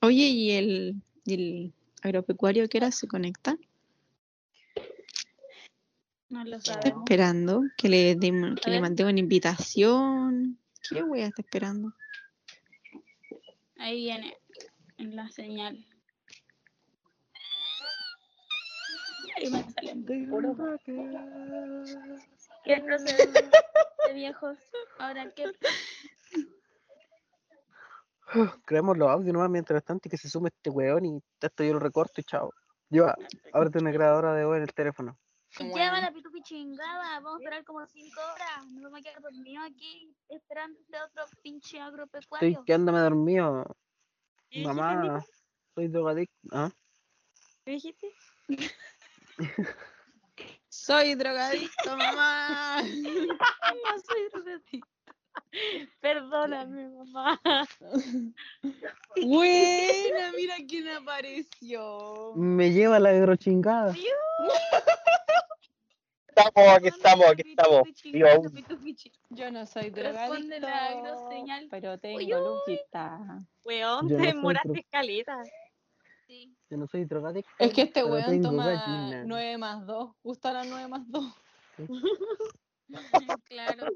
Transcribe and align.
Oye, 0.00 0.26
¿y 0.28 0.50
el, 0.52 1.72
agropecuario 2.02 2.68
que 2.68 2.78
era 2.78 2.92
se 2.92 3.08
conecta? 3.08 3.56
No 6.28 6.44
lo 6.44 6.56
Está 6.58 6.80
esperando 6.88 7.62
que 7.76 7.88
le, 7.88 8.14
demos- 8.16 8.60
que 8.60 8.70
le 8.70 8.80
mandemos 8.80 9.12
una 9.12 9.20
invitación. 9.20 10.58
¿Qué 10.88 11.02
wea 11.02 11.26
está 11.28 11.42
esperando? 11.42 11.92
Ahí 13.78 14.02
viene 14.04 14.36
en 14.98 15.16
la 15.16 15.28
señal. 15.30 15.84
Ahí 19.36 19.50
me 19.50 19.64
salen 19.72 20.04
puros. 20.28 20.56
¿Qué 22.64 22.80
procede 22.82 23.26
de 24.06 24.14
viejos? 24.14 24.58
Ahora, 24.98 25.30
¿qué? 25.34 25.44
Creamos 28.66 28.96
los 28.98 29.08
audios 29.08 29.32
nomás 29.32 29.50
mientras 29.50 29.84
tanto 29.84 30.08
y 30.08 30.10
que 30.10 30.16
se 30.18 30.28
sume 30.28 30.48
este 30.48 30.70
weón 30.70 31.04
y 31.04 31.22
esto 31.40 31.64
yo 31.64 31.72
lo 31.74 31.78
recorto 31.78 32.20
y 32.20 32.24
chao. 32.24 32.52
Lleva, 32.90 33.14
ábrete 33.52 33.78
una 33.78 33.90
grabadora 33.90 34.34
de 34.34 34.44
voz 34.44 34.56
en 34.56 34.62
el 34.62 34.72
teléfono. 34.72 35.18
Lleva 35.58 36.00
la 36.00 36.12
pitupi 36.12 36.42
chingada. 36.42 37.20
Vamos 37.20 37.34
a 37.34 37.38
esperar 37.38 37.64
como 37.64 37.86
cinco 37.86 38.20
horas. 38.20 38.66
Nos 38.72 38.82
vamos 38.84 39.00
a 39.00 39.02
quedar 39.02 39.22
dormidos 39.22 39.66
aquí 39.66 40.14
esperando 40.28 40.78
este 40.80 40.96
otro 41.02 41.24
pinche 41.42 41.78
Estoy 41.78 41.80
agropecuario. 41.80 42.64
quedándome 42.64 43.00
dormido. 43.00 43.64
¿Qué 44.50 44.60
dijiste, 44.60 44.74
Mamá, 44.74 45.24
soy 45.74 45.88
drogadicto. 45.88 46.48
¿Ah? 46.52 46.70
¿Qué 47.64 47.70
dijiste? 47.72 48.12
Soy 50.70 51.14
drogadicto, 51.14 51.96
mamá. 51.96 52.82
No 52.82 53.98
soy 54.04 54.28
drogadicta. 54.32 54.97
Perdóname, 56.00 56.88
mamá. 56.88 57.40
Buena, 59.16 60.32
mira 60.36 60.54
quién 60.68 60.88
apareció. 60.88 62.32
Me 62.34 62.72
lleva 62.72 62.98
la 62.98 63.10
agrochingada. 63.10 63.94
Estamos, 66.28 66.68
aquí 66.68 66.86
estamos, 66.86 67.26
aquí 67.26 67.42
estamos. 67.50 67.82
Aún. 68.32 68.64
Yo 69.30 69.50
no 69.50 69.66
soy 69.66 69.90
Responde 69.90 70.60
la 70.60 70.86
agroseñal. 70.86 71.66
pero 71.68 71.98
tengo 71.98 72.20
lujita. 72.20 73.18
Weón, 73.64 74.08
Yo 74.08 74.16
te 74.16 74.22
no 74.22 74.22
soy 74.22 74.26
demoraste 74.26 74.78
escaleta. 74.78 75.42
Sí. 76.28 76.54
Yo 76.70 76.76
no 76.76 76.86
soy 76.86 77.06
drogadicto. 77.06 77.50
Es 77.58 77.72
que 77.72 77.82
este 77.82 78.04
weón 78.04 78.40
toma 78.40 78.66
gallina. 78.68 79.24
9 79.26 79.58
más 79.58 79.84
2, 79.84 80.10
justo 80.22 80.46
a 80.46 80.52
las 80.52 80.68
9 80.68 80.86
más 80.86 81.02
2. 81.10 81.24
Claro. 83.44 83.86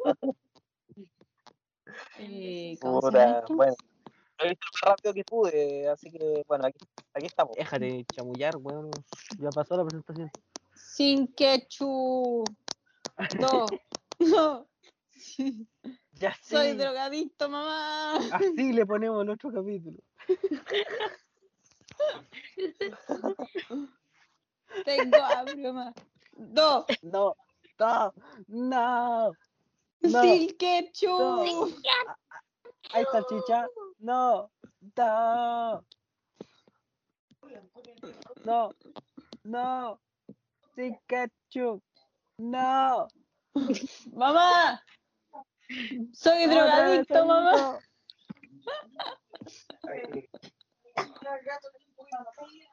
Eh, 2.19 2.79
bueno. 2.83 3.75
Lo 4.39 4.47
hice 4.47 4.59
lo 4.61 4.71
más 4.73 4.81
rápido 4.83 5.15
que 5.15 5.25
pude, 5.25 5.89
así 5.89 6.11
que 6.11 6.43
bueno, 6.49 6.67
aquí, 6.67 6.85
aquí 7.15 7.27
estamos. 7.27 7.57
Déjate 7.57 8.05
chamullar, 8.13 8.57
weón. 8.57 8.91
Ya 9.39 9.51
pasó 9.51 9.77
la 9.77 9.85
presentación. 9.85 10.31
Sin 10.75 11.29
ketchup. 11.29 12.49
No, 13.39 13.67
no. 14.19 14.67
Ya 16.15 16.35
Soy 16.43 16.69
sé. 16.69 16.75
drogadicto, 16.75 17.49
mamá. 17.49 18.17
Así 18.33 18.73
le 18.73 18.85
ponemos 18.87 19.23
el 19.23 19.31
otro 19.31 19.53
capítulo. 19.53 19.99
Tengo 24.85 25.17
hambre, 25.23 25.57
mamá. 25.57 25.93
No, 26.37 26.87
No, 27.03 27.35
no, 27.79 28.15
no. 28.49 29.33
No. 30.03 30.23
sin 30.23 30.57
ketchup. 30.57 31.75
Ahí 32.93 33.03
está 33.03 33.25
chicha. 33.27 33.67
No, 33.99 34.51
no. 34.97 35.85
No, 38.45 38.71
no. 39.45 40.01
Sin 40.75 40.99
ketchup. 41.07 41.83
No. 42.39 43.09
Mamá. 44.13 44.83
Soy 46.13 46.47
vez 46.47 46.51
drogadicto, 46.51 47.27
mamá. 47.27 47.53
no. 47.57 47.79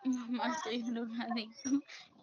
Mamá, 0.03 0.57
soy 0.63 0.81
drogadicto. 0.81 1.69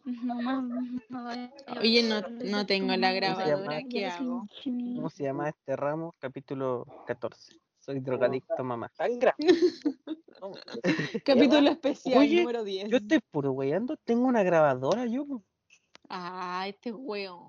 Mamá, 0.07 0.63
no 1.09 1.29
a 1.29 1.51
Oye, 1.81 2.05
no, 2.05 2.21
no 2.45 2.65
tengo 2.65 2.95
la 2.97 3.13
grabadora, 3.13 3.83
¿qué 3.91 4.07
hago? 4.07 4.47
¿Cómo 4.65 5.11
se 5.11 5.25
llama 5.25 5.49
este 5.49 5.75
ramo? 5.75 6.15
Capítulo 6.21 6.87
14. 7.07 7.57
Soy 7.81 7.99
drogadicto, 7.99 8.63
mamá. 8.63 8.89
Tan 8.97 9.19
grande. 9.19 9.37
Capítulo 11.25 11.71
especial 11.71 12.19
Oye, 12.19 12.41
número 12.41 12.63
10. 12.63 12.89
Yo 12.89 12.99
estoy 12.99 13.19
puro 13.33 13.51
weyando. 13.51 13.97
Tengo 13.97 14.27
una 14.29 14.45
grabadora, 14.45 15.07
yo. 15.07 15.27
Ah, 16.09 16.67
este 16.69 16.93
weón. 16.93 17.43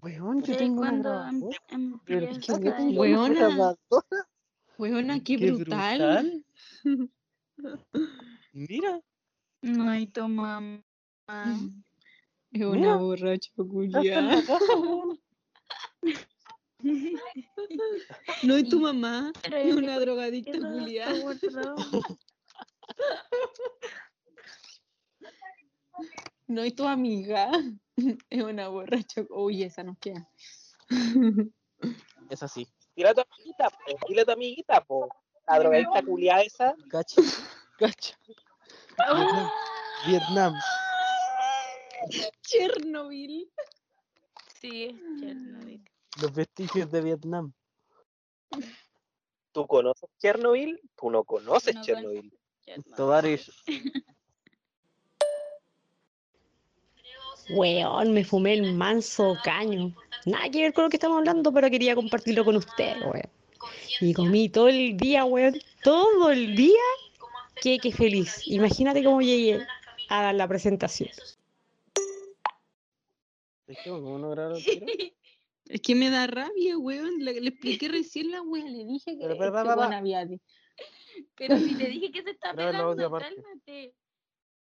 Weón, 0.00 0.42
yo 0.42 0.56
tengo 0.56 0.80
una 0.80 0.96
grabadora. 0.96 1.58
em- 1.68 1.98
Pero 2.06 2.26
empieza 2.26 2.52
es 2.52 2.58
que 2.58 2.64
yo 2.64 2.70
a- 2.72 2.76
tengo 2.76 3.00
Weona. 3.02 3.34
grabadora. 3.34 4.28
Weona, 4.78 5.20
qué, 5.20 5.36
Qué 5.36 5.52
brutal. 5.52 6.44
Mira. 8.54 9.00
Ay, 9.62 10.06
tu 10.06 10.26
mamá. 10.26 10.82
Es 12.50 12.62
una 12.64 12.78
Mira. 12.78 12.96
borracha 12.96 13.50
weón. 13.58 13.90
No, 18.44 18.56
y 18.56 18.68
tu 18.68 18.80
mamá 18.80 19.32
es 19.42 19.52
es 19.52 19.74
una 19.74 19.98
drogadicta 19.98 20.58
guardado. 20.58 21.76
No, 26.46 26.64
y 26.64 26.70
tu 26.70 26.86
amiga 26.86 27.50
es 28.30 28.42
una 28.42 28.68
borracha. 28.68 29.22
Uy, 29.28 29.64
esa 29.64 29.82
nos 29.82 29.98
queda. 29.98 30.26
Es 32.30 32.42
así. 32.42 32.66
Dile 32.96 33.10
a 33.10 33.14
tu 33.14 33.20
amiguita, 33.20 33.68
po. 33.68 33.98
Dile 34.08 34.22
a 34.22 34.24
tu 34.24 34.30
amiguita, 34.30 34.80
po. 34.84 35.08
La 35.46 35.58
drogadicta 35.58 36.02
culiada 36.02 36.42
esa. 36.42 36.74
Cacha. 36.88 37.20
Cacha. 37.78 38.18
Vietnam. 40.06 40.54
Chernobyl. 42.42 43.50
Sí, 44.60 44.98
Chernobyl. 45.20 45.82
Los 46.20 46.34
vestigios 46.34 46.90
de 46.90 47.00
Vietnam. 47.00 47.52
¿Tú 49.52 49.66
conoces 49.66 50.08
Chernobyl? 50.18 50.80
Tú 50.96 51.10
no 51.10 51.24
conoces 51.24 51.74
No 51.74 51.82
Chernobyl. 51.82 52.32
Chernobyl. 52.64 53.40
Weón, 57.50 58.12
me 58.12 58.24
fumé 58.24 58.54
el 58.54 58.74
manso 58.74 59.36
caño. 59.42 59.94
Nada 60.26 60.50
que 60.50 60.62
ver 60.62 60.74
con 60.74 60.84
lo 60.84 60.90
que 60.90 60.96
estamos 60.96 61.18
hablando, 61.18 61.52
pero 61.52 61.70
quería 61.70 61.94
compartirlo 61.94 62.44
con 62.44 62.56
ustedes, 62.56 63.00
weón. 63.02 63.30
Y 64.00 64.12
comí 64.12 64.48
todo 64.48 64.68
el 64.68 64.96
día, 64.96 65.24
weón. 65.24 65.58
Todo 65.82 66.30
el 66.30 66.54
día. 66.54 66.74
Qué, 67.60 67.78
qué 67.78 67.90
feliz. 67.90 68.42
Imagínate 68.46 69.02
cómo 69.02 69.22
llegué 69.22 69.66
a 70.10 70.22
dar 70.22 70.34
la 70.34 70.46
presentación. 70.46 71.08
Dejemos 73.68 74.00
como 74.00 74.18
no 74.18 74.30
grabar. 74.30 74.56
Es 75.66 75.82
que 75.82 75.94
me 75.94 76.08
da 76.10 76.26
rabia, 76.26 76.78
weón. 76.78 77.22
Le, 77.22 77.40
le 77.40 77.48
expliqué 77.50 77.88
recién 77.88 78.30
la 78.30 78.42
weá. 78.42 78.64
Le 78.64 78.84
dije 78.84 79.12
que 79.12 79.18
Pero, 79.20 79.38
pero, 79.38 79.58
este 79.58 79.68
weón 79.78 79.92
había 79.92 80.24
di- 80.24 80.40
Pero 81.36 81.58
si 81.58 81.74
te 81.76 81.88
dije 81.88 82.10
que 82.10 82.22
se 82.22 82.30
está 82.30 82.50
aparte. 82.50 83.02
cálmate. 83.34 83.94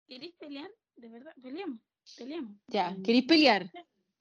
¿Querés 0.08 0.32
pelear? 0.38 0.72
De 0.96 1.10
verdad, 1.10 1.34
peleamos. 1.42 1.80
Peleamos. 2.18 2.56
Ya, 2.68 2.96
¿queréis 3.04 3.26
pelear? 3.26 3.72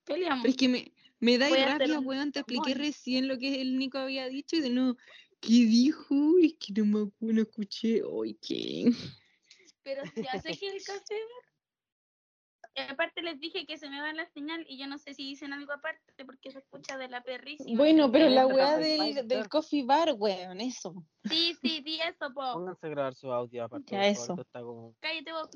Peleamos. 0.04 0.42
Pero 0.42 0.50
es 0.50 0.56
que 0.56 0.68
me, 0.68 0.92
me 1.18 1.36
da 1.36 1.48
rabia, 1.48 1.98
un 1.98 2.06
weón. 2.06 2.32
Te 2.32 2.40
expliqué 2.40 2.74
recién 2.74 3.28
lo 3.28 3.38
que 3.38 3.60
el 3.60 3.76
Nico 3.78 3.98
había 3.98 4.26
dicho 4.28 4.56
y 4.56 4.60
de 4.60 4.70
nuevo, 4.70 4.96
¿qué 5.40 5.52
dijo? 5.66 6.14
Es 6.42 6.54
que 6.54 6.72
no 6.80 6.84
me 6.86 7.00
acuerdo, 7.08 7.34
no 7.34 7.42
escuché. 7.42 8.02
Ay, 8.22 8.34
¿qué? 8.40 8.90
Pero 9.82 10.02
ya 10.16 10.40
sé 10.40 10.56
que 10.56 10.68
el 10.70 10.82
café. 10.84 11.16
Aparte 12.88 13.22
les 13.22 13.38
dije 13.40 13.66
que 13.66 13.76
se 13.78 13.88
me 13.90 14.00
va 14.00 14.12
la 14.12 14.26
señal 14.26 14.64
y 14.68 14.78
yo 14.78 14.86
no 14.86 14.98
sé 14.98 15.14
si 15.14 15.24
dicen 15.24 15.52
algo 15.52 15.72
aparte 15.72 16.24
porque 16.24 16.50
se 16.50 16.58
escucha 16.58 16.96
de 16.96 17.08
la 17.08 17.22
perrísima. 17.22 17.76
Bueno, 17.76 18.10
pero 18.10 18.28
la 18.28 18.46
weá 18.46 18.76
del, 18.78 19.26
del 19.26 19.48
coffee 19.48 19.84
bar, 19.84 20.14
weón, 20.16 20.60
eso. 20.60 20.94
Sí, 21.24 21.54
sí, 21.60 21.80
di 21.80 22.00
eso, 22.00 22.32
po. 22.32 22.52
Pónganse 22.54 22.86
a 22.86 22.90
grabar 22.90 23.14
su 23.14 23.32
audio 23.32 23.64
aparte. 23.64 23.86
Ya, 23.90 23.98
favor, 23.98 24.10
eso. 24.12 24.32
esto 24.32 24.42
está 24.42 24.60
como- 24.62 24.94
Cállate 25.00 25.32
vos. 25.32 25.48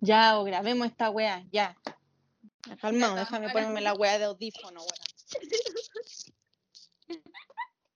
Ya, 0.00 0.38
o 0.38 0.44
grabemos 0.44 0.86
esta 0.86 1.10
weá, 1.10 1.44
ya. 1.50 1.76
Calmado, 2.80 3.16
déjame 3.16 3.50
ponerme 3.50 3.80
la 3.80 3.94
weá 3.94 4.18
de 4.18 4.24
audífono, 4.24 4.80
weón. 4.80 4.92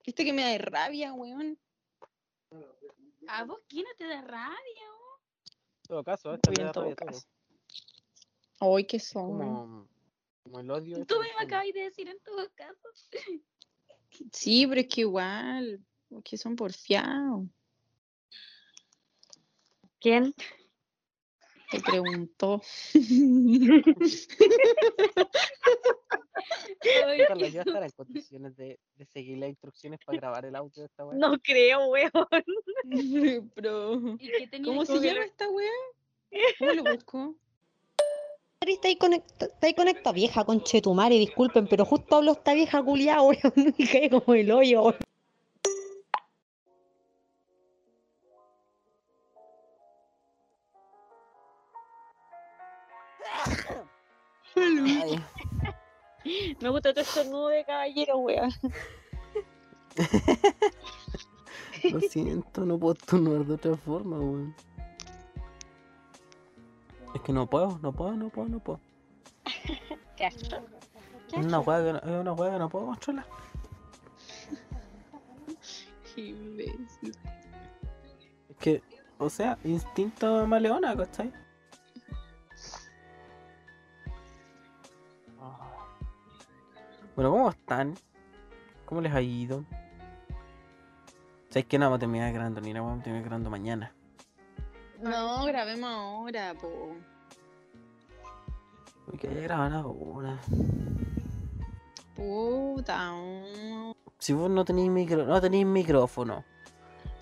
¿Viste 0.05 0.25
que 0.25 0.33
me 0.33 0.43
da 0.43 0.59
rabia, 0.59 1.13
weón? 1.13 1.59
¿A 3.29 3.45
vos 3.45 3.61
quién 3.69 3.85
no 3.85 3.91
te 3.97 4.07
da 4.07 4.21
rabia? 4.21 4.89
vos? 4.91 5.21
En 5.85 5.89
todo 5.89 6.05
caso, 6.05 6.35
esta 6.35 6.51
da 6.51 6.55
rabia 6.57 6.71
a 6.71 6.73
todo. 6.73 6.97
caso. 6.97 7.27
Ay, 8.65 8.85
qué 8.85 9.01
son. 9.01 9.39
Como, 9.39 9.89
como 10.45 10.61
el 10.61 10.71
odio. 10.71 11.05
Tú 11.05 11.17
me 11.19 11.27
que 11.27 11.45
acabas 11.45 11.67
de 11.75 11.81
decir 11.81 12.09
en 12.09 12.21
todo 12.21 12.49
caso. 12.55 12.89
Sí, 14.31 14.67
pero 14.69 14.81
es 14.83 14.87
que 14.87 15.01
igual, 15.01 15.85
que 16.23 16.37
son 16.37 16.55
porfiados. 16.55 17.49
¿Quién? 19.99 20.33
Te 21.73 21.81
preguntó. 21.81 22.63
Carla, 27.27 27.49
yo 27.49 27.63
estará 27.63 27.87
en 27.87 27.93
condiciones 27.93 28.57
de, 28.57 28.79
de 28.95 29.07
seguir 29.07 29.39
las 29.39 29.49
instrucciones 29.49 29.99
para 30.05 30.19
grabar 30.19 30.45
el 30.45 30.55
audio 30.55 30.83
de 30.83 30.87
esta 30.87 31.05
weá. 31.05 31.19
No 31.19 31.37
creo, 31.41 31.87
weón. 31.87 32.11
Pero, 33.57 33.95
¿Y 34.21 34.31
qué 34.31 34.47
tenía 34.47 34.67
¿cómo 34.67 34.83
que 34.83 34.87
se 34.87 35.01
llama 35.01 35.25
esta 35.25 35.49
wea? 35.49 35.71
¿Cómo 36.59 36.73
lo 36.75 36.85
busco? 36.85 37.37
Está 38.65 38.89
ahí 38.89 38.97
conecta, 38.97 39.47
está 39.47 39.67
ahí 39.67 39.75
conecta 39.75 40.13
vieja, 40.13 40.45
conchetumare, 40.45 41.17
disculpen, 41.17 41.67
pero 41.67 41.85
justo 41.85 42.17
hablo 42.17 42.33
esta 42.33 42.55
vieja 42.55 42.83
culiada, 42.83 43.23
weón, 43.23 43.75
y 43.77 43.87
cae 43.87 44.09
como 44.09 44.35
el 44.35 44.51
hoyo, 44.51 44.83
weón. 44.83 44.97
Me 56.61 56.69
gusta 56.69 56.95
tu 56.95 57.01
estornudo 57.01 57.49
de 57.49 57.65
caballero, 57.65 58.19
weón. 58.19 58.51
lo 61.93 62.01
siento, 62.01 62.65
no 62.65 62.79
puedo 62.79 62.95
estornudar 62.95 63.45
de 63.45 63.55
otra 63.55 63.77
forma, 63.77 64.19
weón. 64.19 64.55
Es 67.15 67.21
que 67.21 67.33
no 67.33 67.47
puedo, 67.47 67.79
no 67.83 67.93
puedo, 67.93 68.13
no 68.17 68.29
puedo, 68.31 68.49
no 68.49 68.61
puedo. 68.61 68.81
Qué 70.17 70.27
asco. 70.27 70.57
Es 71.33 71.47
una 71.47 71.61
weá 71.61 71.85
que 71.85 71.93
no, 71.93 71.99
es 71.99 72.21
una 72.21 72.33
weá 72.33 72.53
que 72.53 72.59
no 72.59 72.69
puedo 72.69 72.87
controlar. 72.87 73.27
Qué 76.15 76.21
imbécil. 76.21 77.17
Es 78.49 78.57
que, 78.57 78.83
o 79.19 79.31
sea, 79.31 79.59
instinto 79.65 80.47
maleona, 80.47 80.97
¿cachai? 80.97 81.33
Ah. 85.41 85.87
Bueno, 87.15 87.31
¿cómo 87.31 87.51
están? 87.51 87.95
¿Cómo 88.85 89.01
les 89.01 89.15
ha 89.15 89.23
ido? 89.23 89.65
¿Sabes 91.49 91.67
que 91.67 91.79
no 91.79 91.87
vamos 91.87 91.97
a 91.97 92.01
terminar 92.01 92.33
grabando 92.33 92.61
ni 92.61 92.73
nada? 92.73 92.87
Vamos 92.87 93.01
a 93.01 93.05
terminar 93.05 93.25
grabando 93.25 93.51
mañana. 93.51 93.95
No, 95.03 95.45
grabemos 95.45 95.91
ahora, 95.91 96.55
po. 96.55 96.95
Porque 99.07 99.29
ya 99.35 99.41
graban 99.43 99.73
ahora. 99.73 100.39
Puta. 102.15 103.11
oh. 103.15 103.95
Si 104.19 104.33
vos 104.33 104.49
no 104.51 104.65
tenéis 104.65 104.91
micro, 104.91 105.25
no 105.25 105.41
tenéis 105.41 105.67
micrófono. 105.67 106.45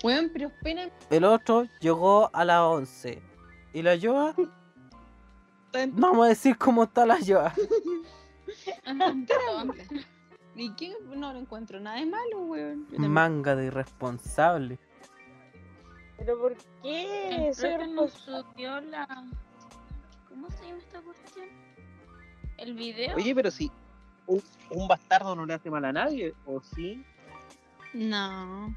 Weón, 0.03 0.29
pero 0.33 0.47
espera. 0.47 0.89
El 1.09 1.23
otro 1.23 1.65
llegó 1.79 2.29
a 2.33 2.45
las 2.45 2.59
11. 2.61 3.21
¿Y 3.73 3.81
la 3.81 3.95
Yoa? 3.95 4.35
No 4.37 4.47
vamos 5.93 6.25
a 6.25 6.29
decir 6.29 6.57
cómo 6.57 6.83
está 6.83 7.05
la 7.05 7.19
Yoa. 7.19 7.53
¿Y 10.55 10.73
qué? 10.75 10.93
No 11.15 11.33
lo 11.33 11.39
encuentro 11.39 11.79
nada 11.79 11.97
de 11.97 12.05
malo, 12.05 12.41
weón. 12.45 12.85
Yo 12.85 12.91
también- 12.93 13.11
Manga 13.11 13.55
de 13.55 13.65
irresponsable. 13.67 14.79
¿Pero 16.23 16.39
por 16.39 16.55
qué? 16.83 17.47
El 17.47 17.55
Soy 17.55 17.73
profe 17.73 17.87
nos 17.87 18.11
subió 18.13 18.79
la... 18.81 19.07
¿Cómo 20.29 20.49
se 20.51 20.65
llama 20.67 20.77
esta 20.77 21.01
cuestión? 21.01 21.47
¿El 22.57 22.75
video? 22.75 23.15
Oye, 23.15 23.33
pero 23.33 23.49
si 23.49 23.71
un, 24.27 24.43
un 24.69 24.87
bastardo 24.87 25.35
no 25.35 25.47
le 25.47 25.55
hace 25.55 25.71
mal 25.71 25.83
a 25.83 25.91
nadie, 25.91 26.35
¿o 26.45 26.61
sí? 26.61 27.03
No. 27.95 28.75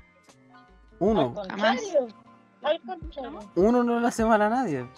Uno. 0.98 1.34
Jamás. 1.50 1.82
Al 2.62 2.80
contrario. 2.80 3.40
Uno 3.56 3.84
no 3.84 4.00
le 4.00 4.06
hace 4.06 4.24
mal 4.24 4.40
a 4.40 4.48
nadie. 4.48 4.88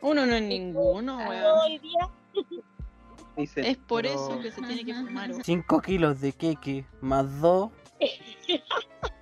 Uno 0.00 0.26
no 0.26 0.34
es 0.34 0.42
ninguno, 0.42 1.16
weón. 1.16 1.80
Es 3.36 3.76
por 3.76 4.04
eso 4.04 4.40
que 4.42 4.50
se 4.50 4.60
tiene 4.62 4.84
que 4.84 4.94
fumar. 4.94 5.30
weón. 5.30 5.44
5 5.44 5.80
kilos 5.80 6.20
de 6.20 6.32
queque 6.32 6.84
más 7.00 7.40
2. 7.40 7.70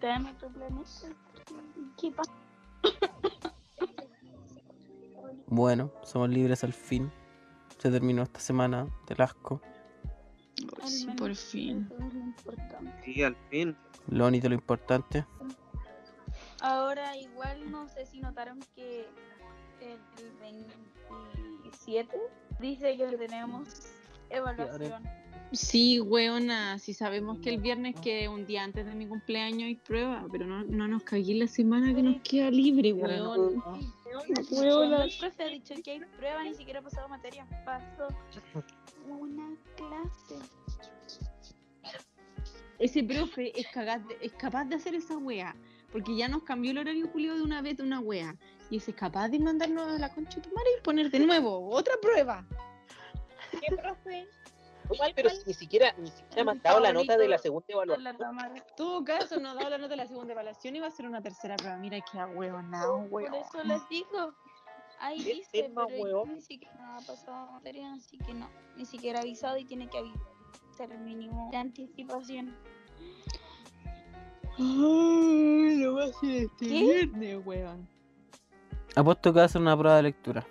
¿Te 0.00 0.06
dan 0.06 0.26
otro 0.26 0.48
planeta? 0.50 1.08
¿Qué 1.98 2.10
pasa? 2.10 2.32
Bueno, 5.46 5.92
somos 6.02 6.28
libres 6.28 6.64
al 6.64 6.72
fin. 6.72 7.10
Se 7.78 7.90
terminó 7.90 8.22
esta 8.22 8.40
semana 8.40 8.88
del 9.06 9.22
asco. 9.22 9.62
Oh, 10.82 10.86
sí, 10.86 11.06
por 11.16 11.34
fin. 11.34 11.88
Sí, 13.04 13.22
al 13.22 13.36
fin. 13.50 13.76
Lo 14.08 14.26
único 14.26 14.48
lo 14.48 14.54
importante. 14.54 15.24
Ahora 16.60 17.16
igual 17.16 17.70
no 17.70 17.88
sé 17.88 18.06
si 18.06 18.20
notaron 18.20 18.60
que 18.74 19.06
el 19.80 19.98
27 20.40 22.18
dice 22.60 22.96
que 22.96 23.16
tenemos 23.16 23.68
evaluación. 24.30 25.02
Sí, 25.56 26.00
weona, 26.00 26.78
si 26.78 26.92
sabemos 26.92 27.38
que 27.38 27.48
el 27.50 27.58
viernes, 27.60 27.94
que 28.00 28.28
un 28.28 28.44
día 28.46 28.62
antes 28.62 28.84
de 28.84 28.94
mi 28.94 29.06
cumpleaños, 29.06 29.62
hay 29.62 29.74
prueba, 29.76 30.26
pero 30.30 30.46
no, 30.46 30.62
no 30.64 30.86
nos 30.86 31.02
cagué 31.02 31.34
la 31.34 31.46
semana 31.46 31.94
que 31.94 32.02
nos 32.02 32.20
queda 32.20 32.50
libre, 32.50 32.92
weón. 32.92 33.62
Cuando 34.50 35.02
el 35.02 35.12
profe 35.18 35.42
ha 35.42 35.46
dicho 35.48 35.74
que 35.82 35.90
hay 35.92 36.00
prueba, 36.18 36.42
ni 36.44 36.54
siquiera 36.54 36.80
ha 36.80 36.82
pasado 36.82 37.08
materia. 37.08 37.46
Pasó 37.64 38.08
una 39.08 39.54
clase. 39.76 40.34
Ese 42.78 43.02
profe 43.02 43.58
es, 43.58 43.66
cagaz 43.68 44.06
de- 44.06 44.18
es 44.20 44.32
capaz 44.34 44.66
de 44.66 44.76
hacer 44.76 44.94
esa 44.94 45.16
wea, 45.16 45.56
porque 45.90 46.14
ya 46.14 46.28
nos 46.28 46.42
cambió 46.42 46.72
el 46.72 46.78
horario 46.78 47.08
Julio 47.08 47.34
de 47.34 47.42
una 47.42 47.62
vez 47.62 47.78
de 47.78 47.82
una 47.82 48.00
wea. 48.00 48.36
Y 48.68 48.76
ese 48.76 48.90
es 48.90 48.96
capaz 48.96 49.28
de 49.28 49.38
mandarnos 49.38 49.86
a 49.88 49.98
la 49.98 50.12
concha 50.12 50.36
de 50.36 50.42
tu 50.42 50.54
madre 50.54 50.68
y 50.78 50.82
poner 50.82 51.10
de 51.10 51.20
nuevo 51.20 51.70
otra 51.70 51.94
prueba. 52.02 52.44
¿Qué 53.52 53.74
profe? 53.76 54.26
Oye, 54.88 55.12
pero 55.14 55.30
si 55.30 55.42
ni 55.46 55.54
siquiera, 55.54 55.92
ni 55.98 56.08
siquiera 56.10 56.44
me 56.44 56.50
han 56.52 56.62
dado 56.62 56.80
la 56.80 56.92
nota 56.92 57.16
de 57.16 57.28
la 57.28 57.38
segunda 57.38 57.66
evaluación. 57.68 58.62
todo 58.76 59.04
caso, 59.04 59.40
nos 59.40 59.52
ha 59.52 59.58
dado 59.58 59.70
la 59.70 59.78
nota 59.78 59.90
de 59.90 59.96
la 59.96 60.06
segunda 60.06 60.32
evaluación 60.32 60.76
y 60.76 60.80
va 60.80 60.86
a 60.86 60.90
ser 60.90 61.06
una 61.06 61.20
tercera 61.22 61.56
prueba. 61.56 61.76
Mira 61.76 61.98
que 62.00 62.18
huevonao, 62.18 63.02
Por 63.08 63.22
weón. 63.22 63.34
eso 63.34 63.62
les 63.64 63.88
digo. 63.88 64.32
Ahí 64.98 65.22
¿Qué 65.22 65.34
dice, 65.34 65.62
tema, 65.64 65.84
pero 65.88 66.02
huevón? 66.02 66.34
ni 66.34 66.40
siquiera 66.40 66.96
ha 66.96 67.00
pasado 67.00 67.52
materia, 67.52 67.92
así 67.92 68.16
que 68.18 68.32
no. 68.32 68.48
Ni 68.76 68.86
siquiera 68.86 69.18
ha 69.18 69.22
avisado 69.22 69.58
y 69.58 69.64
tiene 69.64 69.88
que 69.88 69.98
avisar 69.98 70.90
el 70.92 71.00
mínimo 71.00 71.48
de 71.50 71.56
anticipación. 71.58 72.56
Ay, 74.58 75.76
lo 75.78 75.94
va 75.96 76.04
a 76.04 76.06
hacer 76.06 76.30
este 76.44 76.66
¿Qué? 76.66 76.80
viernes, 76.82 77.44
weón. 77.44 77.88
Apuesto 78.94 79.32
que 79.32 79.36
va 79.36 79.42
a 79.42 79.46
hacer 79.46 79.60
una 79.60 79.76
prueba 79.76 79.96
de 79.98 80.02
lectura. 80.04 80.46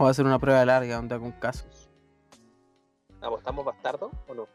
O 0.00 0.04
va 0.04 0.08
a 0.08 0.10
hacer 0.12 0.24
una 0.24 0.38
prueba 0.38 0.64
larga 0.64 0.96
donde 0.96 1.14
haga 1.14 1.26
un 1.26 1.32
caso. 1.32 1.66
¿Apostamos 3.20 3.66
bastardo 3.66 4.10
o 4.28 4.34
no? 4.34 4.48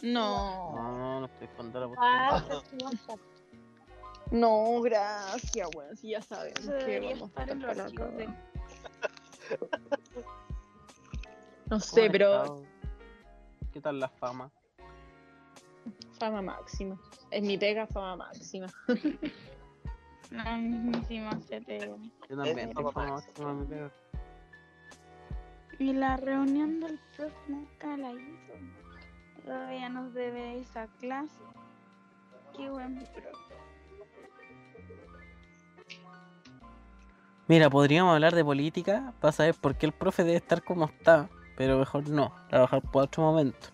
No, 0.00 0.76
No, 0.76 1.20
no 1.20 1.26
estoy 1.26 1.48
con 1.48 1.72
la 1.72 1.90
Ah, 1.98 2.40
no, 4.30 4.80
gracias, 4.80 5.68
weón. 5.74 5.96
Si 5.96 6.10
ya 6.10 6.22
sabemos 6.22 6.60
que 6.84 7.00
vamos 7.00 7.22
a 7.22 7.24
estar 7.24 7.50
en 7.50 7.62
estar 7.62 7.76
los 7.76 7.76
para 7.76 7.84
archivos 7.84 8.16
de... 8.16 8.28
No 11.66 11.80
sé, 11.80 12.08
pero 12.08 12.62
¿Qué 13.72 13.80
tal 13.80 13.98
la 13.98 14.08
fama? 14.08 14.52
fama 16.20 16.42
máxima. 16.42 16.96
Es 17.32 17.42
mi 17.42 17.58
pega, 17.58 17.88
fama 17.88 18.14
máxima. 18.18 18.68
La 20.30 20.56
mismísima 20.58 21.30
CTM. 21.40 22.08
Yo 22.30 22.36
también 22.36 22.72
tengo 22.72 22.92
fama 22.92 23.14
máxima, 23.14 23.52
mi 23.52 23.66
pega. 23.66 23.90
Y 25.78 25.92
la 25.92 26.16
reunión 26.16 26.80
del 26.80 26.98
profe 27.16 27.34
nunca 27.48 27.96
la 27.96 28.12
hizo. 28.12 28.52
Todavía 29.44 29.88
nos 29.88 30.14
debe 30.14 30.60
esa 30.60 30.86
clase. 31.00 31.34
Qué 32.56 32.70
buen 32.70 32.94
profe. 32.96 33.28
Mira, 37.46 37.68
podríamos 37.68 38.14
hablar 38.14 38.34
de 38.34 38.44
política 38.44 39.12
para 39.20 39.32
saber 39.32 39.54
por 39.54 39.74
qué 39.76 39.86
el 39.86 39.92
profe 39.92 40.24
debe 40.24 40.38
estar 40.38 40.62
como 40.62 40.86
está, 40.86 41.28
pero 41.56 41.78
mejor 41.78 42.08
no, 42.08 42.32
trabajar 42.48 42.80
por 42.80 43.04
otro 43.04 43.22
momento. 43.22 43.68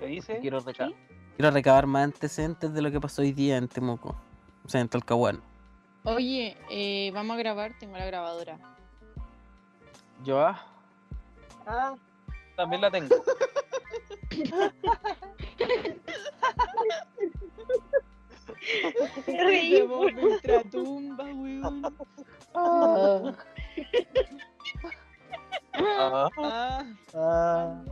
¿Qué 0.00 0.06
dice? 0.06 0.38
Quiero, 0.40 0.60
reca- 0.60 0.90
quiero 1.36 1.50
recabar 1.52 1.86
más 1.86 2.04
antecedentes 2.04 2.72
de 2.72 2.82
lo 2.82 2.90
que 2.90 3.00
pasó 3.00 3.22
hoy 3.22 3.32
día 3.32 3.58
en 3.58 3.68
Temuco, 3.68 4.16
o 4.64 4.68
sea, 4.68 4.80
en 4.80 4.88
Talcahuano. 4.88 5.40
Oye, 6.04 6.56
eh, 6.70 7.12
vamos 7.14 7.36
a 7.36 7.38
grabar, 7.38 7.78
tengo 7.78 7.96
la 7.96 8.06
grabadora. 8.06 8.58
Yo, 10.22 10.38
ah, 10.40 10.60
Ah, 11.66 11.94
también 12.56 12.80
la 12.82 12.90
tengo. 12.90 13.14
De 19.26 19.82
ultratumba, 19.84 21.24
weón. 21.24 21.82
Ah, 22.54 23.30
Ah, 25.72 26.84
Ah, 27.14 27.82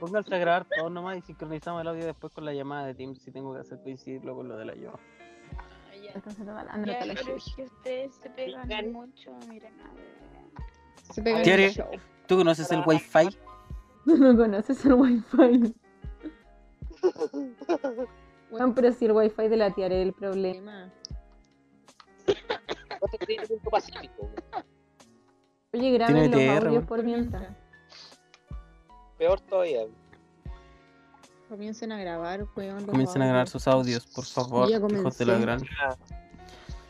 pónganse 0.00 0.34
a 0.34 0.38
grabar 0.38 0.64
todos 0.64 0.90
nomás 0.90 1.18
y 1.18 1.22
sincronizamos 1.22 1.82
el 1.82 1.88
audio 1.88 2.06
después 2.06 2.32
con 2.32 2.44
la 2.44 2.52
llamada 2.52 2.86
de 2.86 2.94
Teams 2.94 3.20
si 3.22 3.30
tengo 3.30 3.54
que 3.54 3.60
hacer 3.60 3.78
coincidirlo 3.82 4.34
con 4.34 4.48
lo 4.48 4.56
de 4.56 4.64
la 4.64 4.74
yo. 4.74 4.92
entonces 6.14 6.44
lo 6.44 6.52
André 6.56 6.92
Ya, 6.92 7.14
pero 7.14 7.36
es 7.36 7.54
que 7.54 7.62
ustedes 7.64 8.14
se 8.16 8.30
pegan 8.30 8.92
mucho, 8.92 9.30
miren 9.48 9.78
a 9.80 9.92
ver. 9.92 10.21
Se 11.12 11.22
pega 11.22 11.38
en 11.38 11.44
Tiare. 11.44 11.66
el 11.66 11.72
show. 11.72 11.90
¿Tú 12.26 12.36
conoces 12.38 12.70
el 12.70 12.82
Wi-Fi? 12.86 13.28
No 14.04 14.36
conoces 14.36 14.84
el 14.84 14.94
wifi. 14.94 15.74
Bueno, 18.50 18.74
pero 18.74 18.92
si 18.92 19.06
el 19.06 19.12
wifi 19.12 19.48
de 19.48 19.56
la 19.56 19.70
tiara 19.70 19.94
es 19.94 20.06
el 20.06 20.12
problema. 20.12 20.92
no 22.26 23.08
te 23.10 23.18
crees 23.18 23.48
punto 23.48 23.70
pacífico. 23.70 24.28
Oye, 25.72 25.92
graben 25.92 26.30
los 26.30 26.40
TR, 26.40 26.66
audios 26.66 26.84
por 26.84 27.02
mientras. 27.02 27.56
Peor 29.18 29.40
todavía. 29.40 29.86
Comiencen 31.48 31.92
a 31.92 31.98
grabar, 31.98 32.46
weón. 32.56 32.84
Comiencen 32.86 33.22
a 33.22 33.26
grabar 33.26 33.48
sus 33.48 33.66
audios, 33.68 34.06
por 34.06 34.24
favor, 34.24 34.68
hijos 34.70 35.18
de 35.18 35.26
la 35.26 35.38
gran. 35.38 35.62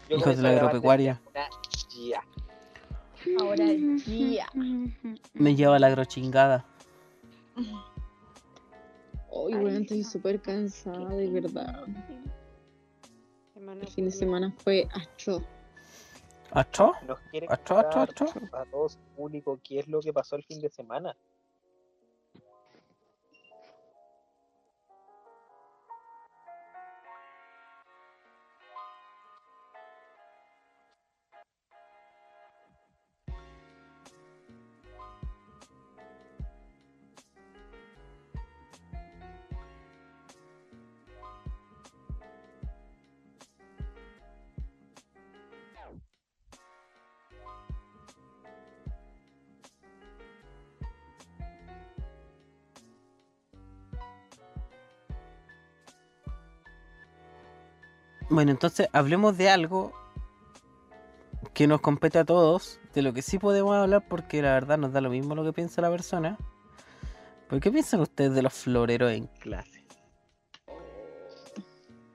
Hijos 0.09 0.37
de 0.37 0.43
la 0.43 0.50
agropecuaria. 0.50 1.21
Ya. 2.09 2.23
Ahora 3.38 3.67
ya. 4.07 4.49
Me 5.35 5.55
lleva 5.55 5.79
la 5.79 5.88
agrochingada. 5.88 6.64
Hoy, 9.31 9.55
weón, 9.55 9.83
estoy 9.83 10.05
súper 10.05 10.41
cansada, 10.41 11.09
de 11.14 11.31
verdad. 11.31 11.85
El 13.57 13.88
fin 13.88 14.05
de 14.05 14.11
semana 14.11 14.55
fue 14.59 14.87
quieren 17.31 17.50
¿Acho, 17.50 17.79
acho, 17.79 18.00
contar 18.00 18.11
acho? 18.11 18.25
a 18.52 18.64
todos 18.67 18.99
público 19.17 19.59
qué 19.62 19.79
es 19.79 19.88
lo 19.88 20.00
que 20.00 20.12
pasó 20.12 20.37
el 20.37 20.45
fin 20.45 20.61
de 20.61 20.69
semana. 20.69 21.17
Bueno, 58.33 58.51
entonces 58.51 58.89
hablemos 58.95 59.37
de 59.37 59.51
algo 59.51 59.93
que 61.53 61.67
nos 61.67 61.83
compete 61.83 62.19
a 62.19 62.25
todos, 62.25 62.81
de 62.95 63.03
lo 63.03 63.12
que 63.12 63.21
sí 63.21 63.39
podemos 63.39 63.77
hablar 63.77 64.09
porque 64.09 64.41
la 64.41 64.55
verdad 64.55 64.79
nos 64.79 64.91
da 64.95 65.03
lo 65.03 65.11
mismo 65.11 65.35
lo 65.35 65.45
que 65.45 65.53
piensa 65.53 65.83
la 65.83 65.91
persona. 65.91 66.39
¿Por 67.51 67.61
qué 67.61 67.71
piensan 67.71 68.01
ustedes 68.01 68.35
de 68.35 68.41
los 68.41 68.55
floreros 68.55 69.12
en 69.12 69.27
clase? 69.27 69.85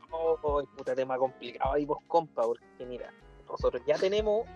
Oh, 0.10 0.64
puta 0.76 0.96
tema 0.96 1.20
complicado 1.20 1.74
ahí 1.74 1.86
vos, 1.86 2.00
compa, 2.08 2.42
porque 2.42 2.84
mira, 2.88 3.14
nosotros 3.48 3.84
ya 3.86 4.00
tenemos, 4.00 4.48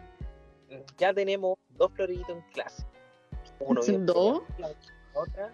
ya 0.97 1.13
tenemos 1.13 1.59
dos 1.77 1.91
floreritos 1.91 2.37
en 2.37 2.41
clase. 2.53 2.87
Uno 3.59 3.81
¿Dos? 3.99 4.41
Otra, 5.13 5.53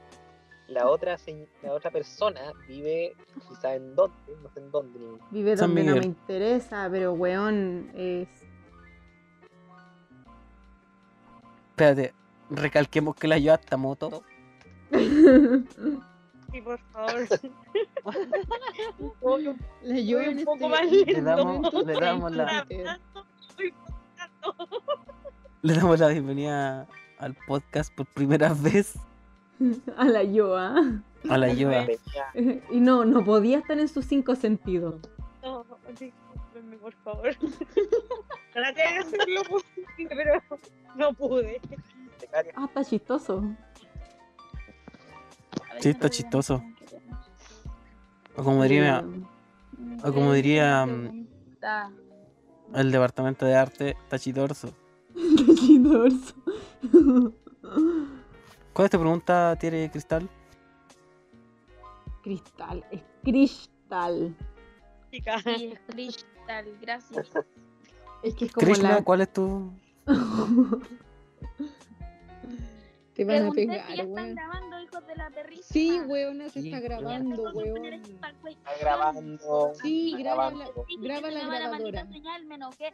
la 0.67 0.87
otra, 0.87 1.17
la 1.63 1.73
otra 1.73 1.91
persona 1.91 2.41
vive 2.67 3.15
quizá 3.47 3.75
en 3.75 3.95
dónde, 3.95 4.15
no 4.43 4.49
sé 4.53 4.59
en 4.59 4.71
dónde. 4.71 4.99
ni- 4.99 5.17
Vive 5.31 5.55
San 5.57 5.73
donde 5.73 5.83
no 5.83 5.95
me 5.97 6.05
interesa, 6.05 6.87
pero 6.91 7.13
weón, 7.13 7.89
es. 7.95 8.27
Espérate, 11.69 12.13
recalquemos 12.49 13.15
que 13.15 13.27
la 13.27 13.37
yo 13.37 13.53
hasta 13.53 13.77
moto. 13.77 14.23
Sí, 16.49 16.61
por 16.61 16.79
favor. 16.93 17.27
La 19.83 20.29
un 20.29 20.45
poco 20.45 20.55
este 20.55 20.69
más 20.69 20.91
Le 20.91 21.21
damos, 21.21 21.73
le 21.85 21.93
damos 21.93 22.31
la, 22.31 22.65
le 25.61 25.73
damos 25.73 25.99
la 25.99 26.07
bienvenida 26.07 26.87
al 27.19 27.35
podcast 27.47 27.93
por 27.93 28.05
primera 28.07 28.53
vez 28.61 28.93
A 29.97 30.05
la 30.05 30.23
Yoa. 30.23 31.01
a 31.29 31.37
la 31.37 31.53
Yoa. 31.53 31.87
Y 32.71 32.79
no, 32.79 33.05
no 33.05 33.23
podía 33.23 33.59
estar 33.59 33.79
en 33.79 33.87
sus 33.87 34.05
cinco 34.05 34.35
sentidos. 34.35 34.95
No, 35.41 35.65
discúlpenme, 35.99 36.77
por 36.77 36.93
favor. 37.03 37.35
Traté 38.53 38.81
de 38.81 38.97
hacer 38.99 39.29
lo 39.29 39.43
posible, 39.43 40.09
pero 40.09 40.41
no 40.95 41.13
pude. 41.13 41.61
Ah, 42.55 42.65
está 42.65 42.83
chistoso. 42.83 43.43
Sí, 45.79 45.89
está 45.89 46.09
chistoso. 46.09 46.63
O 48.35 48.43
como 48.43 48.63
diría 48.63 49.03
o 50.03 50.13
como 50.13 50.33
diría, 50.33 50.85
mm, 50.85 51.27
el 52.75 52.91
departamento 52.91 53.45
de 53.45 53.55
arte, 53.55 53.97
Tachidorso. 54.09 54.73
Está 55.15 55.53
chistoso. 55.55 56.35
¿Cuál 58.77 58.85
es 58.85 58.91
tu 58.91 58.99
pregunta, 58.99 59.55
Tiere 59.55 59.89
Cristal? 59.89 60.29
Cristal, 62.21 62.85
es 62.91 63.01
cristal. 63.23 64.35
Sí, 65.09 65.23
es 65.73 65.79
cristal, 65.87 66.77
gracias. 66.79 67.27
Es 68.23 68.35
que 68.35 68.45
es 68.45 68.51
como 68.51 68.67
Krishna, 68.67 68.89
la. 68.89 69.03
¿cuál 69.03 69.21
es 69.21 69.33
tu...? 69.33 69.71
Te 73.15 73.25
van 73.25 73.47
a 73.47 73.49
si 73.49 73.55
pegar, 73.55 73.87
ya 73.87 74.03
están 74.03 74.09
weón. 74.11 74.35
grabando, 74.35 74.79
hijos 74.79 75.07
de 75.07 75.15
la 75.15 75.29
perrita. 75.31 75.63
Sí, 75.63 75.99
weón, 76.01 76.47
se 76.51 76.59
está 76.59 76.79
grabando, 76.79 77.41
weón. 77.53 77.79
cuestión. 77.79 77.93
está 77.93 78.77
grabando. 78.79 79.71
Sí, 79.81 80.15
graba 80.19 80.51
la, 80.51 80.69
graba 80.99 81.31
la 81.31 81.39
grabadora. 81.45 81.69
maldita 81.69 82.05
señal, 82.07 82.45
me 82.45 82.55
enojé. 82.55 82.93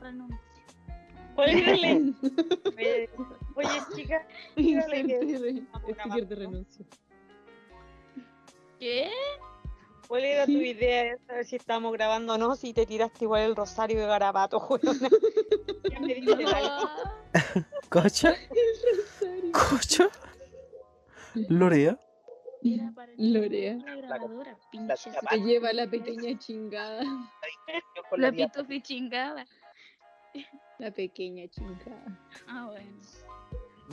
Renuncio. 0.00 0.47
Ponle. 1.38 2.14
Oye, 2.76 3.10
oye, 3.54 3.80
chica. 3.94 4.26
Inserte 4.56 5.22
sticker 5.22 5.40
de 5.40 5.94
grabando. 5.94 6.34
renuncio. 6.34 6.84
¿Qué? 8.80 9.08
¿Cuál 10.08 10.24
era 10.24 10.46
tu 10.46 10.50
idea 10.52 11.04
de 11.04 11.18
saber 11.18 11.46
si 11.46 11.54
estábamos 11.54 11.92
grabando 11.92 12.34
o 12.34 12.38
no? 12.38 12.56
Si 12.56 12.72
te 12.72 12.86
tiraste 12.86 13.24
igual 13.24 13.42
el 13.42 13.54
rosario 13.54 14.00
de 14.00 14.06
garabato, 14.06 14.58
weón. 14.68 14.98
Ya 15.88 16.00
me 16.00 16.14
dice 16.14 16.44
algo. 16.44 16.88
¿Cocha? 17.88 18.34
¿Cocha? 19.52 20.08
¿Lorea? 21.48 22.00
Lorea. 23.16 23.76
la 23.76 23.94
grabadora, 23.94 24.58
tía 24.72 24.96
Se 24.96 25.38
lleva 25.38 25.72
la 25.72 25.86
pequeña 25.86 26.36
chingada. 26.36 27.04
La 28.16 28.32
pitufi 28.32 28.82
chingada. 28.82 29.46
La 30.78 30.90
pequeña 30.90 31.46
chingada. 31.48 32.18
Ah, 32.46 32.66
bueno. 32.70 32.90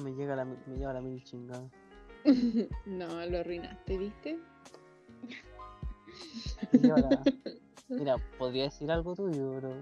Me 0.04 0.12
llega 0.14 0.36
la, 0.36 0.46
me 0.46 0.78
lleva 0.78 0.94
la 0.94 1.02
mil 1.02 1.24
chingada. 1.24 1.68
No, 2.86 3.26
lo 3.28 3.40
arruinaste, 3.40 3.98
¿viste? 3.98 4.40
Mira, 7.90 8.18
podría 8.38 8.64
decir 8.64 8.90
algo 8.92 9.16
tuyo, 9.16 9.52
pero... 9.56 9.74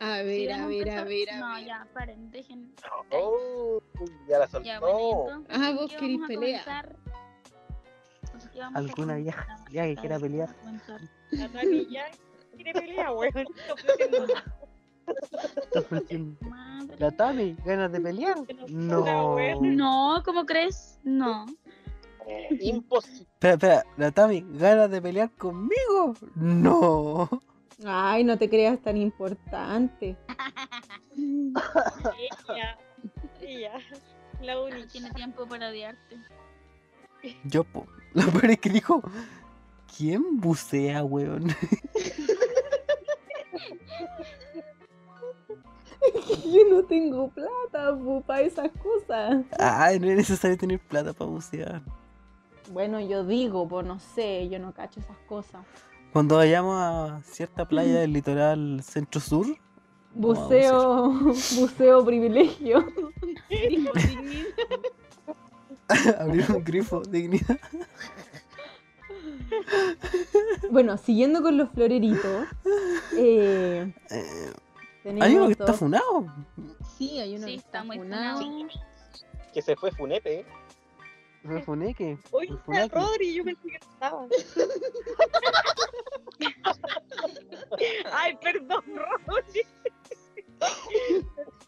A 0.00 0.22
ver, 0.22 0.52
a 0.52 0.66
ver, 0.66 0.90
a 0.90 1.04
ver, 1.04 1.30
a 1.30 1.38
No, 1.38 1.60
ya, 1.60 1.86
paren, 1.94 2.30
dejen. 2.30 2.72
Oh, 3.10 3.80
ya 4.28 4.38
la 4.40 4.48
soltó. 4.48 4.66
Ya, 4.66 4.80
bueno, 4.80 5.44
Ah, 5.48 5.66
¿con 5.68 5.76
vos 5.76 5.90
querés 5.92 6.18
vamos 6.18 6.24
a 6.24 6.28
pelea. 6.28 6.64
comenzar? 6.64 6.96
¿Con 8.32 8.40
qué 8.50 8.58
vamos 8.58 8.74
a 8.74 8.78
¿Alguna 8.78 9.14
vieja 9.16 9.42
comenzar? 9.44 9.72
ya 9.72 9.84
que 9.86 9.96
quiera 9.96 10.18
pelear? 10.18 10.56
La 11.30 11.48
Tani 11.48 11.86
ya 11.88 12.04
quiere 12.56 12.72
pelear, 12.72 13.12
weón. 13.14 13.32
Está 15.06 15.12
ofreciendo 15.12 15.62
Está 15.62 15.80
ofreciendo. 15.80 16.36
Madre. 16.48 16.96
¿La 16.98 17.10
Tami? 17.10 17.56
¿Ganas 17.64 17.92
de 17.92 18.00
pelear? 18.00 18.36
No. 18.68 19.36
No, 19.60 20.22
¿cómo 20.24 20.46
crees? 20.46 20.98
No. 21.02 21.46
Eh, 22.26 22.58
imposible. 22.60 23.22
Espera, 23.22 23.54
espera, 23.54 23.84
¿la 23.96 24.10
Tami? 24.12 24.44
¿Ganas 24.52 24.90
de 24.90 25.02
pelear 25.02 25.30
conmigo? 25.32 26.14
No. 26.34 27.28
Ay, 27.84 28.24
no 28.24 28.38
te 28.38 28.48
creas 28.48 28.80
tan 28.80 28.96
importante. 28.96 30.16
Ella, 31.16 32.78
ella, 33.40 33.72
la 34.40 34.60
única. 34.60 34.86
tiene 34.88 35.10
tiempo 35.10 35.46
para 35.46 35.68
odiarte. 35.68 36.16
Yo, 37.44 37.64
po. 37.64 37.86
Lo 38.14 38.30
peor 38.30 38.50
es 38.52 38.58
que 38.58 38.70
dijo... 38.70 39.02
¿Quién 39.96 40.40
bucea, 40.40 41.04
weón? 41.04 41.48
yo 46.52 46.68
no 46.70 46.82
tengo 46.84 47.28
plata 47.28 47.96
para 48.26 48.42
esas 48.42 48.70
cosas. 48.72 49.44
Ay, 49.58 49.98
no 49.98 50.08
es 50.08 50.16
necesario 50.16 50.56
tener 50.56 50.80
plata 50.80 51.12
para 51.12 51.30
bucear. 51.30 51.82
Bueno, 52.72 53.00
yo 53.00 53.24
digo, 53.24 53.66
pues 53.68 53.86
no 53.86 53.98
sé, 53.98 54.48
yo 54.48 54.58
no 54.58 54.72
cacho 54.72 55.00
esas 55.00 55.18
cosas. 55.28 55.62
Cuando 56.12 56.36
vayamos 56.36 56.76
a 56.78 57.20
cierta 57.24 57.66
playa 57.66 58.00
del 58.00 58.12
litoral 58.12 58.82
centro-sur, 58.82 59.46
Vamos 60.14 60.38
a 60.38 60.42
Buceo, 60.42 61.10
buceo 61.58 62.04
privilegio. 62.04 62.86
Dijo 63.48 63.92
dignidad. 63.94 64.52
abrir 66.18 66.50
un 66.50 66.64
grifo, 66.64 67.00
dignidad. 67.02 67.58
Bueno, 70.70 70.96
siguiendo 70.98 71.42
con 71.42 71.56
los 71.56 71.70
floreritos, 71.70 72.46
eh, 73.16 73.92
Eh, 74.10 74.52
hay 75.04 75.34
uno 75.36 75.46
que 75.46 75.52
está 75.52 75.72
funado. 75.72 76.26
Sí, 76.96 77.18
hay 77.18 77.36
uno 77.36 77.46
Sí, 77.46 77.52
que 77.52 77.56
está 77.58 77.68
está 77.78 77.84
muy 77.84 77.98
funado. 77.98 78.40
funado. 78.40 78.68
Que 79.52 79.62
se 79.62 79.76
fue 79.76 79.90
Funete, 79.92 80.40
¿eh? 80.40 80.46
¿El 81.44 81.62
funeque? 81.64 82.18
Oye, 82.30 82.50
El 82.68 82.78
está. 82.78 83.00
Rodri, 83.00 83.34
yo 83.34 83.42
pensé 83.44 83.62
que 83.68 83.78
no 83.78 83.92
estaba. 83.92 84.26
Ay, 88.12 88.36
perdón, 88.40 88.84
Rodri. 89.26 89.62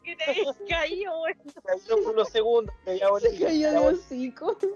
que 0.04 0.16
te 0.16 0.24
habías 0.30 0.56
caído, 0.68 1.18
güey. 1.18 1.34
Cayó 1.64 2.10
unos 2.10 2.28
segundos. 2.28 2.74
Se 2.84 2.98
cayó 3.00 3.70
de 3.72 3.78
hocico. 3.78 4.56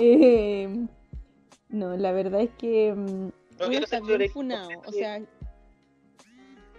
Eh, 0.00 0.86
no, 1.70 1.96
la 1.96 2.12
verdad 2.12 2.40
es 2.42 2.50
que 2.56 2.92
mm, 2.94 3.30
No 3.58 3.68
bien 3.68 3.84
florero. 3.84 4.32
funado. 4.32 4.68
O 4.86 4.92
sea, 4.92 5.20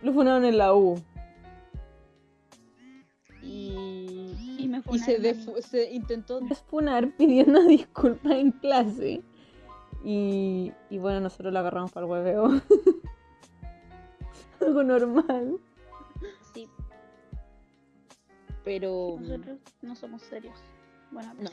lo 0.01 0.13
funaron 0.13 0.45
en 0.45 0.57
la 0.57 0.73
U. 0.73 1.01
y, 3.41 4.55
Y 4.59 4.67
me 4.67 4.81
y 4.91 4.99
se, 4.99 5.61
se 5.61 5.91
intentó 5.91 6.41
funar 6.69 7.15
pidiendo 7.17 7.63
disculpas 7.67 8.33
en 8.33 8.51
clase. 8.51 9.21
Y, 10.03 10.71
y 10.89 10.97
bueno, 10.97 11.19
nosotros 11.21 11.51
lo 11.51 11.59
agarramos 11.59 11.91
para 11.91 12.05
el 12.05 12.11
hueveo. 12.11 12.61
Algo 14.61 14.83
normal. 14.83 15.59
Sí, 16.53 16.67
pero 18.63 19.17
nosotros 19.19 19.59
no 19.81 19.95
somos 19.95 20.21
serios. 20.23 20.57
Bueno, 21.11 21.33
no. 21.39 21.49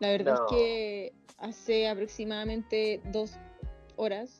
La 0.00 0.08
verdad 0.10 0.34
No. 0.38 0.46
es 0.46 0.52
que 0.52 1.12
hace 1.38 1.88
aproximadamente 1.88 3.00
dos 3.12 3.36
horas, 3.96 4.38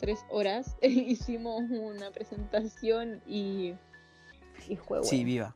tres 0.00 0.24
horas, 0.30 0.76
hicimos 0.82 1.62
una 1.70 2.10
presentación 2.10 3.22
y 3.26 3.74
Y 4.68 4.76
juego. 4.76 5.04
Sí, 5.04 5.24
viva. 5.24 5.54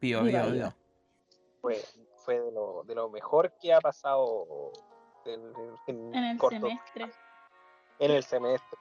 Viva, 0.00 0.22
Viva, 0.22 0.46
viva. 0.46 0.76
Fue, 1.60 1.76
fue 2.24 2.40
de, 2.40 2.50
lo, 2.52 2.82
de 2.84 2.94
lo 2.94 3.08
mejor 3.08 3.52
que 3.60 3.72
ha 3.72 3.80
pasado 3.80 4.72
en, 5.24 5.40
en- 5.86 6.14
en 6.14 6.24
el 6.24 6.38
corto- 6.38 6.66
semestre. 6.68 7.10
en 8.00 8.10
el 8.10 8.22
semestre. 8.24 8.78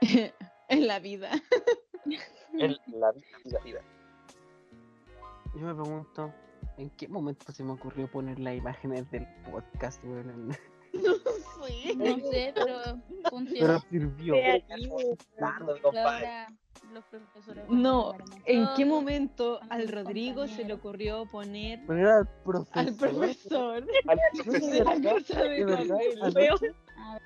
en 0.68 0.86
la 0.86 0.98
vida. 0.98 1.30
En 2.52 2.76
la 3.00 3.12
vida, 3.12 3.38
vida, 3.44 3.58
vida. 3.64 3.80
Yo 5.54 5.60
me 5.62 5.74
pregunto, 5.74 6.32
¿en 6.76 6.90
qué 6.90 7.08
momento 7.08 7.52
se 7.52 7.64
me 7.64 7.72
ocurrió 7.72 8.10
poner 8.10 8.38
las 8.38 8.54
imágenes 8.54 9.10
del 9.10 9.26
podcast, 9.50 10.02
weón? 10.04 10.56
En- 11.06 11.40
Sí. 11.66 11.94
No 11.96 12.30
sé, 12.30 12.52
pero 12.54 12.78
Pero 12.84 13.30
funcionó. 13.30 13.80
sirvió. 13.90 14.34
Compadre. 15.82 16.00
ahora 16.00 16.48
los 16.94 17.04
profesores. 17.04 17.64
No, 17.68 18.14
¿En 18.46 18.66
qué 18.76 18.84
momento 18.84 19.60
al 19.68 19.86
Rodrigo 19.88 20.46
se 20.48 20.64
le 20.64 20.72
ocurrió 20.74 21.26
poner 21.26 21.84
Poner 21.86 22.06
al 22.06 22.28
profesor. 22.42 22.78
al 22.78 22.94
profesor 22.94 23.74
Al 23.74 23.84
de 23.86 24.42
profesor, 24.42 24.74
de 24.74 24.80
anoche, 26.48 26.72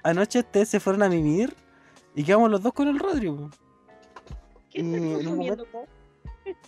anoche 0.02 0.38
ustedes 0.40 0.68
se 0.68 0.80
fueron 0.80 1.02
a 1.04 1.08
mimir 1.08 1.54
y 2.14 2.24
quedamos 2.24 2.50
los 2.50 2.62
dos 2.62 2.72
con 2.72 2.88
el 2.88 2.98
Rodrigo. 2.98 3.48
¿Qué 4.70 4.80
estás 4.80 5.00
consumiendo? 5.00 5.64
momento 5.66 5.66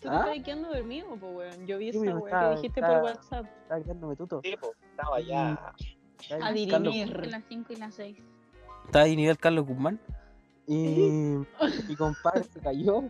Tú 0.00 0.08
¿Ah? 0.08 0.24
te 0.24 0.30
estás 0.30 0.44
quedando 0.46 0.68
dormido, 0.72 1.06
pues, 1.20 1.34
weón. 1.36 1.66
Yo 1.66 1.76
vi 1.76 1.90
esa 1.90 2.00
pero 2.00 2.24
estaba- 2.24 2.48
que 2.50 2.56
dijiste 2.56 2.80
por 2.80 2.90
WhatsApp. 3.02 3.46
estaba 3.62 3.80
quedándome 3.82 4.16
tuto. 4.16 4.40
Sí, 4.42 4.56
po, 4.58 4.72
estaba 4.90 5.20
ya. 5.20 5.74
A 6.40 6.52
dirimir. 6.52 7.20
en 7.22 7.30
las 7.30 7.44
5 7.48 7.72
y 7.72 7.76
las 7.76 7.94
6. 7.94 8.18
Estaba 8.86 9.04
ahí 9.04 9.16
nivel 9.16 9.38
Carlos 9.38 9.66
Guzmán. 9.66 10.00
Y 10.66 11.36
mi 11.88 11.96
compadre 11.96 12.44
se 12.44 12.60
cayó 12.60 13.04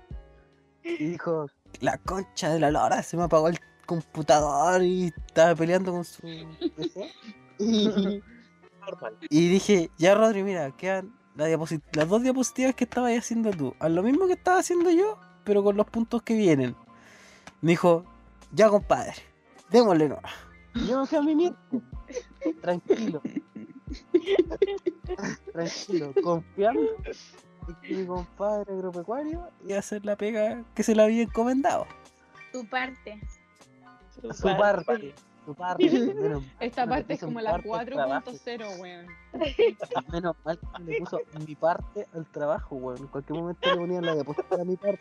y 0.83 1.05
dijo, 1.05 1.47
la 1.81 1.99
concha 1.99 2.51
de 2.51 2.61
la 2.61 2.71
lora, 2.71 3.03
se 3.03 3.17
me 3.17 3.25
apagó 3.25 3.49
el 3.49 3.59
computador 3.87 4.83
y 4.83 5.07
estaba 5.07 5.55
peleando 5.55 5.93
con 5.93 6.05
su 6.05 6.23
PC. 6.77 7.13
Y, 9.31 9.49
dije, 9.49 9.91
ya 9.99 10.15
Rodri, 10.15 10.45
mira, 10.45 10.71
quedan 10.71 11.13
la 11.35 11.49
las 11.49 12.09
dos 12.09 12.23
diapositivas 12.23 12.77
que 12.77 12.85
estabas 12.85 13.19
haciendo 13.19 13.51
tú. 13.51 13.75
Haz 13.81 13.91
lo 13.91 14.01
mismo 14.05 14.29
que 14.29 14.35
estaba 14.35 14.61
haciendo 14.61 14.91
yo, 14.93 15.19
pero 15.43 15.65
con 15.65 15.77
los 15.77 15.87
puntos 15.87 16.23
que 16.23 16.35
vienen. 16.35 16.77
Me 17.63 17.73
dijo, 17.73 18.05
ya 18.53 18.69
compadre, 18.69 19.15
démosle 19.71 20.09
no. 20.09 20.21
Yo 20.87 21.01
me 21.01 21.07
fui 21.07 21.19
a 21.19 21.23
mimir. 21.23 21.55
Tranquilo. 22.67 23.23
Tranquilo, 25.53 26.13
confiando 26.21 26.81
en 26.81 27.75
que 27.81 27.95
mi 27.95 28.07
compadre 28.07 28.75
agropecuario 28.75 29.49
iba 29.65 29.77
a 29.77 29.79
hacer 29.79 30.05
la 30.05 30.17
pega 30.17 30.65
que 30.75 30.83
se 30.83 30.97
le 30.97 31.03
había 31.03 31.23
encomendado. 31.23 31.87
Tu 32.53 32.67
parte. 32.67 33.21
Su 34.33 34.43
parte. 34.57 35.15
Su 35.45 35.55
parte. 35.55 35.89
Menos 35.89 36.43
Esta 36.59 36.89
parte 36.89 37.15
es 37.15 37.21
como 37.21 37.41
la 37.41 37.53
parte 37.53 37.71
al 37.73 37.87
trabajo. 37.87 38.33
4.0, 38.33 38.81
weón. 38.81 39.07
Menos 40.13 40.37
mal 40.45 40.59
que 40.59 40.83
le 40.83 40.99
puso 40.99 41.21
mi 41.47 41.55
parte 41.55 42.09
al 42.15 42.27
trabajo, 42.27 42.75
weón. 42.75 42.99
En 42.99 43.07
cualquier 43.07 43.39
momento 43.39 43.71
le 43.71 43.77
ponían 43.77 44.05
la 44.05 44.15
diapositiva 44.15 44.61
a 44.61 44.65
mi 44.65 44.77
parte. 44.77 45.01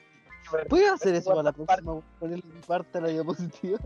¿Puedes 0.70 0.92
hacer 0.92 1.16
eso 1.16 1.40
a 1.40 1.42
la 1.42 1.52
próxima? 1.52 2.00
Ponerle 2.20 2.44
mi 2.46 2.62
parte 2.62 3.00
a 3.00 3.02
la 3.02 3.08
diapositiva. 3.08 3.80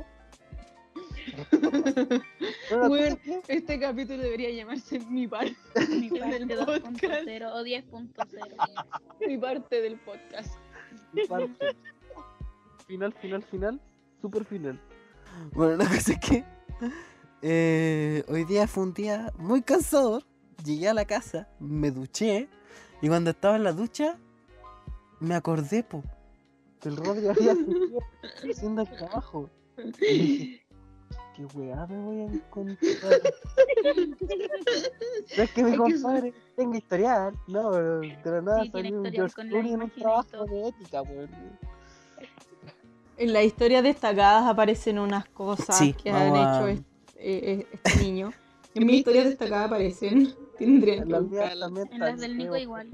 No, 2.72 2.78
la 2.82 2.88
Weón, 2.90 3.16
cosa 3.16 3.32
es 3.34 3.44
que- 3.46 3.54
este 3.56 3.80
capítulo 3.80 4.22
debería 4.22 4.52
llamarse 4.52 5.00
Mi 5.10 5.28
parte, 5.28 5.56
Mi 5.90 6.10
parte 6.10 6.46
del 6.46 6.66
podcast. 6.66 7.28
2.0 7.28 7.52
o 7.52 7.64
10.0. 7.64 9.28
mi 9.28 9.38
parte 9.38 9.82
del 9.82 9.96
podcast. 10.00 10.54
mi 11.14 11.26
parte. 11.26 11.76
Final, 12.88 13.14
final, 13.14 13.44
final. 13.44 13.82
Super 14.22 14.46
final. 14.46 14.80
Bueno, 15.54 15.78
la 15.78 15.86
cosa 15.88 16.14
es 16.14 16.20
que 16.20 16.44
eh, 17.42 18.24
hoy 18.28 18.44
día 18.46 18.68
fue 18.68 18.84
un 18.84 18.94
día 18.94 19.32
muy 19.38 19.62
cansador. 19.62 20.24
Llegué 20.64 20.90
a 20.90 20.94
la 20.94 21.06
casa, 21.06 21.48
me 21.60 21.90
duché 21.92 22.50
y 23.02 23.08
cuando 23.08 23.30
estaba 23.30 23.56
en 23.56 23.64
la 23.64 23.72
ducha 23.72 24.18
me 25.22 25.34
acordé, 25.36 25.84
po, 25.84 26.04
que 26.82 26.90
el 26.90 26.98
Rodri 26.98 27.28
había 27.28 27.56
haciendo 28.52 28.82
el 28.84 28.90
trabajo. 28.90 29.50
Y 30.02 30.18
dije, 30.20 30.62
qué 31.40 31.58
weá 31.58 31.86
me 31.88 31.98
voy 31.98 32.20
a 32.20 32.24
encontrar. 32.26 33.22
No 35.38 35.44
es 35.44 35.52
que 35.52 35.64
mi 35.64 35.78
compadre 35.78 36.34
tenga 36.56 36.78
historial, 36.78 37.34
no, 37.48 37.72
pero 37.72 38.00
de 38.02 38.18
la 38.26 38.42
nada 38.42 38.64
Sí, 38.64 38.72
salió 38.72 39.02
un 39.02 39.06
George 39.12 39.34
con 39.36 39.46
la 39.46 39.52
Clooney 39.52 39.74
en 39.74 39.82
un 39.84 39.90
trabajo 39.92 40.46
de 40.46 40.68
ética, 40.68 41.02
weón. 41.04 41.30
En 43.18 43.34
las 43.34 43.44
historias 43.44 43.84
destacadas 43.84 44.46
aparecen 44.48 45.00
unas 45.00 45.28
cosas 45.30 45.78
Sí, 45.78 45.94
que 45.94 46.10
han 46.10 46.36
a- 46.36 46.42
hecho 46.42 46.68
eh, 46.68 46.84
eh, 47.18 47.68
este 47.72 48.00
niño. 48.04 48.32
En 48.76 48.86
mis 48.86 48.98
historias 48.98 49.26
destacadas 49.26 49.68
aparecen. 49.68 50.34
Mías 50.60 51.06
buscarlas. 51.08 51.60
también 51.60 51.88
En 51.94 52.00
las 52.00 52.20
del 52.20 52.38
Nico 52.38 52.56
igual. 52.58 52.90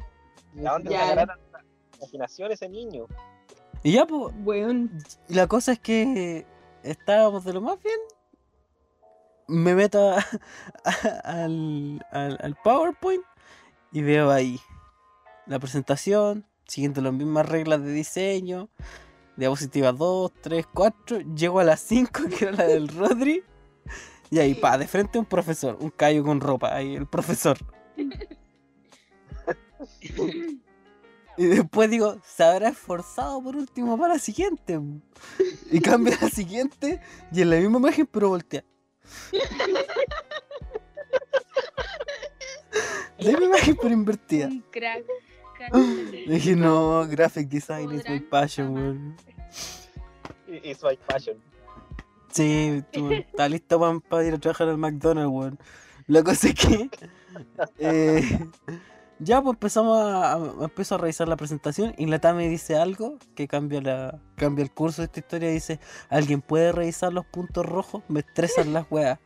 ¿A 0.65 0.71
dónde 0.73 0.91
Ya. 0.91 1.01
sacará 1.01 1.25
tanta 1.27 1.63
imaginación 1.97 2.51
ese 2.51 2.69
niño? 2.69 3.05
Y 3.83 3.91
ya, 3.93 4.05
pues, 4.05 4.33
Weón, 4.43 4.91
y 5.29 5.33
la 5.33 5.47
cosa 5.47 5.73
es 5.73 5.79
que 5.79 6.45
estábamos 6.83 7.43
de 7.43 7.53
lo 7.53 7.61
más 7.61 7.81
bien. 7.83 7.99
Me 9.47 9.75
meto 9.75 10.11
a- 10.13 10.25
a- 10.83 11.19
al, 11.43 12.05
al, 12.11 12.37
al 12.41 12.55
PowerPoint 12.63 13.23
y 13.91 14.01
veo 14.01 14.31
ahí 14.31 14.59
la 15.45 15.59
presentación, 15.59 16.45
siguiendo 16.67 17.01
las 17.01 17.13
mismas 17.13 17.47
reglas 17.47 17.81
de 17.83 17.91
diseño. 17.93 18.69
Diapositiva 19.37 19.91
2, 19.91 20.31
3, 20.41 20.65
4. 20.73 21.19
Llego 21.35 21.59
a 21.59 21.63
las 21.63 21.81
5, 21.81 22.21
que 22.37 22.45
era 22.45 22.53
la 22.57 22.67
del 22.67 22.87
Rodri. 22.87 23.43
Y 24.31 24.39
ahí, 24.39 24.55
pa, 24.55 24.77
de 24.77 24.87
frente 24.87 25.19
un 25.19 25.25
profesor, 25.25 25.77
un 25.79 25.91
callo 25.91 26.23
con 26.23 26.39
ropa, 26.41 26.73
ahí 26.75 26.95
el 26.95 27.05
profesor. 27.07 27.57
Y 31.37 31.45
después 31.47 31.89
digo, 31.89 32.15
se 32.25 32.43
habrá 32.45 32.69
esforzado 32.69 33.41
por 33.43 33.57
último 33.57 33.97
para 33.97 34.13
la 34.13 34.19
siguiente. 34.19 34.79
Y 35.69 35.81
cambia 35.81 36.15
a 36.15 36.23
la 36.25 36.29
siguiente 36.29 37.01
y 37.31 37.41
en 37.41 37.49
la 37.49 37.57
misma 37.57 37.79
imagen, 37.79 38.07
pero 38.09 38.29
voltea. 38.29 38.63
La 43.19 43.31
misma 43.31 43.45
imagen, 43.45 43.77
pero 43.81 43.93
invertida. 43.93 44.47
Un 44.47 44.63
crack. 44.71 45.05
Dije, 46.27 46.55
no, 46.55 47.07
graphic 47.07 47.47
design 47.47 47.91
is 47.91 48.03
my 48.07 48.19
passion, 48.19 48.73
weón. 48.73 49.15
It's 50.47 50.83
my 50.83 50.97
passion. 51.07 51.37
Sí, 52.31 52.83
tú, 52.91 53.11
está 53.11 53.47
listo 53.47 54.01
para 54.09 54.25
ir 54.25 54.33
a 54.33 54.37
trabajar 54.37 54.67
al 54.69 54.77
McDonald's, 54.77 55.31
weón. 55.31 55.59
La 56.07 56.23
cosa 56.23 56.49
es 56.49 56.55
que. 56.55 56.89
eh, 57.79 58.39
ya, 59.19 59.41
pues 59.41 59.53
empezamos 59.55 59.97
a, 59.97 60.33
a- 60.33 60.63
empiezo 60.65 60.95
a 60.95 60.97
revisar 60.97 61.27
la 61.27 61.37
presentación 61.37 61.93
y 61.97 62.05
la 62.05 62.19
Tami 62.19 62.47
dice 62.47 62.75
algo 62.77 63.17
que 63.35 63.47
cambia 63.47 63.81
la 63.81 64.19
cambia 64.35 64.63
el 64.63 64.71
curso 64.71 65.01
de 65.01 65.05
esta 65.05 65.19
historia. 65.19 65.49
Dice: 65.49 65.79
¿Alguien 66.09 66.41
puede 66.41 66.71
revisar 66.71 67.13
los 67.13 67.25
puntos 67.25 67.65
rojos? 67.65 68.03
Me 68.07 68.19
estresan 68.21 68.73
las 68.73 68.85
weas. 68.89 69.19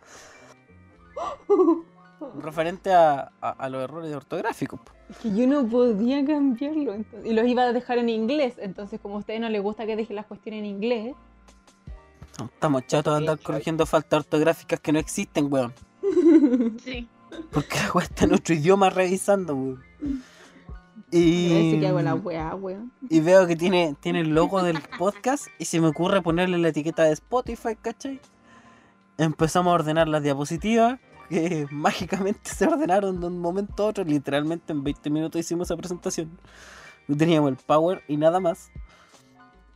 Referente 2.41 2.91
a, 2.93 3.31
a- 3.41 3.49
a 3.51 3.69
los 3.69 3.81
errores 3.83 4.13
ortográficos. 4.13 4.79
Es 5.09 5.17
que 5.17 5.33
yo 5.33 5.47
no 5.47 5.65
podía 5.67 6.23
cambiarlo. 6.25 6.93
entonces- 6.93 7.25
y 7.29 7.33
los 7.33 7.47
iba 7.47 7.63
a 7.63 7.73
dejar 7.73 7.97
en 7.97 8.09
inglés. 8.09 8.55
Entonces, 8.59 8.99
como 8.99 9.15
a 9.15 9.19
ustedes 9.19 9.39
no 9.41 9.49
les 9.49 9.61
gusta 9.63 9.85
que 9.85 9.95
deje 9.95 10.13
las 10.13 10.25
cuestiones 10.25 10.59
en 10.59 10.65
inglés, 10.65 11.15
Estamos 12.53 12.87
chatos 12.87 13.13
de 13.15 13.17
andar 13.17 13.39
corrigiendo 13.39 13.85
faltas 13.85 14.19
ortográficas 14.19 14.79
que 14.79 14.93
no 14.93 14.99
existen, 14.99 15.51
weón. 15.51 15.73
Sí. 16.83 17.07
Porque 17.51 17.77
la 17.77 17.91
wea 17.91 18.05
está 18.05 18.25
en 18.25 18.33
otro 18.33 18.55
idioma 18.55 18.89
revisando, 18.89 19.55
weón. 19.55 19.83
Y, 21.11 21.79
weá, 22.21 22.55
y 23.09 23.19
veo 23.19 23.47
que 23.47 23.55
tiene, 23.55 23.95
tiene 23.99 24.21
el 24.21 24.29
logo 24.29 24.61
del 24.61 24.79
podcast 24.99 25.47
y 25.57 25.65
se 25.65 25.81
me 25.81 25.87
ocurre 25.87 26.21
ponerle 26.21 26.59
la 26.59 26.67
etiqueta 26.67 27.03
de 27.03 27.13
Spotify, 27.13 27.75
¿cachai? 27.81 28.19
Empezamos 29.17 29.71
a 29.71 29.73
ordenar 29.73 30.07
las 30.07 30.21
diapositivas 30.21 30.99
que 31.27 31.67
mágicamente 31.71 32.51
se 32.51 32.67
ordenaron 32.67 33.19
de 33.19 33.27
un 33.27 33.39
momento 33.39 33.83
a 33.83 33.87
otro. 33.87 34.03
Literalmente 34.03 34.71
en 34.71 34.83
20 34.83 35.09
minutos 35.09 35.39
hicimos 35.39 35.67
esa 35.67 35.77
presentación. 35.77 36.29
Teníamos 37.17 37.49
el 37.49 37.57
power 37.57 38.03
y 38.07 38.17
nada 38.17 38.39
más. 38.39 38.69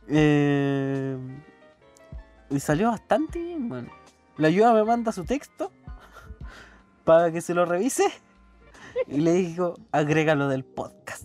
Eh, 0.06 1.16
y 2.48 2.60
salió 2.60 2.90
bastante 2.90 3.40
bien, 3.40 3.68
bueno. 3.68 3.90
La 4.36 4.48
ayuda 4.48 4.72
me 4.72 4.84
manda 4.84 5.10
su 5.10 5.24
texto 5.24 5.72
para 7.04 7.30
que 7.30 7.40
se 7.40 7.54
lo 7.54 7.64
revise 7.64 8.04
y 9.06 9.20
le 9.20 9.32
digo, 9.32 9.76
agrégalo 9.92 10.48
del 10.48 10.64
podcast. 10.64 11.24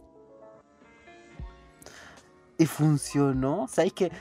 Y 2.57 2.65
funcionó. 2.65 3.67
¿Sabéis 3.67 3.93
que 3.93 4.11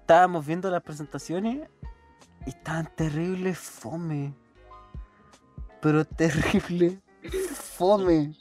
estábamos 0.00 0.44
viendo 0.46 0.70
las 0.70 0.82
presentaciones 0.82 1.68
y 2.44 2.50
estaban 2.50 2.90
terrible 2.94 3.54
fome? 3.54 4.34
Pero 5.80 6.04
terrible 6.04 7.00
fome. 7.54 8.34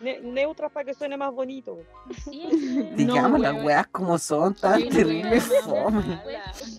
Ne- 0.00 0.20
neutras 0.20 0.70
para 0.72 0.84
que 0.84 0.94
suene 0.94 1.16
más 1.16 1.32
bonito. 1.32 1.78
Sí, 2.24 2.48
Digamos 2.96 3.40
las 3.40 3.64
weas 3.64 3.86
como 3.86 4.18
son, 4.18 4.52
estaban 4.52 4.80
Sí, 4.82 4.88
terrible 4.90 5.30
weón, 5.30 5.62
fome. 6.02 6.20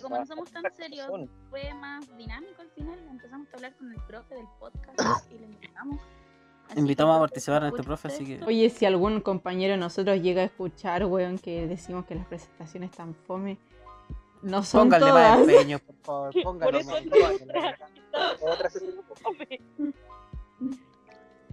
como 0.02 0.18
no 0.18 0.26
somos 0.26 0.50
tan 0.52 0.62
serios, 0.76 1.08
fue 1.50 1.74
más 1.74 2.04
dinámico 2.16 2.62
al 2.62 2.70
final. 2.70 2.98
Empezamos 3.10 3.48
a 3.52 3.56
hablar 3.56 3.74
con 3.76 3.92
el 3.92 4.00
profe 4.02 4.34
del 4.36 4.46
podcast 4.60 4.98
y 5.32 5.38
le 5.38 5.46
invitamos. 5.46 6.00
Así 6.70 6.78
Invitamos 6.80 7.16
a 7.16 7.20
participar 7.20 7.62
en 7.62 7.68
este 7.70 7.82
profe, 7.82 8.08
así 8.08 8.24
que-. 8.24 8.44
Oye, 8.44 8.70
si 8.70 8.84
algún 8.86 9.20
compañero 9.20 9.72
de 9.72 9.78
nosotros 9.78 10.20
llega 10.20 10.42
a 10.42 10.44
escuchar, 10.44 11.04
weón, 11.06 11.38
que 11.38 11.66
decimos 11.66 12.04
que 12.04 12.14
las 12.14 12.26
presentaciones 12.26 12.90
están 12.90 13.14
fome, 13.26 13.58
no 14.42 14.62
son 14.62 14.82
Pónganle 14.90 15.12
más 15.12 15.38
todas. 15.38 15.48
empeño, 15.48 15.78
por 15.80 15.94
favor. 16.02 16.60
Por 16.60 16.76
eso 16.76 16.90
más. 16.92 17.80
Otra 18.42 18.70
sesión. 18.70 18.94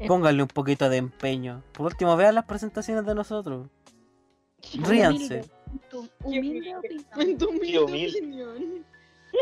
Pónganle 0.08 0.42
un 0.44 0.48
poquito 0.50 0.90
de 0.90 0.98
empeño. 0.98 1.64
Por 1.74 1.86
último, 1.88 2.16
vean 2.18 2.36
las 2.36 2.46
presentaciones 2.46 3.06
de 3.06 3.16
nosotros. 3.16 3.68
Ríanse. 4.74 5.46
Tu 5.90 6.08
humilde 6.24 6.76
opinión. 6.76 7.06
En 7.18 7.38
tu 7.38 7.50
humilde 7.50 7.80
humilde. 7.80 8.18
opinión. 8.20 8.86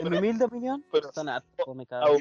En 0.02 0.10
mi 0.10 0.18
humilde 0.18 0.46
opinión, 0.46 0.84
Pero- 0.92 1.12
son 1.13 1.30
Ah, 1.30 1.44
cabrón. 1.88 2.18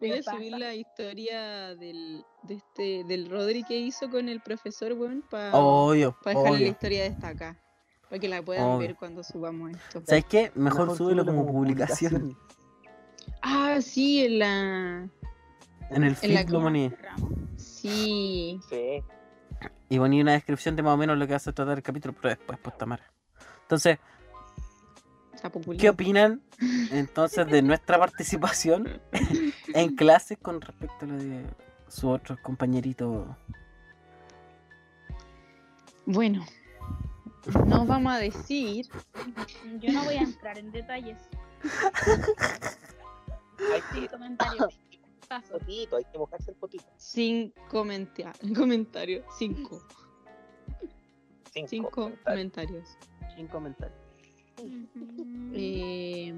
Voy 0.00 0.12
a 0.12 0.22
subir 0.22 0.52
la 0.58 0.74
historia 0.74 1.74
del, 1.76 2.24
de 2.42 2.54
este, 2.54 3.04
del 3.04 3.30
Rodri 3.30 3.62
que 3.64 3.76
hizo 3.78 4.10
con 4.10 4.28
el 4.28 4.40
profesor, 4.40 4.92
weón, 4.92 5.22
para 5.30 5.54
Obvio, 5.56 6.16
dejar 6.24 6.52
la 6.52 6.60
historia 6.66 7.02
destacada. 7.04 7.58
Para 8.08 8.18
que 8.18 8.28
la 8.28 8.42
puedan 8.42 8.64
Obvio. 8.64 8.78
ver 8.88 8.96
cuando 8.96 9.22
subamos 9.22 9.70
esto. 9.70 10.02
¿Sabes 10.06 10.24
qué? 10.26 10.50
Mejor, 10.54 10.96
súbelo 10.96 11.24
como 11.24 11.46
publicación. 11.46 12.36
Ah, 13.42 13.78
sí, 13.80 14.24
en 14.24 14.38
la. 14.40 15.08
En 15.90 16.04
el 16.04 16.16
feed 16.16 16.48
lo. 16.48 16.70
Sí. 17.56 18.60
Sí. 18.68 19.02
Y 19.88 19.98
poní 19.98 20.20
una 20.20 20.32
descripción 20.32 20.76
de 20.76 20.82
más 20.82 20.94
o 20.94 20.96
menos 20.96 21.18
lo 21.18 21.26
que 21.26 21.32
va 21.32 21.36
a 21.36 21.40
tratar 21.40 21.76
el 21.76 21.82
capítulo, 21.82 22.14
pero 22.14 22.30
después, 22.30 22.58
pues 22.62 22.78
Tamara. 22.78 23.04
Entonces. 23.62 23.98
¿qué 25.78 25.88
opinan 25.88 26.42
entonces 26.90 27.46
de 27.46 27.62
nuestra 27.62 27.98
participación 27.98 29.00
en 29.74 29.96
clases 29.96 30.36
con 30.36 30.60
respecto 30.60 31.06
a 31.06 31.08
lo 31.08 31.16
de 31.16 31.46
sus 31.88 32.04
otros 32.04 32.38
compañeritos? 32.40 33.26
Bueno, 36.04 36.44
nos 37.66 37.86
vamos 37.86 38.12
a 38.12 38.18
decir. 38.18 38.86
Yo 39.80 39.92
no 39.92 40.04
voy 40.04 40.16
a 40.16 40.22
entrar 40.22 40.58
en 40.58 40.72
detalles. 40.72 41.16
Hay 43.94 44.08
comentarios. 44.08 44.78
Paso. 45.30 45.52
potito, 45.58 45.96
hay 45.96 46.04
que 46.12 46.18
mojarse 46.18 46.50
el 46.50 46.56
potito. 46.56 46.84
Sin 46.96 47.52
comentar, 47.70 48.34
comentarios. 48.56 49.24
Cinco. 49.38 49.80
Cinco. 51.52 51.68
Cinco 51.68 51.90
comentarios. 52.24 52.24
comentarios. 52.24 52.88
Sin 53.36 53.46
comentarios. 53.46 53.98
Eh, 55.54 56.34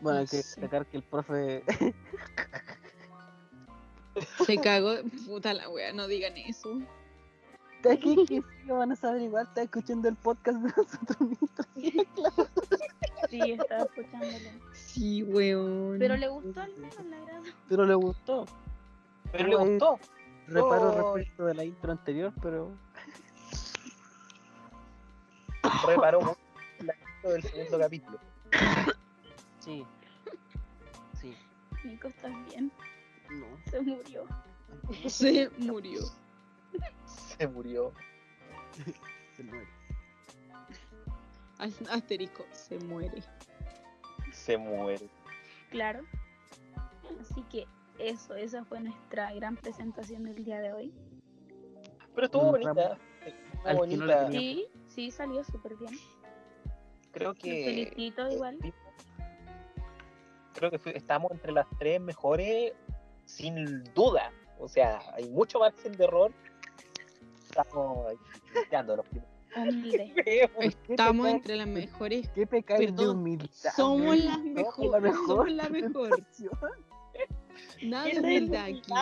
Bueno, 0.00 0.18
hay 0.20 0.26
que 0.26 0.36
destacar 0.38 0.86
que 0.86 0.96
el 0.98 1.02
profe 1.02 1.62
se 4.46 4.56
cagó. 4.62 4.94
Puta 5.26 5.52
la 5.52 5.68
wea, 5.68 5.92
no 5.92 6.06
digan 6.08 6.36
eso. 6.36 6.80
Está 7.82 7.94
aquí 7.94 8.14
que 8.28 8.36
sí 8.40 8.66
lo 8.66 8.76
van 8.78 8.92
a 8.92 8.96
saber 8.96 9.22
igual, 9.22 9.44
está 9.48 9.62
escuchando 9.62 10.08
el 10.08 10.14
podcast 10.14 10.58
de 10.58 10.68
nosotros 10.68 11.20
mientras 11.20 11.66
tiene 11.74 12.06
clase. 12.14 12.46
Sí, 13.28 13.40
estaba 13.52 13.82
escuchándolo. 13.82 14.50
Sí, 14.72 15.22
weón. 15.24 15.96
Pero 15.98 16.16
le 16.16 16.28
gustó 16.28 16.60
al 16.60 16.76
menos, 16.76 16.96
agradó. 16.98 17.42
Pero 17.68 17.84
le 17.86 17.94
gustó. 17.94 18.46
Pero 19.32 19.48
le 19.48 19.56
gustó. 19.56 19.98
Reparo 20.46 20.90
Oh. 20.90 21.14
respecto 21.16 21.46
de 21.46 21.54
la 21.54 21.64
intro 21.64 21.90
anterior, 21.92 22.32
pero. 22.40 22.70
Reparó 25.86 26.20
mucho 26.20 26.38
la 26.84 26.94
intro 26.94 27.30
del 27.32 27.42
segundo 27.42 27.78
capítulo. 27.80 28.18
Sí. 29.58 29.84
Sí. 31.20 31.36
Nico, 31.84 32.08
¿estás 32.08 32.32
bien? 32.48 32.70
No. 33.30 33.46
Se 33.70 33.80
murió. 33.80 34.24
se 35.08 35.50
murió. 35.58 36.00
Se 37.38 37.46
murió. 37.46 37.92
Se 39.36 39.42
muere. 39.42 39.68
As- 41.58 41.90
Asterisco, 41.90 42.44
se 42.52 42.78
muere. 42.78 43.22
Se 44.32 44.56
muere. 44.56 45.08
Claro. 45.70 46.04
Así 47.20 47.42
que 47.50 47.66
eso, 47.98 48.34
esa 48.34 48.64
fue 48.64 48.80
nuestra 48.80 49.32
gran 49.34 49.56
presentación 49.56 50.24
del 50.24 50.44
día 50.44 50.60
de 50.60 50.72
hoy. 50.72 50.92
Pero 52.14 52.24
estuvo 52.26 52.50
bonita. 52.50 52.98
Estuvo 53.64 53.72
no 53.72 53.74
bonita. 53.76 54.30
Sí, 54.30 54.66
sí, 54.88 55.10
salió 55.10 55.44
súper 55.44 55.76
bien. 55.76 55.92
Creo 57.12 57.34
que. 57.34 57.90
felicito 57.90 58.28
igual. 58.30 58.58
Creo 60.54 60.70
que 60.70 60.78
fue- 60.78 60.96
estamos 60.96 61.30
entre 61.32 61.52
las 61.52 61.66
tres 61.78 62.00
mejores, 62.00 62.72
sin 63.24 63.84
duda. 63.94 64.32
O 64.58 64.68
sea, 64.68 65.00
hay 65.14 65.28
mucho 65.30 65.58
margen 65.60 65.92
de 65.92 66.04
error. 66.04 66.32
Estamos 67.56 68.14
iniciando 68.54 68.96
los 68.96 69.06
primeros. 69.06 69.30
Humilde. 69.54 70.14
Estamos 70.88 71.28
entre 71.28 71.56
las 71.56 71.68
mejores. 71.68 72.26
¿Qué 72.30 72.46
pecado 72.46 72.80
de 72.80 73.08
humildad? 73.08 73.48
Somos 73.76 74.16
las 74.16 74.34
Somos 74.36 74.54
mejores. 74.54 74.90
la 74.90 75.00
mejor 75.00 75.26
Somos 75.26 75.52
la 75.52 75.68
mejor. 75.68 76.08
presentación. 76.08 76.52
Nada 77.82 78.04
de 78.06 78.20
humildad 78.20 78.64
aquí. 78.64 78.92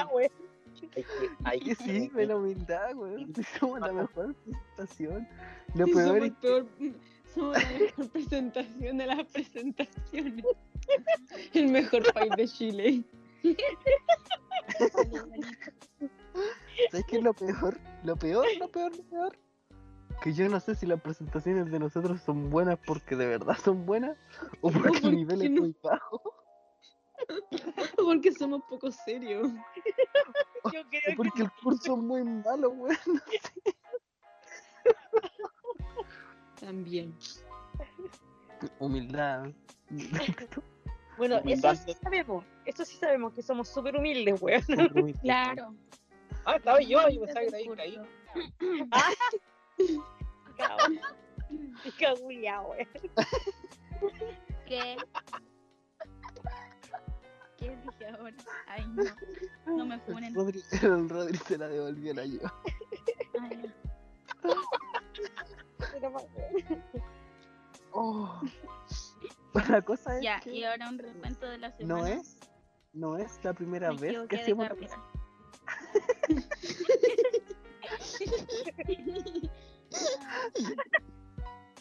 Hay 1.44 1.60
que, 1.60 1.74
hay 1.74 2.08
Que 2.08 2.26
la 2.26 2.34
humildad, 2.36 2.94
güey. 2.96 3.28
Somos 3.60 3.78
la 3.80 3.92
mejor 3.92 4.34
presentación. 4.34 5.28
Lo 5.76 5.86
Sí, 5.86 5.92
peor 5.92 6.06
somos, 6.08 6.24
es 6.24 6.32
que 6.32 6.38
peor- 6.40 6.66
somos 7.32 7.62
la 7.62 7.70
mejor 7.78 8.08
presentación 8.10 8.98
de 8.98 9.06
las 9.06 9.24
presentaciones. 9.32 10.44
El 11.54 11.68
mejor 11.68 12.12
país 12.12 12.32
de 12.36 12.48
Chile. 12.48 13.04
¿Sabes 16.90 17.06
qué 17.06 17.16
es 17.16 17.22
lo 17.22 17.34
peor? 17.34 17.78
Lo 18.04 18.16
peor, 18.16 18.46
lo 18.58 18.68
peor, 18.68 18.96
lo 18.96 19.04
peor. 19.04 19.38
Que 20.22 20.34
yo 20.34 20.48
no 20.48 20.60
sé 20.60 20.74
si 20.74 20.86
las 20.86 21.00
presentaciones 21.00 21.70
de 21.70 21.78
nosotros 21.78 22.20
son 22.20 22.50
buenas 22.50 22.78
porque 22.86 23.16
de 23.16 23.26
verdad 23.26 23.56
son 23.62 23.86
buenas 23.86 24.18
o 24.60 24.70
porque 24.70 24.98
el 24.98 25.16
nivel 25.16 25.42
es 25.42 25.50
no. 25.50 25.62
muy 25.62 25.74
bajo. 25.82 26.20
Porque 27.96 28.32
somos 28.32 28.62
poco 28.68 28.90
serios. 28.90 29.50
Yo 30.72 30.82
creo 30.88 31.16
porque 31.16 31.42
el 31.42 31.50
curso 31.62 31.94
es 31.94 32.02
muy 32.02 32.24
malo, 32.24 32.70
weón. 32.70 32.96
También. 36.60 37.14
Humildad. 38.78 39.50
Bueno, 41.16 41.40
eso 41.44 41.74
sí 41.74 41.94
sabemos. 42.02 42.44
Eso 42.66 42.84
sí 42.84 42.96
sabemos 42.96 43.32
que 43.32 43.42
somos 43.42 43.68
súper 43.68 43.96
humildes, 43.96 44.40
weón. 44.40 44.62
Claro. 45.22 45.74
Ah, 46.44 46.56
estaba 46.56 46.80
yo, 46.80 47.08
yo 47.08 47.20
pensaba 47.20 47.44
que 47.46 47.50
te 47.50 47.56
habías 47.56 47.76
caído. 47.76 48.06
Cago 51.98 52.30
ya, 52.30 52.60
weón. 52.62 52.88
¿Qué? 54.66 54.96
¿Qué 57.58 57.76
dije 57.76 58.06
ahora? 58.08 58.36
Ay, 58.68 58.86
no. 58.88 59.04
No 59.76 59.86
me 59.86 59.94
El 59.96 60.00
funen. 60.02 60.34
Rodri, 60.34 60.62
el 60.82 61.08
Rodri 61.08 61.36
se 61.38 61.58
la 61.58 61.68
devolvió 61.68 62.14
la 62.14 62.24
yo. 62.24 62.40
Ay, 63.40 63.62
weón. 63.62 63.74
Oh. 67.92 68.40
La 69.68 69.82
cosa 69.82 70.16
es 70.16 70.22
Ya, 70.22 70.40
que 70.40 70.52
y 70.52 70.64
ahora 70.64 70.88
un 70.88 70.98
recuento 70.98 71.46
de 71.46 71.58
la 71.58 71.72
semana. 71.72 72.00
no 72.00 72.06
es, 72.06 72.38
no 72.92 73.16
es 73.18 73.42
la 73.44 73.52
primera 73.52 73.90
Me 73.92 73.98
vez 74.00 74.28
que 74.28 74.36
hacemos 74.36 74.68
la 74.68 74.76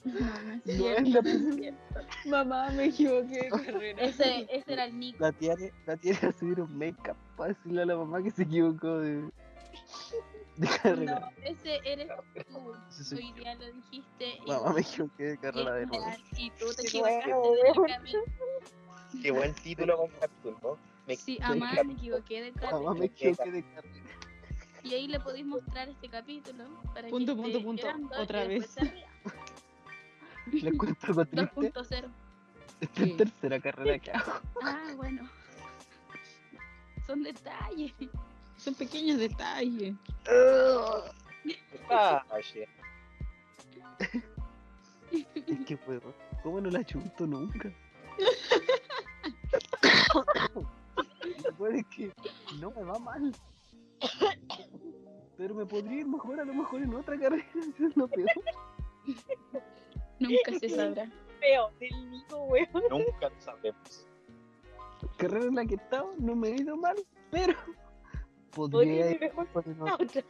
No, 0.05 0.13
no 0.13 0.61
es 0.65 1.09
No 1.09 1.21
no. 1.21 1.77
Mamá, 2.25 2.69
me 2.71 2.85
equivoqué 2.85 3.43
de 3.43 3.49
carrera. 3.49 4.01
Ese, 4.01 4.47
ese 4.49 4.73
era 4.73 4.85
el 4.85 4.97
Nico. 4.97 5.17
La 5.19 5.31
tiene, 5.33 5.73
la 5.85 5.97
tiene 5.97 6.17
a 6.19 6.31
subir 6.31 6.61
un 6.61 6.77
make-up 6.77 7.17
para 7.35 7.49
decirle 7.49 7.81
a 7.81 7.85
la 7.85 7.97
mamá 7.97 8.23
que 8.23 8.31
se 8.31 8.43
equivocó 8.43 8.99
de, 8.99 9.29
de 10.57 10.67
carrera. 10.81 11.19
No, 11.19 11.29
ese 11.43 11.79
eres 11.83 12.07
tú. 12.47 12.73
Sí, 13.03 13.15
Hoy 13.15 13.33
día 13.33 13.55
lo 13.55 13.71
dijiste. 13.73 14.39
y- 14.45 14.47
Mamá 14.47 14.73
me 14.73 14.81
equivoqué 14.81 15.23
de 15.23 15.37
carrera 15.37 15.73
de 15.75 15.85
nuevo. 15.85 16.05
real, 16.05 16.21
Y 16.37 16.49
tú 16.51 16.65
te 16.73 16.81
Qué 16.83 16.87
equivocaste 16.87 17.33
bueno, 17.33 17.51
de 17.51 17.57
la 17.63 17.71
weón. 17.73 17.87
carrera. 17.87 18.19
Qué 19.21 19.31
buen 19.31 19.53
título 19.55 19.97
con 19.97 20.07
capítulo. 20.19 20.77
Me 21.09 21.15
Sí, 21.15 21.39
amá, 21.41 21.73
me 21.83 21.93
equivoqué 21.93 22.43
de 22.43 22.51
carrera. 22.51 22.93
me 22.93 23.05
equivoqué 23.05 23.51
de 23.51 23.63
carrera. 23.63 23.95
Y 24.83 24.93
ahí 24.93 25.07
le 25.07 25.19
podéis 25.19 25.43
mostrar 25.43 25.89
este 25.89 26.07
capítulo. 26.07 26.65
Para 26.93 27.07
Punto, 27.07 27.35
que 27.35 27.41
punto, 27.41 27.63
punto. 27.63 27.87
Otra 28.15 28.45
vez. 28.45 28.75
Les 30.51 30.77
cuento 30.77 31.07
algo 31.07 31.25
triste. 31.49 31.73
2.0. 31.73 32.09
Esta 32.81 33.01
es 33.01 33.09
la 33.09 33.17
tercera 33.17 33.59
carrera 33.59 33.97
que 33.97 34.11
hago. 34.11 34.33
Ah, 34.61 34.93
bueno. 34.97 35.27
Son 37.07 37.23
detalles. 37.23 37.91
Son 38.57 38.75
pequeños 38.75 39.17
detalles. 39.17 39.95
Detalle. 41.71 42.69
Es 45.11 45.65
que 45.65 45.75
puedo. 45.75 46.13
¿Cómo 46.43 46.61
no 46.61 46.69
la 46.69 46.85
chunto 46.85 47.25
nunca? 47.25 47.73
Es 51.75 51.85
que 51.87 52.11
no 52.59 52.71
me 52.71 52.83
va 52.83 52.99
mal. 52.99 53.33
Pero 55.37 55.55
me 55.55 55.65
podría 55.65 55.99
ir 56.01 56.07
mejor 56.07 56.39
a 56.39 56.45
lo 56.45 56.53
mejor 56.53 56.81
en 56.81 56.93
otra 56.95 57.17
carrera. 57.17 57.45
Eso 57.55 57.87
es 57.87 57.97
lo 57.97 58.07
peor. 58.07 58.29
Nunca 60.19 60.59
se 60.59 60.69
sabrá. 60.69 61.09
Feo, 61.39 61.71
del 61.79 62.11
Nico, 62.11 62.43
weón. 62.45 62.67
Nunca 62.89 63.29
lo 63.29 63.41
sabremos. 63.41 64.07
Carrera 65.17 65.45
en 65.45 65.55
la 65.55 65.65
que 65.65 65.75
he 65.75 65.77
estado 65.77 66.13
no 66.17 66.35
me 66.35 66.49
ha 66.49 66.55
ido 66.55 66.75
mal, 66.75 66.97
pero 67.31 67.53
Podría 68.51 69.05
podría 69.05 69.11
ir 69.11 69.19
mejor 69.21 69.47
en 69.65 69.81
otra. 69.81 69.93
otra. 69.95 70.23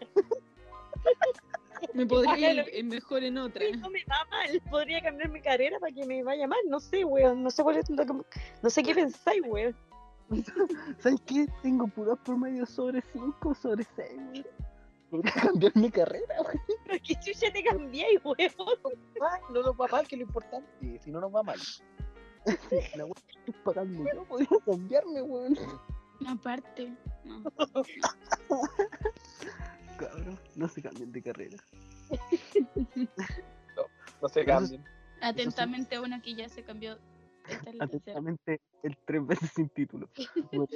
Me 1.93 2.05
podría 2.05 2.53
ir 2.53 2.65
eh, 2.71 2.83
mejor 2.83 3.23
en 3.23 3.37
otra. 3.37 3.65
No 3.79 3.89
me 3.89 4.03
va 4.05 4.25
mal. 4.29 4.61
Podría 4.69 5.01
cambiar 5.01 5.29
mi 5.29 5.41
carrera 5.41 5.79
para 5.79 5.93
que 5.93 6.05
me 6.05 6.21
vaya 6.23 6.45
mal. 6.47 6.59
No 6.67 6.79
sé, 6.79 7.03
weón. 7.05 7.41
No 7.41 7.49
sé 7.49 7.63
cuál 7.63 7.77
es 7.77 7.89
lo 7.89 8.05
que- 8.05 8.39
No 8.61 8.69
sé 8.69 8.83
qué 8.83 8.93
pensáis, 8.93 9.41
weón. 9.47 9.75
¿Sabes 10.99 11.21
qué? 11.25 11.47
Tengo 11.61 11.87
puros 11.87 12.19
promedio 12.19 12.65
sobre 12.65 13.01
5, 13.13 13.55
sobre 13.55 13.85
6. 13.95 14.45
Podría 15.09 15.33
cambiar 15.33 15.75
mi 15.75 15.89
carrera, 15.89 16.35
güey. 16.43 16.57
Pero 16.85 17.03
que 17.03 17.15
chucha 17.15 17.51
te 17.51 17.63
cambiáis. 17.63 18.19
Ay, 18.37 19.41
no 19.51 19.63
nos 19.63 19.79
va 19.79 19.87
mal, 19.87 20.07
que 20.07 20.15
es 20.15 20.19
lo 20.19 20.27
importante. 20.27 20.99
Si 21.03 21.11
no 21.11 21.19
nos 21.19 21.33
va 21.33 21.41
mal. 21.43 21.59
La 22.95 23.05
que 23.05 23.39
estoy 23.39 23.53
pagando 23.63 24.05
yo 24.13 24.23
podría 24.25 24.47
cambiarme, 24.65 25.21
weón. 25.21 25.57
Aparte. 26.27 26.95
No. 27.23 27.43
Cabrón, 29.97 30.39
no 30.55 30.67
se 30.67 30.81
cambien 30.81 31.11
de 31.11 31.21
carrera. 31.21 31.57
No 34.21 34.29
se 34.29 34.45
cambien. 34.45 34.83
Atentamente 35.21 35.99
una 35.99 36.21
que 36.21 36.35
ya 36.35 36.49
se 36.49 36.63
cambió. 36.63 36.97
Esta 37.49 37.69
es 37.69 37.75
la 37.75 37.87
tercera. 37.87 38.19
Atentamente, 38.19 38.61
el 38.83 38.97
tres 39.05 39.25
veces 39.27 39.51
sin 39.55 39.69
título. 39.69 40.09
Bueno, 40.51 40.67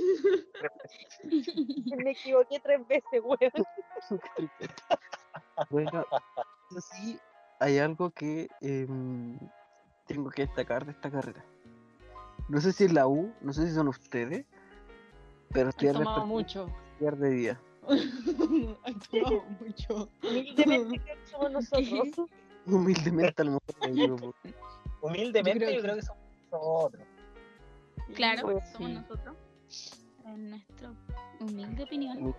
Me 1.98 2.12
equivoqué 2.12 2.60
tres 2.60 2.88
veces, 2.88 3.22
weón. 3.24 4.20
Bueno, 5.70 6.06
sí, 6.92 7.20
hay 7.60 7.78
algo 7.80 8.10
que 8.12 8.48
em, 8.62 9.38
tengo 10.08 10.30
que 10.30 10.44
destacar 10.46 10.86
de 10.86 10.92
esta 10.92 11.10
carrera. 11.12 11.44
No 12.50 12.60
sé 12.60 12.74
si 12.74 12.86
es 12.86 12.94
la 12.94 13.08
U, 13.08 13.34
no 13.42 13.54
sé 13.54 13.68
si 13.68 13.74
son 13.74 13.88
ustedes, 13.88 14.46
pero 15.52 15.70
estudiar, 15.70 15.96
tomado 15.96 16.26
mucho. 16.26 16.68
estudiar 16.94 17.18
de 17.18 17.30
día. 17.30 17.62
Tomado 19.12 19.44
mucho. 19.60 20.10
Humildemente 20.24 21.00
creo 21.02 21.16
que 21.18 21.28
somos 21.28 21.52
nosotros. 21.52 22.30
Humildemente 22.66 23.42
a 23.42 23.46
lo 23.46 23.52
mejor 23.52 24.08
grupo. 24.08 24.34
Humildemente, 25.02 25.66
Yo 25.66 25.72
yo 25.72 25.82
creo 25.82 25.96
que- 25.96 26.02
somos. 26.60 26.92
Claro, 28.16 28.42
Pues, 28.44 28.70
somos 28.72 28.90
sí. 28.90 28.94
nosotros. 28.96 29.36
En 30.26 30.50
nuestra 30.52 30.94
humilde 31.40 31.84
opinión. 31.84 32.36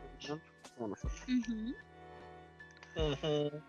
Como 0.77 0.89
nosotros. 0.89 1.23
Ujú. 1.29 1.75
Ujú. 2.97 3.63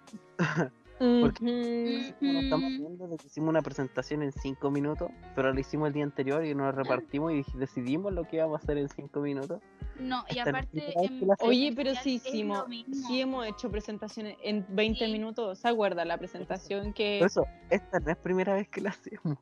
Porque- 1.21 2.13
Ujú. 2.15 2.15
Bueno, 2.21 2.39
estamos 2.39 2.69
viendo 2.69 3.07
de 3.09 3.17
que 3.17 3.27
hicimos 3.27 3.49
una 3.49 3.61
presentación 3.61 4.21
en 4.23 4.31
5 4.31 4.71
minutos, 4.71 5.09
pero 5.35 5.51
la 5.51 5.59
hicimos 5.59 5.87
el 5.87 5.93
día 5.93 6.05
anterior 6.05 6.45
y 6.45 6.55
nos 6.55 6.73
repartimos 6.73 7.33
y 7.33 7.43
decidimos 7.57 8.13
lo 8.13 8.23
que 8.25 8.37
íbamos 8.37 8.61
a 8.61 8.63
hacer 8.63 8.77
en 8.77 8.87
5 8.87 9.19
minutos. 9.19 9.61
No, 9.99 10.23
y 10.29 10.35
la 10.35 10.43
aparte. 10.43 10.93
en 11.05 11.27
la. 11.27 11.35
Oye, 11.41 11.73
pero 11.75 11.93
sí 11.95 12.15
hicimos, 12.15 12.65
sí 13.07 13.19
hemos 13.21 13.45
hecho 13.45 13.69
presentaciones 13.69 14.37
en 14.43 14.65
20 14.69 15.05
Sí. 15.05 15.11
minutos. 15.11 15.59
¿Se 15.59 15.67
acuerda 15.67 16.05
la 16.05 16.17
presentación 16.17 16.93
que, 16.93 17.17
Por 17.19 17.27
eso, 17.27 17.45
esta 17.69 17.99
no 17.99 18.11
es 18.11 18.17
primera 18.17 18.53
vez 18.53 18.69
que 18.69 18.79
la 18.81 18.91
hacemos. 18.91 19.37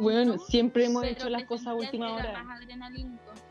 Bueno, 0.00 0.38
siempre 0.38 0.86
hemos 0.86 1.02
Pero 1.02 1.14
hecho 1.14 1.28
las 1.30 1.44
cosas 1.44 1.68
a 1.68 1.74
última 1.74 2.12
hora? 2.14 2.42
más 2.42 2.60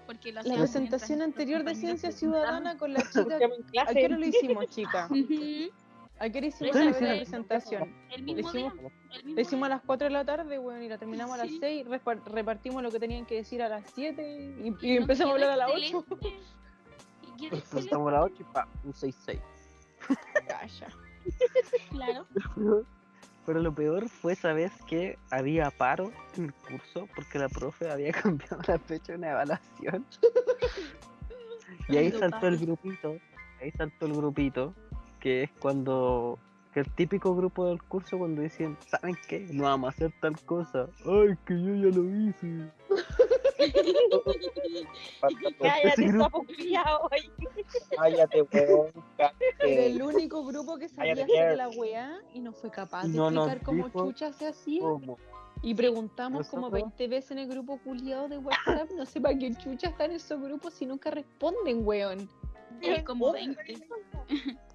porque 0.06 0.32
La 0.32 0.44
presentación 0.44 1.22
anterior 1.22 1.64
de 1.64 1.76
Ciencia 1.76 2.12
Ciudadana 2.12 2.78
con 2.78 2.94
la 2.94 3.02
chica. 3.12 3.40
¿A 3.88 3.94
qué 3.94 4.06
hora 4.06 4.18
lo 4.18 4.26
hicimos, 4.26 4.68
chica? 4.68 5.06
¿A 6.20 6.30
qué 6.30 6.38
hora 6.38 6.48
hicimos 6.48 6.76
la 6.76 6.92
presentación? 6.94 7.94
El 8.12 8.26
Le 8.26 8.34
mismo 8.36 8.52
día. 8.54 8.68
hicimos, 8.68 8.92
El 9.12 9.24
mismo 9.26 9.36
le 9.36 9.42
hicimos 9.42 9.64
a 9.66 9.68
día. 9.70 9.76
las 9.78 9.86
4 9.86 10.06
de 10.06 10.12
la 10.12 10.24
tarde, 10.26 10.58
bueno, 10.60 10.82
y 10.84 10.88
la 10.90 10.98
terminamos 10.98 11.34
a 11.34 11.38
las 11.38 11.48
Sí. 11.50 11.58
6, 11.60 11.88
repartimos 12.26 12.82
lo 12.84 12.92
que 12.92 13.00
tenían 13.00 13.26
que 13.26 13.36
decir 13.36 13.62
a 13.62 13.68
las 13.70 13.84
7 13.94 14.56
y, 14.64 14.70
y 14.70 14.94
Y 14.94 14.98
empezamos 14.98 15.32
a 15.32 15.36
hablar 15.36 15.52
a 15.52 15.56
las 15.58 15.70
8. 15.72 16.06
excelente. 16.08 16.38
Y 17.22 17.38
quedó 17.50 17.58
excelente, 17.58 17.68
Presentamos 17.72 18.08
a 18.08 18.12
las 18.12 18.24
8 18.26 18.36
y 18.40 18.44
pa, 18.54 18.68
un 18.86 18.94
6-6. 18.94 19.42
Calla. 20.48 20.88
claro. 21.90 22.26
Pero 23.46 23.60
lo 23.60 23.74
peor 23.74 24.10
fue 24.10 24.34
esa 24.34 24.54
vez 24.54 24.72
que 24.88 25.18
había 25.30 25.70
paro 25.70 26.12
en 26.36 26.46
el 26.46 26.54
curso 26.54 27.08
porque 27.16 27.40
la 27.40 27.50
profe 27.50 27.90
había 27.90 28.12
cambiado 28.24 28.60
la 28.68 28.80
fecha 28.80 29.14
de 29.14 29.18
una 29.20 29.32
evaluación. 29.32 30.06
y 31.90 31.98
ahí 31.98 32.12
saltó 32.12 32.48
el 32.48 32.58
grupito, 32.58 33.18
ahí 33.62 33.72
saltó 33.72 34.08
el 34.08 34.14
grupito, 34.14 34.74
que 35.20 35.44
es 35.44 35.52
cuando, 35.60 36.40
que 36.74 36.80
el 36.82 36.90
típico 36.92 37.36
grupo 37.36 37.68
del 37.68 37.82
curso 37.84 38.18
cuando 38.18 38.42
dicen, 38.42 38.78
¿saben 38.88 39.18
qué? 39.28 39.48
No 39.52 39.64
vamos 39.64 39.88
a 39.88 39.90
hacer 39.90 40.14
tal 40.22 40.40
cosa. 40.46 40.88
Ay, 41.06 41.38
que 41.46 41.54
yo 41.62 41.76
ya 41.76 41.96
lo 41.96 42.04
hice. 42.10 42.72
Cállate, 45.60 46.10
ahí. 47.12 47.32
Cállate, 47.96 48.42
weón. 48.42 48.88
Era 49.18 49.34
cállate. 49.58 49.86
el 49.88 50.02
único 50.02 50.44
grupo 50.46 50.78
que 50.78 50.90
sabía 50.90 51.14
hacer 51.14 51.58
la 51.58 51.70
weá 51.70 52.20
y 52.34 52.40
no 52.40 52.52
fue 52.54 52.70
capaz 52.70 53.04
de 53.04 53.10
No 53.10 53.28
explicar 53.30 53.62
cómo 53.64 53.86
dijo 53.86 54.06
chucha 54.06 54.34
se 54.34 54.48
hacía. 54.48 54.82
¿Cómo? 54.82 55.18
Y 55.62 55.74
preguntamos 55.74 56.48
como 56.50 56.70
Nosotros- 56.70 56.92
20 56.98 57.08
veces 57.08 57.32
en 57.32 57.40
el 57.40 57.48
grupo 57.48 57.80
culiado 57.84 58.28
de 58.28 58.38
WhatsApp, 58.38 58.90
no 58.92 59.06
sé 59.06 59.20
para 59.22 59.38
qué 59.38 59.54
chucha 59.56 59.88
están 59.90 60.12
esos 60.12 60.40
grupos 60.42 60.74
si 60.74 60.86
nunca 60.86 61.10
responden, 61.10 61.86
weón. 61.86 62.30
Hay 62.84 63.04
como 63.04 63.32
20. 63.32 63.58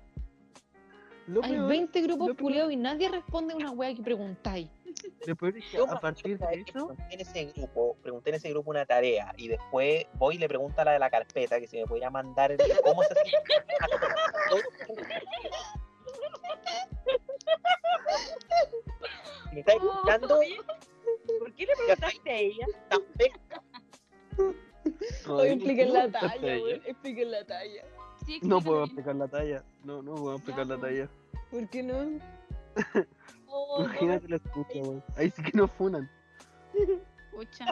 Lo 1.31 1.45
Hay 1.45 1.53
peor- 1.53 1.69
20 1.69 2.01
grupos 2.03 2.31
culiados 2.37 2.73
y 2.73 2.77
nadie 2.77 3.09
responde 3.09 3.55
a 3.55 3.57
una 3.57 3.71
wea 3.71 3.95
que 3.95 4.03
preguntáis. 4.03 4.69
Lo 5.27 5.37
peor 5.37 5.57
es 5.57 5.65
que 5.65 5.77
Yo 5.77 5.89
a 5.89 6.01
partir 6.01 6.37
de 6.39 6.45
eso, 6.55 6.65
pregunté 6.73 7.05
en 7.15 7.21
ese 7.21 7.45
grupo, 7.45 7.97
pregunté 8.03 8.31
en 8.31 8.37
ese 8.37 8.51
grupo 8.51 8.71
una 8.71 8.85
tarea 8.85 9.33
y 9.37 9.47
después 9.47 10.07
voy 10.15 10.35
y 10.35 10.39
le 10.39 10.49
pregunto 10.49 10.81
a 10.81 10.85
la 10.85 10.93
de 10.93 10.99
la 10.99 11.09
carpeta 11.09 11.61
que 11.61 11.69
si 11.69 11.77
me 11.79 11.87
podía 11.87 12.11
mandar 12.11 12.51
el- 12.51 12.59
cómo 12.85 13.03
se. 13.05 13.15
Si 19.49 19.55
me 19.55 19.61
estáis 19.61 19.83
escuchando, 19.83 20.29
¿Por 21.39 21.53
qué 21.55 21.67
le 21.67 21.73
preguntaste 21.77 22.31
a 22.31 22.37
ella? 22.39 22.67
Oye, 25.29 25.53
expliquen 25.53 25.89
¿tú 25.89 25.95
la 25.95 26.11
talla. 26.11 26.57
Expliquen 26.87 27.31
la 27.31 27.45
talla. 27.45 27.85
Sí, 28.27 28.41
No 28.43 28.61
puedo 28.61 28.85
explicar 28.85 29.17
la 29.17 29.29
talla. 29.29 29.65
No, 29.85 30.03
no 30.03 30.15
puedo 30.15 30.35
explicar 30.37 30.67
la 30.67 30.77
pues. 30.79 30.93
talla. 30.93 31.09
¿Por 31.51 31.69
qué 31.69 31.83
no? 31.83 32.19
Oh, 33.47 33.83
Imagínate 33.85 34.29
la 34.29 34.37
escucha, 34.37 34.73
weón. 34.75 35.03
Ahí 35.17 35.31
sí 35.31 35.43
que 35.43 35.57
nos 35.57 35.71
funan. 35.73 36.09
Pucha. 37.33 37.67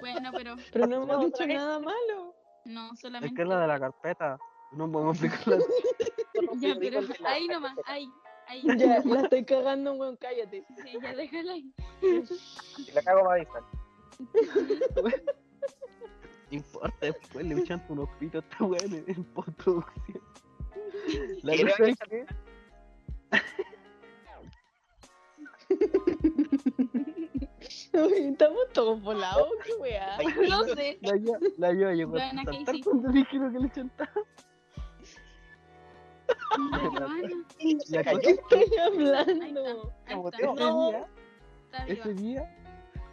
Bueno, 0.00 0.30
pero 0.32 0.56
Pero 0.72 0.86
no 0.86 1.02
hemos 1.04 1.26
dicho 1.26 1.46
nada 1.46 1.78
malo. 1.78 2.34
no 2.64 2.92
Es 2.92 3.00
solamente. 3.00 3.34
que 3.34 3.42
es 3.42 3.48
la 3.48 3.60
de 3.60 3.66
la 3.68 3.78
carpeta. 3.80 4.38
No 4.72 4.90
podemos 4.90 5.22
explicar 5.22 5.58
la 5.58 5.64
Ya, 6.60 6.74
pero 6.80 7.00
ahí 7.26 7.46
nomás, 7.46 7.76
ahí, 7.86 8.08
ahí. 8.48 8.62
Ya, 8.78 9.00
la 9.04 9.20
estoy 9.22 9.44
cagando, 9.44 9.92
weón, 9.94 10.16
cállate. 10.16 10.64
Sí, 10.82 10.98
ya 11.00 11.14
déjala 11.14 11.52
ahí. 11.52 11.72
Si 12.84 12.90
la 12.92 13.02
cago, 13.02 13.28
me 13.28 13.34
avisan. 13.36 13.64
No 16.50 16.58
importa, 16.58 16.96
después 17.00 17.46
le 17.46 17.58
echan 17.60 17.84
unos 17.88 18.08
pitos 18.18 18.42
a 18.44 18.46
esta 18.48 18.64
weón 18.64 19.04
en, 19.06 19.24
postproducción. 19.24 20.22
La 21.42 21.52
¿Quiere 21.54 21.70
cosa 21.70 21.84
es 21.84 21.98
que 22.08 22.26
Estamos 27.92 28.64
todos 28.72 29.00
volados, 29.02 29.48
qué 29.64 29.72
weá. 29.74 30.18
No 30.48 30.64
sé. 30.64 30.98
la 31.00 31.16
yo, 31.16 31.32
la 31.58 31.72
yo 31.72 31.92
llegó 31.92 32.16
a 32.16 32.20
Joana, 32.20 32.42
¿qué 32.44 32.52
saltar 32.52 32.74
hiciste? 32.74 32.90
cuando 32.90 33.12
dijeron 33.12 33.52
que 33.52 33.58
le 33.60 33.70
chantaba. 33.70 34.10
La 37.88 38.04
cosa 38.04 38.30
Estoy 38.30 38.78
hablando. 38.78 39.92
Ahí 40.06 40.20
está. 40.24 40.38
Ese 40.38 40.44
ese 40.44 40.54
No, 40.54 40.90
día, 40.90 41.08
ese 41.86 42.14
día, 42.14 42.56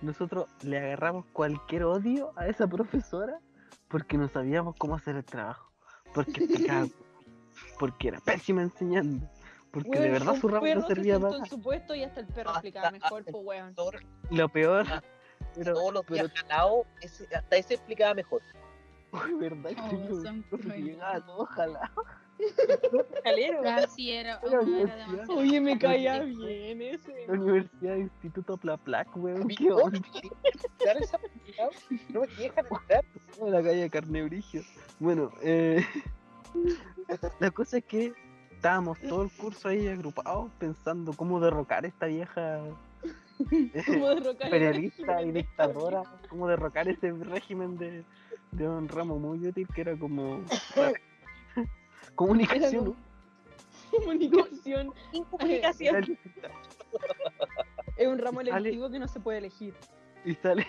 nosotros 0.01 0.47
le 0.63 0.77
agarramos 0.79 1.25
cualquier 1.33 1.83
odio 1.83 2.31
a 2.35 2.47
esa 2.47 2.67
profesora 2.67 3.39
porque 3.87 4.17
no 4.17 4.27
sabíamos 4.29 4.75
cómo 4.77 4.95
hacer 4.95 5.15
el 5.15 5.25
trabajo. 5.25 5.71
Porque 6.13 6.31
explicaba, 6.43 6.87
porque 7.79 8.07
era 8.09 8.19
pésima 8.19 8.61
enseñando. 8.61 9.27
Porque 9.71 9.89
de 9.89 9.99
Weón, 9.99 10.11
verdad 10.11 10.33
un 10.33 10.41
su 10.41 10.47
ramo 10.49 10.65
no 10.67 10.81
se 10.81 10.87
servía 10.87 11.13
sentó 11.13 11.29
para 11.29 11.43
en 11.43 11.49
su 11.49 11.61
puesto 11.61 11.95
y 11.95 12.03
hasta 12.03 12.19
el 12.19 12.27
perro 12.27 12.49
Hasta- 12.49 12.59
explicaba 12.59 12.91
mejor, 12.91 13.23
pues 13.23 13.45
weón. 13.45 13.75
Lo 14.29 14.49
peor, 14.49 14.85
Ah, 14.89 15.01
pero, 15.55 15.73
todos 15.73 15.93
los 15.93 16.05
pero 16.05 16.27
días 16.27 16.39
jalado, 16.41 16.85
ese- 17.01 17.35
hasta 17.35 17.55
ese 17.55 17.73
explicaba 17.75 18.13
mejor. 18.13 18.41
Uy, 19.13 19.33
verdad 19.39 19.71
Oh, 19.77 20.57
que 20.57 20.81
llegaba 20.81 21.25
todo 21.25 21.45
jalado. 21.45 22.03
Calero. 23.23 23.63
Ya, 23.63 23.87
sí, 23.87 24.11
era, 24.11 24.39
Era 24.43 24.61
no, 24.61 24.63
demasiado. 24.63 25.33
Oye, 25.37 25.61
me 25.61 25.77
caía 25.77 26.19
bien 26.23 26.81
ese. 26.81 27.27
La 27.27 27.33
Universidad 27.33 27.93
de 27.95 27.99
Instituto 28.01 28.57
Plaplac, 28.57 29.15
weón. 29.15 29.43
Amigo, 29.43 29.77
¿Qué 29.77 29.83
onda? 29.83 29.99
Esa 30.99 31.17
explicado, 31.17 31.69
No 32.09 32.21
me 32.21 32.27
dejan 32.27 32.65
entrar. 32.65 33.05
En 33.41 33.51
la 33.51 33.61
calle 33.63 33.89
Carnebrigio. 33.89 34.61
Bueno, 34.99 35.31
eh, 35.41 35.85
la 37.39 37.51
cosa 37.51 37.77
es 37.77 37.83
que 37.85 38.13
estábamos 38.61 38.99
todo 38.99 39.23
el 39.23 39.31
curso 39.31 39.69
ahí 39.69 39.87
agrupados 39.87 40.51
pensando 40.59 41.13
cómo 41.13 41.39
derrocar 41.39 41.83
a 41.83 41.87
esta 41.87 42.05
vieja 42.05 42.59
derrocar 43.39 44.13
el 44.19 44.29
imperialista 44.45 45.23
y 45.23 45.31
dictadora, 45.31 46.03
cómo 46.29 46.47
derrocar 46.47 46.87
ese 46.87 47.11
régimen 47.11 47.75
de, 47.79 48.05
de 48.51 48.69
un 48.69 48.87
ramo 48.87 49.17
muy 49.17 49.47
útil 49.47 49.67
que 49.73 49.81
era 49.81 49.97
como 49.97 50.41
comunicación. 52.15 52.95
Comunicación 53.89 54.93
Comunicación. 55.31 56.17
Es 57.97 58.07
un 58.07 58.19
ramo 58.19 58.41
Sale- 58.41 58.51
electivo 58.59 58.91
que 58.91 58.99
no 58.99 59.07
se 59.07 59.19
puede 59.19 59.39
elegir. 59.39 59.73
Y 60.23 60.35
sale, 60.35 60.67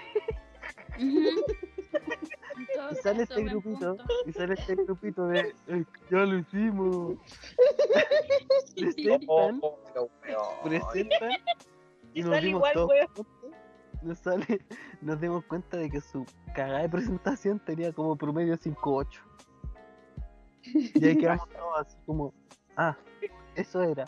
y 2.91 2.95
sale 2.97 3.27
caso, 3.27 3.41
este 3.41 3.45
grupito, 3.45 3.97
y 4.27 4.33
sale 4.33 4.55
este 4.55 4.75
grupito 4.77 5.27
de 5.27 5.55
"Eh, 5.69 5.85
ya 6.11 6.19
lo 6.19 6.39
hicimos. 6.39 7.17
Presentan, 8.77 9.61
Oh, 9.63 9.79
presentan 10.65 11.31
y 12.15 12.21
Y 12.21 12.23
nos 12.23 12.31
sale 12.35 12.47
dimos 12.47 12.59
igual, 12.59 12.73
todos 12.75 13.27
nos 14.03 14.19
sale, 14.19 14.61
nos 15.01 15.21
dimos 15.21 15.45
cuenta 15.45 15.77
de 15.77 15.89
que 15.91 16.01
su 16.01 16.25
cagada 16.55 16.81
de 16.83 16.89
presentación 16.89 17.61
tenía 17.61 17.93
como 17.93 18.17
promedio 18.17 18.57
5.8. 18.57 19.21
Y 20.65 21.07
ahí 21.07 21.17
quedamos 21.19 21.49
todos 21.51 21.81
así 21.81 21.97
como, 22.07 22.33
ah, 22.77 22.97
eso 23.55 23.83
era. 23.83 24.05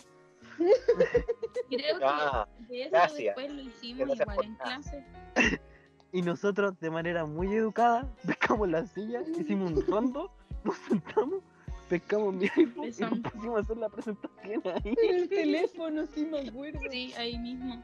Creo 1.69 1.99
Ah, 2.03 2.49
que 2.69 2.73
de 2.75 2.83
eso 2.83 2.91
gracias. 2.91 3.19
después 3.37 3.53
lo 3.53 3.63
hicimos 3.63 4.07
Gracias 4.19 4.29
igual 4.29 4.47
en 4.47 4.53
nada. 4.57 4.65
clase. 4.65 5.05
Y 6.15 6.23
nosotros 6.23 6.79
de 6.79 6.91
manera 6.91 7.27
muy 7.27 7.53
educada 7.53 8.09
pescamos 8.27 8.69
la 8.69 8.87
silla, 8.87 9.21
hicimos 9.37 9.73
un 9.73 9.85
rondo, 9.87 10.31
nos 10.65 10.77
sentamos, 10.77 11.43
pescamos 11.89 12.35
mi 12.35 12.45
iPhone 12.57 12.89
y 12.97 13.01
nos 13.01 13.19
pusimos 13.33 13.57
a 13.57 13.61
hacer 13.61 13.77
la 13.79 13.89
presentación 13.89 14.63
ahí. 14.65 14.95
En 15.03 15.15
el 15.17 15.29
teléfono, 15.29 16.07
sí 16.07 16.25
me 16.25 16.49
acuerdo. 16.49 16.79
Sí, 16.89 17.13
ahí 17.19 17.37
mismo. 17.39 17.83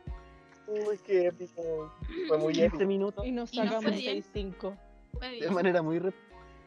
uy, 0.69 0.97
qué 1.05 1.27
épico. 1.27 1.93
Fue 2.29 2.39
muy 2.39 2.53
15 2.53 2.67
épico. 2.69 2.87
minutos 2.87 3.27
Y 3.27 3.33
nos 3.33 3.51
sacamos 3.51 3.83
fue 3.83 3.93
bien. 3.97 4.23
6-5. 4.23 4.79
Fue 5.19 5.41
de 5.41 5.51
manera 5.51 5.83
muy... 5.83 5.99
re- 5.99 6.15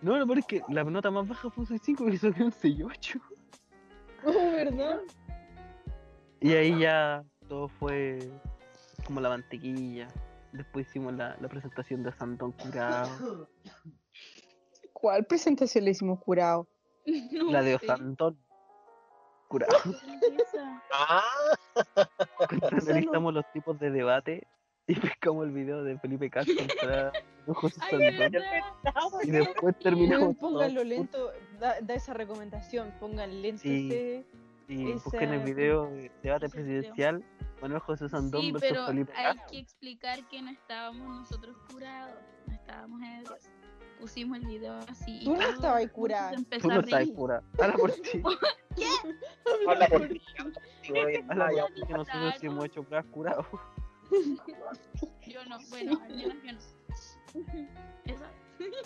No, 0.02 0.18
lo 0.18 0.26
peor 0.28 0.40
es 0.40 0.46
que 0.46 0.62
la 0.68 0.84
nota 0.84 1.10
más 1.12 1.26
baja 1.26 1.50
fue 1.50 1.64
un 1.64 1.70
6.5 1.70 2.14
y 2.14 2.18
saqué 2.18 2.44
un 2.44 2.52
6.8. 2.52 3.22
Oh, 4.26 4.32
¿verdad? 4.52 5.00
Y 6.42 6.52
ahí 6.52 6.78
ya 6.78 7.24
todo 7.48 7.70
fue 7.70 8.20
como 9.06 9.22
la 9.22 9.30
mantequilla. 9.30 10.10
Después 10.54 10.88
hicimos 10.88 11.14
la, 11.14 11.36
la 11.42 11.48
presentación 11.50 12.04
de 12.04 12.12
Santón 12.14 12.52
curado. 12.54 13.50
¿Cuál 14.94 15.26
presentación 15.26 15.84
le 15.86 15.92
hicimos 15.92 16.20
curado? 16.20 16.68
No 17.32 17.52
la 17.52 17.62
de. 17.62 17.76
Osantón 17.76 18.38
curado. 19.50 19.74
Ah, 20.94 21.22
Cuando 22.48 22.68
analizamos 22.90 23.34
los 23.34 23.46
tipos 23.52 23.78
de 23.80 23.92
debate 23.92 24.48
y 24.88 24.96
pescamos 24.96 25.46
el 25.46 25.52
video 25.52 25.84
de 25.84 25.98
Felipe 26.00 26.30
Castro 26.30 26.56
contra 26.56 27.12
José 27.48 27.80
Santón. 27.90 28.34
Y 29.24 29.32
después 29.32 29.78
terminamos 29.80 30.36
pónganlo 30.38 30.84
lento, 30.84 31.32
da, 31.60 31.76
da 31.82 31.94
esa 31.94 32.14
recomendación, 32.14 32.94
pongan 33.00 33.42
lento 33.42 33.62
Sí. 33.64 33.88
ese. 33.92 34.26
y 34.70 34.92
esa- 34.92 35.04
busquen 35.04 35.34
el 35.34 35.44
video 35.44 35.86
de 35.88 36.12
debate 36.24 36.48
presidencial 36.50 37.24
Manuel 37.64 37.80
José 37.80 38.10
Santón 38.10 38.42
Sí, 38.42 38.52
versus 38.52 38.70
pero 38.70 38.86
Felipe 38.88 39.14
hay 39.16 39.24
Castro. 39.24 39.46
que 39.50 39.60
explicar 39.60 40.28
que 40.28 40.42
no 40.42 40.52
estábamos 40.52 41.08
nosotros 41.20 41.56
curados, 41.72 42.14
no 42.46 42.54
estábamos 42.54 43.02
ebrios. 43.02 43.50
Pusimos 44.02 44.38
el 44.40 44.48
video 44.48 44.80
así. 44.90 45.20
y 45.22 45.24
Tú 45.24 45.34
no 45.38 45.42
estabas 45.44 45.90
curada. 45.92 46.34
Tú 46.60 46.68
no 46.68 46.82
reír. 46.82 47.14
pura. 47.16 47.42
Habla 47.62 47.78
por 47.78 47.92
ti. 47.94 48.22
habla 49.66 49.88
por 49.88 50.08
ti. 50.10 50.22
Habla 51.30 51.54
ya. 51.56 51.62
por 51.62 51.74
ti 51.74 51.82
que 51.88 51.94
nosotros 51.94 52.34
sí 52.42 52.48
hemos 52.48 52.66
hecho 52.66 52.84
pruebas 52.84 53.06
curados. 53.12 53.46
Yo 55.26 55.46
no, 55.46 55.58
bueno, 55.70 56.02
al 56.04 56.16
menos 56.18 56.44
yo 56.44 56.52
no. 56.52 56.60
Esa. 58.04 58.30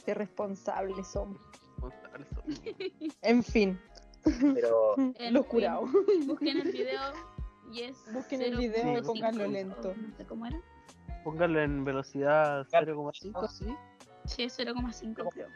Qué 0.05 0.13
responsables 0.13 1.07
somos. 1.07 1.41
Responsables 1.81 2.27
somos. 2.29 3.17
En 3.23 3.43
fin, 3.43 3.79
Pero 4.23 4.95
los 5.31 5.45
curados. 5.47 5.89
Busquen 6.27 6.61
el 6.61 6.71
video 6.71 7.36
y 7.71 7.81
es. 7.81 7.97
Busquen 8.11 8.41
el 8.41 8.55
0,5, 8.55 8.59
video 8.59 8.97
y 8.97 9.01
pónganlo 9.01 9.47
lento. 9.47 9.93
No 9.95 10.15
sé 10.17 10.25
cómo 10.25 10.45
era. 10.45 10.59
Póngalo 11.23 11.61
en 11.61 11.83
velocidad 11.83 12.65
0,5, 12.71 13.47
sí. 13.49 13.75
Sí, 14.25 14.43
es 14.43 14.57
0,5 14.59 15.29
creo. 15.31 15.49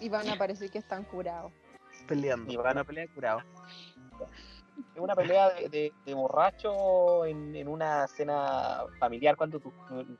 Y 0.00 0.08
van 0.08 0.28
a 0.28 0.36
parecer 0.36 0.70
que 0.70 0.78
están 0.78 1.04
curados. 1.04 1.52
Peleando. 2.06 2.52
Y 2.52 2.56
van 2.56 2.78
a 2.78 2.84
pelear 2.84 3.08
curados. 3.10 3.42
es 4.94 5.00
una 5.00 5.14
pelea 5.14 5.50
de, 5.50 5.68
de, 5.68 5.92
de 6.04 6.14
borracho 6.14 7.24
en, 7.24 7.54
en 7.56 7.68
una 7.68 8.06
cena 8.08 8.84
familiar 8.98 9.36
cuando 9.36 9.58
tu- 9.58 9.72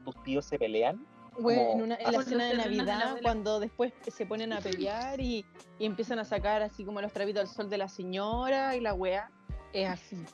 tus 0.04 0.22
tíos 0.22 0.44
se 0.46 0.58
pelean. 0.58 1.04
Bueno, 1.38 1.60
en, 1.72 1.82
una, 1.82 1.96
en 1.96 2.12
la 2.12 2.22
cena 2.22 2.46
de 2.46 2.56
Navidad, 2.56 3.18
cuando 3.22 3.60
después 3.60 3.92
se 4.06 4.24
ponen 4.24 4.54
a 4.54 4.60
pelear 4.62 5.20
y, 5.20 5.44
y 5.78 5.84
empiezan 5.84 6.18
a 6.18 6.24
sacar 6.24 6.62
así 6.62 6.82
como 6.84 7.02
los 7.02 7.12
trapitos 7.12 7.42
al 7.42 7.48
sol 7.48 7.68
de 7.68 7.76
la 7.76 7.88
señora 7.88 8.74
y 8.74 8.80
la 8.80 8.94
wea, 8.94 9.30
es 9.74 9.86
así. 9.90 10.24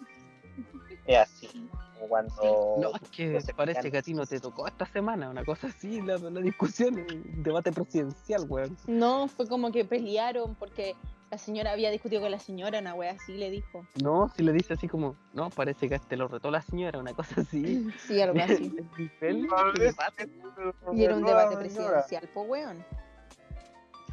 Es 1.07 1.19
así. 1.19 1.49
Como 1.95 2.09
cuando. 2.09 2.77
No, 2.81 2.91
es 2.95 3.11
que 3.11 3.41
parece 3.57 3.91
que 3.91 3.99
a 3.99 4.03
ti 4.03 4.15
no 4.15 4.27
te 4.27 4.39
tocó 4.41 4.67
esta 4.67 4.87
semana, 4.87 5.29
una 5.31 5.45
cosa 5.45 5.67
así, 5.69 6.01
la, 6.03 6.17
la 6.19 6.41
discusión, 6.41 6.99
el 6.99 7.43
debate 7.43 7.73
presidencial, 7.73 8.45
weón. 8.49 8.77
No, 8.87 9.29
fue 9.29 9.47
como 9.49 9.71
que 9.73 9.85
pelearon 9.85 10.55
porque 10.57 10.95
La 11.31 11.39
señora 11.39 11.73
había 11.73 11.91
discutido 11.91 12.21
con 12.21 12.31
la 12.31 12.39
señora, 12.39 12.81
una 12.81 12.95
wea 12.95 13.13
así 13.13 13.33
le 13.33 13.49
dijo. 13.51 13.87
No, 14.03 14.31
si 14.37 14.43
le 14.43 14.53
dice 14.53 14.75
así 14.75 14.87
como, 14.87 15.17
no, 15.33 15.49
parece 15.49 15.89
que 15.89 15.99
te 15.99 16.17
lo 16.17 16.29
retó 16.29 16.51
la 16.51 16.61
señora, 16.61 16.99
una 16.99 17.15
cosa 17.15 17.41
así. 17.41 17.89
Sí, 18.07 18.21
algo 18.21 18.39
así. 18.43 18.71
Debate. 19.19 20.29
Y 20.93 21.05
era 21.05 21.17
un 21.17 21.25
debate 21.25 21.57
presidencial, 21.57 22.29
po 22.35 22.43
weón. 22.43 22.85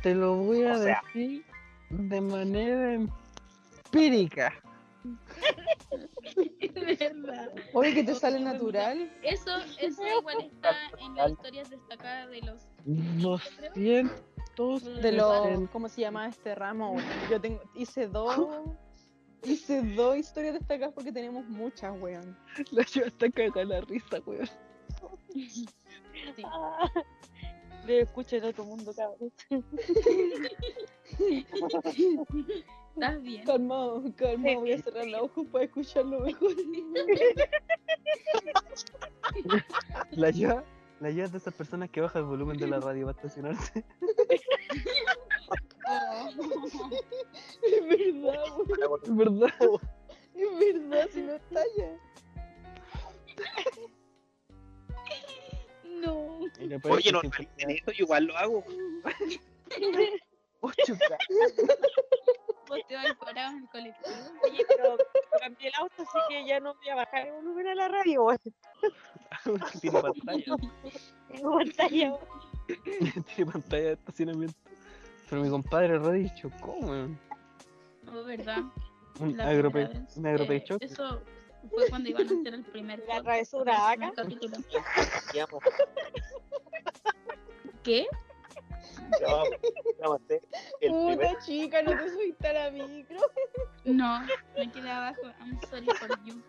Te 0.01 0.15
lo 0.15 0.35
voy 0.37 0.63
a 0.63 0.75
O 0.75 0.77
sea. 0.77 1.01
decir 1.13 1.43
de 1.89 2.21
manera 2.21 2.93
empírica. 2.93 4.53
Verdad. 7.23 7.53
Oye, 7.73 7.93
que 7.93 8.03
te 8.03 8.15
sale 8.15 8.39
natural. 8.39 9.11
Eso, 9.23 9.51
eso 9.79 10.01
igual 10.19 10.41
está 10.41 10.75
en 10.99 11.15
las 11.15 11.31
historias 11.31 11.69
destacadas 11.69 12.29
de 12.29 12.41
los. 12.41 12.67
200 12.85 15.01
De 15.01 15.11
los, 15.11 15.69
¿cómo 15.69 15.89
se 15.89 16.01
llama 16.01 16.27
este 16.27 16.55
ramo? 16.55 16.97
Yo 17.29 17.39
tengo, 17.39 17.61
hice 17.75 18.07
dos, 18.07 18.35
hice 19.43 19.81
dos 19.95 20.17
historias 20.17 20.55
destacadas 20.55 20.93
porque 20.93 21.11
tenemos 21.11 21.45
muchas, 21.45 21.93
weón. 21.99 22.37
La 22.71 22.83
yo 22.85 23.05
hasta 23.05 23.29
caga 23.29 23.63
la 23.63 23.81
risa, 23.81 24.19
weón. 24.25 24.49
Le 27.89 28.01
escuchen 28.01 28.45
a 28.45 28.53
todo 28.53 28.67
mundo, 28.67 28.93
cabrón. 28.93 29.33
¿Estás 32.93 33.23
bien? 33.23 33.43
Calmado, 33.45 34.03
calmado, 34.15 34.59
voy 34.59 34.73
a 34.73 34.77
cerrar 34.83 35.07
los 35.07 35.21
ojos 35.23 35.47
para 35.51 35.63
escucharlo 35.63 36.19
mejor. 36.19 36.51
La 40.11 40.29
yo, 40.29 40.61
la 40.99 41.09
es 41.09 41.31
de 41.31 41.37
esas 41.39 41.51
personas 41.55 41.89
que 41.89 42.01
baja 42.01 42.19
el 42.19 42.25
volumen 42.25 42.59
de 42.59 42.67
la 42.67 42.79
radio 42.79 43.07
para 43.07 43.17
estacionarse. 43.17 43.83
Es 47.63 47.87
verdad, 47.89 48.43
weón. 48.67 49.01
Es 49.03 49.15
verdad. 49.15 49.81
Es 50.35 50.59
verdad, 50.59 51.09
si 51.11 51.21
no 51.23 51.33
estalla. 51.33 51.97
No. 56.59 56.77
Oye, 56.91 57.11
no, 57.11 57.21
en 57.57 57.69
eso 57.69 57.91
yo 57.91 58.03
igual 58.05 58.25
lo 58.25 58.37
hago. 58.37 58.63
Vos 60.61 60.75
te 62.87 62.95
vas 62.95 63.15
parado 63.15 63.55
en 63.57 63.63
el 63.63 63.69
colectivo. 63.69 64.15
Oye, 64.43 64.63
pero 64.67 64.97
cambié 65.39 65.69
el 65.69 65.73
auto, 65.75 65.93
así 66.03 66.17
que 66.29 66.45
ya 66.45 66.59
no 66.59 66.75
voy 66.75 66.89
a 66.89 66.95
bajar 66.95 67.27
el 67.27 67.33
volumen 67.33 67.67
a 67.67 67.75
la 67.75 67.87
radio, 67.87 68.27
tiene 69.81 70.01
pantalla. 70.01 70.55
Tengo 71.33 71.57
pantalla, 71.57 72.19
tiene 73.35 73.51
pantalla 73.51 73.83
de 73.83 73.93
estacionamiento. 73.93 74.55
Pero 75.29 75.41
mi 75.43 75.49
compadre 75.49 75.97
Roddy 75.97 76.29
chocó, 76.35 76.73
weón. 76.73 77.19
Oh, 78.11 78.23
¿verdad? 78.23 78.63
Un 79.19 79.37
La 79.37 79.49
agrope, 79.49 79.85
primera 79.85 79.99
vez. 80.05 80.17
un 80.17 80.25
agrope 80.27 80.55
Eh, 80.55 80.63
choque. 80.63 80.85
Eso 80.85 81.21
fue 81.69 81.89
cuando 81.89 82.09
iban 82.09 82.27
a 82.27 82.31
hacer 82.39 82.53
el 82.53 82.63
primer 82.65 83.03
La 83.07 83.21
travesura 83.21 83.91
acá. 83.91 84.11
capítulo. 84.15 84.57
¿Qué? 87.83 88.07
ya 89.19 89.27
vamos, 89.27 89.49
vamos 89.99 90.21
a 90.21 90.23
hacer 90.23 90.41
el 90.81 90.91
primer 90.91 91.17
Puta 91.17 91.39
chica, 91.45 91.81
no 91.81 91.91
te 91.97 92.09
subiste 92.09 92.47
a 92.47 92.53
la 92.53 92.71
micro. 92.71 93.19
No, 93.85 94.21
me 94.55 94.71
quedé 94.71 94.89
abajo. 94.89 95.21
I'm 95.39 95.59
sorry 95.69 95.85
for 95.97 96.09
you. 96.25 96.41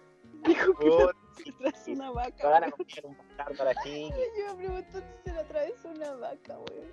Dijo 0.45 0.75
que 0.79 0.87
Puta, 0.87 1.13
Se 1.37 1.51
atravesó 1.51 1.91
una 1.93 2.11
vaca. 2.11 2.49
van 2.49 2.65
a 2.65 2.67
weón. 2.67 2.73
comer 2.73 3.07
un 3.07 3.17
bastardo 3.19 3.63
a 3.63 3.65
la 3.67 3.75
chica. 3.83 4.17
Yo 4.17 4.57
me 4.57 4.65
pregunto 4.65 4.99
si 5.01 5.31
se 5.31 5.39
atravesó 5.39 5.89
una 5.91 6.13
vaca, 6.15 6.59
weón. 6.59 6.93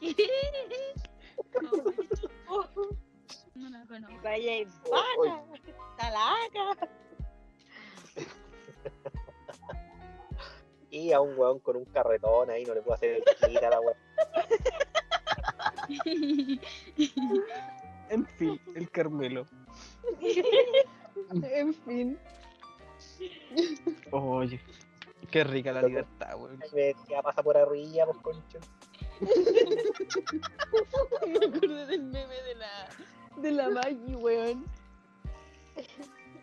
No 3.54 3.68
la 3.70 3.84
conozco. 3.86 4.18
Vaya. 4.22 4.66
Talaca. 5.96 6.88
Y 10.90 11.12
a 11.12 11.20
un 11.20 11.38
weón 11.38 11.58
con 11.60 11.76
un 11.76 11.84
carretón 11.84 12.50
ahí 12.50 12.64
no 12.64 12.74
le 12.74 12.82
puedo 12.82 12.94
hacer 12.94 13.22
el 13.42 13.56
a 13.58 13.70
la 13.70 13.80
weón. 13.80 13.96
En 18.10 18.26
fin, 18.26 18.60
el 18.74 18.90
Carmelo. 18.90 19.46
En 21.42 21.74
fin. 21.74 22.18
Oye, 24.10 24.60
qué 25.30 25.44
rica 25.44 25.72
la 25.72 25.82
libertad, 25.82 26.36
weón. 26.36 26.58
Decía, 26.72 27.22
pasa 27.22 27.42
por 27.42 27.56
arriba, 27.56 28.06
pues 28.06 28.18
concho. 28.18 28.58
Me 31.26 31.46
acordé 31.46 31.86
del 31.86 32.02
meme 32.04 32.42
de 32.42 32.54
la, 32.54 32.88
de 33.36 33.50
la 33.50 33.68
Maggie, 33.68 34.16
weón. 34.16 34.64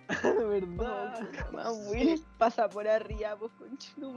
¿Verdad? 0.49 1.29
Más 1.51 1.87
bueno. 1.87 2.21
Pasa 2.37 2.69
por 2.69 2.87
arriba, 2.87 3.35
pues 3.37 3.51
concha. 3.53 3.91
No 3.97 4.13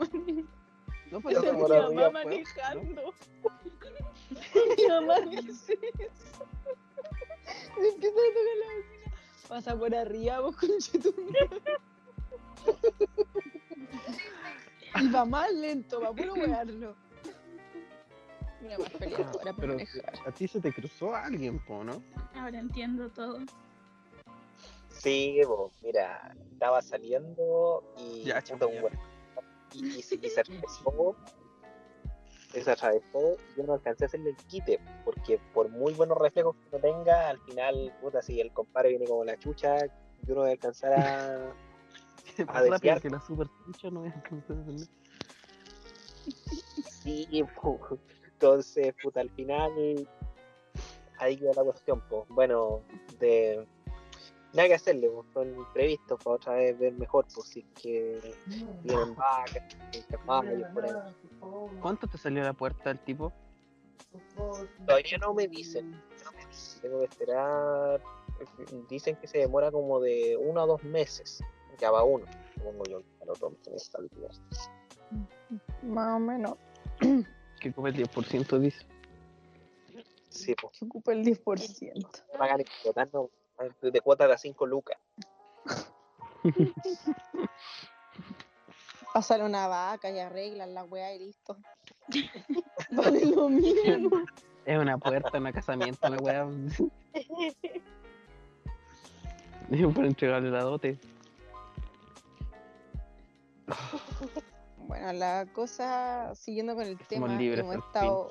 No, 1.11 1.20
Pasa 1.20 1.41
por 1.43 1.70
mi 1.70 1.76
arriba, 1.76 2.11
mamá 2.11 2.22
pues, 2.22 2.24
manejando. 2.24 3.14
Mi 4.76 4.89
mamá 4.89 5.20
dice 5.20 5.78
eso. 5.99 6.47
Empieza 7.76 8.18
a 8.18 8.28
tocar 8.34 8.57
la 8.59 8.66
bocina. 8.74 9.12
Pasa 9.49 9.78
por 9.78 9.95
arriba, 9.95 10.41
vos 10.41 10.57
conchetumare. 10.57 11.62
Y 15.01 15.09
va 15.09 15.24
más 15.24 15.53
lento, 15.53 16.01
va 16.01 16.12
puro 16.12 16.34
wearlo. 16.34 16.95
Mira, 18.61 18.78
más 18.78 18.91
para 18.91 19.55
Pero 19.55 19.74
manejar. 19.74 20.14
a 20.26 20.32
ti 20.32 20.49
se 20.49 20.61
te 20.61 20.72
cruzó 20.72 21.14
alguien, 21.14 21.59
po, 21.64 21.84
¿no? 21.84 22.03
Ahora 22.34 22.59
entiendo 22.59 23.09
todo. 23.11 23.39
Sí, 24.99 25.40
pues, 25.46 25.72
mira, 25.82 26.34
estaba 26.53 26.82
saliendo 26.82 27.82
y 27.96 28.24
Ya, 28.24 28.40
puta, 28.42 28.66
un 28.66 28.74
weón- 28.82 28.99
y, 29.72 29.99
y 29.99 30.03
se, 30.03 30.16
y 30.16 30.28
se 30.28 30.40
atravesó. 30.40 31.14
y 32.55 32.61
Se 32.61 32.70
atravesó 32.70 33.36
y 33.55 33.59
yo 33.59 33.64
no 33.64 33.74
alcancé 33.74 34.05
a 34.05 34.07
hacerle 34.07 34.30
el 34.30 34.36
quite, 34.49 34.80
porque 35.05 35.38
por 35.55 35.68
muy 35.68 35.92
buenos 35.94 36.18
reflejos 36.18 36.57
que 36.57 36.68
uno 36.76 36.80
tenga, 36.80 37.28
al 37.28 37.38
final, 37.40 37.94
puta, 38.01 38.22
si 38.22 38.40
el 38.40 38.53
compadre 38.53 38.90
viene 38.90 39.07
como 39.07 39.24
la 39.24 39.38
chucha, 39.38 39.86
yo 40.26 40.34
no 40.34 40.40
voy 40.40 40.51
a 40.51 40.53
alcanzar 40.53 40.92
a. 40.94 41.53
A 42.49 42.61
rápido 42.61 42.72
desviar. 42.72 43.01
que 43.03 43.11
la 43.11 43.20
super 43.20 43.46
chucha 43.66 43.90
no 43.90 44.01
voy 44.01 44.11
a 44.11 44.12
alcanzar 44.14 44.57
a 44.57 44.61
hacerle. 44.62 44.86
Sí, 47.03 47.44
pu. 47.61 47.78
entonces, 48.32 48.94
puta, 49.03 49.20
al 49.20 49.30
final, 49.30 50.09
ahí 51.18 51.36
queda 51.36 51.55
la 51.55 51.64
cuestión, 51.64 52.03
pues. 52.09 52.24
Bueno, 52.28 52.82
de. 53.18 53.66
Nada 54.55 54.68
que 54.68 54.74
hacerle, 54.74 55.11
pues, 55.11 55.26
son 55.34 55.55
imprevistos 55.55 56.22
para 56.24 56.36
otra 56.36 56.55
vez 56.55 56.78
ver 56.78 56.94
mejor, 56.94 57.26
pues 57.34 57.49
si 57.49 57.61
es 57.61 57.66
que 57.82 58.34
vienen 58.82 59.14
vacas, 59.14 59.62
por 60.72 60.84
ahí. 60.84 60.92
¿Cuánto 61.82 62.07
te 62.07 62.16
salió 62.16 62.42
la 62.42 62.55
puerta 62.55 62.90
el 62.90 62.99
tipo? 63.01 63.32
Todavía 64.86 65.18
no 65.18 65.34
me 65.34 65.49
dicen, 65.49 65.90
no 65.90 66.32
me 66.32 66.46
dicen, 66.46 66.80
tengo 66.80 66.99
que 67.01 67.05
esperar. 67.07 68.03
Dicen 68.88 69.16
que 69.16 69.26
se 69.26 69.38
demora 69.38 69.70
como 69.70 70.01
de 70.01 70.36
uno 70.36 70.62
a 70.62 70.66
dos 70.66 70.82
meses. 70.82 71.40
Ya 71.78 71.90
va 71.90 72.03
uno, 72.03 72.24
supongo 72.55 72.84
yo, 72.84 73.03
al 73.22 73.30
otro 73.30 73.51
mes. 73.51 73.90
Más 75.82 76.16
o 76.16 76.18
menos. 76.18 76.55
Que 77.61 77.72
come 77.72 77.90
el 77.90 77.96
10% 77.96 78.59
dice. 78.59 78.86
Sí, 80.30 80.55
pues, 80.61 80.78
Que 80.78 80.84
ocupa 80.84 81.12
el 81.12 81.24
10%. 81.24 82.22
pagan 82.38 82.61
explotando 82.61 83.30
de 83.81 84.01
cuotas 84.01 84.29
de 84.29 84.35
a 84.35 84.39
5 84.39 84.67
lucas. 84.67 84.99
Pasar 89.13 89.43
una 89.43 89.67
vaca 89.67 90.11
y 90.11 90.19
arreglan 90.19 90.75
la 90.75 90.85
weá 90.85 91.15
y 91.15 91.19
listo. 91.21 91.57
vale 92.91 93.27
lo 93.27 93.49
mismo. 93.49 94.23
Es 94.65 94.79
una 94.79 94.99
puerta, 94.99 95.39
un 95.39 95.53
casamiento, 95.53 96.09
la 96.09 96.19
weá. 96.19 96.47
Digo, 99.69 99.93
para 99.93 100.07
entregarle 100.07 100.51
la 100.51 100.63
dote. 100.63 100.99
Bueno, 104.87 105.13
la 105.13 105.47
cosa, 105.53 106.35
siguiendo 106.35 106.75
con 106.75 106.85
el 106.85 106.99
tema, 106.99 107.29
libres 107.29 107.61
hemos 107.61 107.77
estado 107.77 108.31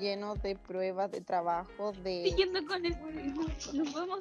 llenos 0.00 0.40
de 0.42 0.56
pruebas 0.56 1.10
de 1.10 1.20
trabajo, 1.20 1.92
de... 1.92 2.24
Siguiendo 2.24 2.64
con 2.66 2.84
el. 2.84 2.96
No 3.74 3.92
podemos. 3.92 4.20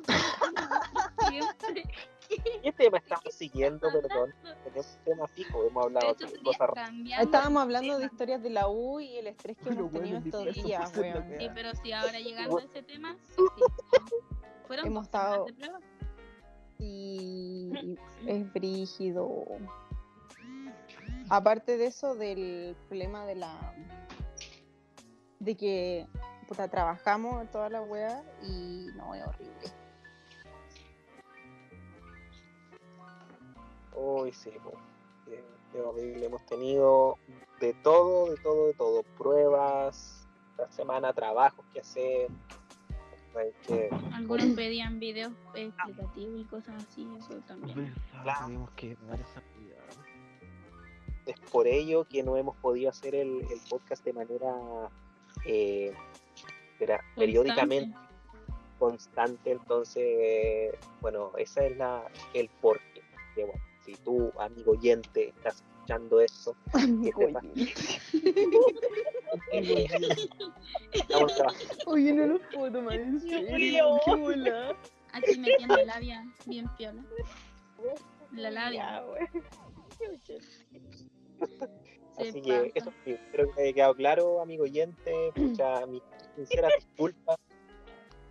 Siempre. 1.29 1.83
¿Qué 2.63 2.71
tema 2.77 2.97
estamos 2.97 3.33
siguiendo, 3.33 3.87
perdón? 3.91 4.33
Tenemos 4.63 4.97
un 4.97 5.03
tema 5.05 5.27
fijo, 5.27 5.63
hemos 5.67 5.83
De 5.83 5.97
hablado 5.97 6.11
hecho, 6.13 6.27
de 6.27 6.39
cosas 6.41 6.69
cambiando 6.73 7.25
Estábamos 7.25 7.61
el 7.61 7.63
hablando 7.63 7.99
de 7.99 8.05
historias 8.05 8.41
de 8.41 8.49
la 8.49 8.67
U 8.67 8.99
y 8.99 9.17
el 9.17 9.27
estrés 9.27 9.57
que 9.57 9.63
Pero 9.65 9.79
hemos 9.81 9.91
tenido 9.91 10.21
bueno, 10.21 10.39
estos 10.47 10.63
días, 10.63 10.97
weón. 10.97 11.25
Sí, 11.39 11.49
pero 11.53 11.69
si 11.83 11.91
ahora 11.91 12.19
llegando 12.19 12.57
a 12.57 12.63
ese 12.63 12.83
tema, 12.83 13.15
sí, 13.35 13.43
sí. 13.55 13.63
Fueron 14.67 14.87
Hemos 14.87 15.05
estado- 15.05 15.45
de. 15.45 15.53
Y 16.79 17.71
es 18.27 18.53
brígido. 18.53 19.45
Aparte 21.29 21.77
de 21.77 21.87
eso, 21.87 22.15
del 22.15 22.75
problema 22.87 23.25
de 23.25 23.35
la... 23.35 23.73
De 25.45 25.55
que 25.55 26.07
puta, 26.47 26.67
trabajamos 26.67 27.49
toda 27.51 27.69
la 27.69 27.81
weá 27.81 28.23
y 28.41 28.87
no, 28.95 29.13
es 29.13 29.23
horrible. 29.27 29.71
Uy, 33.95 34.31
sí. 34.33 34.51
Qué- 35.25 35.43
qué 35.71 35.79
horrible. 35.81 36.25
Hemos 36.25 36.45
tenido 36.45 37.17
de 37.59 37.73
todo, 37.75 38.31
de 38.31 38.37
todo, 38.37 38.67
de 38.67 38.73
todo. 38.73 39.03
Pruebas, 39.17 40.27
la 40.57 40.69
semana, 40.71 41.13
trabajos 41.13 41.65
que 41.73 41.79
hacer. 41.79 42.27
Que- 43.67 43.89
Algunos 44.13 44.45
pedían 44.55 44.99
videos 44.99 45.33
explicativos 45.53 46.39
y 46.39 46.43
cosas 46.45 46.75
así, 46.83 47.07
eso 47.19 47.33
también. 47.45 47.93
Claro. 48.23 48.45
Tuvimos 48.45 48.71
que 48.71 48.95
dar 49.07 49.19
esa 49.19 49.41
prioridad. 49.41 49.83
Es 51.25 51.39
por 51.51 51.67
ello 51.67 52.05
que 52.05 52.23
no 52.23 52.37
hemos 52.37 52.55
podido 52.57 52.89
hacer 52.89 53.13
el, 53.13 53.41
el 53.51 53.59
podcast 53.69 54.05
de 54.05 54.13
manera 54.13 54.89
eh, 55.45 55.93
espera, 56.73 57.01
periódicamente 57.15 57.95
constante. 58.77 59.51
Entonces, 59.51 60.73
bueno, 61.01 61.31
esa 61.37 61.65
es 61.65 61.77
la 61.77 62.05
el 62.33 62.49
porqué. 62.61 63.01
Que, 63.35 63.45
bueno, 63.45 63.61
si 63.83 63.95
tú, 63.97 64.31
amigo 64.39 64.71
oyente, 64.71 65.29
estás 65.29 65.55
escuchando 65.55 66.19
trabajando. 71.07 71.53
Oye, 71.85 72.13
no 72.13 72.27
lo 72.27 72.39
puedo 72.49 72.71
tomar 72.71 72.99
en 72.99 73.19
serio. 73.19 73.99
Aquí 75.13 75.39
metiendo 75.39 75.77
labia 75.85 76.25
bien 76.45 76.67
piola. 76.77 77.03
La 78.31 78.51
labia. 78.51 79.03
Se 80.25 80.39
Así 82.17 82.41
que 82.41 82.71
eso 82.75 82.85
pasa. 82.85 82.97
sí, 83.03 83.11
espero 83.11 83.51
que 83.53 83.61
haya 83.61 83.73
quedado 83.73 83.95
claro, 83.95 84.41
amigo 84.41 84.63
oyente. 84.63 85.31
Pucha, 85.35 85.85
mis 85.87 86.01
sinceras 86.35 86.73
disculpas. 86.77 87.37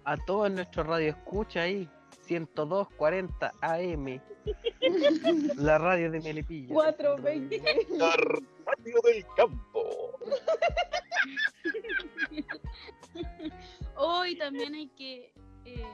A 0.05 0.17
todos 0.17 0.51
nuestros 0.51 0.87
radio 0.87 1.11
escucha 1.11 1.63
ahí, 1.63 1.89
102.40 2.27 3.53
AM. 3.61 4.21
la 5.57 5.79
radio 5.79 6.11
de 6.11 6.21
Melipilla. 6.21 6.75
420. 6.75 7.63
La 7.97 8.15
radio 8.17 9.01
del 9.05 9.27
campo. 9.37 10.19
Hoy 13.97 14.37
también 14.37 14.75
hay 14.75 14.89
que 14.89 15.33
eh, 15.65 15.85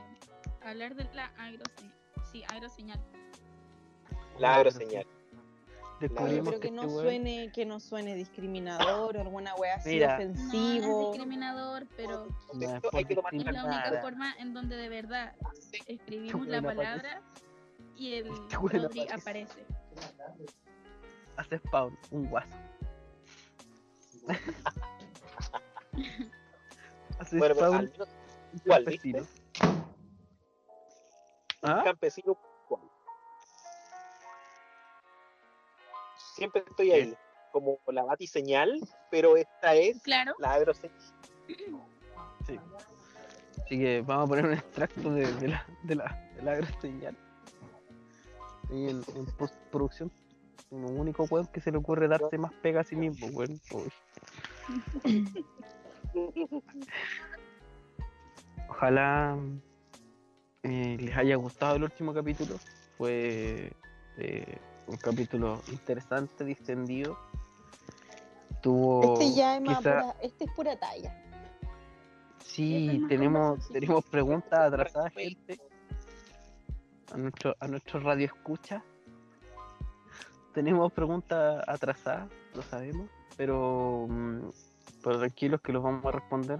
hablar 0.61 0.95
de 0.95 1.05
la 1.13 1.27
agroseñal. 1.37 1.93
Sí, 2.31 2.43
agroseñal. 2.49 2.99
La 4.39 4.55
agroseñal. 4.55 5.05
Descubrimos 6.01 6.55
que 6.59 6.71
no 6.71 6.89
suene, 6.89 7.51
que 7.53 7.65
no 7.65 7.79
suene 7.79 8.15
discriminador 8.15 9.17
o 9.17 9.21
alguna 9.21 9.53
wea 9.55 9.75
así 9.75 9.89
Mira. 9.89 10.17
No, 10.17 10.23
no 10.25 10.31
es 10.31 10.39
ofensivo. 10.39 11.09
discriminador, 11.11 11.87
pero 11.95 12.27
No 12.53 12.61
es 12.67 12.73
Esto 12.73 12.89
por 12.89 12.97
hay 12.99 13.05
que 13.05 13.15
tomar 13.15 13.35
es 13.35 13.45
la 13.45 13.65
única 13.65 14.01
forma 14.01 14.33
en 14.39 14.53
donde 14.53 14.75
de 14.77 14.89
verdad 14.89 15.35
escribimos 15.87 16.47
la 16.47 16.57
aparece. 16.57 16.83
palabra 16.83 17.21
y 17.95 18.13
el 18.15 18.27
Rodri 18.51 19.07
aparece. 19.09 19.13
aparece. 19.13 19.65
Hace 21.37 21.57
spawn, 21.59 21.97
un 22.11 22.25
guaso. 22.29 22.57
Hace 27.19 27.37
Bueno, 27.37 27.55
pero 27.55 27.67
spawn, 27.67 27.75
al 27.75 27.91
menos 27.91 28.07
un 28.53 28.59
campesino. 28.59 29.27
¿Ah? 31.63 31.77
un 31.77 31.83
campesino 31.83 32.37
Siempre 36.41 36.63
estoy 36.67 36.91
ahí, 36.91 37.15
como 37.51 37.77
la 37.85 38.01
batiseñal, 38.03 38.79
pero 39.11 39.37
esta 39.37 39.75
es 39.75 40.01
Claro. 40.01 40.33
la 40.39 40.53
agroseñal. 40.53 40.97
Sí. 42.47 42.59
Así 43.63 43.77
que 43.77 44.01
vamos 44.01 44.25
a 44.25 44.27
poner 44.27 44.45
un 44.47 44.53
extracto 44.53 45.13
de, 45.13 45.31
de 45.35 45.47
la, 45.49 45.67
de 45.83 45.95
la, 45.95 46.31
de 46.35 46.41
la 46.41 46.51
agroseñal. 46.53 47.15
Y 48.71 48.89
en, 48.89 49.03
en 49.15 49.25
postproducción, 49.37 50.11
un 50.71 50.85
único 50.99 51.25
weón 51.25 51.45
que 51.45 51.61
se 51.61 51.71
le 51.71 51.77
ocurre 51.77 52.07
darse 52.07 52.39
más 52.39 52.51
pega 52.63 52.81
a 52.81 52.83
sí 52.83 52.95
mismo, 52.95 53.27
weón. 53.27 53.61
Ojalá 58.67 59.37
eh, 60.63 60.97
les 60.99 61.15
haya 61.15 61.35
gustado 61.35 61.75
el 61.75 61.83
último 61.83 62.15
capítulo. 62.15 62.55
Fue 62.97 63.71
eh, 64.17 64.57
un 64.87 64.97
capítulo 64.97 65.61
interesante, 65.71 66.43
distendido. 66.43 67.17
Tuvo 68.61 69.13
Este 69.19 69.33
ya 69.33 69.55
es 69.57 69.61
más 69.61 69.77
quizá- 69.79 70.01
pura, 70.01 70.15
este 70.21 70.43
es 70.45 70.51
pura 70.51 70.79
talla. 70.79 71.17
Sí, 72.43 72.83
Esa 72.87 72.93
es 72.93 72.99
más 72.99 73.09
tenemos, 73.09 73.67
tenemos 73.69 74.05
preguntas 74.05 74.59
atrasadas, 74.59 75.13
gente. 75.13 75.59
A 77.13 77.17
nuestro, 77.17 77.55
a 77.59 77.67
nuestro 77.67 77.99
radio 78.01 78.25
escucha. 78.25 78.83
Tenemos 80.53 80.91
preguntas 80.91 81.63
atrasadas, 81.67 82.29
lo 82.53 82.61
sabemos, 82.61 83.09
pero, 83.37 84.05
mm, 84.09 84.49
pero 85.03 85.19
tranquilos 85.19 85.61
que 85.61 85.71
los 85.71 85.81
vamos 85.81 86.05
a 86.05 86.11
responder. 86.11 86.59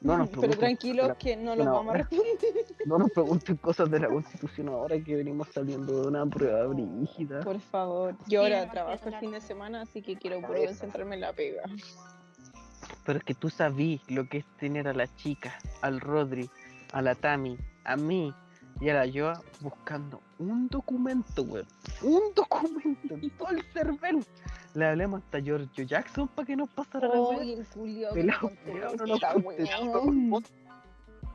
No 0.00 0.18
nos 0.18 0.28
Pero 0.40 0.56
tranquilos 0.56 1.08
la- 1.08 1.14
que 1.16 1.36
no 1.36 1.56
los 1.56 1.66
vamos 1.66 1.94
a 1.94 1.98
responder. 1.98 2.26
no 2.86 2.98
nos 2.98 3.10
pregunten 3.10 3.56
cosas 3.56 3.90
de 3.90 4.00
la 4.00 4.08
constitución 4.08 4.68
ahora 4.68 4.98
que 5.02 5.16
venimos 5.16 5.48
saliendo 5.52 6.02
de 6.02 6.08
una 6.08 6.26
prueba 6.26 6.66
brígida. 6.66 7.40
Por 7.40 7.60
favor. 7.60 8.14
Yo 8.26 8.42
ahora 8.42 8.70
trabajo 8.70 9.08
el 9.08 9.16
fin 9.16 9.32
de 9.32 9.40
semana, 9.40 9.82
así 9.82 10.02
que 10.02 10.16
quiero 10.16 10.40
concentrarme 10.42 11.14
en 11.14 11.20
la 11.22 11.32
pega. 11.32 11.62
Pero 13.04 13.18
es 13.18 13.24
que 13.24 13.34
tú 13.34 13.50
sabí 13.50 14.00
lo 14.08 14.28
que 14.28 14.38
es 14.38 14.44
tener 14.58 14.88
a 14.88 14.92
la 14.92 15.06
chica, 15.16 15.58
al 15.80 16.00
Rodri, 16.00 16.50
a 16.92 17.02
la 17.02 17.14
Tami, 17.14 17.56
a 17.84 17.96
mí 17.96 18.32
y 18.80 18.88
a 18.90 18.94
la 19.04 19.12
Joa 19.12 19.40
buscando 19.60 20.20
un 20.38 20.68
documento, 20.68 21.42
weón. 21.42 21.66
Un 22.02 22.34
documento 22.34 23.14
en 23.14 23.30
todo 23.30 23.50
el 23.50 23.62
cervel. 23.72 24.24
Le 24.76 24.84
hablemos 24.84 25.22
hasta 25.22 25.40
Giorgio 25.40 25.84
Jackson 25.84 26.28
para 26.28 26.44
que 26.44 26.54
nos 26.54 26.68
pasara 26.68 27.08
la. 27.08 27.14
Ay, 27.40 27.52
el 27.54 27.64
Julio 27.66 28.10
no 28.14 30.10
nos. 30.12 30.44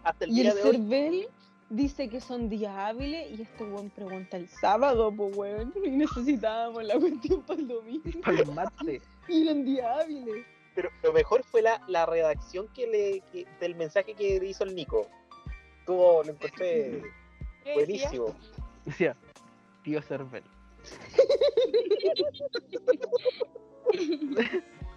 Hasta 0.03 0.25
el 0.25 0.31
Y 0.31 0.41
el 0.41 0.53
día 0.53 0.63
Cervel 0.63 1.27
dice 1.69 2.07
que 2.07 2.21
son 2.21 2.49
días 2.49 2.75
hábiles 2.77 3.31
y 3.31 3.41
este 3.41 3.63
weón 3.63 3.89
pregunta 3.89 4.37
el 4.37 4.47
sábado, 4.47 5.11
pues 5.11 5.35
weón. 5.35 5.73
Y 5.83 5.89
necesitábamos 5.89 6.83
la 6.83 6.99
cuestión 6.99 7.41
para 7.41 7.59
el 7.59 7.67
domingo. 7.67 8.21
Para 8.23 8.39
el 8.41 8.51
martes. 8.51 9.01
Y 9.27 9.47
eran 9.47 9.65
días 9.65 9.87
hábiles. 9.87 10.45
pero 10.75 10.89
lo 11.01 11.11
mejor 11.11 11.43
fue 11.43 11.63
la, 11.63 11.81
la 11.87 12.05
redacción 12.05 12.67
que 12.75 12.85
le, 12.85 13.21
que- 13.31 13.47
del 13.59 13.73
mensaje 13.75 14.13
que 14.13 14.35
hizo 14.45 14.65
el 14.65 14.75
Nico. 14.75 15.07
Tuvo, 15.87 16.23
lo 16.23 16.33
encontré 16.33 17.01
buenísimo. 17.73 18.35
Decía, 18.85 19.15
tío 19.83 19.99
Cervel. 20.03 20.43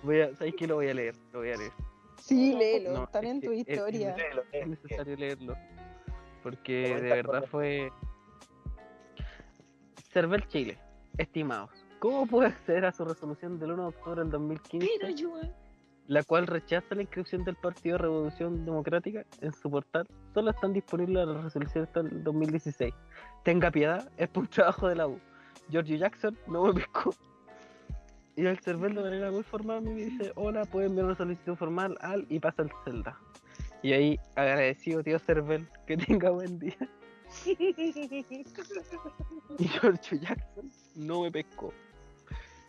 Voy 0.03 0.21
a, 0.21 0.35
¿Sabes 0.37 0.55
qué? 0.57 0.67
Lo 0.67 0.77
voy 0.77 0.89
a 0.89 0.95
leer, 0.95 1.15
lo 1.33 1.41
voy 1.41 1.51
a 1.51 1.57
leer. 1.57 1.73
Sí, 2.21 2.55
léelo, 2.55 2.93
No, 2.93 3.05
están 3.05 3.25
es 3.25 3.31
en 3.31 3.41
tu 3.41 3.53
es- 3.53 3.61
es 3.61 3.69
historia. 3.69 4.17
Léelo, 4.17 4.43
Es 4.53 4.67
necesario 4.67 5.17
leerlo. 5.17 5.57
Porque 6.43 6.95
de 7.01 7.11
verdad 7.11 7.45
fue. 7.51 7.91
Cervel 10.13 10.47
Chile, 10.49 10.79
estimados. 11.19 11.71
¿Cómo 11.99 12.27
puedo 12.27 12.47
acceder 12.47 12.85
a 12.85 12.93
su 12.93 13.05
resolución 13.05 13.59
del 13.59 13.73
1 13.73 13.83
de 13.83 13.89
octubre 13.89 14.21
del 14.21 14.31
2015? 14.31 14.89
Mira, 15.03 15.09
Joa. 15.21 15.49
la 16.07 16.23
cual 16.23 16.47
rechaza 16.47 16.95
la 16.95 17.01
inscripción 17.03 17.45
del 17.45 17.57
Partido 17.57 17.97
Revolución 17.99 18.65
Democrática 18.65 19.25
en 19.41 19.53
su 19.55 19.71
portal. 19.71 20.07
Solo 20.35 20.51
están 20.51 20.73
disponibles 20.75 21.27
las 21.27 21.43
resoluciones 21.45 21.89
hasta 21.89 22.01
el 22.01 22.23
2016. 22.23 22.93
Tenga 23.43 23.71
piedad, 23.71 24.09
es 24.19 24.29
por 24.29 24.43
un 24.45 24.49
trabajo 24.51 24.87
de 24.89 24.97
la 24.97 25.07
U. 25.09 25.19
Giorgio 25.69 25.97
Jackson 25.97 26.39
no 26.47 26.65
me 26.65 26.75
pescó. 26.75 27.15
Y 28.37 28.47
el 28.47 28.59
Cervel 28.59 28.95
de 28.95 29.03
manera 29.03 29.31
muy 29.31 29.45
formal 29.45 29.83
me 29.83 29.95
dice, 29.95 30.33
hola, 30.35 30.65
pueden 30.65 30.91
enviar 30.91 31.07
una 31.07 31.17
solicitud 31.17 31.55
formal 31.55 31.97
al 32.01 32.27
y 32.29 32.41
pasa 32.41 32.63
el 32.63 32.71
celda. 32.85 33.17
Y 33.83 33.93
ahí 33.93 34.21
agradecido 34.35 35.03
tío 35.03 35.19
Cervel, 35.19 35.69
que 35.87 35.97
tenga 35.97 36.31
buen 36.31 36.59
día. 36.59 36.77
Y 39.59 39.69
Giorgio 39.69 40.19
Jackson 40.19 40.71
no 40.97 41.23
me 41.23 41.31
pescó. 41.31 41.73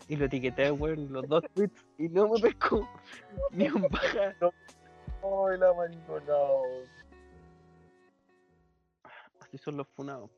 Y 0.07 0.15
lo 0.17 0.25
etiqueté, 0.25 0.71
weón, 0.71 1.11
los 1.11 1.27
dos 1.27 1.43
tweets 1.53 1.83
y 1.97 2.09
no 2.09 2.27
me 2.27 2.39
pescó. 2.39 2.87
Ni 3.51 3.67
un 3.69 3.87
baja. 3.89 4.35
Ay, 4.41 5.57
la 5.57 5.73
mariconao. 5.73 6.63
Así 9.39 9.57
son 9.57 9.77
los 9.77 9.87
funados. 9.87 10.29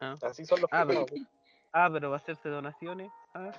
Así 0.00 0.44
son 0.44 0.60
los 0.60 0.70
Ah, 0.72 0.84
funados. 0.84 1.10
Ah, 1.72 1.88
pero 1.92 2.10
va 2.10 2.16
a 2.16 2.18
hacerse 2.18 2.48
donaciones. 2.48 3.10
Ah, 3.34 3.50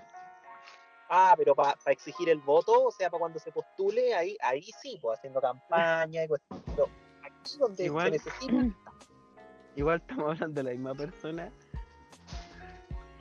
Ah, 1.14 1.34
pero 1.38 1.54
para 1.54 1.76
exigir 1.88 2.30
el 2.30 2.40
voto, 2.40 2.86
o 2.86 2.92
sea, 2.92 3.10
para 3.10 3.20
cuando 3.20 3.38
se 3.38 3.52
postule, 3.52 4.14
ahí, 4.16 4.38
ahí 4.42 4.64
sí, 4.82 4.98
pues 5.02 5.18
haciendo 5.20 5.42
campaña 5.42 6.24
y 6.24 6.28
cuestiones. 6.30 6.64
Pero 6.68 6.88
aquí 7.22 7.58
donde 7.60 7.84
Igual. 7.86 8.06
se 8.06 8.12
necesita, 8.12 8.76
igual 9.76 10.00
estamos 10.00 10.32
hablando 10.32 10.54
de 10.56 10.64
la 10.64 10.72
misma 10.72 10.96
persona 10.96 11.52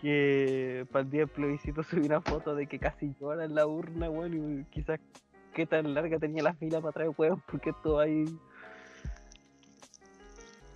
que 0.01 0.87
para 0.93 1.03
el 1.03 1.11
día 1.11 1.21
del 1.23 1.29
plebiscito 1.31 1.83
subí 1.83 2.07
una 2.07 2.21
foto 2.21 2.55
de 2.55 2.69
que 2.69 2.79
casi 2.79 3.13
llora 3.21 3.45
en 3.45 3.57
la 3.57 3.67
urna, 3.67 4.09
weón, 4.09 4.61
y 4.61 4.65
quizás 4.67 5.01
qué 5.53 5.67
tan 5.67 5.93
larga 5.93 6.19
tenía 6.21 6.45
la 6.45 6.55
fila 6.55 6.81
para 6.81 6.93
traer 6.93 7.11
huevos, 7.19 7.41
porque 7.51 7.71
estuvo 7.71 7.99
ahí 7.99 8.25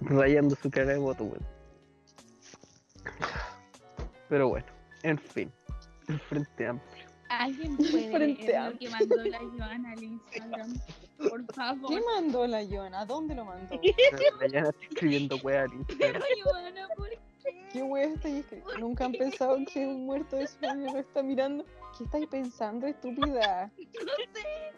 rayando 0.00 0.56
su 0.56 0.68
cara 0.68 0.92
de 0.92 0.98
voto, 0.98 1.24
weón. 1.24 1.46
Pero 4.28 4.48
bueno, 4.48 4.66
en 5.02 5.18
fin, 5.18 5.52
el 6.08 6.18
Frente 6.20 6.66
Amplio. 6.66 7.04
¿Alguien 7.28 7.76
puede 7.76 8.10
Frente 8.12 8.52
lo 8.52 8.60
amplio. 8.60 8.78
que 8.78 8.96
mandó 8.96 9.16
la 9.24 9.38
Joana 9.58 9.92
al 9.92 10.02
Instagram? 10.02 10.74
Por 11.28 11.54
favor. 11.54 11.90
¿Qué 11.90 12.00
mandó 12.14 12.46
la 12.46 12.64
Joana? 12.66 13.00
¿A 13.00 13.06
dónde 13.06 13.34
lo 13.34 13.44
mandó? 13.44 13.80
La 14.40 14.46
Yana 14.48 14.68
está 14.70 14.84
escribiendo 14.90 15.36
weá 15.42 15.62
al 15.62 15.72
Instagram. 15.72 16.22
Pero 16.22 16.50
Joana, 16.50 16.88
¿por 16.96 17.08
qué? 17.10 17.18
¿Qué 17.72 17.82
wea 17.82 18.04
estáis 18.04 18.36
escribiendo? 18.36 18.78
¿Nunca 18.78 19.04
han 19.06 19.12
pensado 19.12 19.58
que 19.72 19.86
un 19.86 20.06
muerto 20.06 20.36
de 20.36 20.46
sueño 20.46 20.92
lo 20.92 20.98
está 20.98 21.22
mirando? 21.22 21.64
¿Qué 21.96 22.04
estáis 22.04 22.26
pensando, 22.28 22.86
estúpida? 22.86 23.70
No 23.76 24.12
sé. 24.32 24.72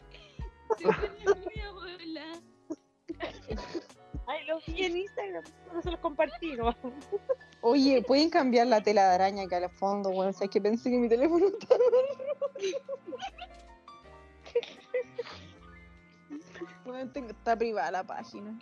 Se 0.78 0.84
ponía 0.84 1.34
muy 1.34 1.60
abuela. 1.60 2.24
Ay, 4.28 4.44
lo 4.46 4.58
vi 4.66 4.84
en 4.84 4.96
Instagram, 4.96 5.44
no 5.72 5.82
se 5.82 5.90
los 5.90 6.00
compartí, 6.00 6.52
¿no? 6.56 6.74
Oye, 7.60 8.02
¿pueden 8.02 8.28
cambiar 8.30 8.66
la 8.66 8.80
tela 8.82 9.08
de 9.08 9.14
araña 9.14 9.44
acá 9.44 9.58
al 9.58 9.70
fondo, 9.70 10.10
weón? 10.10 10.28
O 10.28 10.32
sea, 10.32 10.46
es 10.46 10.50
que 10.50 10.60
pensé 10.60 10.90
que 10.90 10.98
mi 10.98 11.08
teléfono 11.08 11.46
estaba 11.46 11.80
Weón, 16.84 17.12
tengo- 17.12 17.30
está 17.30 17.56
privada 17.56 17.90
la 17.90 18.04
página. 18.04 18.58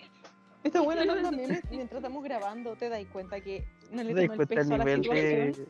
Esta 0.62 0.80
buena 0.80 1.04
no 1.04 1.14
memes 1.30 1.60
mientras 1.70 1.98
estamos 2.02 2.24
grabando, 2.24 2.74
te 2.76 2.88
das 2.88 3.04
cuenta 3.12 3.40
que 3.40 3.66
no 3.90 4.02
le 4.02 4.14
¿Te 4.14 4.20
das 4.20 4.28
tomo 4.30 4.42
el 4.42 4.48
peso 4.48 4.74
a 4.74 4.78
la 4.78 4.84
situación. 4.84 5.52
de. 5.52 5.68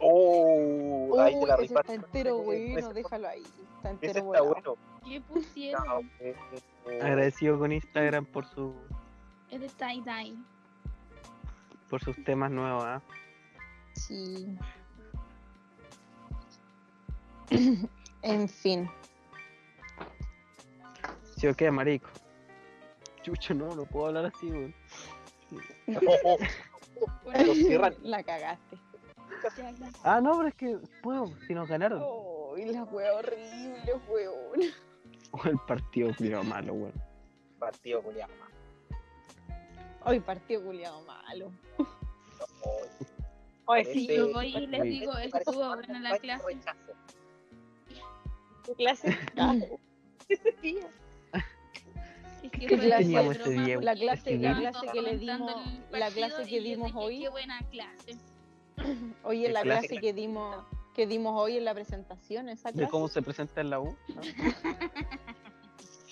Oh, 0.00 1.20
ahí 1.20 1.38
te 1.38 1.46
la 1.46 1.56
Uy, 1.58 1.64
ese 1.64 1.74
está 1.74 1.82
rifaste. 1.82 1.94
entero 1.94 2.38
bueno, 2.38 2.92
déjalo 2.92 3.28
ahí. 3.28 3.42
Está 3.42 3.90
Ese 3.90 4.06
entero 4.18 4.32
está 4.32 4.42
bueno. 4.42 4.76
Bueno. 5.02 5.08
¿Qué 5.08 5.20
No, 5.20 5.26
pusieron? 5.26 6.10
eh, 6.20 6.34
eh, 6.86 7.00
Agradecido 7.02 7.58
con 7.58 7.72
Instagram 7.72 8.24
por 8.26 8.46
su 8.46 8.74
Es 9.50 9.60
de 9.60 9.68
tie-dye. 9.68 10.36
por 11.88 12.02
sus 12.02 12.22
temas 12.24 12.50
nuevos, 12.50 12.84
¿ah? 12.84 13.02
Sí. 13.94 14.56
en 18.22 18.48
fin. 18.48 18.88
¿Sí 21.36 21.46
o 21.48 21.54
qué, 21.54 21.70
marico? 21.70 22.08
Chucho, 23.22 23.54
no, 23.54 23.74
no 23.74 23.84
puedo 23.84 24.06
hablar 24.06 24.26
así, 24.26 24.50
weón. 24.50 24.74
Los 27.46 27.56
cierran. 27.56 27.94
La 28.02 28.22
cagaste. 28.22 28.78
Ya, 29.56 29.70
ya. 29.72 29.90
Ah, 30.04 30.20
no, 30.20 30.36
pero 30.36 30.48
es 30.48 30.54
que 30.54 30.78
puedo, 31.02 31.26
si 31.46 31.54
nos 31.54 31.68
ganaron. 31.68 32.00
Uy, 32.52 32.64
la 32.66 32.84
wea 32.84 33.12
horrible, 33.14 33.94
weón. 34.08 34.60
O 35.32 35.40
el 35.44 35.58
partido 35.66 36.14
culiao 36.16 36.44
malo, 36.44 36.74
weón. 36.74 36.92
Partido 37.58 38.02
culiado. 38.02 38.32
Hoy 40.04 40.20
partido 40.20 40.62
culiado 40.64 41.00
malo. 41.02 41.50
Ese- 43.66 43.92
sí, 43.94 44.06
Yo 44.08 44.32
voy 44.32 44.54
y 44.56 44.66
les 44.66 44.82
digo, 44.82 45.16
estuvo 45.16 45.64
buena 45.64 46.00
la 46.00 46.18
clase. 46.18 46.56
clase. 48.76 49.16
Ese 50.28 50.52
día. 50.62 50.88
Es 52.42 52.50
que 52.50 52.66
¿Qué 52.66 52.76
clase 52.78 52.98
teníamos 53.04 53.36
ese 53.36 53.50
día? 53.50 53.80
La 53.80 53.94
clase- 53.94 54.36
la 54.38 54.50
estaban 54.50 54.60
clase 54.60 54.86
que 54.92 55.02
le 55.02 55.16
dimos- 55.18 55.64
la 55.92 56.10
clase 56.10 56.44
que 56.48 56.60
dimos 56.60 56.92
hoy. 56.94 57.20
Qué 57.20 57.28
buena 57.28 57.58
clase. 57.70 58.16
Oye, 59.24 59.46
¿Qué 59.46 59.52
la 59.52 59.62
clase? 59.62 59.86
clase 59.88 60.00
que 60.00 60.12
dimos, 60.12 60.64
que 60.94 61.06
dimos 61.06 61.32
hoy 61.40 61.56
en 61.56 61.64
la 61.64 61.74
presentación, 61.74 62.48
esa 62.48 62.68
De 62.70 62.74
clase. 62.78 62.90
cómo 62.90 63.08
se 63.08 63.22
presenta 63.22 63.60
en 63.60 63.70
la 63.70 63.80
U. 63.80 63.96
¿no? 64.14 64.20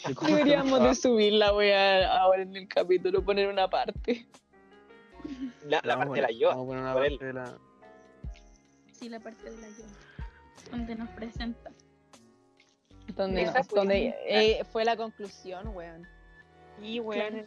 De 0.09 0.14
Deberíamos 0.28 0.83
de 0.83 0.95
subir 0.95 1.35
la 1.35 1.55
wea 1.55 2.16
ahora 2.22 2.41
en 2.43 2.57
el 2.57 2.66
capítulo, 2.66 3.22
poner 3.22 3.49
una 3.49 3.68
parte. 3.68 4.26
La, 5.66 5.83
parte 5.83 6.14
de 6.14 6.22
la 6.22 6.31
yo. 6.31 6.49
vamos 6.49 6.64
a 6.64 6.66
poner 6.68 6.83
una 6.83 6.95
parte 6.95 7.24
de 7.26 7.33
la. 7.35 7.59
Sí, 8.93 9.09
la 9.11 9.20
parte 9.20 9.51
de 9.51 9.57
la 9.61 9.68
yo. 9.68 9.85
Donde 10.70 10.95
nos 10.95 11.09
presenta. 11.11 11.70
Donde, 13.14 13.53
donde 13.74 14.14
eh, 14.26 14.64
fue 14.72 14.87
la 14.87 14.97
conclusión, 14.97 15.68
weón. 15.76 16.07
Sí, 16.81 16.99
weón, 17.01 17.45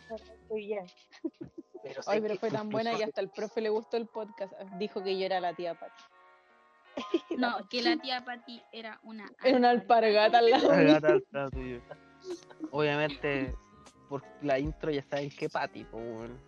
ya. 0.51 0.83
Pero 1.81 2.01
Ay, 2.05 2.21
pero 2.21 2.35
fue 2.35 2.51
tan 2.51 2.69
buena 2.69 2.91
que 2.91 2.97
incluso- 2.97 3.09
hasta 3.09 3.21
el 3.21 3.29
profe 3.29 3.61
le 3.61 3.69
gustó 3.69 3.97
el 3.97 4.05
podcast. 4.05 4.53
Dijo 4.77 5.03
que 5.03 5.17
yo 5.17 5.25
era 5.25 5.39
la 5.39 5.55
tía 5.55 5.73
Pati. 5.73 6.03
No, 7.37 7.67
que 7.69 7.81
la 7.81 7.97
tía 7.97 8.23
Pati 8.23 8.61
era 8.71 8.99
una. 9.03 9.31
Era 9.43 9.57
una 9.57 9.69
alpargata 9.71 10.39
al 10.39 10.49
lado 10.49 10.71
al 10.71 11.51
tuyo. 11.51 11.81
Obviamente, 12.71 13.55
por 14.09 14.23
la 14.41 14.59
intro 14.59 14.91
ya 14.91 15.03
saben 15.03 15.29
que 15.29 15.49
Pati, 15.49 15.85
weón. 15.91 16.39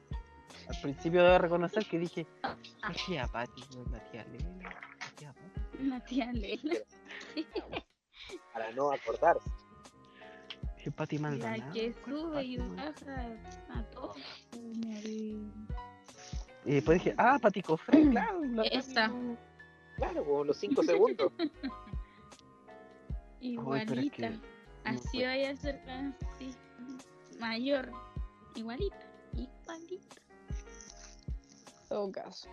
Al 0.69 0.81
principio 0.81 1.23
debo 1.23 1.37
reconocer 1.37 1.85
que 1.85 1.99
dije, 1.99 2.25
la 2.41 2.93
tía 3.05 3.27
Pati, 3.27 3.61
la 3.91 3.99
tía 4.09 4.25
Lena, 4.25 4.69
la 4.99 5.09
tía 5.15 5.33
Pati. 5.33 5.83
La 5.83 5.99
tía 6.03 6.31
Lela. 6.33 6.75
Para 8.53 8.71
no 8.71 8.91
acordarse. 8.91 9.49
Dije, 10.77 10.91
Pati 10.91 11.19
Maldonado. 11.19 11.57
La 11.57 11.73
que 11.73 11.93
¿cuál 11.93 12.15
sube 12.15 12.43
y 12.43 12.57
baja 12.57 13.37
a 13.69 13.83
todos. 13.91 14.17
Y 16.65 16.73
después 16.73 17.03
dije, 17.03 17.13
ah, 17.17 17.37
Pati 17.39 17.61
Cofre, 17.61 18.01
claro. 18.11 18.41
Pati, 18.55 18.79
weón. 18.95 19.37
Claro, 19.95 20.25
como 20.25 20.43
los 20.43 20.57
5 20.57 20.83
segundos. 20.83 21.31
es 21.39 21.51
Igualita. 23.41 24.31
Así 24.83 25.23
vaya 25.23 25.51
a 25.51 25.55
ser 25.55 25.81
así. 25.87 26.55
Mayor. 27.39 27.91
Igualita. 28.55 28.97
Igualita. 29.33 30.15
Todo 31.89 32.11
caso. 32.11 32.49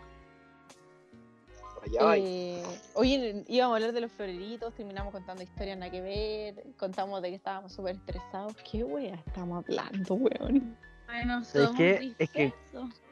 Eh, 2.17 2.63
oye, 2.95 3.45
íbamos 3.49 3.73
a 3.73 3.77
hablar 3.77 3.93
de 3.93 4.01
los 4.03 4.13
floreritos, 4.13 4.73
terminamos 4.75 5.13
contando 5.13 5.43
historias 5.43 5.77
nada 5.79 5.91
que 5.91 6.01
ver, 6.01 6.65
contamos 6.79 7.21
de 7.23 7.31
que 7.31 7.35
estábamos 7.37 7.73
súper 7.73 7.97
estresados. 7.97 8.55
¿Qué 8.71 8.85
wea 8.85 9.15
estamos 9.27 9.65
hablando, 9.65 10.15
weón? 10.15 10.77
Bueno, 11.07 11.45
¿Sabes 11.45 11.69
somos? 11.69 11.81
Es 11.81 12.31
que- 12.31 12.51
dispersos. 12.51 12.95
Que 12.95 13.12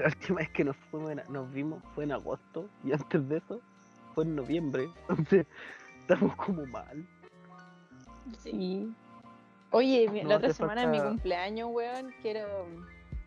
la 0.00 0.06
última 0.14 0.36
vez 0.38 0.50
que 0.50 0.64
nos 0.64 0.76
fuimos, 0.90 1.10
en- 1.12 1.22
nos 1.28 1.52
vimos 1.52 1.82
fue 1.94 2.04
en 2.04 2.12
agosto 2.12 2.68
y 2.84 2.92
antes 2.92 3.28
de 3.28 3.36
eso 3.38 3.60
fue 4.14 4.24
en 4.24 4.36
noviembre. 4.36 4.88
Entonces, 5.08 5.46
estamos 6.00 6.34
como 6.36 6.64
mal. 6.66 7.06
Sí. 8.38 8.92
Oye, 9.70 10.08
No 10.22 10.28
la 10.30 10.36
otra 10.36 10.52
semana 10.52 10.82
es 10.84 10.88
mi 10.88 10.98
falta- 10.98 11.10
cumpleaños, 11.10 11.68
weón. 11.72 12.14
Quiero, 12.22 12.66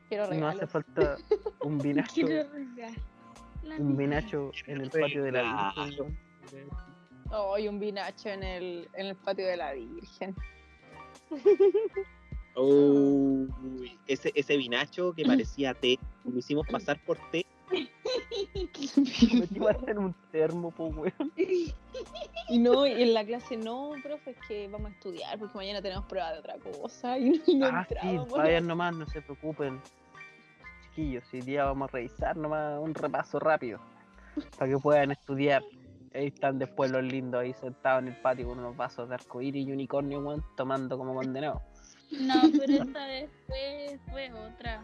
quiero 0.07 0.23
No 0.25 0.29
regalos. 0.31 0.55
hace 0.63 0.67
falta 0.67 1.17
un 1.61 1.77
vinacho, 1.79 2.13
Quiero 2.13 2.49
regalar. 2.51 2.97
La 3.63 3.75
un 3.75 3.97
vinacho 3.97 4.51
en 4.67 4.81
el 4.81 4.89
patio 4.89 5.23
de 5.23 5.31
la 5.33 5.41
Virgen. 5.75 6.17
Ay, 7.29 7.67
un 7.67 7.79
vinacho 7.79 8.29
en 8.29 8.43
el, 8.43 8.87
en 8.93 9.07
el 9.07 9.15
patio 9.17 9.45
de 9.45 9.57
la 9.57 9.73
Virgen. 9.73 10.33
Uy, 12.55 13.99
ese, 14.07 14.31
ese 14.35 14.57
vinacho 14.57 15.13
que 15.13 15.23
parecía 15.25 15.73
té, 15.73 15.99
lo 16.31 16.39
hicimos 16.39 16.67
pasar 16.67 16.99
por 17.05 17.17
té. 17.31 17.45
Me 17.71 17.89
iba 19.55 19.71
a 19.71 19.73
hacer 19.73 19.99
un 19.99 20.15
termo, 20.31 20.71
po, 20.71 20.85
weón. 20.87 21.31
Y 22.49 22.59
no, 22.59 22.85
y 22.87 23.01
en 23.03 23.13
la 23.13 23.25
clase 23.25 23.57
no, 23.57 23.91
profe, 24.01 24.31
es 24.31 24.37
que 24.47 24.67
vamos 24.69 24.91
a 24.91 24.93
estudiar 24.93 25.37
porque 25.37 25.57
mañana 25.57 25.81
tenemos 25.81 26.05
prueba 26.05 26.31
de 26.31 26.39
otra 26.39 26.55
cosa. 26.57 27.17
Y 27.17 27.41
no, 27.55 27.67
Ah, 27.67 27.85
sí, 27.89 28.19
vayan 28.35 28.67
nomás, 28.67 28.95
no 28.95 29.05
se 29.07 29.21
preocupen. 29.21 29.81
Chiquillos, 30.83 31.23
hoy 31.33 31.41
día 31.41 31.65
vamos 31.65 31.89
a 31.89 31.91
revisar 31.91 32.37
nomás 32.37 32.79
un 32.79 32.93
repaso 32.93 33.39
rápido. 33.39 33.79
Para 34.57 34.71
que 34.71 34.77
puedan 34.77 35.11
estudiar. 35.11 35.63
Ahí 36.13 36.27
están 36.27 36.57
después 36.57 36.89
los 36.89 37.03
lindos 37.03 37.41
ahí 37.41 37.53
sentados 37.53 38.01
en 38.01 38.09
el 38.09 38.15
patio 38.21 38.47
con 38.47 38.59
unos 38.59 38.75
vasos 38.77 39.09
de 39.09 39.15
arcoíris 39.15 39.67
y 39.67 39.71
unicornio, 39.71 40.19
weón, 40.19 40.43
tomando 40.55 40.97
como 40.97 41.13
condenados. 41.13 41.61
No, 42.11 42.41
pero 42.57 42.83
esta 42.83 43.07
vez 43.07 43.29
fue, 43.45 43.99
fue 44.09 44.31
otra. 44.33 44.81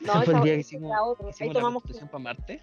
No, 0.00 0.12
Ese 0.14 0.24
fue 0.24 0.34
el 0.34 0.42
día 0.42 0.54
que 0.54 0.60
hicimos, 0.60 0.90
era 0.90 1.02
otra. 1.04 1.26
Ahí 1.26 1.30
hicimos 1.30 1.54
la 1.54 1.60
tomamos 1.60 1.82
constitución 1.82 2.08
para 2.10 2.24
Marte. 2.24 2.62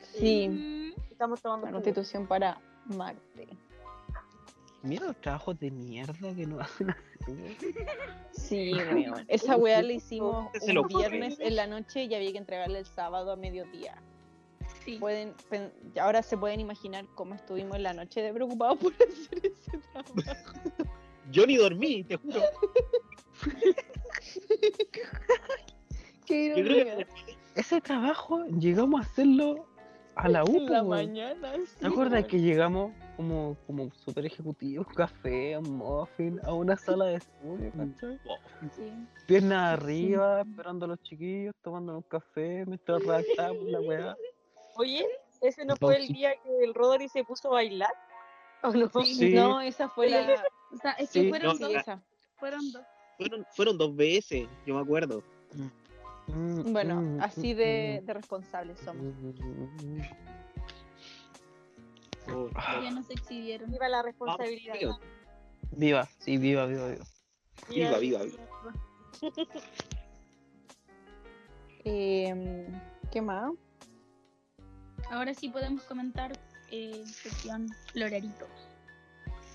Sí, 0.00 0.48
Mm, 0.48 0.92
estamos 1.10 1.40
tomando 1.42 1.66
la 1.66 1.72
constitución 1.72 2.26
para 2.26 2.60
Marte. 2.86 3.48
Mira 4.82 5.06
los 5.06 5.16
trabajos 5.20 5.58
de 5.60 5.70
mierda 5.70 6.34
que 6.34 6.46
nos 6.46 6.60
hacen. 6.62 6.94
Sí, 8.32 8.72
weón. 9.14 9.24
Esa 9.28 9.56
weá 9.56 9.82
la 9.82 9.92
hicimos 9.92 10.50
Se 10.60 10.76
un 10.76 10.88
viernes 10.88 11.38
en 11.40 11.56
la 11.56 11.66
noche 11.66 12.04
y 12.04 12.14
había 12.14 12.32
que 12.32 12.38
entregarle 12.38 12.80
el 12.80 12.86
sábado 12.86 13.32
a 13.32 13.36
mediodía. 13.36 14.00
sí. 14.84 14.98
Pueden, 14.98 15.34
ahora 16.00 16.22
se 16.22 16.36
pueden 16.36 16.58
imaginar 16.60 17.06
cómo 17.14 17.34
estuvimos 17.34 17.76
en 17.76 17.84
la 17.84 17.92
noche 17.92 18.22
de 18.22 18.32
preocupados 18.32 18.78
por 18.78 18.92
hacer 18.94 19.46
ese 19.46 19.78
trabajo. 19.92 20.52
Yo 21.30 21.46
ni 21.46 21.56
dormí, 21.56 22.02
te 22.02 22.16
juro. 22.16 22.40
Qué 26.26 26.48
Yo 26.48 26.54
creo 26.54 26.76
ironía. 26.86 26.96
que 27.06 27.36
Ese 27.54 27.80
trabajo 27.80 28.44
llegamos 28.46 29.00
a 29.00 29.04
hacerlo 29.04 29.66
a 30.14 30.28
la 30.28 30.44
U, 30.44 30.56
En 30.56 30.66
la 30.66 30.82
po, 30.82 30.88
weón. 30.88 31.06
mañana. 31.08 31.52
¿Te 31.78 31.86
acuerdas 31.86 32.24
que 32.26 32.38
llegamos 32.40 32.92
como, 33.16 33.56
como 33.66 33.90
super 33.94 34.24
ejecutivo, 34.26 34.84
café, 34.84 35.56
un 35.58 35.76
muffin, 35.78 36.40
a 36.44 36.52
una 36.52 36.76
sala 36.76 37.06
de 37.06 37.14
estudio, 37.16 37.70
¿cachai? 37.76 38.18
Sí. 38.76 38.92
Piernas 39.26 39.78
arriba, 39.80 40.42
esperando 40.42 40.84
a 40.84 40.88
los 40.88 41.02
chiquillos, 41.02 41.54
tomando 41.62 41.96
un 41.96 42.02
café 42.02 42.64
mientras 42.66 43.02
redactamos 43.02 43.62
la 43.64 43.80
weá. 43.80 44.16
Oye, 44.76 45.06
ese 45.40 45.64
no 45.64 45.76
fue 45.76 45.96
el 45.96 46.02
Entonces- 46.02 46.16
día 46.16 46.32
que 46.42 46.64
el 46.64 46.74
Rodri 46.74 47.08
se 47.08 47.24
puso 47.24 47.48
a 47.48 47.52
bailar. 47.54 47.92
¿O 48.62 48.72
no? 48.72 48.88
Sí. 49.04 49.34
No, 49.34 49.60
esa 49.60 49.88
fue 49.88 50.08
la. 50.08 50.40
O 50.72 50.76
sea, 50.76 50.92
es 50.92 51.10
Sí, 51.10 51.22
que 51.24 51.28
fueron 51.30 51.58
no, 51.58 51.66
dos. 51.68 51.76
esa. 51.76 52.00
Fueron 52.38 52.70
dos. 52.72 52.82
Fueron, 53.18 53.46
fueron 53.50 53.76
dos 53.78 53.96
veces, 53.96 54.46
yo 54.64 54.74
me 54.76 54.80
acuerdo. 54.80 55.22
Mm, 56.28 56.72
Bueno, 56.72 57.00
mm, 57.00 57.20
así 57.20 57.54
mm, 57.54 57.56
de, 57.56 58.02
de 58.06 58.14
responsables 58.14 58.78
somos. 58.80 59.14
Oh, 62.28 62.48
Ya 62.82 62.90
no 62.90 63.02
se 63.02 63.14
exhibieron. 63.14 63.70
Viva 63.70 63.88
la 63.88 64.02
responsabilidad. 64.02 64.74
Viva, 65.72 66.08
sí, 66.18 66.36
viva, 66.38 66.66
viva, 66.66 66.88
viva. 66.88 67.04
Viva, 67.68 67.98
viva, 67.98 68.22
viva. 68.22 68.38
Eh, 71.84 72.68
¿Qué 73.10 73.20
más? 73.20 73.52
Ahora 75.10 75.34
sí 75.34 75.48
podemos 75.48 75.82
comentar 75.82 76.38
eh, 76.70 77.02
sección 77.04 77.66
floreritos. 77.92 78.48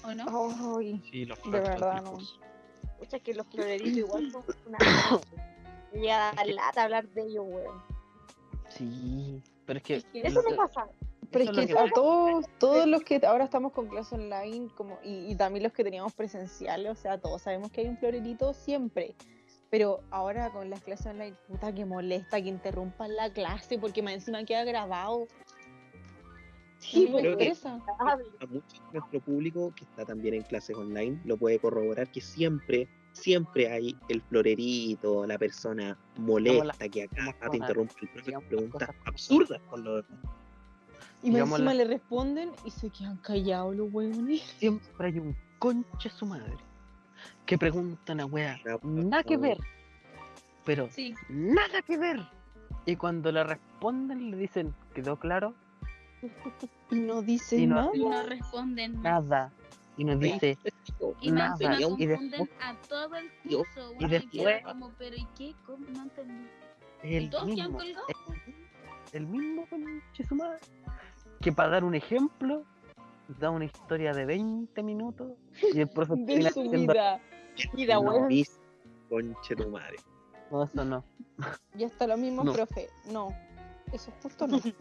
¿O 0.04 0.14
no? 0.14 0.26
Sí, 1.10 1.26
los 1.26 1.42
de 1.44 1.62
verdad, 1.62 2.02
no. 2.04 2.18
Escucha 2.92 3.20
que 3.20 3.34
los 3.34 3.48
floreritos 3.48 3.98
igual 3.98 4.30
son 4.30 4.44
una. 4.66 4.78
Me 5.94 6.02
llega 6.02 6.30
a 6.30 6.36
dar 6.36 6.48
lata 6.48 6.84
hablar 6.84 7.08
de 7.10 7.24
ellos, 7.24 7.46
weón. 7.48 7.82
Sí, 8.70 9.42
pero 9.66 9.78
es 9.78 9.84
que. 9.84 9.96
Es 9.96 10.06
que 10.06 10.22
Eso 10.22 10.42
me 10.50 10.56
pasa. 10.56 10.88
Pero 11.32 11.52
Eso 11.52 11.62
es 11.62 11.68
que 11.68 11.78
a 11.78 11.90
todos, 11.90 12.46
todos 12.58 12.88
los 12.88 13.04
que 13.04 13.20
ahora 13.26 13.44
estamos 13.44 13.74
con 13.74 13.88
clase 13.88 14.16
online 14.16 14.70
como, 14.76 14.98
y, 15.04 15.30
y 15.30 15.36
también 15.36 15.64
los 15.64 15.74
que 15.74 15.84
teníamos 15.84 16.14
presenciales, 16.14 16.90
o 16.90 16.96
sea, 16.96 17.20
todos 17.20 17.42
sabemos 17.42 17.70
que 17.72 17.82
hay 17.82 17.88
un 17.88 17.98
florerito 17.98 18.54
siempre. 18.54 19.16
Pero 19.70 20.02
ahora 20.12 20.52
con 20.52 20.70
las 20.70 20.82
clases 20.82 21.08
online, 21.08 21.36
puta 21.48 21.74
que 21.74 21.86
molesta 21.86 22.42
que 22.42 22.48
interrumpan 22.48 23.16
la 23.16 23.32
clase 23.32 23.78
porque 23.78 24.02
más 24.02 24.14
encima 24.14 24.44
queda 24.46 24.64
grabado. 24.64 25.28
Sí, 26.80 27.10
me 27.10 27.22
interesa. 27.22 27.82
a 28.00 28.46
mucho 28.46 28.84
de 28.92 29.00
nuestro 29.00 29.20
público 29.20 29.74
que 29.76 29.84
está 29.84 30.06
también 30.06 30.36
en 30.36 30.44
clases 30.44 30.76
online 30.78 31.20
lo 31.26 31.36
puede 31.36 31.60
corroborar 31.60 32.10
que 32.12 32.22
siempre, 32.22 32.88
siempre 33.18 33.72
hay 33.72 33.96
el 34.10 34.22
florerito, 34.22 35.26
la 35.26 35.38
persona 35.38 35.98
molesta 36.18 36.88
que 36.90 37.04
acá 37.04 37.50
te 37.50 37.58
interrumpe 37.58 37.94
el 38.02 38.08
profe 38.10 38.34
con 38.34 38.44
preguntas 38.46 38.90
absurdas 39.06 39.60
por 39.70 39.80
lo 39.80 39.96
demás. 39.98 40.20
Y 41.24 41.36
encima 41.36 41.58
la- 41.60 41.74
le 41.74 41.86
responden 41.86 42.52
y 42.64 42.72
se 42.72 42.90
quedan 42.90 43.18
callados 43.18 43.76
los 43.76 43.92
huevones. 43.92 44.42
siempre 44.60 45.08
hay 45.08 45.20
un 45.20 45.36
concha 45.60 46.10
su 46.10 46.26
madre 46.26 46.54
que 47.46 47.58
pregunta 47.58 48.14
una 48.14 48.26
wea 48.26 48.60
Ah, 48.70 48.78
por 48.78 48.86
nada 48.86 49.24
que 49.24 49.38
ver, 49.38 49.58
pero 50.64 50.90
Sí. 50.92 51.16
nada 51.30 51.82
que 51.82 51.98
ver. 51.98 52.20
Y 52.86 52.96
cuando 52.96 53.32
le 53.32 53.44
responden 53.44 54.32
le 54.32 54.38
dicen, 54.38 54.74
¿quedó 54.94 55.18
claro? 55.18 55.54
Y 56.22 56.28
no 56.96 57.22
dicen 57.22 57.60
Y 57.62 57.68
no- 57.68 57.76
nada. 57.76 57.90
Y 57.96 58.00
no 58.06 58.24
responden 58.24 58.94
más. 59.02 59.04
Nada. 59.04 59.52
Y 59.98 60.04
nos 60.06 60.20
dice, 60.20 60.58
Y 61.22 61.32
más 61.32 61.60
nada. 61.60 61.74
encima 61.76 61.96
Y 61.98 62.06
después- 62.06 62.50
a 62.62 62.76
todo 62.88 63.16
el 63.16 63.32
y- 63.46 63.56
curso. 63.56 63.94
y 64.00 64.08
después- 64.08 64.64
como, 64.64 64.92
pero 64.98 65.16
¿y 65.16 65.28
qué? 65.36 65.56
¿Cómo? 65.66 65.86
No 65.90 66.04
entendí. 66.04 66.48
el 67.04 67.24
y 67.24 67.46
mismo, 67.46 67.82
el, 67.82 67.96
el 69.14 69.28
mismo 69.28 69.66
concha 69.70 70.24
su 70.28 70.36
madre, 70.36 70.60
que 71.42 71.52
para 71.52 71.70
dar 71.70 71.84
un 71.84 71.96
ejemplo, 71.96 72.64
da 73.40 73.50
una 73.52 73.66
historia 73.66 74.14
de 74.14 74.26
20 74.26 74.82
minutos 74.84 75.32
y 75.74 75.80
el 75.80 75.90
profe 75.90 76.14
De 76.18 76.52
su 76.52 76.62
diciendo, 76.64 76.94
vida. 76.94 77.20
Vida, 77.74 77.96
No, 77.96 78.02
weón. 78.02 78.28
mis- 78.28 78.60
Conche 79.10 79.56
tu 79.56 79.70
madre. 79.70 79.96
no, 80.52 80.64
eso 80.64 80.86
no. 80.86 81.04
Y 81.78 81.84
hasta 81.86 82.06
lo 82.08 82.18
mismo, 82.18 82.44
No. 82.44 82.54
profe. 82.54 82.88
No, 83.12 83.30
eso 83.94 84.12
justo 84.22 84.46
no. 84.48 84.60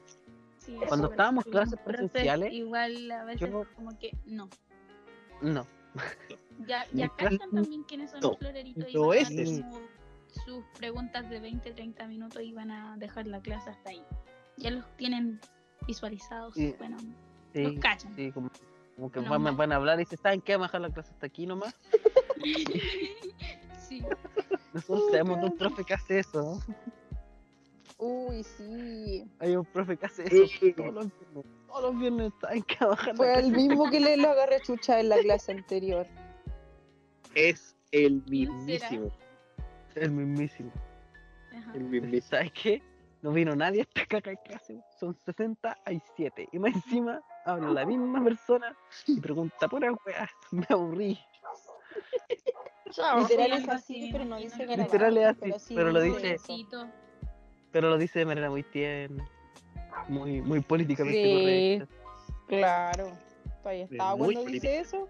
Sí, 0.58 0.74
Cuando 0.88 1.10
estábamos 1.12 1.44
pero 1.44 1.52
clases 1.58 1.78
presenciales, 1.78 2.52
Igual 2.52 3.08
a 3.12 3.24
veces 3.24 3.48
yo- 3.48 3.64
como 3.76 3.96
que 4.00 4.10
no. 4.26 4.48
No. 5.42 5.66
Ya, 6.66 6.86
ya 6.92 7.08
cachan 7.16 7.50
también 7.50 7.82
quiénes 7.84 8.10
son 8.10 8.20
No, 8.20 8.28
los 8.30 8.38
floreritos 8.38 8.88
y 8.88 8.96
van 8.96 9.64
a 9.64 9.70
sus 10.44 10.64
preguntas 10.76 11.28
de 11.30 11.40
20, 11.40 11.72
30 11.72 12.06
minutos 12.06 12.42
y 12.42 12.52
van 12.52 12.70
a 12.70 12.96
dejar 12.98 13.26
la 13.26 13.40
clase 13.40 13.70
hasta 13.70 13.90
ahí. 13.90 14.02
Ya 14.56 14.70
los 14.70 14.84
tienen 14.96 15.40
visualizados. 15.86 16.54
Sí. 16.54 16.74
Bueno, 16.78 16.96
Sí, 17.54 17.62
los 17.62 17.80
cachan. 17.80 18.14
sí, 18.14 18.32
como, 18.32 18.50
como 18.96 19.10
que 19.10 19.20
No 19.20 19.30
van, 19.30 19.72
a 19.72 19.76
hablar 19.76 20.00
y 20.00 20.04
se 20.04 20.16
saben 20.16 20.42
que 20.42 20.52
vamos 20.52 20.66
a 20.66 20.68
dejar 20.68 20.80
la 20.82 20.90
clase 20.90 21.10
hasta 21.12 21.26
aquí 21.26 21.46
nomás. 21.46 21.74
sí. 23.88 24.02
Nosotros 24.74 25.10
tenemos 25.10 25.42
un 25.42 25.56
profe 25.56 25.84
que 25.84 25.94
hace 25.94 26.18
eso. 26.18 26.60
¿no? 26.68 26.74
Uy, 27.98 28.44
sí. 28.44 29.26
Hay 29.38 29.56
un 29.56 29.64
profe 29.64 29.96
que 29.96 30.06
hace 30.06 30.24
eso 30.24 30.66
todos 30.76 30.92
los. 30.92 31.06
Todos 31.76 31.92
los 31.92 32.00
viernes 32.00 32.32
saben 32.40 32.62
que 32.62 32.76
va 32.76 32.86
a 32.86 32.88
bajar 32.88 33.08
la 33.08 33.14
Fue 33.16 33.38
el 33.38 33.52
mismo 33.52 33.90
que 33.90 34.00
le 34.00 34.16
lo 34.16 34.30
agarré 34.30 34.62
chucha 34.62 34.98
en 34.98 35.10
la 35.10 35.18
clase 35.18 35.52
anterior. 35.52 36.06
Es 37.34 37.76
el 37.92 38.22
mismísimo. 38.30 39.12
El 39.94 40.10
mismísimo. 40.12 40.72
Ajá. 41.54 41.72
El 41.74 41.84
Pero 41.84 41.84
mismísimo. 41.84 42.30
¿Sabes 42.30 42.52
qué? 42.52 42.82
No 43.20 43.30
vino 43.30 43.54
nadie 43.54 43.80
a 43.80 43.82
esta 43.82 44.06
caca 44.06 44.30
de 44.30 44.38
clase. 44.38 44.80
Son 44.98 45.14
67. 45.26 46.48
Y 46.50 46.58
más 46.58 46.74
encima 46.74 47.20
habla 47.44 47.68
la 47.68 47.84
misma 47.84 48.24
persona 48.24 48.74
y 49.06 49.20
pregunta 49.20 49.68
pura 49.68 49.92
weá. 50.06 50.30
Me 50.52 50.66
aburrí. 50.70 51.18
Literal 53.18 53.52
es 53.52 53.68
así, 53.68 54.08
pero 54.12 54.24
no 54.24 54.38
dice 54.38 54.62
imagino. 54.62 54.82
Literal 54.82 55.18
es 55.18 55.52
así, 55.52 55.74
pero 55.74 55.90
lo 55.90 56.00
dice. 56.00 56.38
Pero 57.70 57.90
lo 57.90 57.98
dice 57.98 58.20
de 58.20 58.24
manera 58.24 58.48
muy 58.48 58.62
tierna. 58.62 59.28
Muy, 60.08 60.40
muy 60.40 60.60
políticamente 60.60 61.22
Sí. 61.22 61.78
correcta. 61.78 61.94
Claro. 62.48 63.12
Todavía 63.62 63.84
Es 63.84 63.92
estaba 63.92 64.16
muy 64.16 64.34
cuando 64.34 64.50
dice 64.52 64.78
eso. 64.78 65.08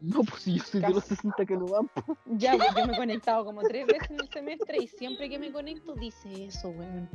No, 0.00 0.22
pues 0.22 0.42
si 0.42 0.54
yo 0.56 0.62
soy 0.62 0.80
de 0.80 0.90
los 0.90 1.04
60 1.04 1.44
que 1.44 1.56
no 1.56 1.66
van. 1.66 1.90
Ya, 2.26 2.56
pues, 2.56 2.68
yo 2.76 2.86
me 2.86 2.92
he 2.92 2.96
conectado 2.96 3.44
como 3.44 3.62
tres 3.62 3.84
veces 3.86 4.10
en 4.10 4.20
el 4.20 4.28
semestre 4.28 4.78
y 4.78 4.86
siempre 4.86 5.28
que 5.28 5.38
me 5.40 5.50
conecto 5.50 5.94
dice 5.94 6.44
eso, 6.44 6.68
weón. 6.68 7.08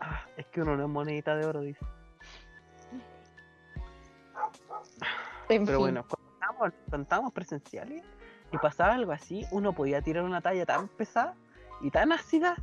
Ah, 0.00 0.22
es 0.36 0.46
que 0.46 0.60
uno 0.62 0.76
no 0.76 0.84
es 0.84 0.88
monedita 0.88 1.34
de 1.34 1.44
oro, 1.44 1.60
dice. 1.62 1.84
En 5.48 5.64
Pero 5.64 5.78
fin. 5.78 5.78
bueno, 5.78 6.04
cuando 6.08 6.30
estábamos, 6.34 6.72
cuando 6.88 7.02
estábamos 7.02 7.32
presenciales 7.32 8.04
y 8.52 8.58
pasaba 8.58 8.94
algo 8.94 9.12
así, 9.12 9.44
uno 9.50 9.72
podía 9.72 10.00
tirar 10.02 10.22
una 10.24 10.40
talla 10.40 10.64
tan 10.66 10.86
pesada 10.88 11.34
y 11.80 11.90
tan 11.90 12.12
ácida 12.12 12.54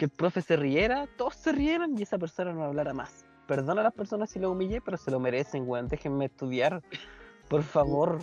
que 0.00 0.06
el 0.06 0.10
profe 0.10 0.40
se 0.40 0.56
riera, 0.56 1.06
todos 1.18 1.34
se 1.34 1.52
rieran 1.52 1.94
y 1.98 2.04
esa 2.04 2.16
persona 2.16 2.54
no 2.54 2.64
hablara 2.64 2.94
más. 2.94 3.26
Perdona 3.46 3.82
a 3.82 3.84
las 3.84 3.92
personas 3.92 4.30
si 4.30 4.38
lo 4.38 4.50
humillé, 4.50 4.80
pero 4.80 4.96
se 4.96 5.10
lo 5.10 5.20
merecen, 5.20 5.68
weón. 5.68 5.88
Déjenme 5.88 6.24
estudiar. 6.24 6.80
Por 7.50 7.62
favor. 7.62 8.18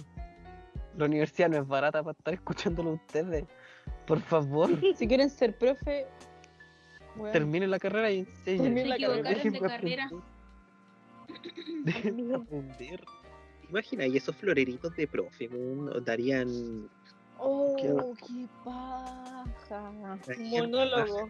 La 0.97 1.05
universidad 1.05 1.49
no 1.49 1.57
es 1.57 1.67
barata 1.67 2.01
para 2.01 2.17
estar 2.17 2.33
escuchándolo 2.33 2.89
a 2.89 2.93
ustedes. 2.93 3.45
Por 4.07 4.19
favor, 4.21 4.71
Si 4.95 5.07
quieren 5.07 5.29
ser 5.29 5.55
profe, 5.55 6.07
weón, 7.15 7.31
terminen 7.31 7.69
la 7.69 7.77
carrera 7.77 8.09
y 8.09 8.19
enseñen. 8.21 8.73
Terminen 8.73 8.89
la 8.89 8.97
carrera. 8.97 9.29
de 9.29 9.35
Déjenme 9.35 9.59
carrera. 9.59 10.05
aprender. 10.05 10.23
Déjenme 11.83 12.35
aprender. 12.37 13.05
Imagina, 13.69 14.07
y 14.07 14.17
esos 14.17 14.35
floreritos 14.35 14.95
de 14.95 15.05
profe 15.05 15.47
weón, 15.47 16.03
darían. 16.03 16.89
Oh, 17.37 17.75
Qué 17.79 17.95
qué 18.25 18.47
paja. 18.65 19.91
Monólogo. 20.39 21.29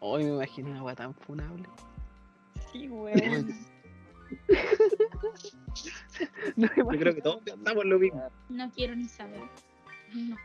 Hoy 0.00 0.24
me 0.24 0.30
imagino 0.34 0.70
una 0.70 0.82
weá 0.82 0.94
tan 0.94 1.14
funable. 1.14 1.68
Sí, 2.72 2.88
weón. 2.88 3.54
No 6.56 6.68
Yo 6.76 6.86
creo 6.86 7.14
que 7.14 7.22
todos 7.22 7.42
pensamos 7.42 7.84
lo 7.84 7.98
mismo. 7.98 8.30
No 8.48 8.70
quiero 8.70 8.94
ni 8.94 9.04
saber. 9.04 9.42
No. 10.14 10.36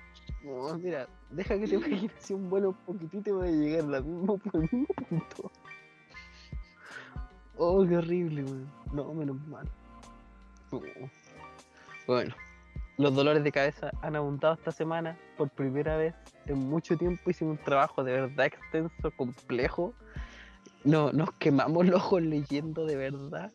No, 0.44 0.78
mira, 0.78 1.08
deja 1.30 1.60
que 1.60 1.68
tu 1.68 1.76
imaginación 1.76 2.50
vuela 2.50 2.70
un 2.70 2.76
poquitito 2.76 3.30
y 3.30 3.34
voy 3.34 3.48
a 3.48 3.52
llegar 3.52 3.96
al 3.96 4.04
mismo, 4.04 4.40
al 4.54 4.62
mismo 4.62 4.88
punto. 5.10 5.52
Oh, 7.58 7.86
qué 7.86 7.98
horrible, 7.98 8.44
weón. 8.44 8.72
No, 8.94 9.14
menos 9.14 9.38
mal. 9.48 9.70
No. 10.72 10.82
Bueno, 12.08 12.34
los 13.00 13.16
dolores 13.16 13.44
de 13.44 13.52
cabeza 13.52 13.92
han 14.02 14.16
abundado 14.16 14.54
esta 14.56 14.72
semana. 14.72 15.18
Por 15.38 15.50
primera 15.50 15.96
vez 15.98 16.14
en 16.46 16.60
mucho 16.60 16.98
tiempo 16.98 17.30
hicimos 17.30 17.58
un 17.58 17.64
trabajo 17.64 18.04
de 18.04 18.12
verdad 18.12 18.46
extenso, 18.46 19.12
complejo. 19.16 19.94
No, 20.84 21.12
nos 21.12 21.32
quemamos 21.34 21.86
los 21.86 21.96
ojos 21.96 22.22
leyendo 22.22 22.86
de 22.86 22.96
verdad. 22.98 23.52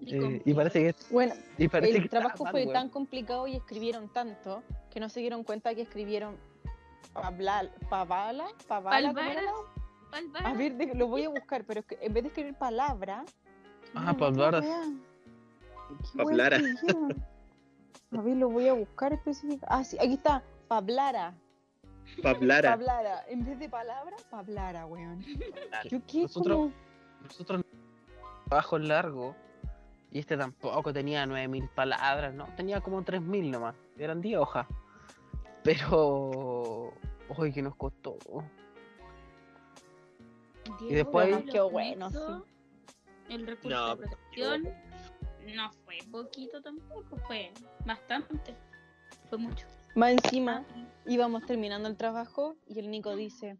Y 0.00 0.14
Eh, 0.16 0.42
y 0.44 0.54
parece 0.54 0.80
que, 0.80 0.94
Bueno, 1.10 1.34
y 1.58 1.68
parece 1.68 1.92
que 1.92 1.98
el 1.98 2.04
estaba 2.04 2.22
trabajo 2.24 2.44
mal, 2.44 2.50
fue 2.52 2.62
weón. 2.62 2.72
tan 2.72 2.88
complicado 2.88 3.46
y 3.46 3.56
escribieron 3.56 4.12
tanto 4.12 4.62
que 4.90 5.00
no 5.00 5.08
se 5.08 5.20
dieron 5.20 5.42
cuenta 5.44 5.74
que 5.74 5.82
escribieron 5.82 6.36
Pabla, 7.12 7.70
Pavala, 7.88 8.46
Pavala. 8.66 9.12
A 10.44 10.54
ver, 10.54 10.74
de- 10.76 10.94
lo 10.94 11.06
voy 11.08 11.24
a 11.24 11.28
buscar, 11.28 11.64
pero 11.64 11.80
es 11.80 11.86
que 11.86 11.98
en 12.00 12.12
vez 12.14 12.22
de 12.24 12.28
escribir 12.28 12.54
palabra. 12.54 13.24
Ah. 13.94 14.14
¿Qué 14.16 14.22
weá 14.22 14.54
Pablara. 16.24 16.58
A 18.16 18.20
ver, 18.22 18.36
lo 18.36 18.48
voy 18.48 18.68
a 18.68 18.72
buscar 18.72 19.12
específico. 19.12 19.66
Ah, 19.68 19.84
sí, 19.84 19.96
aquí 19.98 20.14
está. 20.14 20.42
Pablara. 20.66 21.34
Pablara. 22.22 22.70
Pablara. 22.70 23.24
En 23.28 23.44
vez 23.44 23.58
de 23.58 23.68
palabra, 23.68 24.16
Pablara, 24.30 24.86
weón. 24.86 25.22
Yo 25.90 25.98
qué 26.06 26.22
Nosotros- 26.22 26.56
como. 26.56 26.72
Nosotros 27.22 27.62
trabajo 28.48 28.78
largo 28.78 29.34
y 30.10 30.20
este 30.20 30.36
tampoco 30.36 30.92
tenía 30.92 31.26
9000 31.26 31.68
palabras, 31.68 32.32
no, 32.32 32.46
tenía 32.56 32.80
como 32.80 33.02
3000 33.02 33.50
nomás, 33.50 33.74
eran 33.98 34.22
10 34.22 34.38
hojas. 34.38 34.66
Pero 35.64 36.94
hoy 37.36 37.52
que 37.52 37.60
nos 37.60 37.74
costó. 37.76 38.16
Diego, 40.78 40.94
después- 40.94 41.44
lo 41.46 41.52
Qué 41.52 41.60
bueno, 41.60 42.08
hizo, 42.08 42.44
El 43.28 43.46
recurso 43.46 43.76
No, 43.76 43.88
de 43.90 43.96
pero 43.96 44.10
protección 44.10 44.74
no 45.54 45.70
fue 45.84 45.98
poquito 46.10 46.60
tampoco, 46.62 47.16
fue 47.26 47.52
bastante. 47.86 48.54
Fue 49.28 49.38
mucho. 49.38 49.66
Más 49.94 50.10
encima, 50.12 50.64
íbamos 51.06 51.44
terminando 51.46 51.88
el 51.88 51.96
trabajo 51.96 52.56
y 52.66 52.78
el 52.78 52.90
Nico 52.90 53.14
dice: 53.16 53.58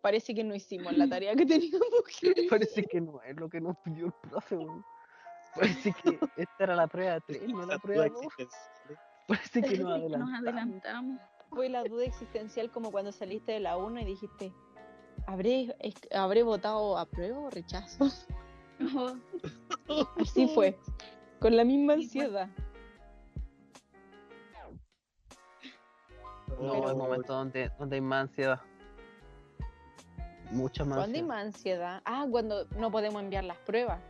Parece 0.00 0.34
que 0.34 0.44
no 0.44 0.54
hicimos 0.54 0.92
la 0.96 1.08
tarea 1.08 1.34
que 1.34 1.46
teníamos 1.46 1.88
que 2.20 2.34
Parece 2.50 2.84
que 2.84 3.00
no 3.00 3.20
es 3.22 3.36
lo 3.36 3.48
que 3.48 3.60
nos 3.60 3.76
pidió 3.78 4.06
el 4.06 4.12
profe. 4.30 4.56
weón. 4.56 4.84
Parece 5.54 5.92
que 5.92 6.18
esta 6.36 6.64
era 6.64 6.76
la 6.76 6.86
prueba 6.86 7.20
3, 7.20 7.48
no 7.48 7.66
la 7.66 7.78
prueba 7.78 8.06
duda 8.08 8.14
2. 8.14 8.24
existencial. 8.24 8.98
Parece 9.26 9.62
que 9.62 9.78
nos 9.78 10.00
Nos 10.10 10.32
adelantamos. 10.40 11.20
Fue 11.50 11.68
la 11.68 11.82
duda 11.82 12.04
existencial 12.04 12.70
como 12.70 12.92
cuando 12.92 13.10
saliste 13.10 13.52
de 13.52 13.60
la 13.60 13.76
1 13.76 14.00
y 14.00 14.04
dijiste: 14.04 14.52
¿Habré, 15.26 15.74
es- 15.80 15.94
¿Habré 16.14 16.42
votado 16.42 16.96
apruebo 16.98 17.44
o 17.44 17.50
rechazo? 17.50 18.08
Oh, 19.92 20.08
Así 20.20 20.46
fue, 20.54 20.78
con 21.40 21.56
la 21.56 21.64
misma 21.64 21.94
fue. 21.94 22.02
ansiedad. 22.04 22.48
No, 26.48 26.72
Pero- 26.72 26.90
el 26.90 26.96
momento 26.96 27.32
donde, 27.32 27.70
donde 27.78 27.96
hay 27.96 28.00
más 28.02 28.22
ansiedad. 28.28 28.60
Mucha 30.50 30.84
más 30.84 30.98
¿Cuándo 30.98 31.16
hay 31.16 31.20
ansiedad. 31.22 31.26
más 31.28 31.44
ansiedad? 31.54 32.02
Ah, 32.04 32.26
cuando 32.30 32.66
no 32.76 32.90
podemos 32.90 33.22
enviar 33.22 33.44
las 33.44 33.56
pruebas. 33.58 34.00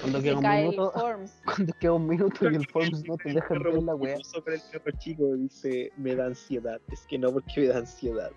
Cuando 0.00 0.18
Se 0.18 0.24
queda 0.24 0.36
un 0.36 0.42
cae 0.42 0.62
el 0.64 0.70
minuto, 0.70 0.92
forms. 0.92 1.42
cuando 1.44 1.72
queda 1.80 1.92
un 1.94 2.06
minuto 2.06 2.50
y 2.50 2.54
el 2.54 2.66
Forms 2.68 3.04
no 3.08 3.16
te 3.16 3.32
deja 3.32 3.54
ver 3.58 3.82
la 3.82 3.94
wea. 3.96 4.16
Sobre 4.22 4.56
el 4.56 4.62
perro 4.70 4.96
chico 4.98 5.24
dice, 5.34 5.90
me 5.96 6.14
da 6.14 6.26
ansiedad. 6.26 6.80
Es 6.88 7.04
que 7.08 7.18
no 7.18 7.32
porque 7.32 7.62
me 7.62 7.66
da 7.68 7.78
ansiedad. 7.78 8.30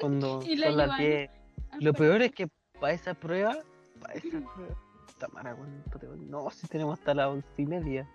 Cuando 0.00 0.40
Y 0.46 0.56
la 0.56 0.66
son 0.66 0.76
las 0.76 0.86
Giovanna. 0.88 0.98
10. 0.98 1.30
Lo 1.80 1.92
peor 1.94 2.22
es 2.22 2.32
que 2.32 2.48
para 2.80 2.92
esa 2.92 3.14
prueba, 3.14 3.56
esa 4.14 4.40
Tamara, 5.18 5.54
¿cuánto 5.56 5.98
te- 5.98 6.06
No, 6.06 6.50
si 6.50 6.66
tenemos 6.68 6.98
hasta 6.98 7.14
las 7.14 7.28
once 7.28 7.48
y 7.62 7.66
media. 7.66 8.08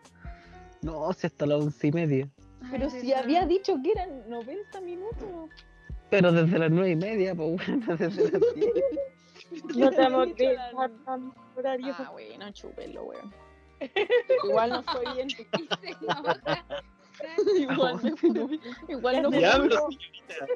No, 0.81 1.11
si 1.13 1.27
hasta 1.27 1.45
las 1.45 1.59
once 1.61 1.87
y 1.87 1.91
media. 1.91 2.29
Pero 2.71 2.89
si 2.89 3.13
había 3.13 3.45
dicho 3.45 3.75
que 3.83 3.91
eran 3.91 4.29
90 4.29 4.81
minutos. 4.81 5.49
Pero 6.09 6.31
desde 6.31 6.59
las 6.59 6.71
nueve 6.71 6.91
y 6.91 6.95
media, 6.95 7.35
pues 7.35 7.49
bueno, 7.67 7.97
desde 7.97 8.31
las 8.31 8.41
10. 8.55 8.71
No 9.75 9.91
dicho 9.91 10.35
que 10.35 10.57
horario. 11.55 11.93
Ah, 11.97 12.09
bueno, 12.11 12.51
chúpenlo, 12.53 13.03
weón. 13.03 13.33
Igual 14.45 14.69
no 14.71 14.83
fue 14.83 15.01
bien. 15.13 15.27
Igual, 17.59 17.99
me 18.01 18.15
fue- 18.15 18.59
igual 18.87 19.21
no 19.21 19.29
fue 19.31 19.41
Ya, 19.41 19.57
bien. 19.59 19.69
pero 19.69 19.87
señorita. 19.91 20.47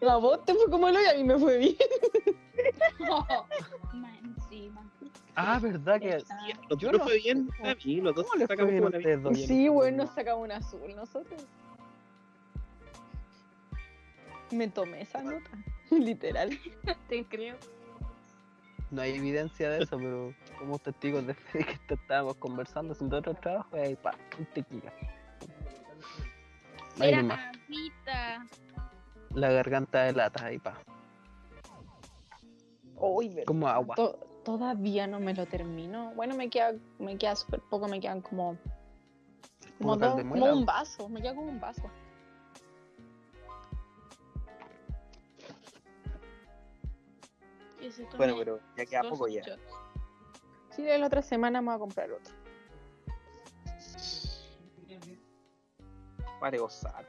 Como 0.00 0.02
el- 0.02 0.08
A 0.10 0.16
vos 0.16 0.44
te 0.44 0.54
fue 0.54 0.70
como 0.70 0.88
lo 0.90 1.00
y 1.00 1.06
a 1.06 1.14
mí 1.14 1.24
me 1.24 1.38
fue 1.38 1.58
bien. 1.58 1.76
Oh. 3.10 3.46
Ah, 5.34 5.58
¿verdad 5.60 5.98
que 6.00 6.16
Está- 6.16 6.38
Yo 6.76 6.90
dos 6.90 6.98
no 6.98 7.04
fue 7.04 7.16
bien 7.18 7.48
sé 7.60 7.70
a 7.70 7.74
mí, 7.74 8.00
los 8.00 8.14
dos 8.14 8.26
¿Cómo 8.26 8.38
les 8.38 8.46
fue 8.46 8.54
sacamos 8.56 8.70
bien 8.70 8.82
como 8.82 8.90
la 8.90 8.98
ustedes 8.98 9.22
dos? 9.22 9.38
Sí, 9.40 9.68
weón, 9.68 9.96
nos 9.96 10.10
sacamos 10.10 10.44
un 10.44 10.52
azul 10.52 10.94
nosotros. 10.94 11.42
Me 14.50 14.68
tomé 14.68 15.00
esa 15.02 15.22
nota, 15.22 15.50
literal. 15.90 16.50
Te 17.08 17.24
creo. 17.24 17.56
No 18.90 19.00
hay 19.00 19.12
evidencia 19.16 19.70
de 19.70 19.82
eso, 19.84 19.96
pero 19.96 20.34
somos 20.58 20.80
testigos 20.82 21.26
de 21.26 21.32
fe 21.34 21.64
que 21.64 21.72
est- 21.72 21.90
estábamos 21.92 22.36
conversando 22.36 22.92
haciendo 22.92 23.16
otro 23.16 23.32
trabajo 23.34 23.74
y 23.76 23.80
ahí, 23.80 23.96
pa, 23.96 24.14
un 24.38 24.44
tequila. 24.46 24.92
Era 27.00 27.20
agüita. 27.20 28.46
La 29.34 29.50
garganta 29.50 30.04
de 30.04 30.12
lata, 30.12 30.44
ahí, 30.46 30.58
pa. 30.58 30.74
Uy. 32.96 33.44
Como 33.46 33.66
agua. 33.68 33.96
To- 33.96 34.18
todavía 34.44 35.06
no 35.06 35.20
me 35.20 35.34
lo 35.34 35.46
termino. 35.46 36.12
Bueno, 36.14 36.34
me 36.34 36.48
queda, 36.50 36.74
me 36.98 37.16
queda 37.16 37.36
súper 37.36 37.60
poco, 37.60 37.88
me 37.88 38.00
quedan 38.00 38.20
como, 38.20 38.56
como, 39.78 39.96
dos- 39.96 40.22
un 40.22 40.66
vaso, 40.66 41.08
me 41.08 41.20
queda 41.20 41.34
como 41.34 41.48
un 41.48 41.60
vaso. 41.60 41.90
Bueno, 48.16 48.34
pero 48.38 48.60
ya 48.76 48.86
queda 48.86 49.02
poco 49.02 49.26
ya. 49.28 49.42
shots. 49.42 49.62
Sí, 50.70 50.82
la 50.84 51.06
otra 51.06 51.20
semana 51.22 51.60
me 51.60 51.66
voy 51.66 51.76
a 51.76 51.78
comprar 51.78 52.10
otro. 52.12 52.34
Para 56.40 56.58
gozar. 56.58 57.04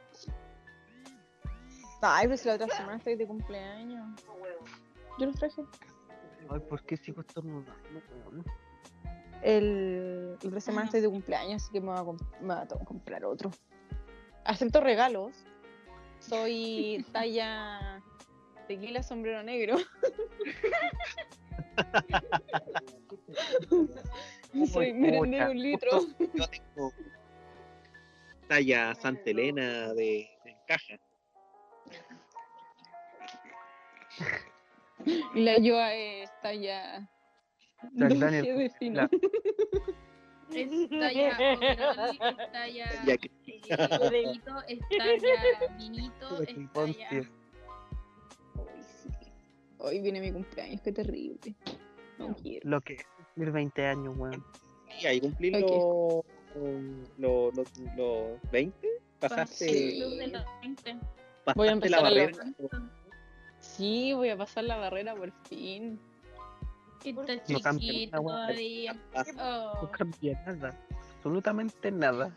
Ay, 2.06 2.26
pero 2.26 2.36
si 2.36 2.48
la 2.48 2.54
otra 2.54 2.68
semana 2.68 2.96
estoy 2.96 3.16
de 3.16 3.26
cumpleaños. 3.26 4.20
Yo 5.18 5.26
los 5.26 5.36
traje. 5.36 5.62
Ay, 6.50 6.60
¿por 6.68 6.82
qué 6.84 6.96
sigo 6.96 7.20
estornudando, 7.22 7.72
weón? 8.26 8.44
El, 9.42 10.32
la 10.42 10.48
otra 10.48 10.60
semana 10.60 10.84
estoy 10.86 11.00
de 11.00 11.08
cumpleaños, 11.08 11.62
así 11.62 11.72
que 11.72 11.80
me 11.80 11.88
voy 11.88 11.96
a, 11.98 12.02
comp- 12.02 12.38
me 12.40 12.54
voy 12.54 12.62
a 12.62 12.66
to- 12.68 12.78
comprar 12.80 13.24
otro. 13.24 13.50
Acepto 14.44 14.80
regalos. 14.80 15.32
Soy 16.20 17.04
talla 17.12 18.02
tequila 18.68 19.02
sombrero 19.02 19.42
negro. 19.42 19.76
Soy 24.72 24.92
merendero 24.92 25.50
un 25.50 25.60
litro. 25.60 25.90
Yo 26.34 26.48
tengo 26.48 26.92
talla 28.48 28.94
Santa 28.94 29.30
Elena 29.30 29.92
de, 29.94 30.28
de 30.44 30.56
caja. 30.66 30.96
Y 35.34 35.40
la 35.44 35.58
Yoa 35.58 35.94
es 35.94 36.30
talla 36.42 37.08
Jack 37.94 38.08
dulce 38.08 38.24
Daniel, 38.24 38.72
la- 38.94 39.10
Es 40.54 40.88
talla 40.88 41.36
overall, 41.36 42.10
es 42.38 42.52
talla 42.52 43.04
Ya 43.06 43.16
que- 43.16 43.30
eh, 43.46 44.10
vinito, 44.10 44.62
es 44.68 44.78
talla 44.96 45.76
vinito, 45.78 46.38
de 46.38 46.44
es 46.44 46.68
Poncio. 46.72 47.06
talla... 47.10 47.30
Hoy 49.78 50.00
viene 50.00 50.20
mi 50.20 50.32
cumpleaños, 50.32 50.80
qué 50.80 50.92
terrible. 50.92 51.54
No 52.18 52.34
quiero. 52.36 52.70
Lo 52.70 52.80
que 52.80 52.96
cumplir 53.16 53.52
20 53.52 53.86
años, 53.86 54.14
weón. 54.16 54.42
Y 55.02 55.06
ahí 55.06 55.20
cumplir 55.20 55.56
Ok. 55.56 56.24
los 57.18 57.54
los 57.54 57.78
los 57.96 58.40
20. 58.50 58.88
Pasaste, 59.20 59.68
Sí. 59.68 59.98
Club 60.00 60.16
de 60.18 60.26
los 60.28 60.44
20. 60.62 60.96
Pasaste 61.44 61.58
Voy 61.58 61.66
a 61.68 61.70
la 61.70 61.74
empezar 61.74 61.98
a 61.98 62.02
barrera. 62.02 62.44
Sí, 63.60 64.12
voy 64.14 64.28
a 64.30 64.36
pasar 64.36 64.64
la 64.64 64.76
barrera 64.76 65.14
por 65.14 65.30
fin. 65.48 65.98
Está 67.04 67.72
No 67.72 67.78
wea. 67.78 68.10
todavía. 68.46 68.96
No 69.82 69.90
cambia 69.90 70.42
nada. 70.46 70.78
Absolutamente 71.16 71.90
nada. 71.90 72.34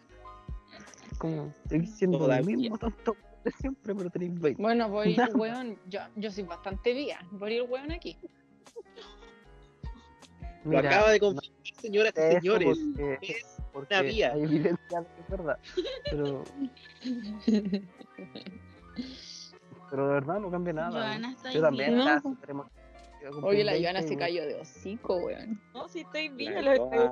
Como 1.17 1.53
siendo 1.97 2.17
lo 2.19 2.25
Todavía. 2.25 2.57
mismo 2.57 2.77
tanto 2.77 3.15
de 3.45 3.51
siempre, 3.51 3.95
pero 3.95 4.09
tenéis 4.09 4.39
20. 4.39 4.61
Bueno, 4.61 4.89
voy, 4.89 5.15
Nada. 5.15 5.33
weón, 5.35 5.77
yo, 5.87 5.99
yo 6.17 6.29
soy 6.31 6.43
bastante 6.43 6.93
vía. 6.93 7.19
Voy 7.31 7.53
a 7.53 7.55
ir 7.55 7.61
weón 7.63 7.91
aquí. 7.93 8.17
Lo 10.65 10.79
acaba 10.79 11.11
de 11.11 11.19
confirmar, 11.21 11.57
señoras 11.81 12.13
y 12.17 12.35
señores. 12.35 12.77
porque- 12.77 13.31
Es 13.31 13.61
porque 13.71 13.93
una 13.93 14.01
vía. 14.03 14.31
Hay 14.33 14.41
evidencia 14.43 14.99
de 15.01 15.07
verdad. 15.29 15.59
Pero, 16.11 16.43
pero 19.89 20.07
de 20.07 20.13
verdad 20.15 20.39
no 20.39 20.51
cambia 20.51 20.73
nada. 20.73 20.91
Joana 20.91 21.31
está 21.31 21.51
Yo 21.51 21.61
también 21.61 21.99
Oye, 23.41 23.63
la 23.63 23.73
20, 23.73 23.87
Joana 23.87 24.07
se 24.07 24.15
cayó 24.15 24.45
de 24.45 24.55
hocico, 24.55 25.17
weón. 25.17 25.59
No, 25.73 25.87
si 25.87 26.01
estoy 26.01 26.29
bien, 26.29 26.53
La 26.53 26.61
lo 26.61 26.71
estoy. 26.91 27.09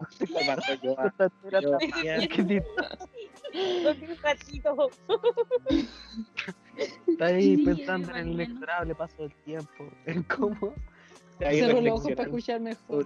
Está 7.07 7.25
ahí 7.25 7.57
pensando 7.57 8.11
en 8.11 8.17
el 8.17 8.27
inexorable 8.33 8.95
paso 8.95 9.23
del 9.23 9.33
tiempo, 9.43 9.89
en 10.05 10.23
cómo 10.23 10.73
ahí 11.45 11.59
Cerró 11.59 11.81
los 11.81 11.99
ojos 11.99 12.11
para 12.11 12.23
escuchar 12.23 12.59
mejor. 12.61 13.05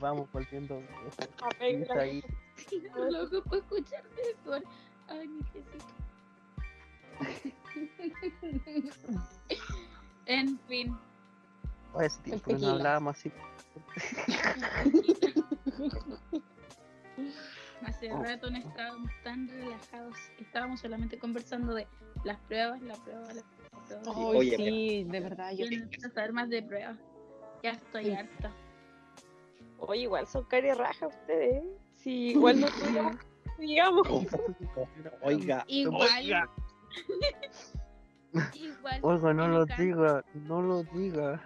vamos 0.00 0.30
volviendo 0.32 0.82
está 1.58 2.00
ahí. 2.00 2.22
loco 3.10 3.42
para 3.44 3.56
escuchar 3.58 4.04
mejor. 4.16 4.64
Ay, 5.08 5.28
mi 5.28 5.42
piecito. 5.42 6.03
en 10.26 10.58
fin. 10.68 10.96
Oye, 11.92 12.06
ese 12.06 12.20
tiempo 12.22 12.52
no 12.52 12.70
hablábamos 12.70 13.16
así. 13.16 13.30
Hace 17.86 18.12
Oh. 18.12 18.22
rato 18.22 18.50
no 18.50 18.58
estábamos 18.58 19.10
tan 19.22 19.48
relajados. 19.48 20.16
Estábamos 20.38 20.80
solamente 20.80 21.18
conversando 21.18 21.74
de 21.74 21.86
las 22.24 22.38
pruebas, 22.40 22.80
la 22.82 22.94
prueba, 22.94 23.32
la 23.32 23.42
prueba. 23.86 24.02
Ay, 24.16 24.36
Oye, 24.36 24.56
sí, 24.56 25.04
de 25.04 25.20
verdad, 25.20 25.52
yo 25.52 25.68
necesito 25.68 26.08
saber 26.10 26.32
más 26.32 26.48
de 26.48 26.62
pruebas. 26.62 26.98
Ya 27.62 27.70
estoy 27.72 28.10
harta. 28.12 28.50
Oye, 29.78 30.02
igual 30.02 30.26
son 30.26 30.44
cari 30.44 30.72
raja 30.72 31.06
ustedes. 31.08 31.64
¿eh? 31.64 31.76
Sí, 31.96 32.28
igual 32.30 32.60
no 32.60 32.66
digamos. 33.58 34.06
Oiga, 35.22 35.64
Igual. 35.68 36.08
oiga. 36.18 36.48
Igual. 38.54 39.00
Oiga, 39.02 39.32
no 39.32 39.48
lo 39.48 39.66
diga, 39.66 40.24
no 40.34 40.62
lo 40.62 40.82
diga. 40.82 41.40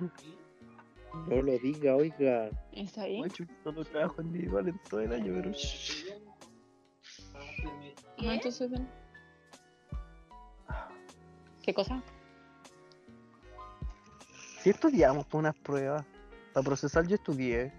No 1.26 1.42
lo 1.42 1.58
diga, 1.58 1.96
oiga. 1.96 2.50
¿Está 2.72 3.02
ahí? 3.02 3.20
Macho, 3.20 3.44
solo 3.64 3.84
trabajo 3.84 4.22
individual 4.22 4.68
en 4.68 4.78
todo 4.88 5.00
el 5.00 5.12
año, 5.12 5.32
pero. 5.34 5.52
¿Qué? 8.16 8.34
entonces 8.34 8.70
ven. 8.70 8.88
¿Qué 11.62 11.74
cosa? 11.74 12.02
Si 14.62 14.70
estudiamos 14.70 15.26
para 15.26 15.38
unas 15.38 15.54
pruebas, 15.56 16.04
para 16.52 16.64
procesar 16.64 17.06
yo 17.06 17.14
estudié. 17.16 17.72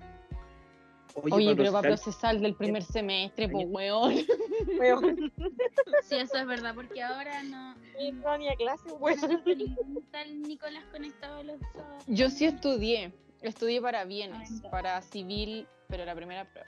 Oye, 1.16 1.56
pero 1.56 1.72
para 1.72 1.90
procesar- 1.90 2.40
del 2.40 2.56
primer 2.56 2.84
semestre, 2.84 3.50
pues 3.50 3.66
weón. 3.70 4.16
Weón, 4.80 5.32
Sí, 6.04 6.16
eso 6.16 6.38
es 6.38 6.46
verdad, 6.48 6.74
porque 6.76 7.02
ahora 7.04 7.44
no, 7.44 7.76
no 8.14 8.38
ni 8.38 8.48
a 8.50 8.56
clase, 8.56 8.88
no 8.90 8.96
weón. 8.96 9.42
ningún 9.46 10.04
tal 10.12 10.42
Nicolás 10.42 10.84
conectado 10.92 11.40
a 11.40 11.44
los 11.44 11.60
sábados. 11.74 12.04
Yo 12.08 12.30
sí 12.30 12.46
estudié. 12.46 13.14
Estudié 13.42 13.82
para 13.82 14.04
bienes, 14.04 14.62
para 14.70 15.02
civil, 15.02 15.66
pero 15.88 16.04
la 16.06 16.14
primera 16.14 16.46
prueba. 16.46 16.68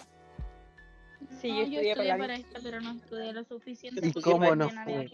Sí, 1.39 1.49
No, 1.49 1.57
yo 1.57 1.63
estudié 1.63 1.95
para 1.95 2.07
la 2.07 2.17
para 2.17 2.35
esta, 2.35 2.59
pero 2.63 2.81
no 2.81 2.91
estudié 2.93 3.33
lo 3.33 3.43
suficiente. 3.43 4.07
¿Y 4.07 4.21
cómo 4.21 4.55
no 4.55 4.69
fue? 4.69 5.09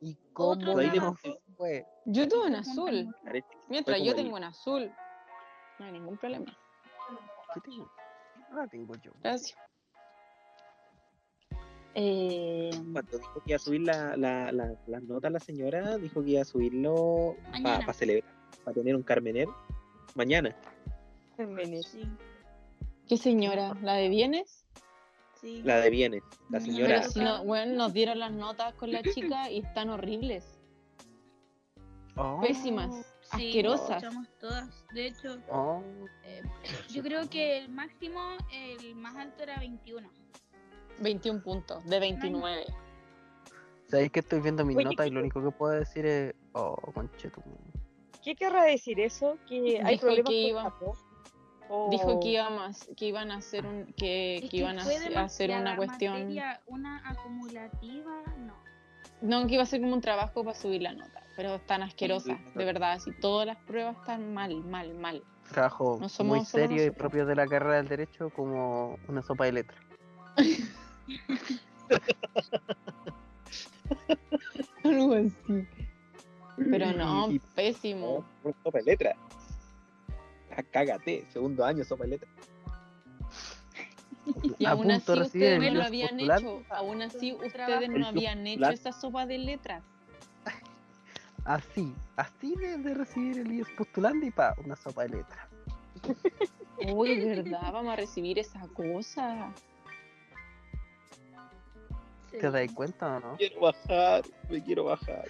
¿Y 0.00 0.16
cómo 0.32 0.52
Otro 0.52 0.74
no 0.82 1.14
fue? 1.56 1.86
Yo 2.06 2.28
tuve 2.28 2.46
en 2.48 2.54
Otro 2.56 2.70
azul. 2.70 3.14
Mientras 3.68 4.02
yo 4.02 4.14
tengo 4.14 4.36
en 4.38 4.44
azul. 4.44 4.92
No 5.78 5.86
hay 5.86 5.92
ningún 5.92 6.16
problema. 6.16 6.56
¿Qué 7.54 7.60
tengo? 7.60 7.90
Ahora 8.50 8.66
tengo 8.66 8.94
yo. 8.96 9.12
Gracias. 9.22 9.56
Eh, 11.94 12.70
Cuando 12.92 13.18
dijo 13.18 13.34
que 13.44 13.50
iba 13.50 13.56
a 13.56 13.58
subir 13.58 13.80
la, 13.82 14.16
la, 14.16 14.52
la, 14.52 14.74
las 14.86 15.02
notas 15.02 15.32
la 15.32 15.40
señora, 15.40 15.98
dijo 15.98 16.22
que 16.22 16.30
iba 16.30 16.42
a 16.42 16.44
subirlo 16.44 17.36
para 17.50 17.60
Mañana. 17.60 17.92
celebrar, 17.92 18.32
para 18.64 18.74
tener 18.74 18.94
un 18.94 19.02
Carmener 19.02 19.48
mañana. 20.14 20.54
sí, 21.36 22.08
¿Qué 23.08 23.16
señora? 23.16 23.74
¿La 23.82 23.94
de 23.94 24.08
bienes? 24.08 24.66
sí. 25.40 25.62
La 25.64 25.80
de 25.80 25.90
bienes, 25.90 26.22
la 26.48 26.60
señora. 26.60 27.00
Pero 27.00 27.10
si 27.10 27.20
no, 27.20 27.44
bueno, 27.44 27.74
nos 27.74 27.92
dieron 27.92 28.18
las 28.20 28.30
notas 28.32 28.74
con 28.74 28.92
la 28.92 29.02
chica 29.02 29.50
y 29.50 29.58
están 29.60 29.88
horribles. 29.90 30.60
Oh, 32.16 32.40
Pésimas. 32.40 33.16
Sí, 33.36 33.48
asquerosas. 33.48 33.90
escuchamos 34.02 34.28
todas. 34.38 34.84
De 34.92 35.06
hecho, 35.06 35.38
oh. 35.50 35.82
eh, 36.24 36.42
yo 36.90 37.02
creo 37.02 37.28
que 37.30 37.58
el 37.58 37.68
máximo, 37.68 38.20
el 38.52 38.94
más 38.96 39.14
alto 39.16 39.42
era 39.42 39.58
21. 39.58 40.08
21 41.00 41.42
puntos, 41.42 41.84
de 41.86 41.98
29. 42.00 42.64
¿Sabéis 43.86 44.12
que 44.12 44.20
estoy 44.20 44.40
viendo 44.40 44.64
mis 44.64 44.76
Oye, 44.76 44.84
notas 44.84 45.06
y 45.06 45.10
¿qué- 45.10 45.14
lo 45.14 45.20
único 45.20 45.42
que 45.42 45.50
puedo 45.50 45.72
decir 45.72 46.06
es. 46.06 46.34
Oh, 46.52 46.76
conchetum. 46.94 47.42
¿Qué 48.22 48.34
querrá 48.36 48.64
decir 48.64 49.00
eso? 49.00 49.38
¿Que 49.48 49.80
hay 49.82 49.94
Dijo 49.94 50.06
problemas 50.06 50.30
que 50.30 50.42
con 50.42 50.50
iba-? 50.50 50.74
¿O- 51.72 51.88
Dijo 51.90 52.18
que 52.20 52.28
iba 52.28 52.50
más, 52.50 52.88
que 52.96 53.06
iban 53.06 53.30
a 53.30 53.36
hacer 53.36 53.64
un, 53.64 53.86
que, 53.96 54.38
Es 54.38 54.50
que 54.50 54.56
iban 54.58 54.78
a 54.78 54.82
hacer- 54.82 55.50
una 55.52 55.76
cuestión. 55.76 56.14
materia, 56.14 56.60
una 56.66 57.08
acumulativa, 57.08 58.22
no. 58.38 58.54
No, 59.20 59.46
que 59.46 59.54
iba 59.54 59.62
a 59.62 59.66
ser 59.66 59.80
como 59.80 59.94
un 59.94 60.00
trabajo 60.00 60.44
para 60.44 60.56
subir 60.56 60.82
la 60.82 60.94
nota, 60.94 61.22
pero 61.36 61.56
están 61.56 61.82
asquerosas, 61.82 62.38
de 62.54 62.64
verdad, 62.64 62.92
así 62.92 63.10
todas 63.20 63.46
las 63.46 63.58
pruebas 63.58 63.96
están 63.98 64.32
mal, 64.32 64.64
mal, 64.64 64.94
mal. 64.94 65.22
Trabajo 65.50 65.98
No 66.00 66.08
somos 66.08 66.36
muy 66.36 66.46
serio 66.46 66.84
y 66.84 66.90
propio 66.90 67.26
de 67.26 67.34
la 67.34 67.46
carrera 67.46 67.76
del 67.76 67.88
derecho 67.88 68.30
como 68.30 68.98
una 69.08 69.20
sopa 69.20 69.44
de 69.46 69.52
letras. 69.52 69.80
Algo 74.84 75.14
así. 75.14 75.66
Pero 76.70 76.92
no, 76.92 77.28
pésimo. 77.54 78.24
No, 78.44 78.54
sopa 78.62 78.78
de 78.78 78.84
letra. 78.84 79.16
Ah, 80.56 80.62
cágate, 80.70 81.26
segundo 81.30 81.64
año 81.64 81.84
sopa 81.84 82.04
de 82.04 82.10
letra. 82.10 82.28
Y 84.58 84.64
a 84.66 84.70
aún 84.72 84.90
así 84.90 85.12
de 85.12 85.20
ustedes 85.20 85.72
no 85.72 85.78
lo 85.78 85.84
habían 85.84 86.20
hecho, 86.20 86.62
aún 86.70 87.02
así 87.02 87.32
ustedes 87.32 87.88
no 87.88 88.06
habían 88.06 88.46
hecho 88.46 88.70
esa 88.70 88.92
sopa 88.92 89.26
de 89.26 89.38
letras. 89.38 89.82
Así, 91.44 91.94
así 92.16 92.54
de, 92.56 92.76
de 92.78 92.94
recibir 92.94 93.38
el 93.38 93.50
IES 93.50 93.68
postulante 93.76 94.26
y 94.26 94.30
pa, 94.30 94.54
una 94.64 94.76
sopa 94.76 95.02
de 95.02 95.08
letras. 95.08 95.48
Uy, 96.92 97.20
¿verdad? 97.20 97.72
Vamos 97.72 97.92
a 97.92 97.96
recibir 97.96 98.38
esa 98.38 98.60
cosa. 98.68 99.52
¿Te 102.30 102.50
das 102.50 102.72
cuenta 102.72 103.16
o 103.16 103.20
no? 103.20 103.36
Quiero 103.36 103.60
bajar, 103.60 104.24
me 104.48 104.62
quiero 104.62 104.84
bajar. 104.84 105.24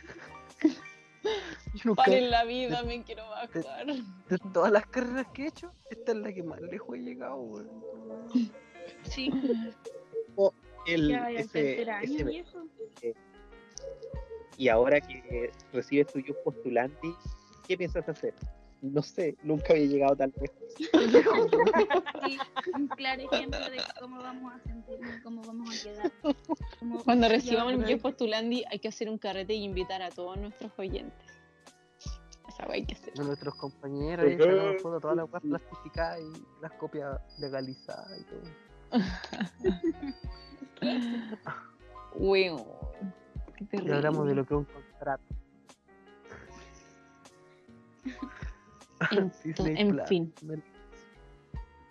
Yo 1.75 1.83
nunca, 1.85 2.03
Para 2.05 2.17
en 2.17 2.31
la 2.31 2.45
vida 2.45 2.83
me 2.83 3.03
quiero 3.03 3.29
bajar. 3.29 3.87
de 3.87 4.39
todas 4.53 4.73
las 4.73 4.87
carreras 4.87 5.27
que 5.33 5.45
he 5.45 5.47
hecho, 5.49 5.73
esta 5.91 6.13
es 6.13 6.19
la 6.19 6.33
que 6.33 6.43
más 6.43 6.61
lejos 6.61 6.97
he 6.97 7.01
llegado, 7.01 7.37
weón. 7.37 7.71
Sí, 9.11 9.31
El, 10.87 11.09
ya 11.09 11.21
vaya 11.23 11.41
en 11.41 11.45
ese, 11.45 11.83
ese- 11.83 12.25
viejo. 12.25 12.59
y 14.57 14.69
ahora 14.69 15.01
que 15.01 15.51
recibes 15.73 16.07
tu 16.13 16.19
IUS 16.21 16.37
postulante, 16.45 17.09
¿qué 17.69 17.77
piensas 17.77 18.09
hacer? 18.09 18.35
No 18.83 19.03
sé, 19.03 19.37
nunca 19.43 19.75
había 19.75 19.85
llegado 19.87 20.17
tal 20.17 20.33
vez. 20.41 20.51
Sí, 20.79 22.39
un 22.75 22.89
claro 22.89 23.23
ejemplo 23.31 23.59
de 23.71 23.79
cómo 24.01 24.23
vamos 24.23 24.55
a 24.55 24.59
sentirnos, 24.61 25.21
cómo 25.23 25.43
vamos 25.43 25.69
a 25.79 25.83
quedar. 25.83 26.13
Cómo- 26.79 27.05
Cuando 27.05 27.29
recibamos 27.29 27.75
el 27.75 27.83
a- 27.85 27.87
guía 27.87 27.99
postulandi 27.99 28.65
hay 28.71 28.79
que 28.79 28.89
hacer 28.89 29.11
un 29.11 29.19
carrete 29.19 29.53
y 29.53 29.65
invitar 29.65 30.01
a 30.01 30.09
todos 30.11 30.39
nuestros 30.39 30.73
oyentes. 30.79 31.27
Esa 32.49 32.67
hay 32.73 32.85
que 32.87 32.95
hacer. 32.95 33.13
De 33.13 33.25
nuestros 33.25 33.55
compañeros, 33.57 34.27
y 34.31 34.39
sacamos 34.39 34.83
fotos, 34.83 35.03
todas 35.03 35.17
las 35.19 35.31
weas 35.31 35.43
plastificadas 35.43 36.21
y 36.21 36.63
las 36.63 36.73
copias 36.73 37.21
legalizadas 37.39 38.19
y 38.19 38.25
todo. 38.25 38.41
Weón. 42.15 42.65
Y 43.73 43.91
hablamos 43.91 44.27
de 44.27 44.35
lo 44.35 44.45
que 44.47 44.55
es 44.55 44.59
un 44.59 44.65
contrato. 44.65 45.25
En, 49.11 50.07
fin. 50.07 50.33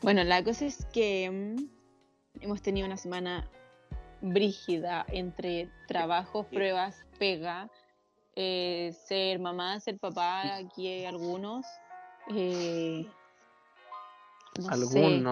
Bueno, 0.03 0.23
la 0.23 0.43
cosa 0.43 0.65
es 0.65 0.85
que 0.93 1.29
mm, 1.29 2.43
hemos 2.43 2.61
tenido 2.61 2.85
una 2.85 2.97
semana 2.97 3.49
brígida 4.21 5.05
entre 5.09 5.71
trabajos, 5.87 6.45
pruebas, 6.45 7.03
pega, 7.17 7.67
eh, 8.35 8.95
ser 9.07 9.39
mamá, 9.39 9.79
ser 9.79 9.97
papá, 9.97 10.57
aquí 10.57 10.87
hay 10.87 11.05
algunos. 11.05 11.65
eh, 12.31 13.07
no 14.59 14.77
sé, 14.77 15.23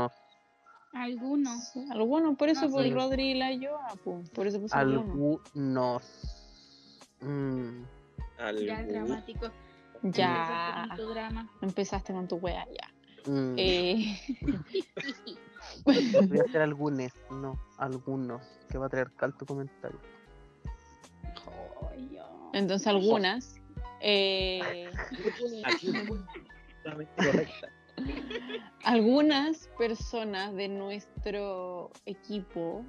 Algunos, 0.93 1.73
Algunos. 1.91 2.37
por 2.37 2.49
eso 2.49 2.65
Ah, 2.65 2.69
por 2.69 2.83
sí. 2.83 2.91
Rodri 2.91 3.31
y 3.31 3.33
la 3.35 3.51
Yoa, 3.53 3.93
po, 4.03 4.23
por 4.33 4.47
eso 4.47 4.57
algunos. 4.71 5.41
algunos. 5.53 6.03
Mm, 7.21 7.83
Ya 8.65 8.83
dramático. 8.83 9.49
Ya, 10.03 10.35
Empezaste 10.37 10.89
con 10.89 10.97
tu 10.97 11.13
drama. 11.13 11.49
empezaste 11.61 12.13
con 12.13 12.27
tu 12.27 12.35
wea, 12.37 12.65
ya. 12.67 13.31
mm. 13.31 13.55
Eh, 13.57 14.19
Voy 15.85 15.95
a 16.39 16.43
hacer 16.45 16.61
algunos, 16.61 17.11
no, 17.31 17.59
algunos. 17.77 18.41
Que 18.69 18.77
va 18.77 18.85
a 18.85 18.89
traer 18.89 19.11
cal 19.11 19.35
tu 19.35 19.45
comentario. 19.45 19.99
entonces 22.53 22.87
algunas. 22.87 23.55
eh, 24.01 24.91
correcta. 27.17 27.69
Algunas 28.83 29.67
personas 29.77 30.53
de 30.55 30.67
nuestro 30.69 31.91
equipo 32.05 32.83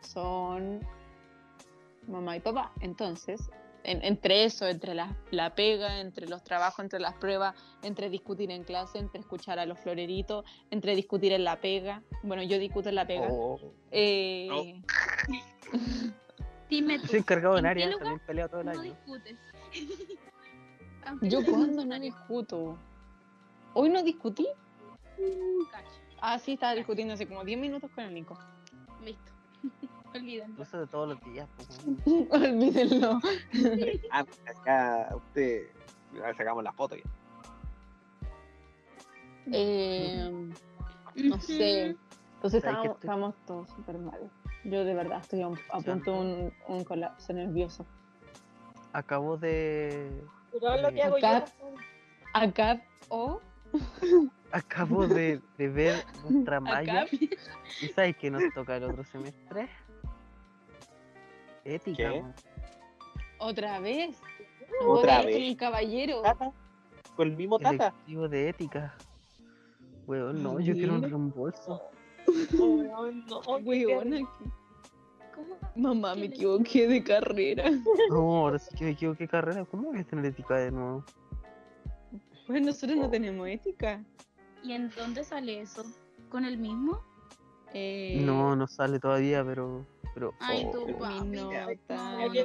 son 0.00 0.80
mamá 2.08 2.36
y 2.36 2.40
papá. 2.40 2.72
Entonces, 2.80 3.40
en- 3.84 4.04
entre 4.04 4.44
eso, 4.44 4.66
entre 4.66 4.94
la, 4.94 5.16
la 5.30 5.54
pega, 5.54 6.00
entre 6.00 6.28
los 6.28 6.42
trabajos, 6.42 6.80
entre 6.80 7.00
las 7.00 7.14
pruebas, 7.14 7.54
entre 7.82 8.10
discutir 8.10 8.50
en 8.50 8.64
clase, 8.64 8.98
entre 8.98 9.20
escuchar 9.20 9.58
a 9.58 9.66
los 9.66 9.78
floreritos, 9.78 10.44
entre 10.70 10.94
discutir 10.94 11.32
en 11.32 11.44
la 11.44 11.60
pega. 11.60 12.02
Bueno, 12.22 12.42
yo 12.42 12.58
discuto 12.58 12.88
en 12.90 12.96
la 12.96 13.06
pega. 13.06 13.28
Oh, 13.30 13.58
eh, 13.90 14.82
Dime 16.68 16.96
Yo 16.96 17.02
tú. 17.02 17.08
soy 17.08 17.18
encargado 17.20 17.58
en 17.58 17.66
¿en 17.66 17.74
qué 17.74 17.84
área, 17.84 17.98
también 17.98 18.20
peleo 18.26 18.48
todo 18.48 18.60
el 18.60 18.66
No 18.66 18.72
año. 18.72 18.82
discutes. 18.82 19.38
Yo 21.22 21.44
cuando 21.44 21.84
no 21.84 21.98
discuto. 21.98 22.78
Hoy 23.74 23.88
no 23.88 24.02
discutí. 24.02 24.46
Cacho. 25.70 25.88
Ah, 26.20 26.38
sí, 26.38 26.52
estaba 26.54 26.74
discutiendo 26.74 27.14
hace 27.14 27.26
como 27.26 27.44
10 27.44 27.58
minutos 27.58 27.90
con 27.94 28.04
el 28.04 28.14
Nico. 28.14 28.38
Listo. 29.04 29.32
Olvídenlo. 30.14 30.50
Incluso 30.52 30.78
de 30.80 30.86
todos 30.86 31.08
los 31.08 31.20
días. 31.32 31.48
pues. 31.56 31.78
Olvídenlo. 32.30 33.20
Ah, 34.10 34.24
acá 34.46 35.08
usted. 35.14 35.68
sacamos 36.36 36.64
la 36.64 36.72
foto 36.72 36.96
ya. 36.96 37.02
Eh, 39.52 40.50
no 41.16 41.40
sé. 41.40 41.96
Entonces 42.36 42.62
¿Sabes 42.62 42.78
qué 42.82 42.86
estamos, 42.86 42.86
estoy- 42.86 43.00
estamos 43.00 43.34
todos 43.46 43.68
súper 43.70 43.98
mal. 43.98 44.30
Yo 44.64 44.84
de 44.84 44.94
verdad 44.94 45.20
estoy 45.20 45.42
a, 45.42 45.48
un- 45.48 45.58
a 45.70 45.80
punto 45.80 46.12
de 46.12 46.18
un, 46.18 46.52
un 46.68 46.84
colapso 46.84 47.32
nervioso. 47.32 47.86
Acabo 48.92 49.36
de. 49.36 50.10
Lo 50.60 50.90
que 50.90 51.02
hago 51.02 51.18
yo. 51.18 51.26
Acá- 51.26 51.44
Acá 52.32 52.82
o 53.08 53.40
Acabo 54.52 55.06
de, 55.06 55.40
de 55.58 55.68
ver 55.68 56.04
nuestra 56.28 56.60
malla. 56.60 57.06
¿Y 57.12 57.86
sabes 57.88 58.16
qué 58.16 58.30
nos 58.30 58.42
toca 58.54 58.76
el 58.76 58.84
otro 58.84 59.04
semestre? 59.04 59.68
Ética. 61.64 61.96
¿Qué? 61.96 62.10
weón. 62.10 62.34
Otra 63.38 63.80
vez. 63.80 64.20
¿Otra 64.86 65.18
vez? 65.18 65.36
eres 65.36 65.48
El 65.50 65.56
caballero. 65.56 66.22
Tata. 66.22 66.52
Con 67.16 67.28
el 67.28 67.36
mismo 67.36 67.58
tata. 67.58 67.88
Electivo 67.88 68.28
de 68.28 68.48
ética. 68.48 68.94
Weón, 70.06 70.42
no, 70.42 70.58
yo 70.58 70.74
quiero 70.74 70.94
un 70.94 71.02
reembolso. 71.02 71.82
Weón, 72.58 73.24
no, 73.26 73.40
terrible. 73.40 74.26
¿Cómo? 75.34 75.56
Mamá, 75.76 76.14
¿Qué 76.14 76.20
me 76.20 76.26
equivoqué 76.26 76.88
de 76.88 77.04
carrera. 77.04 77.70
No, 78.10 78.38
ahora 78.38 78.58
sí 78.58 78.74
que 78.76 78.84
me 78.84 78.90
equivoqué 78.90 79.24
de 79.24 79.28
carrera. 79.28 79.64
¿Cómo 79.64 79.90
voy 79.90 80.00
a 80.00 80.04
tener 80.04 80.26
ética 80.26 80.56
de 80.56 80.72
nuevo? 80.72 81.04
Pues 82.46 82.62
nosotros 82.62 82.96
no 82.98 83.08
tenemos 83.10 83.48
ética. 83.48 84.02
¿Y 84.62 84.72
en 84.72 84.90
dónde 84.90 85.24
sale 85.24 85.60
eso? 85.60 85.84
¿Con 86.28 86.44
el 86.44 86.58
mismo? 86.58 87.00
Eh, 87.72 88.20
No, 88.24 88.56
no 88.56 88.66
sale 88.66 88.98
todavía, 88.98 89.44
pero. 89.44 89.86
pero 90.14 90.34
Ay, 90.40 90.64
oh, 90.66 90.70
tú, 90.72 90.98
papi. 90.98 91.24
No, 91.28 91.50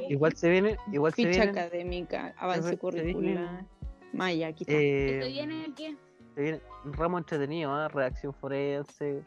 Igual 0.10 0.36
se 0.36 0.50
viene. 0.50 0.78
Igual 0.92 1.14
se 1.14 1.24
Ficha 1.28 1.46
viene. 1.46 1.60
académica, 1.62 2.34
avance 2.38 2.70
se 2.70 2.78
curricular. 2.78 3.66
Maya, 4.14 4.48
aquí 4.48 4.64
está. 4.64 4.74
¿Qué 4.74 5.18
te 5.20 5.26
Eh, 5.28 5.32
viene 5.32 5.74
qué? 5.76 5.96
se 6.36 6.42
viene 6.42 6.62
un 6.86 6.94
ramo 6.94 7.18
entretenido, 7.18 7.72
¿ah? 7.74 7.88
Redacción 7.88 8.34
forense, 8.34 9.24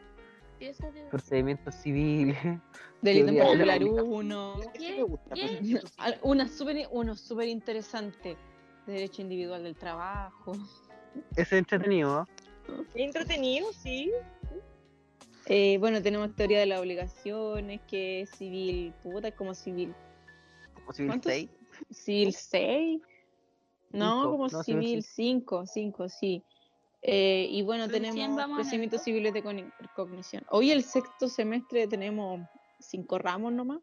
¿Qué 0.57 0.69
eso 0.69 0.91
de- 0.91 1.03
procedimientos 1.05 1.75
civiles. 1.75 2.37
Delito 3.01 3.29
en 3.29 3.37
comunicación. 3.39 3.99
1. 4.13 4.55
Ese 4.61 4.71
¿Qué? 4.73 4.95
me 4.97 5.03
gusta, 5.03 5.35
¿Qué? 5.35 5.59
pero- 5.97 6.17
Una 6.23 6.47
súper 6.47 6.87
uno 6.91 7.15
súper 7.15 7.47
interesante. 7.47 8.35
Derecho 8.85 9.21
individual 9.21 9.63
del 9.63 9.75
trabajo. 9.75 10.53
Es 11.35 11.51
entretenido, 11.51 12.27
entretenido, 12.95 13.71
sí. 13.73 14.11
Eh, 15.45 15.77
bueno, 15.79 16.01
tenemos 16.01 16.35
teoría 16.35 16.59
de 16.59 16.67
las 16.67 16.79
obligaciones, 16.79 17.81
que 17.87 18.21
es 18.21 18.29
civil, 18.31 18.93
puta, 19.01 19.29
es 19.29 19.35
como 19.35 19.53
civil. 19.55 19.93
Como 20.75 20.93
civil 20.93 21.09
¿Cuántos? 21.09 21.31
6. 21.31 21.49
Civil 21.91 22.33
6. 22.33 23.01
No, 23.91 24.21
Cinco, 24.21 24.31
como 24.31 24.47
no, 24.49 24.63
civil 24.63 24.83
civil 24.85 25.03
5, 25.03 25.65
5, 25.65 26.09
sí. 26.09 26.43
Eh, 27.01 27.47
y 27.49 27.61
bueno, 27.63 27.85
Recién 27.87 28.03
tenemos 28.13 28.45
procedimientos 28.55 29.01
civiles 29.03 29.33
de 29.33 29.43
cogni- 29.43 29.71
cognición. 29.95 30.45
Hoy 30.51 30.71
el 30.71 30.83
sexto 30.83 31.27
semestre 31.27 31.87
tenemos 31.87 32.41
cinco 32.79 33.17
ramos 33.17 33.51
nomás. 33.53 33.79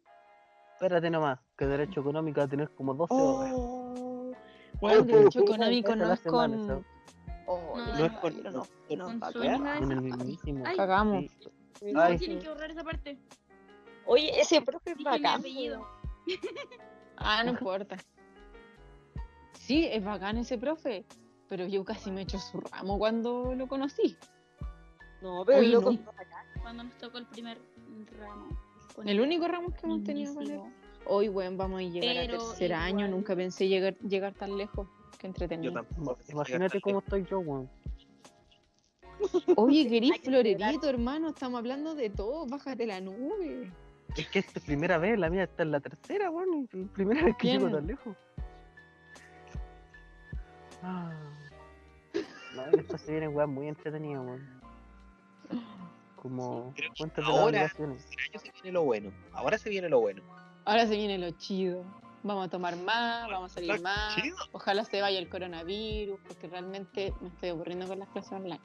Espérate 0.74 1.10
nomás, 1.10 1.40
que 1.58 1.66
derecho 1.66 2.00
económico 2.00 2.38
va 2.40 2.44
a 2.44 2.48
tener 2.48 2.70
como 2.74 2.94
12 2.94 3.14
horas. 3.14 3.52
Bueno, 4.80 5.00
Oh, 5.00 5.04
derecho 5.04 5.40
económico 5.40 5.96
no 5.96 6.12
es 6.12 6.20
con. 6.20 6.84
Oh, 7.46 7.74
No, 7.76 7.86
No 7.98 8.04
es 8.04 8.12
con. 8.12 8.42
no, 8.42 8.50
No, 8.50 9.12
no, 9.12 9.32
Con 9.32 9.92
el 9.92 10.02
mismísimo. 10.02 10.64
Ay, 10.66 10.76
Cagamos. 10.76 11.24
Sí. 11.80 11.92
no, 11.92 12.00
Ay. 12.00 12.18
tienen 12.18 12.40
que 12.40 12.48
borrar 12.48 12.70
esa 12.70 12.84
parte. 12.84 13.18
Oye, 14.06 14.40
ese 14.40 14.60
profe 14.62 14.92
es 14.92 15.02
bacán. 15.02 15.40
apellido. 15.40 15.86
Ah, 17.16 17.42
no 17.44 17.50
importa. 17.58 17.96
Sí, 19.54 19.86
es 19.86 20.04
bacán 20.04 20.38
ese 20.38 20.58
profe, 20.58 21.04
pero 21.48 21.66
yo 21.66 21.84
casi 21.84 22.10
me 22.10 22.22
echo 22.22 22.38
su 22.38 22.60
ramo 22.60 22.98
cuando 22.98 23.54
lo 23.54 23.66
conocí. 23.66 24.16
No, 25.22 25.44
pero 25.44 25.58
el 25.58 25.72
loco 25.72 25.92
no. 25.92 25.98
Cuando 26.62 26.84
nos 26.84 26.96
tocó 26.98 27.18
el 27.18 27.26
primer 27.26 27.58
ramo. 28.18 28.48
con 28.94 29.08
El 29.08 29.20
único 29.20 29.48
ramo 29.48 29.72
que 29.72 29.80
hemos 29.86 30.04
tenido 30.04 30.34
con 30.34 30.50
él. 30.50 30.60
Hoy, 31.08 31.28
weón, 31.28 31.56
vamos 31.56 31.80
a 31.80 31.82
llegar 31.82 32.26
Pero 32.26 32.42
a 32.42 32.48
tercer 32.48 32.74
año. 32.74 33.08
Nunca 33.08 33.36
pensé 33.36 33.68
llegar, 33.68 33.96
llegar 33.98 34.34
tan 34.34 34.56
lejos. 34.56 34.88
Qué 35.18 35.22
Yo 35.22 35.28
entretenido. 35.28 35.72
tampoco. 35.72 36.18
Imagínate 36.28 36.80
cómo 36.80 36.98
estoy 36.98 37.24
yo, 37.30 37.40
weón. 37.40 37.70
Oye, 39.56 39.88
querís 39.88 40.12
que 40.20 40.30
florerito, 40.30 40.88
hermano. 40.88 41.28
Estamos 41.30 41.58
hablando 41.58 41.94
de 41.94 42.10
todo. 42.10 42.46
Bájate 42.46 42.86
la 42.86 43.00
nube. 43.00 43.70
Es 44.16 44.28
que 44.28 44.38
esta 44.40 44.58
es 44.58 44.64
primera 44.64 44.98
vez, 44.98 45.18
la 45.18 45.28
mía 45.30 45.44
está 45.44 45.62
en 45.62 45.72
la 45.72 45.80
tercera, 45.80 46.30
weón. 46.30 46.68
Primera 46.94 47.24
vez 47.24 47.36
que 47.36 47.48
llego 47.48 47.70
tan 47.70 47.86
lejos. 47.86 48.16
Ah. 50.82 51.12
No, 52.54 52.64
esto 52.78 52.98
se 52.98 53.10
viene, 53.10 53.28
weón, 53.28 53.52
muy 53.52 53.68
entretenido, 53.68 54.22
weón. 54.22 54.60
Como 56.16 56.72
Creo 56.74 56.90
que 56.92 56.98
cuentas 56.98 57.24
de 57.24 57.30
las 57.32 57.40
ahora-. 57.40 57.64
Este 57.64 57.82
año 57.84 57.98
se 58.40 58.52
viene 58.52 58.72
lo 58.72 58.84
bueno. 58.84 59.12
Ahora 59.32 59.58
se 59.58 59.70
viene 59.70 59.88
lo 59.88 60.00
bueno. 60.00 60.22
Ahora 60.66 60.86
se 60.86 60.96
viene 60.96 61.16
lo 61.16 61.30
chido. 61.30 61.84
Vamos 62.22 62.46
a 62.46 62.50
tomar 62.50 62.76
más, 62.76 63.28
vamos 63.30 63.52
a 63.52 63.54
salir 63.54 63.80
más. 63.80 64.16
chido. 64.16 64.36
Ojalá 64.52 64.84
se 64.84 65.00
vaya 65.00 65.18
el 65.18 65.28
coronavirus, 65.28 66.18
porque 66.26 66.48
realmente 66.48 67.14
me 67.20 67.28
estoy 67.28 67.50
aburriendo 67.50 67.86
con 67.86 68.00
las 68.00 68.08
clases 68.08 68.32
online. 68.32 68.60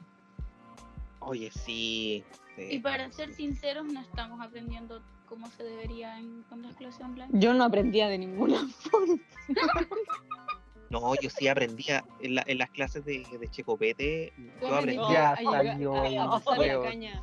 Oye, 1.20 1.50
sí. 1.52 2.24
sí. 2.56 2.66
Y 2.72 2.78
para 2.80 3.10
ser 3.12 3.32
sinceros, 3.32 3.86
no 3.86 4.00
estamos 4.00 4.40
aprendiendo 4.44 5.00
cómo 5.28 5.48
se 5.52 5.62
debería 5.62 6.18
en, 6.18 6.42
con 6.48 6.62
las 6.62 6.74
clases 6.74 7.00
online. 7.02 7.28
Yo 7.32 7.54
no 7.54 7.62
aprendía 7.64 8.08
de 8.08 8.18
ninguna 8.18 8.66
forma. 8.90 9.16
No, 10.90 11.14
yo 11.22 11.30
sí 11.30 11.48
aprendía 11.48 12.04
en, 12.20 12.34
la- 12.34 12.44
en 12.46 12.58
las 12.58 12.70
clases 12.70 13.04
de, 13.04 13.24
de 13.40 13.48
Checopete. 13.48 14.32
Tú 14.60 14.66
Yo 14.66 14.74
aprendí. 14.74 14.98
a, 15.14 15.30
a- 15.30 16.24
a 16.24 16.40
pasar 16.40 16.58
la 16.58 16.82
caña. 16.82 17.22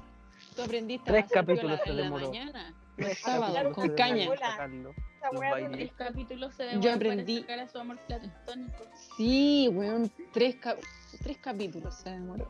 Tú 0.55 0.63
aprendiste 0.63 1.11
Tres 1.11 1.25
a 1.25 1.27
capítulos 1.27 1.79
se 1.83 1.89
en 1.91 1.97
la 1.97 2.09
mañana, 2.09 2.73
Tres 2.99 3.17
sábados, 3.19 3.53
capítulos 3.55 3.75
con 3.75 3.87
se 3.89 3.95
caña. 3.95 4.15
demoró 4.15 4.39
sacarlo. 4.39 4.89
Esa 4.91 5.31
Los 5.31 5.41
wea 5.41 5.51
bailes. 5.51 5.79
El 5.81 5.93
capítulo 5.95 6.51
se 6.51 6.79
Yo 6.79 6.91
aprendí- 6.93 7.41
para 7.41 7.47
sacar 7.47 7.59
a 7.59 7.67
su 7.69 7.77
amor 7.79 7.97
platónico. 8.07 8.83
Sí, 9.17 9.67
weón, 9.71 10.11
tres, 10.31 10.55
cap- 10.55 10.79
tres 11.21 11.37
capítulos 11.39 11.95
se 11.95 12.09
demoró. 12.11 12.47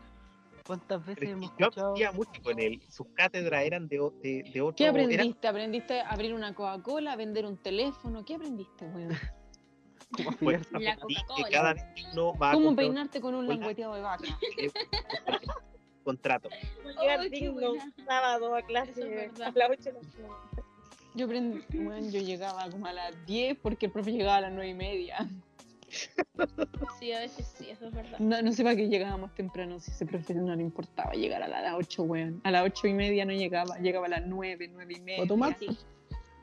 ¿Cuántas 0.66 1.00
veces 1.04 1.18
Pero 1.20 1.32
hemos 1.32 1.50
yo 1.58 1.66
escuchado? 1.66 1.88
aprendía 1.92 2.12
mucho 2.12 2.42
con 2.44 2.60
él. 2.60 2.82
Sus 2.90 3.08
cátedras 3.16 3.64
eran 3.64 3.88
de, 3.88 4.00
o- 4.00 4.12
de, 4.22 4.44
de 4.54 4.62
otro. 4.62 4.76
¿Qué 4.76 4.88
aprendiste? 4.88 5.48
¿Aprendiste 5.48 6.02
a 6.02 6.10
abrir 6.10 6.34
una 6.34 6.54
Coca-Cola, 6.54 7.14
a 7.14 7.16
vender 7.16 7.46
un 7.48 7.58
teléfono? 7.58 8.24
¿Qué 8.24 8.36
aprendiste, 8.36 8.86
weón? 8.86 9.10
¿Cómo 10.16 10.32
pues? 10.38 10.72
La 10.72 10.96
Coca-Cola. 10.98 11.76
¿Cómo 12.54 12.76
peinarte 12.76 13.20
con 13.20 13.34
un 13.34 13.46
Coca-Cola, 13.48 13.56
lengüeteado 13.56 13.96
de 13.96 14.02
vaca? 14.02 14.24
contrato. 16.10 16.50
Llegar 17.02 17.20
qué 17.22 17.30
digno 17.30 17.74
sábado 18.06 18.56
a 18.56 18.62
clase 18.64 18.92
es 19.02 19.10
verdad. 19.10 19.48
a 19.56 19.60
las 19.60 19.70
8 19.70 19.84
de 19.84 19.92
la 19.94 20.00
mañana. 20.02 20.36
Yo 21.16 21.26
aprendí, 21.26 21.62
weón, 21.80 22.12
yo 22.12 22.22
llegaba 22.22 22.70
como 22.70 22.86
a 22.88 22.94
las 22.94 23.26
10 23.26 23.58
porque 23.62 23.88
el 23.88 23.92
profe 23.92 24.12
llegaba 24.12 24.38
a 24.38 24.42
las 24.42 24.52
9 24.54 24.70
y 24.70 24.74
media. 24.74 25.30
Sí, 27.00 27.12
a 27.14 27.20
veces 27.20 27.52
sí, 27.58 27.70
eso 27.70 27.88
es 27.88 27.94
verdad. 27.94 28.20
No, 28.20 28.42
no 28.42 28.52
sé 28.52 28.64
para 28.64 28.76
qué 28.76 28.88
llegábamos 28.88 29.34
temprano, 29.34 29.80
si 29.80 29.90
ese 29.92 30.06
profe 30.06 30.36
no 30.36 30.56
le 30.56 30.62
importaba 30.62 31.14
llegar 31.14 31.42
a 31.42 31.48
las 31.48 31.74
8, 31.76 32.04
weón. 32.04 32.42
A 32.44 32.52
las 32.52 32.64
8 32.66 32.88
y 32.88 32.94
media 32.94 33.26
no 33.26 33.32
llegaba, 33.34 33.78
llegaba 33.80 34.06
a 34.06 34.10
las 34.10 34.26
9, 34.26 34.70
9 34.72 34.94
y 34.96 35.02
media. 35.02 35.24
Sí. 35.60 35.78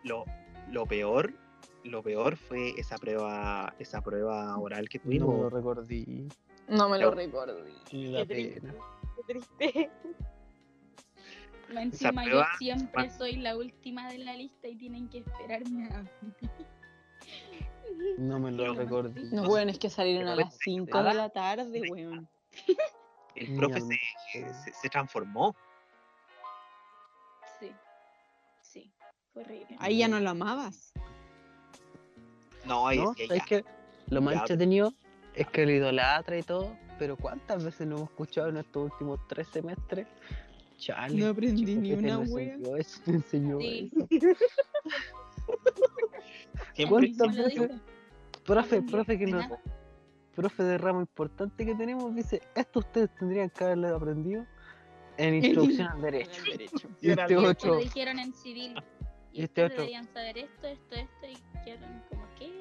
Lo, 0.02 0.24
lo 0.72 0.86
peor, 0.86 1.32
lo 1.84 2.02
peor 2.02 2.36
fue 2.36 2.70
esa 2.78 2.96
prueba, 2.98 3.72
esa 3.78 4.00
prueba 4.02 4.56
oral 4.58 4.88
que 4.88 4.98
No 5.04 5.08
me 5.10 5.18
lo 5.18 5.26
tuvimos. 5.26 5.52
recordí. 5.52 6.28
No 6.68 6.88
me 6.88 6.98
lo. 6.98 7.14
Ni 7.92 8.06
la 8.08 8.26
Qué 8.26 8.34
triste. 8.34 8.60
pena. 8.62 8.74
Qué 9.16 9.22
triste. 9.32 9.90
Más 11.72 11.82
Encima 11.84 12.24
yo 12.26 12.42
siempre 12.58 13.10
soy 13.10 13.36
la 13.36 13.56
última 13.56 14.08
de 14.12 14.18
la 14.18 14.34
lista 14.34 14.68
y 14.68 14.76
tienen 14.76 15.08
que 15.08 15.18
esperarme 15.18 15.88
a 15.88 16.04
No 18.18 18.38
me 18.38 18.52
lo 18.52 18.72
recordé. 18.74 19.20
No, 19.32 19.42
weón, 19.48 19.68
es 19.70 19.78
que 19.78 19.90
salieron 19.90 20.28
a 20.28 20.36
las 20.36 20.56
Pero- 20.56 20.62
5 20.86 21.02
de 21.02 21.14
la 21.14 21.28
tarde, 21.30 21.82
weón. 21.90 22.28
El 23.34 23.56
profe 23.56 23.80
se, 23.80 23.98
se, 24.32 24.72
se 24.72 24.88
transformó. 24.88 25.54
Sí, 27.58 27.72
sí, 28.62 28.92
fue 29.32 29.42
horrible. 29.42 29.76
Ahí 29.80 29.98
ya 29.98 30.08
no 30.08 30.20
lo 30.20 30.30
amabas. 30.30 30.92
No, 32.64 32.86
ahí 32.86 32.98
¿No? 32.98 33.10
decía 33.10 33.26
¿Sabes 33.28 33.42
ya. 33.42 33.46
qué? 33.48 33.64
Lo 34.08 34.22
más 34.22 34.36
entretenido 34.36 34.92
es 35.34 35.48
que 35.48 35.66
lo 35.66 35.72
idolatra 35.72 36.38
y 36.38 36.42
todo, 36.44 36.76
pero 36.98 37.16
¿cuántas 37.16 37.64
veces 37.64 37.86
no 37.86 37.96
hemos 37.96 38.10
escuchado 38.10 38.48
en 38.48 38.58
estos 38.58 38.90
últimos 38.92 39.20
tres 39.28 39.48
semestres? 39.48 40.06
Chale, 40.78 41.16
No 41.16 41.28
aprendí 41.28 41.64
Chico, 41.64 41.80
ni 41.80 41.88
¿qué 41.90 41.96
te 41.96 42.02
una 42.04 42.18
me 42.18 42.26
wea. 42.32 42.54
enseñó 42.54 42.76
eso? 42.76 43.00
Me 43.06 43.14
enseñó 43.14 43.58
Sí. 43.60 43.92
eso. 46.76 46.88
¿Cuántas 46.88 47.36
veces? 47.36 47.70
Profe, 48.44 48.82
profe, 48.82 49.18
que 49.18 49.26
no. 49.26 49.40
Profe 50.34 50.62
de 50.62 50.78
ramo 50.78 51.00
importante 51.00 51.64
que 51.64 51.74
tenemos 51.74 52.14
dice, 52.14 52.42
esto 52.54 52.80
ustedes 52.80 53.10
tendrían 53.18 53.48
que 53.50 53.64
haberlo 53.64 53.96
aprendido 53.96 54.44
en 55.16 55.34
introducción 55.44 55.88
al 55.88 56.02
derecho. 56.02 56.42
Y 56.44 56.50
este 56.52 56.86
Y 57.00 57.10
esto 57.10 57.38
otro, 57.50 57.74
lo 57.74 57.80
dijeron 57.80 58.18
en 58.18 58.32
civil. 58.34 58.74
Y 59.32 59.40
Y 59.40 59.44
este 59.44 59.64
otro. 59.64 59.76
deberían 59.78 60.06
saber 60.12 60.38
esto, 60.38 60.66
esto, 60.66 60.94
esto, 60.94 61.26
y 61.26 61.64
quedaron 61.64 62.02
como 62.10 62.22
que. 62.38 62.52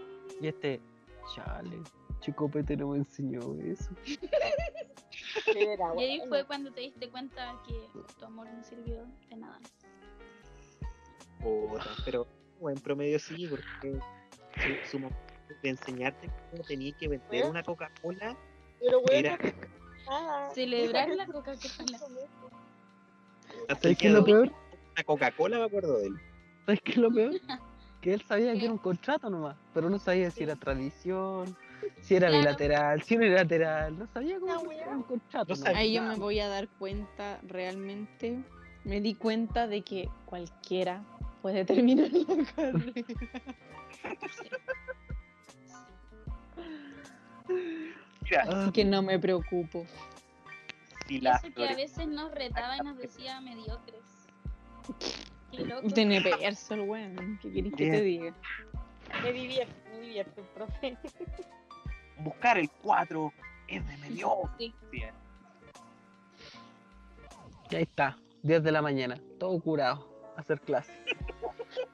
y 0.41 0.47
este, 0.47 0.79
chale, 1.35 1.77
Chico 2.25 2.49
Pete 2.49 2.75
no 2.75 2.87
me 2.87 2.97
enseñó 2.97 3.39
eso. 3.61 3.91
Era, 5.55 5.93
Y 5.95 6.03
ahí 6.03 6.21
fue 6.27 6.43
cuando 6.45 6.71
te 6.71 6.81
diste 6.81 7.07
cuenta 7.09 7.61
que 7.67 7.87
tu 8.17 8.25
amor 8.25 8.47
no 8.51 8.63
sirvió 8.63 9.05
de 9.29 9.35
nada. 9.35 9.59
Puta, 11.39 11.85
pero 12.03 12.25
bueno, 12.59 12.77
en 12.77 12.83
promedio 12.83 13.19
sí, 13.19 13.47
porque 13.47 13.99
su, 14.57 14.89
su 14.89 14.99
momento 14.99 15.19
de 15.61 15.69
enseñarte 15.69 16.31
cómo 16.49 16.63
tenías 16.63 16.97
que 16.97 17.09
vender 17.09 17.45
una 17.45 17.61
Coca-Cola 17.61 18.35
Pero 18.79 19.01
bueno, 19.01 19.15
era 19.15 19.39
ah, 20.09 20.49
Celebrar 20.55 21.09
la 21.09 21.27
Coca-Cola. 21.27 21.99
¿Sabes 23.79 23.97
qué 23.99 24.07
es 24.07 24.13
lo 24.13 24.25
peor? 24.25 24.51
Una 24.93 25.03
Coca-Cola 25.05 25.59
me 25.59 25.65
acuerdo 25.65 25.99
de 25.99 26.07
él. 26.07 26.15
¿Sabes 26.65 26.81
qué 26.81 26.91
es 26.93 26.97
lo 26.97 27.11
peor? 27.13 27.33
Que 28.01 28.13
él 28.13 28.21
sabía 28.21 28.53
que 28.53 28.65
era 28.65 28.71
un 28.71 28.77
contrato 28.77 29.31
nomás, 29.31 29.57
pero 29.73 29.89
no 29.89 29.97
sabía 29.97 30.29
si 30.29 30.43
era 30.43 30.55
tradición, 30.55 31.57
si 32.01 32.15
era 32.15 32.27
Claro. 32.27 32.41
bilateral, 32.43 33.01
si 33.03 33.15
unilateral, 33.17 33.97
no 33.99 34.07
sabía 34.07 34.39
cómo 34.39 34.53
Ah, 34.53 34.73
era 34.73 34.91
un 34.97 35.03
contrato. 35.03 35.53
No 35.53 35.55
nomás. 35.55 35.63
sabía. 35.63 35.79
Ahí 35.79 35.93
yo 35.93 36.01
me 36.03 36.15
voy 36.15 36.39
a 36.39 36.47
dar 36.47 36.67
cuenta 36.79 37.39
realmente. 37.43 38.39
Me 38.83 39.01
di 39.01 39.15
cuenta 39.15 39.67
de 39.67 39.81
que 39.81 40.09
cualquiera 40.25 41.03
puede 41.41 41.65
terminar 41.65 42.09
la 42.11 42.45
carrera. 42.55 43.05
Mira, 48.21 48.41
Así 48.43 48.71
que 48.71 48.85
no 48.85 49.01
me 49.01 49.19
preocupo. 49.19 49.85
si 51.07 51.19
la 51.21 51.35
eso 51.35 51.53
que 51.53 51.67
a 51.67 51.75
veces 51.75 52.07
nos 52.07 52.31
retaba 52.31 52.77
y 52.77 52.79
nos 52.81 52.97
decía 52.97 53.39
mediocres. 53.41 54.01
Qué 55.51 55.65
loco. 55.65 55.87
Tiene 55.89 56.19
verso 56.19 56.73
el 56.73 56.81
weón. 56.81 57.39
¿Qué 57.41 57.51
querés 57.51 57.73
que 57.75 57.89
te 57.91 58.01
diga? 58.01 58.33
me 59.23 59.31
divierte, 59.33 59.89
me 59.91 59.99
divierte, 60.01 60.41
profe. 60.53 60.97
buscar 62.19 62.57
el 62.57 62.69
4 62.81 63.33
es 63.67 63.87
de 63.87 63.97
medio. 63.97 64.49
Sí. 64.57 64.73
y 67.71 67.75
ahí 67.75 67.83
está, 67.83 68.17
10 68.43 68.63
de 68.63 68.71
la 68.71 68.81
mañana, 68.81 69.19
todo 69.39 69.59
curado, 69.59 70.07
a 70.35 70.41
hacer 70.41 70.59
clase. 70.61 70.93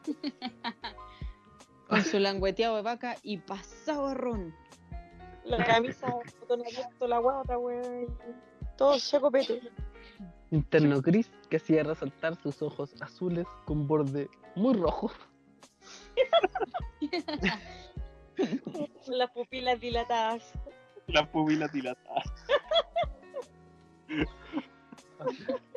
Con 1.87 2.03
su 2.03 2.19
langueteado 2.19 2.77
de 2.77 2.81
vaca 2.83 3.17
y 3.21 3.37
pasado 3.37 4.07
a 4.07 4.13
ron. 4.13 4.53
La 5.43 5.63
camisa, 5.65 6.07
botón 6.39 6.61
abierto, 6.61 7.07
la 7.07 7.17
guata, 7.19 7.57
weón. 7.57 8.03
y 8.03 8.77
Todo 8.77 8.97
chacopete. 8.97 9.61
Interno 10.51 11.01
gris 11.01 11.31
que 11.49 11.57
hacía 11.57 11.83
resaltar 11.83 12.35
sus 12.35 12.61
ojos 12.61 12.93
azules 13.01 13.47
con 13.65 13.87
borde 13.87 14.29
muy 14.55 14.73
rojo. 14.75 15.11
Las 19.07 19.29
pupilas 19.33 19.79
dilatadas. 19.79 20.53
La 21.07 21.29
pupila 21.29 21.67
dilatada. 21.67 22.23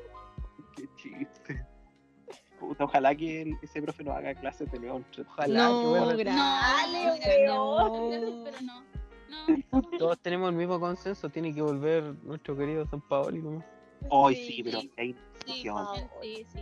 Qué 0.77 0.89
chiste. 0.97 1.67
Puta, 2.59 2.85
ojalá 2.85 3.15
que 3.15 3.43
el- 3.43 3.59
ese 3.63 3.83
profe 3.83 4.05
nos 4.05 4.17
haga 4.17 4.35
clases 4.35 4.71
de 4.71 4.79
nuevo. 4.79 4.99
entre- 4.99 5.23
Ojalá 5.23 5.47
que 5.47 5.53
No, 5.75 5.89
vuelva. 5.91 6.15
gracias. 6.15 7.27
weón. 7.27 8.11
no. 8.11 8.45
Pero 8.45 8.61
no. 8.63 8.85
No. 9.73 9.83
Todos 9.99 10.19
tenemos 10.21 10.51
el 10.51 10.57
mismo 10.57 10.79
consenso, 10.81 11.29
tiene 11.29 11.53
que 11.55 11.61
volver 11.63 12.03
nuestro 12.23 12.57
querido 12.57 12.87
San 12.87 13.01
Paoli 13.03 13.43
nomás. 13.43 13.65
Hoy 14.09 14.37
Sí, 14.37 14.47
sí, 14.47 14.63
pero 14.63 14.79
hay 14.79 14.87
Sí, 14.89 15.17
discusión. 15.47 15.87
sí, 16.23 16.47
sí. 16.53 16.61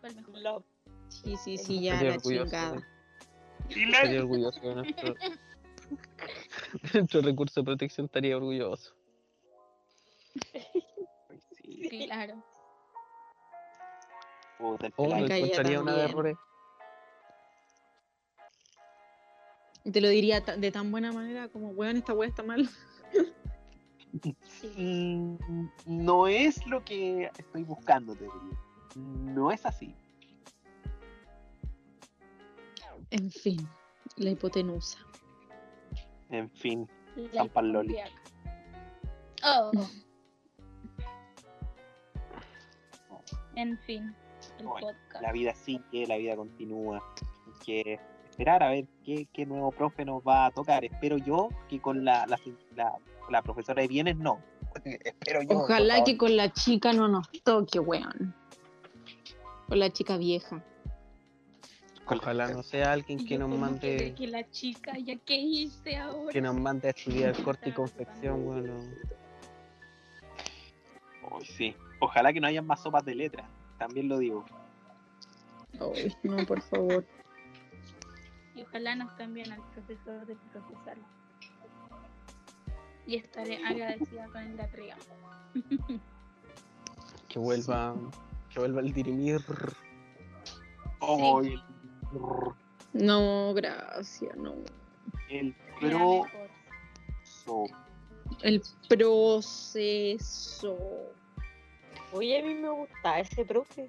Fue 0.00 0.08
el 0.08 0.16
mejor. 0.16 0.38
Love. 0.38 0.64
Sí, 1.08 1.36
sí, 1.36 1.58
sí, 1.58 1.82
ya 1.82 2.02
la 2.02 2.16
chingada. 2.18 2.82
Estaría 3.68 4.20
orgulloso 4.20 4.60
de 4.60 4.74
nuestro, 6.94 7.22
recurso 7.22 7.60
de 7.60 7.64
protección, 7.64 8.06
estaría 8.06 8.36
orgulloso. 8.36 8.94
Sí, 11.62 12.06
Claro. 12.06 12.42
O 14.58 14.76
encontraría 15.16 15.80
una 15.80 15.96
de 15.96 16.04
errores. 16.04 16.36
Te 19.90 20.00
lo 20.00 20.08
diría 20.08 20.40
de 20.40 20.70
tan 20.70 20.92
buena 20.92 21.12
manera 21.12 21.48
como, 21.48 21.70
weón, 21.70 21.96
esta 21.96 22.12
weá 22.12 22.28
está 22.28 22.42
mal. 22.42 22.68
Mm, 24.76 25.36
No 25.86 26.28
es 26.28 26.64
lo 26.66 26.84
que 26.84 27.30
estoy 27.38 27.64
buscando, 27.64 28.14
te 28.14 28.24
diría. 28.24 28.58
No 28.94 29.50
es 29.50 29.64
así. 29.66 29.94
En 33.12 33.30
fin, 33.30 33.68
la 34.16 34.30
hipotenusa. 34.30 34.98
En 36.30 36.48
fin, 36.50 36.88
La 37.14 37.42
San 37.42 37.48
Paloli. 37.50 37.96
Oh. 39.44 39.70
En 43.54 43.76
fin, 43.80 44.14
el 44.58 44.66
Bueno, 44.66 44.86
podcast. 44.88 45.22
la 45.22 45.30
vida 45.32 45.54
sigue, 45.54 46.06
la 46.06 46.16
vida 46.16 46.34
continúa. 46.36 47.02
Hay 47.46 47.52
que 47.64 48.00
esperar 48.30 48.62
a 48.62 48.70
ver 48.70 48.86
qué, 49.04 49.28
qué 49.30 49.44
nuevo 49.44 49.70
profe 49.72 50.06
nos 50.06 50.22
va 50.22 50.46
a 50.46 50.50
tocar. 50.50 50.86
Espero 50.86 51.18
yo 51.18 51.50
que 51.68 51.78
con 51.80 52.02
la, 52.04 52.26
la, 52.26 52.40
la- 52.74 52.96
la 53.30 53.42
profesora 53.42 53.82
de 53.82 53.88
bienes 53.88 54.16
no. 54.16 54.40
Espero 54.84 55.42
yo. 55.42 55.58
Ojalá 55.58 56.02
que 56.02 56.16
con 56.16 56.34
la 56.34 56.50
chica 56.50 56.94
no 56.94 57.08
nos 57.08 57.30
toque, 57.44 57.78
weón. 57.78 58.34
Con 59.68 59.78
la 59.78 59.90
chica 59.90 60.16
vieja. 60.16 60.64
La- 62.08 62.16
Ojalá 62.16 62.48
no 62.48 62.62
sea 62.62 62.92
alguien 62.92 63.24
que 63.24 63.38
nos 63.38 63.48
mande 63.48 63.96
Que, 63.96 64.14
que 64.14 64.26
la 64.26 64.48
chica, 64.50 64.98
ya 64.98 65.16
que 65.16 65.36
hice 65.36 65.96
ahora. 65.96 66.32
que 66.32 66.40
nos 66.40 66.54
mande 66.58 66.88
a 66.88 66.90
estudiar 66.90 67.40
corte 67.42 67.70
y 67.70 67.72
confección, 67.72 68.44
bueno. 68.44 68.74
Uy, 71.30 71.44
sí. 71.46 71.74
Ojalá 72.00 72.32
que 72.32 72.40
no 72.40 72.48
haya 72.48 72.60
más 72.62 72.82
sopas 72.82 73.04
de 73.04 73.14
letras. 73.14 73.48
También 73.78 74.08
lo 74.08 74.18
digo. 74.18 74.44
Ay, 75.80 76.14
no, 76.24 76.44
por 76.44 76.60
favor. 76.62 77.06
Y 78.54 78.62
ojalá 78.62 78.94
nos 78.96 79.10
cambien 79.12 79.50
al 79.52 79.62
profesor 79.72 80.26
de 80.26 80.36
procesal. 80.52 80.98
Y 83.06 83.16
estaré 83.16 83.64
agradecida 83.64 84.26
con 84.26 84.42
el 84.42 84.56
de 84.56 84.62
arriba. 84.62 84.96
Que 87.28 87.38
vuelva, 87.38 87.94
que 88.52 88.58
vuelva 88.60 88.80
el 88.80 88.92
dirimir. 88.92 89.40
Ay, 91.00 91.60
No, 92.92 93.54
gracias, 93.54 94.36
no. 94.36 94.54
el, 95.28 95.54
mejor. 95.80 96.28
proso. 96.30 97.64
El 98.42 98.62
proceso. 98.88 100.76
Oye, 102.12 102.40
a 102.40 102.42
mí 102.44 102.54
me 102.54 102.68
gusta 102.68 103.20
ese 103.20 103.44
profe. 103.44 103.88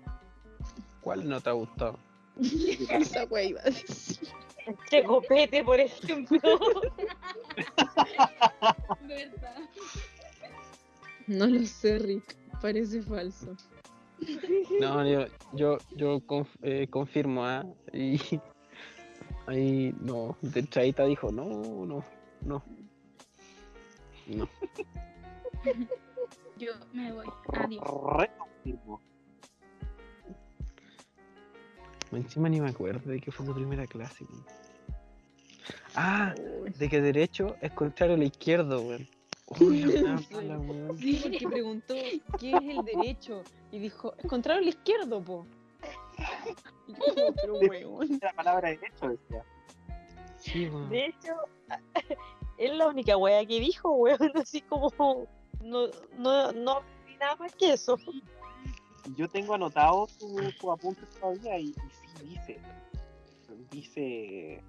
¿Cuál 1.02 1.28
no 1.28 1.42
te 1.42 1.50
ha 1.50 1.54
gustado? 1.54 2.00
Esa 2.90 3.26
wea 3.26 3.44
iba 3.44 3.62
a 3.62 3.66
decir. 3.66 4.30
Por 5.66 5.80
ejemplo. 5.80 6.40
¿Verdad? 9.02 9.58
No 11.26 11.48
lo 11.48 11.66
sé, 11.66 12.00
Rick. 12.00 12.36
Parece 12.62 13.02
falso. 13.02 13.56
No, 14.80 15.06
yo, 15.08 15.26
yo, 15.54 15.78
yo 15.96 16.20
conf- 16.22 16.58
eh, 16.62 16.88
confirmo, 16.90 17.46
¿ah? 17.46 17.66
Y 17.92 18.20
ahí, 19.48 19.94
no, 20.00 20.38
de 20.42 20.62
entradita 20.62 21.06
dijo, 21.06 21.32
no, 21.32 21.46
no, 21.86 22.04
no. 22.42 22.64
No. 24.28 24.50
Yo 26.58 26.72
me 26.94 27.12
voy. 27.12 27.26
Adiós. 27.54 27.84
Reconfirmo. 28.18 29.02
Encima 32.12 32.48
ni 32.48 32.62
me 32.62 32.70
acuerdo 32.70 33.10
de 33.12 33.20
que 33.20 33.32
fue 33.32 33.46
su 33.46 33.54
primera 33.54 33.88
clase, 33.88 34.24
weón. 34.24 34.46
Ah, 35.96 36.34
de 36.78 36.90
que 36.90 37.02
derecho 37.02 37.56
es 37.62 37.72
contrario 37.72 38.16
a 38.16 38.18
la 38.20 38.26
izquierda, 38.26 38.78
weón. 38.80 39.08
Sí. 40.98 41.20
porque 41.24 41.48
preguntó 41.48 41.94
qué 42.40 42.52
es 42.52 42.62
el 42.62 42.84
derecho 42.86 43.44
y 43.72 43.80
dijo, 43.80 44.14
es 44.18 44.28
contrario 44.28 44.62
al 44.62 44.68
izquierdo, 44.68 45.22
po. 45.22 45.46
Y 46.88 46.94
yo 46.94 47.00
como, 47.16 47.34
pero 47.34 47.54
weón. 47.70 48.20
La 48.22 48.34
palabra 48.34 48.70
derecho 48.70 49.10
decía. 49.10 49.44
Sí, 50.38 50.68
weón. 50.68 50.90
De 50.90 51.06
hecho, 51.08 51.34
es 52.58 52.74
la 52.76 52.88
única 52.88 53.18
wea 53.18 53.46
que 53.46 53.60
dijo, 53.60 53.92
weón. 53.92 54.32
Así 54.36 54.62
como. 54.62 55.28
No, 55.62 55.88
no, 56.18 56.52
no 56.52 56.72
aprendí 56.72 57.18
nada 57.20 57.36
más 57.38 57.56
que 57.56 57.74
eso. 57.74 57.98
Yo 59.16 59.28
tengo 59.28 59.54
anotado 59.54 60.08
su, 60.08 60.38
su 60.60 60.72
apunte 60.72 61.06
todavía 61.20 61.58
y, 61.60 61.70
y 61.70 61.74
sí 61.74 62.26
dice. 62.26 62.60
dice, 63.72 64.64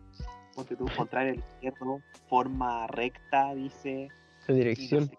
ponte 0.54 0.76
tú, 0.76 0.86
contrario 0.96 1.32
al 1.32 1.38
izquierdo, 1.38 2.00
forma 2.28 2.86
recta, 2.88 3.54
dice. 3.54 4.08
No 4.48 4.54
dirección. 4.54 5.10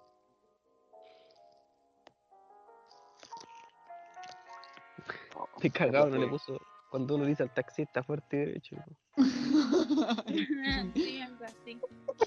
Te 5.59 5.69
cagado, 5.71 6.09
no 6.09 6.17
le 6.17 6.27
puso. 6.27 6.59
Cuando 6.91 7.15
uno 7.15 7.25
dice 7.25 7.43
al 7.43 7.53
taxista 7.53 8.03
fuerte 8.03 8.37
y 8.37 8.39
derecho. 8.45 8.75
sí, 10.93 11.21
algo 11.21 11.43
así. 11.43 11.79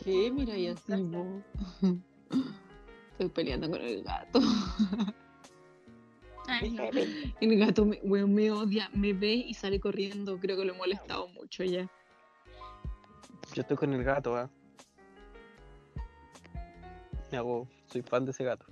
¿Qué? 0.05 0.31
Mira, 0.31 0.57
y 0.57 0.69
así, 0.69 0.93
vos. 1.03 1.43
Estoy 3.13 3.29
peleando 3.31 3.71
con 3.71 3.81
el 3.81 4.03
gato. 4.03 4.41
Ay, 6.47 6.71
no. 6.71 6.85
El 7.41 7.59
gato 7.59 7.85
me, 7.85 7.99
weón, 8.03 8.35
me 8.35 8.51
odia, 8.51 8.91
me 8.93 9.13
ve 9.13 9.33
y 9.35 9.55
sale 9.55 9.81
corriendo. 9.81 10.39
Creo 10.39 10.57
que 10.57 10.65
lo 10.65 10.75
he 10.75 10.77
molestado 10.77 11.29
mucho 11.29 11.65
ya. 11.65 11.89
Yo 13.55 13.63
estoy 13.63 13.77
con 13.77 13.93
el 13.93 14.05
gato, 14.05 14.37
¿ah? 14.37 14.51
Me 17.31 17.39
hago, 17.39 17.69
soy 17.87 18.03
fan 18.03 18.25
de 18.25 18.31
ese 18.31 18.45
gato. 18.45 18.67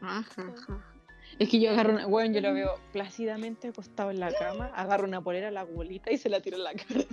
Ajá, 0.00 0.24
ajá. 0.36 0.84
Es 1.38 1.50
que 1.50 1.60
yo 1.60 1.70
agarro 1.70 1.92
una, 1.92 2.06
weón, 2.06 2.32
yo 2.32 2.40
lo 2.40 2.54
veo 2.54 2.76
plácidamente 2.92 3.68
acostado 3.68 4.10
en 4.10 4.20
la 4.20 4.32
cama, 4.32 4.70
agarro 4.74 5.04
una 5.04 5.20
polera 5.20 5.48
a 5.48 5.50
la 5.50 5.64
bolita 5.64 6.10
y 6.10 6.16
se 6.18 6.30
la 6.30 6.40
tiro 6.40 6.56
en 6.56 6.64
la 6.64 6.72
cara. 6.72 7.04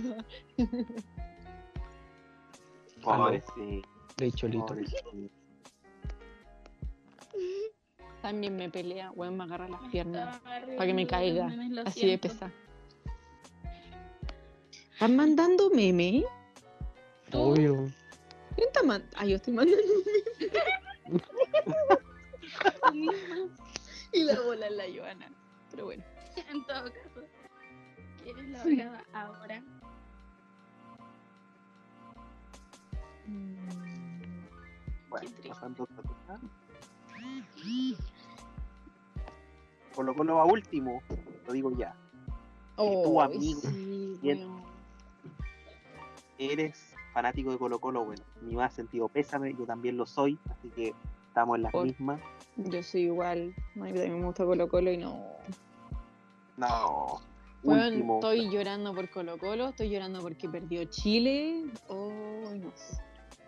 Pobre, 3.02 3.42
sí, 3.54 3.82
De 4.16 4.32
cholito. 4.32 4.66
pobre, 4.66 4.86
sí. 4.86 5.30
También 8.22 8.56
me 8.56 8.70
pelea, 8.70 9.10
weón, 9.10 9.36
me 9.36 9.44
agarra 9.44 9.68
las 9.68 9.82
Me 9.82 9.90
piernas 9.90 10.40
para 10.40 10.86
que 10.86 10.94
me 10.94 11.06
caiga. 11.06 11.50
Así 11.84 12.06
de 12.06 12.16
pesada. 12.16 12.52
¿Están 14.92 15.16
mandando 15.16 15.68
meme? 15.68 16.24
Obvio. 17.32 17.88
¿Quién 18.54 18.68
está 18.68 18.82
mandando? 18.82 19.16
Ah, 19.18 19.26
yo 19.26 19.36
estoy 19.36 19.54
mandando. 19.54 19.82
Y 24.12 24.22
la 24.22 24.40
bola 24.40 24.66
en 24.68 24.76
la 24.76 24.84
Joana. 24.94 25.28
Pero 25.70 25.86
bueno. 25.86 26.04
En 26.36 26.64
todo 26.66 26.84
caso, 26.84 27.26
¿quieres 28.22 28.48
la 28.48 28.64
verdad 28.64 29.04
ahora? 29.12 29.62
Bueno, 35.08 35.30
triste. 35.30 35.48
pasando 35.48 35.82
a 35.82 35.84
otra 35.84 36.02
cosa. 36.02 36.40
Colo 39.94 40.14
Colo 40.14 40.34
va 40.36 40.44
último, 40.44 41.02
lo 41.46 41.52
digo 41.52 41.70
ya. 41.76 41.94
tu 42.76 43.20
Ay, 43.20 43.36
amigo, 43.36 43.60
sí. 43.60 44.20
Eres 46.38 46.93
fanático 47.14 47.52
de 47.52 47.58
Colo 47.58 47.78
Colo, 47.78 48.04
bueno, 48.04 48.22
mi 48.42 48.54
más 48.56 48.74
sentido 48.74 49.08
pésame, 49.08 49.54
yo 49.56 49.64
también 49.64 49.96
lo 49.96 50.04
soy, 50.04 50.36
así 50.50 50.68
que 50.70 50.92
estamos 51.28 51.56
en 51.56 51.62
las 51.62 51.72
Por- 51.72 51.86
mismas. 51.86 52.20
Yo 52.56 52.82
soy 52.82 53.02
igual. 53.02 53.54
A 53.76 53.78
mí 53.78 53.92
también 53.92 54.18
me 54.20 54.26
gusta 54.26 54.44
Colo 54.44 54.68
Colo 54.68 54.90
y 54.92 54.96
no. 54.98 55.24
No, 56.56 57.20
último. 57.62 58.14
estoy 58.16 58.50
llorando 58.50 58.94
por 58.94 59.08
Colo 59.10 59.38
Colo, 59.38 59.68
estoy 59.70 59.90
llorando 59.90 60.20
porque 60.20 60.48
perdió 60.48 60.84
Chile. 60.84 61.64
Oh, 61.88 62.50
no 62.54 62.70
sé. 62.76 63.00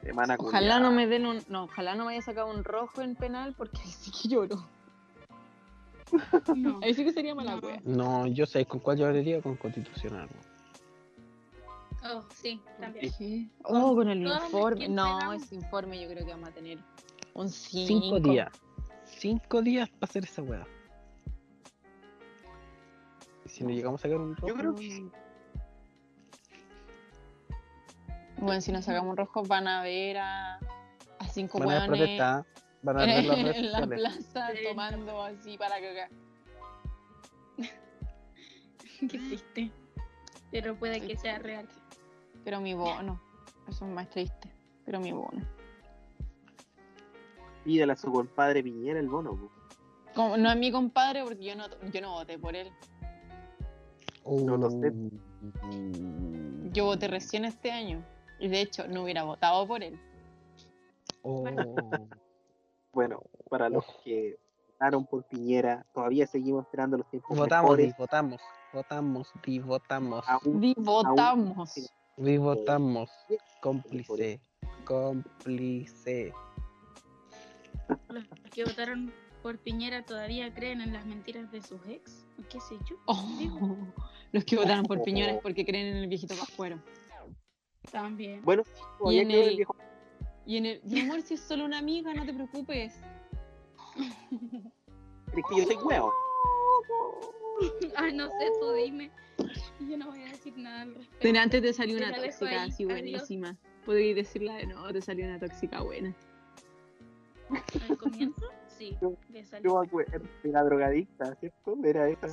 Semana 0.02 0.36
Ojalá 0.38 0.59
culiada. 0.60 0.80
no 0.80 0.93
me 0.93 1.06
den 1.09 1.26
un. 1.26 1.40
No, 1.48 1.64
ojalá 1.64 1.94
no 1.97 2.05
me 2.05 2.12
haya 2.12 2.22
sacado 2.22 2.48
un 2.51 2.62
rojo 2.64 3.02
en 3.02 3.16
penal 3.16 3.55
porque 3.59 3.78
ahí 3.84 3.90
sí 3.90 4.10
que 4.12 4.28
lloro. 4.28 4.56
No. 6.56 6.78
Ahí 6.82 6.94
sí 6.94 7.05
que 7.05 7.12
sería 7.12 7.34
mala 7.34 7.56
No. 7.56 7.66
wea. 7.66 7.80
No, 7.84 8.26
yo 8.28 8.47
sé 8.47 8.64
con 8.66 8.78
cuál 8.80 8.98
lloraría 8.98 9.43
con 9.43 9.56
constitucional. 9.56 10.28
Oh, 12.12 12.23
sí, 12.35 12.61
también. 12.81 13.12
¿Qué? 13.19 13.49
Oh, 13.65 13.95
con 13.95 14.09
el 14.09 14.24
que 14.24 14.33
informe. 14.33 14.89
No, 14.89 15.33
ese 15.33 15.55
informe 15.55 16.01
yo 16.01 16.09
creo 16.09 16.24
que 16.24 16.33
vamos 16.33 16.49
a 16.49 16.53
tener 16.53 16.78
un 17.35 17.49
5. 17.49 17.87
Cinco 17.87 18.20
días. 18.20 18.53
Cinco 19.05 19.62
días 19.62 19.89
para 19.89 20.11
hacer 20.11 20.24
esa 20.24 20.43
weá. 20.43 20.66
Y 23.45 23.49
si 23.49 23.65
no 23.65 23.70
llegamos 23.70 24.01
a 24.01 24.03
sacar 24.03 24.19
un 24.19 24.37
rojo, 24.37 24.49
Yo 24.49 24.55
creo 24.55 24.74
que 24.74 25.09
Bueno, 28.39 28.61
si 28.61 28.73
nos 28.73 28.85
sacamos 28.85 29.11
un 29.11 29.16
rojo 29.16 29.43
van 29.45 29.66
a 29.66 29.83
ver 29.83 30.19
a, 30.19 30.57
a 30.57 31.28
cinco 31.31 31.59
van 31.59 31.83
a 31.83 31.87
protestar, 31.87 32.45
van 32.83 32.99
a 32.99 33.07
ver 33.07 33.24
las 33.24 33.43
redes 33.43 33.57
en 33.57 33.73
la 33.73 33.87
plaza 33.87 34.51
tomando 34.69 35.23
así 35.23 35.57
para 35.57 35.81
cagar. 35.81 36.11
Qué 39.01 39.19
triste. 39.19 39.70
Pero 40.51 40.77
puede 40.77 41.01
que 41.01 41.16
sea 41.16 41.39
real. 41.39 41.69
Pero 42.47 42.60
mi 42.60 42.74
bono. 42.74 43.20
Eso 43.68 43.85
es 43.86 43.90
más 43.90 44.09
triste. 44.09 44.48
Pero 44.85 45.01
mi 45.01 45.10
bono. 45.10 45.44
pídele 47.64 47.93
a 47.93 47.97
su 47.97 48.12
compadre 48.12 48.62
Piñera 48.62 49.01
el 49.01 49.09
bono. 49.09 49.51
Como- 50.14 50.36
no 50.36 50.48
es 50.52 50.56
mi 50.56 50.70
compadre 50.70 51.24
porque 51.24 51.44
yo 51.44 51.56
no, 51.56 51.64
yo 51.93 52.01
no 52.01 52.12
voté 52.12 52.39
por 52.39 52.55
él. 52.55 52.70
No 54.24 54.56
lo 54.56 54.70
sé. 54.70 54.93
Yo 56.73 56.85
voté 56.85 57.09
recién 57.09 57.44
este 57.44 57.73
año. 57.73 58.05
Y 58.39 58.47
de 58.47 58.60
hecho 58.60 58.86
no 58.86 59.02
hubiera 59.02 59.24
votado 59.24 59.66
por 59.66 59.82
él. 59.82 59.98
Oh. 61.23 61.44
Bueno, 62.93 63.24
para 63.51 63.68
los 63.68 63.85
que 64.05 64.39
votaron 64.70 65.05
por 65.05 65.24
Piñera, 65.24 65.85
todavía 65.93 66.28
seguimos 66.28 66.64
esperando 66.64 66.97
los 66.98 67.10
tiempos 67.10 67.36
Votamos, 67.36 67.70
mejores. 67.73 67.97
votamos, 67.98 68.40
votamos, 68.73 69.32
votamos, 69.64 70.24
Aún 70.28 70.74
votamos. 70.77 71.90
Votamos, 72.16 73.10
cómplice, 73.60 74.40
cómplice. 74.84 76.32
Los 78.09 78.24
que 78.52 78.64
votaron 78.64 79.12
por 79.43 79.59
Piñera 79.59 80.05
todavía 80.05 80.52
creen 80.55 80.80
en 80.80 80.93
las 80.93 81.05
mentiras 81.06 81.51
de 81.52 81.62
sus 81.62 81.80
ex. 81.86 82.26
¿O 82.38 82.43
¿Qué 82.48 82.60
sé 82.60 82.76
yo? 82.88 82.97
Oh, 83.06 83.86
los 84.32 84.44
que 84.44 84.56
votaron 84.56 84.84
por 84.84 85.02
Piñera 85.02 85.32
es 85.32 85.43
porque 85.43 85.64
creen 85.64 85.88
en 85.88 85.97
el 85.98 86.09
viejito 86.09 86.34
Pascuero. 86.36 86.80
También. 87.93 88.43
Bueno, 88.43 88.64
todavía 88.98 89.22
en 89.22 89.30
el- 89.30 89.48
el 89.51 89.56
viejo. 89.56 89.76
Y 90.47 90.56
en 90.59 90.66
el, 90.66 90.80
mi 90.84 91.01
amor, 91.01 91.22
si 91.22 91.34
es 91.34 91.40
solo 91.40 91.64
una 91.64 91.78
amiga, 91.78 92.12
no 92.14 92.24
te 92.24 92.32
preocupes. 92.32 92.94
Es 93.97 95.44
que 95.48 95.56
yo 95.59 95.64
soy 95.64 95.76
hueón. 95.76 96.10
Ay, 97.97 98.14
no 98.14 98.26
sé, 98.28 98.51
tú 98.60 98.72
dime. 98.72 99.10
Yo 99.89 99.97
no 99.97 100.07
voy 100.09 100.23
a 100.23 100.31
decir 100.31 100.57
nada 100.59 100.82
al 100.82 100.94
respecto. 100.94 101.19
Pero 101.20 101.39
antes 101.39 101.62
te 101.62 101.73
salió 101.73 101.97
una 101.97 102.15
tóxica 102.15 102.65
así 102.65 102.85
buenísima. 102.85 103.57
Podría 103.85 104.15
decirla 104.15 104.55
de 104.57 104.66
no, 104.66 104.93
te 104.93 105.01
salió 105.01 105.27
una 105.27 105.39
tóxica 105.39 105.82
buena. 105.82 106.15
¿Al 107.89 107.97
comienzo? 107.97 108.51
Sí, 108.66 108.97
salir. 109.44 109.65
Yo 109.65 109.81
me 109.81 109.86
acuerdo 109.86 110.24
de 110.43 110.51
la 110.51 110.65
drogadicta, 110.65 111.35
¿cierto? 111.36 111.78
Era 111.85 112.09
esa. 112.09 112.28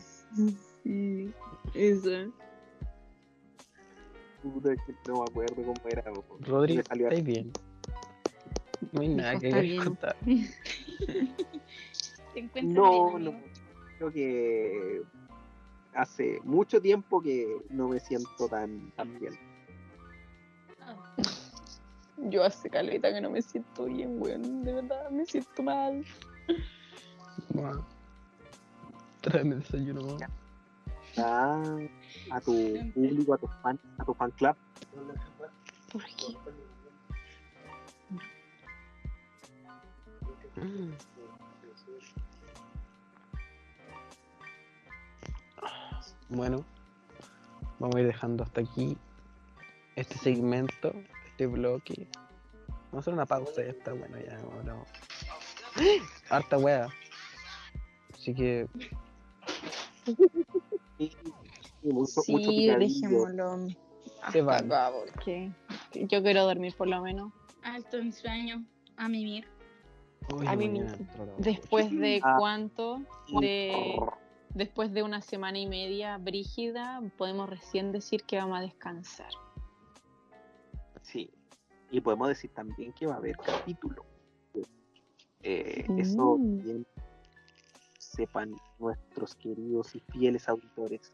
Sí, 0.83 1.31
esa. 1.73 2.27
Puta, 4.41 4.73
es 4.73 4.79
que 4.85 4.93
no 5.07 5.21
me 5.21 5.27
acuerdo 5.29 5.55
cómo 5.55 5.79
era. 5.85 6.03
Rodri, 6.41 6.81
salió 6.83 7.07
¿estáis 7.07 7.23
bien? 7.23 7.53
No 8.91 9.01
hay 9.01 9.09
nada 9.09 9.39
que 9.39 9.77
contar. 9.77 10.15
¿Te 12.33 12.39
encuentras 12.39 12.63
No, 12.63 13.11
bien, 13.17 13.25
no. 13.25 13.33
Creo 13.97 14.11
que 14.11 15.01
hace 15.95 16.39
mucho 16.43 16.81
tiempo 16.81 17.21
que 17.21 17.47
no 17.69 17.87
me 17.87 17.99
siento 17.99 18.47
tan, 18.49 18.91
tan 18.91 19.19
bien. 19.19 19.33
Yo 22.17 22.43
hace 22.43 22.69
caleta 22.69 23.13
que 23.13 23.21
no 23.21 23.29
me 23.29 23.41
siento 23.41 23.85
bien, 23.85 24.21
weón. 24.21 24.63
De 24.63 24.73
verdad, 24.73 25.09
me 25.09 25.25
siento 25.25 25.63
mal. 25.63 26.05
Mua. 27.53 27.85
Tráeme 29.21 29.55
desayuno. 29.55 30.17
Ah, 31.17 31.77
a 32.29 32.41
tu 32.41 32.73
público, 32.93 33.33
a 33.33 33.37
tu 33.37 33.47
fan, 33.61 33.79
a 33.97 34.05
tu 34.05 34.13
fan 34.13 34.31
club. 34.31 34.55
¿Por 35.91 36.03
qué? 36.03 36.37
Mm. 40.61 41.12
Bueno, 46.33 46.65
vamos 47.79 47.95
a 47.95 47.99
ir 48.01 48.07
dejando 48.07 48.43
hasta 48.43 48.61
aquí 48.61 48.97
este 49.95 50.17
segmento, 50.17 50.93
este 51.27 51.45
bloque. 51.45 52.07
Vamos 52.67 52.93
a 52.95 52.99
hacer 52.99 53.13
una 53.13 53.25
pausa, 53.25 53.63
ya 53.63 53.69
está 53.69 53.93
bueno, 53.93 54.17
ya 54.19 54.39
hemos 54.39 54.53
hablado. 54.55 54.85
Harta 56.29 56.57
wea. 56.57 56.87
Así 58.13 58.33
que 58.33 58.67
Sí, 60.97 62.69
dejémoslo. 62.77 63.67
Se 64.31 64.39
acá, 64.41 64.91
porque 64.91 65.51
yo 65.93 66.23
quiero 66.23 66.45
dormir 66.45 66.73
por 66.77 66.87
lo 66.87 67.01
menos. 67.01 67.31
Alto 67.63 67.97
en 67.97 68.11
sueño. 68.13 68.65
A 68.97 69.07
mimir. 69.09 69.47
hoy 70.33 70.47
A 70.47 70.55
lado. 70.55 71.35
Después 71.37 71.91
de 71.91 72.21
Ah. 72.23 72.35
cuánto? 72.39 73.01
De 73.39 73.97
después 74.53 74.93
de 74.93 75.03
una 75.03 75.21
semana 75.21 75.59
y 75.59 75.67
media 75.67 76.17
brígida, 76.17 77.01
podemos 77.17 77.49
recién 77.49 77.91
decir 77.91 78.23
que 78.23 78.37
vamos 78.37 78.57
a 78.57 78.61
descansar. 78.61 79.31
Sí. 81.01 81.29
Y 81.91 82.01
podemos 82.01 82.27
decir 82.27 82.51
también 82.51 82.93
que 82.93 83.05
va 83.05 83.15
a 83.15 83.17
haber 83.17 83.37
capítulo. 83.37 84.05
Eh, 85.41 85.85
Eso 85.97 86.37
bien 86.39 86.85
sepan 87.97 88.55
nuestros 88.79 89.35
queridos 89.35 89.95
y 89.95 89.99
fieles 89.99 90.47
auditores. 90.47 91.11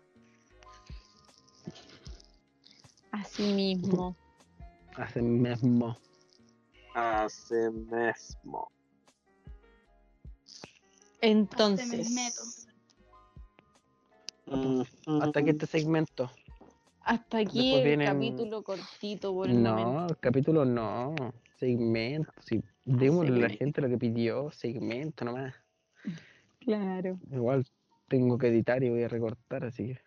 Así 3.12 3.54
mismo. 3.54 4.16
Hace 4.96 5.22
mismo. 5.22 5.98
Hace 6.94 7.70
mismo. 7.72 8.72
Entonces, 11.22 12.68
Hasta 15.22 15.40
aquí 15.40 15.50
este 15.50 15.66
segmento. 15.66 16.32
hasta 17.02 17.38
aquí 17.40 17.72
Después 17.72 17.76
el 17.82 17.84
vienen- 17.88 18.08
capítulo 18.08 18.64
cortito 18.64 19.34
por 19.34 19.48
el 19.50 19.60
momento. 19.60 19.92
No, 19.94 20.08
capítulo 20.20 20.66
no. 20.66 21.16
Segmento. 21.58 22.32
Si 22.42 22.62
démosle 22.86 23.36
a 23.46 23.48
la 23.48 23.50
gente 23.50 23.82
lo 23.82 23.90
que 23.90 23.98
pidió, 23.98 24.50
segmento 24.52 25.26
nomás. 25.26 25.54
Claro. 26.60 27.18
Igual 27.32 27.66
tengo 28.08 28.38
que 28.38 28.48
editar 28.48 28.84
y 28.84 28.90
voy 28.90 29.04
a 29.04 29.08
recortar, 29.08 29.66
así 29.66 29.88
que. 29.88 30.00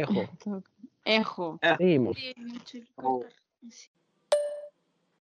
Ejo, 0.00 0.12
Ejo. 1.04 1.58
seguimos. 1.78 2.16
Sí, 2.16 2.34
mucho 2.38 2.78
que 2.78 2.84
Oh. 2.96 3.24
Sí. 3.70 3.88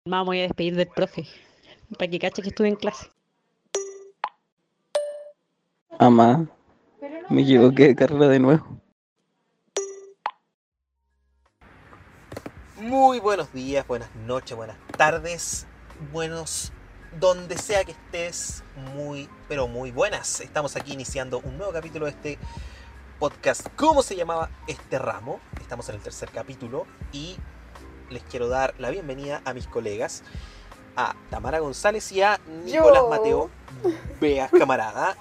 Me 0.05 0.23
voy 0.23 0.39
a 0.39 0.43
despedir 0.43 0.75
del 0.75 0.87
profe. 0.87 1.25
Para 1.97 2.09
que 2.09 2.19
cache 2.19 2.41
que 2.41 2.49
estuve 2.49 2.67
en 2.69 2.75
clase. 2.75 3.07
Amá, 5.99 6.49
me 7.29 7.41
equivoqué 7.41 7.87
de 7.87 7.95
carrera 7.95 8.27
de 8.27 8.39
nuevo. 8.39 8.81
Muy 12.77 13.19
buenos 13.19 13.51
días, 13.53 13.87
buenas 13.87 14.13
noches, 14.15 14.55
buenas 14.55 14.77
tardes, 14.97 15.65
buenos 16.11 16.71
donde 17.19 17.57
sea 17.57 17.83
que 17.83 17.93
estés, 17.93 18.63
muy, 18.93 19.29
pero 19.47 19.67
muy 19.67 19.91
buenas. 19.91 20.41
Estamos 20.41 20.75
aquí 20.75 20.93
iniciando 20.93 21.39
un 21.39 21.57
nuevo 21.57 21.71
capítulo 21.71 22.05
de 22.05 22.11
este 22.11 22.37
podcast. 23.19 23.67
¿Cómo 23.75 24.03
se 24.03 24.15
llamaba 24.15 24.49
este 24.67 24.99
ramo? 24.99 25.39
Estamos 25.59 25.87
en 25.89 25.95
el 25.95 26.01
tercer 26.01 26.29
capítulo 26.29 26.85
y 27.11 27.37
les 28.09 28.23
quiero 28.23 28.49
dar 28.49 28.75
la 28.77 28.89
bienvenida 28.89 29.41
a 29.45 29.53
mis 29.53 29.67
colegas, 29.67 30.23
a 30.95 31.15
Tamara 31.29 31.59
González 31.59 32.11
y 32.11 32.21
a 32.21 32.39
Nicolás 32.65 33.03
Yo. 33.03 33.09
Mateo, 33.09 33.49
Beas 34.19 34.51
camarada, 34.51 35.15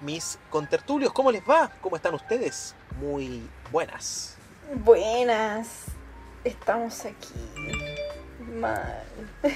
mis 0.00 0.38
contertulios. 0.50 1.12
¿Cómo 1.12 1.30
les 1.30 1.42
va? 1.42 1.70
¿Cómo 1.80 1.96
están 1.96 2.14
ustedes? 2.14 2.74
Muy 3.00 3.48
buenas. 3.70 4.36
Buenas. 4.84 5.84
Estamos 6.44 7.04
aquí. 7.04 7.34
Mal. 8.54 9.04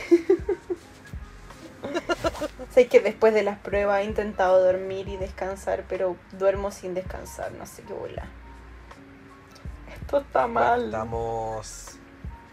sé 2.74 2.88
que 2.88 3.00
después 3.00 3.34
de 3.34 3.42
las 3.42 3.58
pruebas 3.58 4.00
he 4.00 4.04
intentado 4.04 4.62
dormir 4.64 5.08
y 5.08 5.16
descansar, 5.16 5.84
pero 5.88 6.16
duermo 6.32 6.70
sin 6.70 6.94
descansar, 6.94 7.52
no 7.52 7.66
sé 7.66 7.82
qué 7.82 7.92
bola. 7.92 8.26
Esto 10.00 10.18
está 10.18 10.42
Bueno, 10.42 10.60
mal. 10.60 10.84
estamos, 10.86 11.96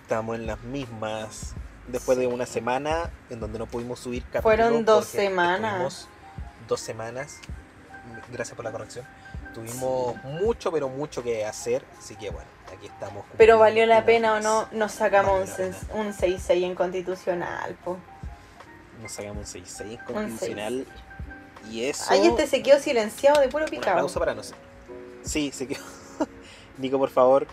estamos 0.03 0.35
en 0.35 0.47
las 0.47 0.61
mismas. 0.63 1.53
Después 1.87 2.17
de 2.17 2.27
una 2.27 2.45
semana 2.45 3.09
en 3.29 3.39
donde 3.39 3.59
no 3.59 3.65
pudimos 3.65 3.99
subir 3.99 4.23
capítulo. 4.23 4.43
Fueron 4.43 4.85
dos 4.85 5.05
semanas. 5.05 6.07
Dos 6.67 6.79
semanas. 6.79 7.39
Gracias 8.31 8.55
por 8.55 8.63
la 8.65 8.71
corrección. 8.71 9.05
Tuvimos 9.53 10.15
mucho, 10.23 10.71
pero 10.71 10.87
mucho 10.89 11.21
que 11.23 11.45
hacer. 11.45 11.83
Así 11.99 12.15
que 12.15 12.29
bueno, 12.29 12.47
aquí 12.75 12.87
estamos. 12.87 13.25
Pero 13.37 13.59
valió 13.59 13.85
la 13.85 14.05
pena 14.05 14.35
o 14.35 14.39
no, 14.39 14.67
nos 14.71 14.93
sacamos 14.93 15.41
un, 15.41 15.49
Valió 15.49 15.71
la 15.71 15.77
sen- 15.77 15.93
un 15.93 16.13
6-6 16.13 16.63
en 16.63 16.75
constitucional, 16.75 17.75
po. 17.83 17.97
Nos 19.01 19.11
sacamos 19.11 19.37
un 19.55 19.61
6-6 19.63 19.99
Un 20.07 20.13
constitucional. 20.13 20.87
Y 21.69 21.83
eso. 21.85 22.05
Ay, 22.09 22.27
este 22.27 22.47
se 22.47 22.63
quedó 22.63 22.79
silenciado 22.79 23.41
de 23.41 23.47
puro 23.49 23.65
Un 23.65 23.69
picado. 23.69 23.91
aplauso 23.91 24.19
para 24.19 24.33
nosotros. 24.33 24.61
Sí, 25.23 25.51
se 25.51 25.67
quedó. 25.67 25.83
Nico, 26.77 26.97
por 26.97 27.09
favor. 27.09 27.45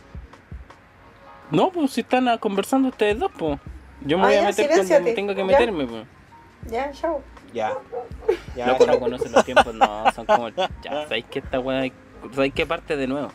No, 1.50 1.70
pues 1.72 1.92
si 1.92 2.02
están 2.02 2.28
ah, 2.28 2.38
conversando 2.38 2.88
ustedes 2.88 3.18
dos, 3.18 3.30
pues. 3.36 3.58
Yo 4.02 4.16
me 4.18 4.24
Ah, 4.24 4.26
voy 4.28 4.36
a 4.36 4.40
ya, 4.42 4.46
meter 4.48 4.68
cuando 4.68 5.14
tenga 5.14 5.34
que 5.34 5.40
Ya. 5.40 5.44
meterme, 5.46 5.86
pues. 5.86 6.06
Ya, 6.70 6.92
chao. 6.92 7.22
Ya. 7.52 7.76
Ya, 8.54 8.66
Loco, 8.68 8.86
no 8.86 8.98
conocen 9.00 9.32
los 9.32 9.44
tiempos, 9.44 9.74
no, 9.74 10.10
son 10.12 10.26
como. 10.26 10.48
Ya, 10.50 10.68
¿sabéis 11.04 11.24
que 11.30 11.38
esta 11.38 11.60
weá. 11.60 11.90
¿Sabéis 12.34 12.52
que 12.54 12.66
parte 12.66 12.96
de 12.96 13.06
nuevo? 13.06 13.30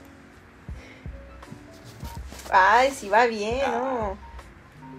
Ay, 2.52 2.92
si 2.92 3.10
va 3.10 3.26
bien, 3.26 3.62
Ah. 3.66 3.72
¿no? 3.72 4.18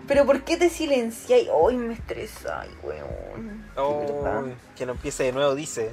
Pero 0.07 0.27
¿por 0.27 0.43
qué 0.43 0.57
te 0.57 0.69
silenciáis? 0.69 1.49
Ay, 1.69 1.77
me 1.77 1.95
estresáis, 1.95 2.73
weón. 2.82 3.65
Oh, 3.77 4.45
que 4.77 4.85
no 4.86 4.93
empiece 4.93 5.24
de 5.24 5.32
nuevo, 5.32 5.55
dice. 5.55 5.91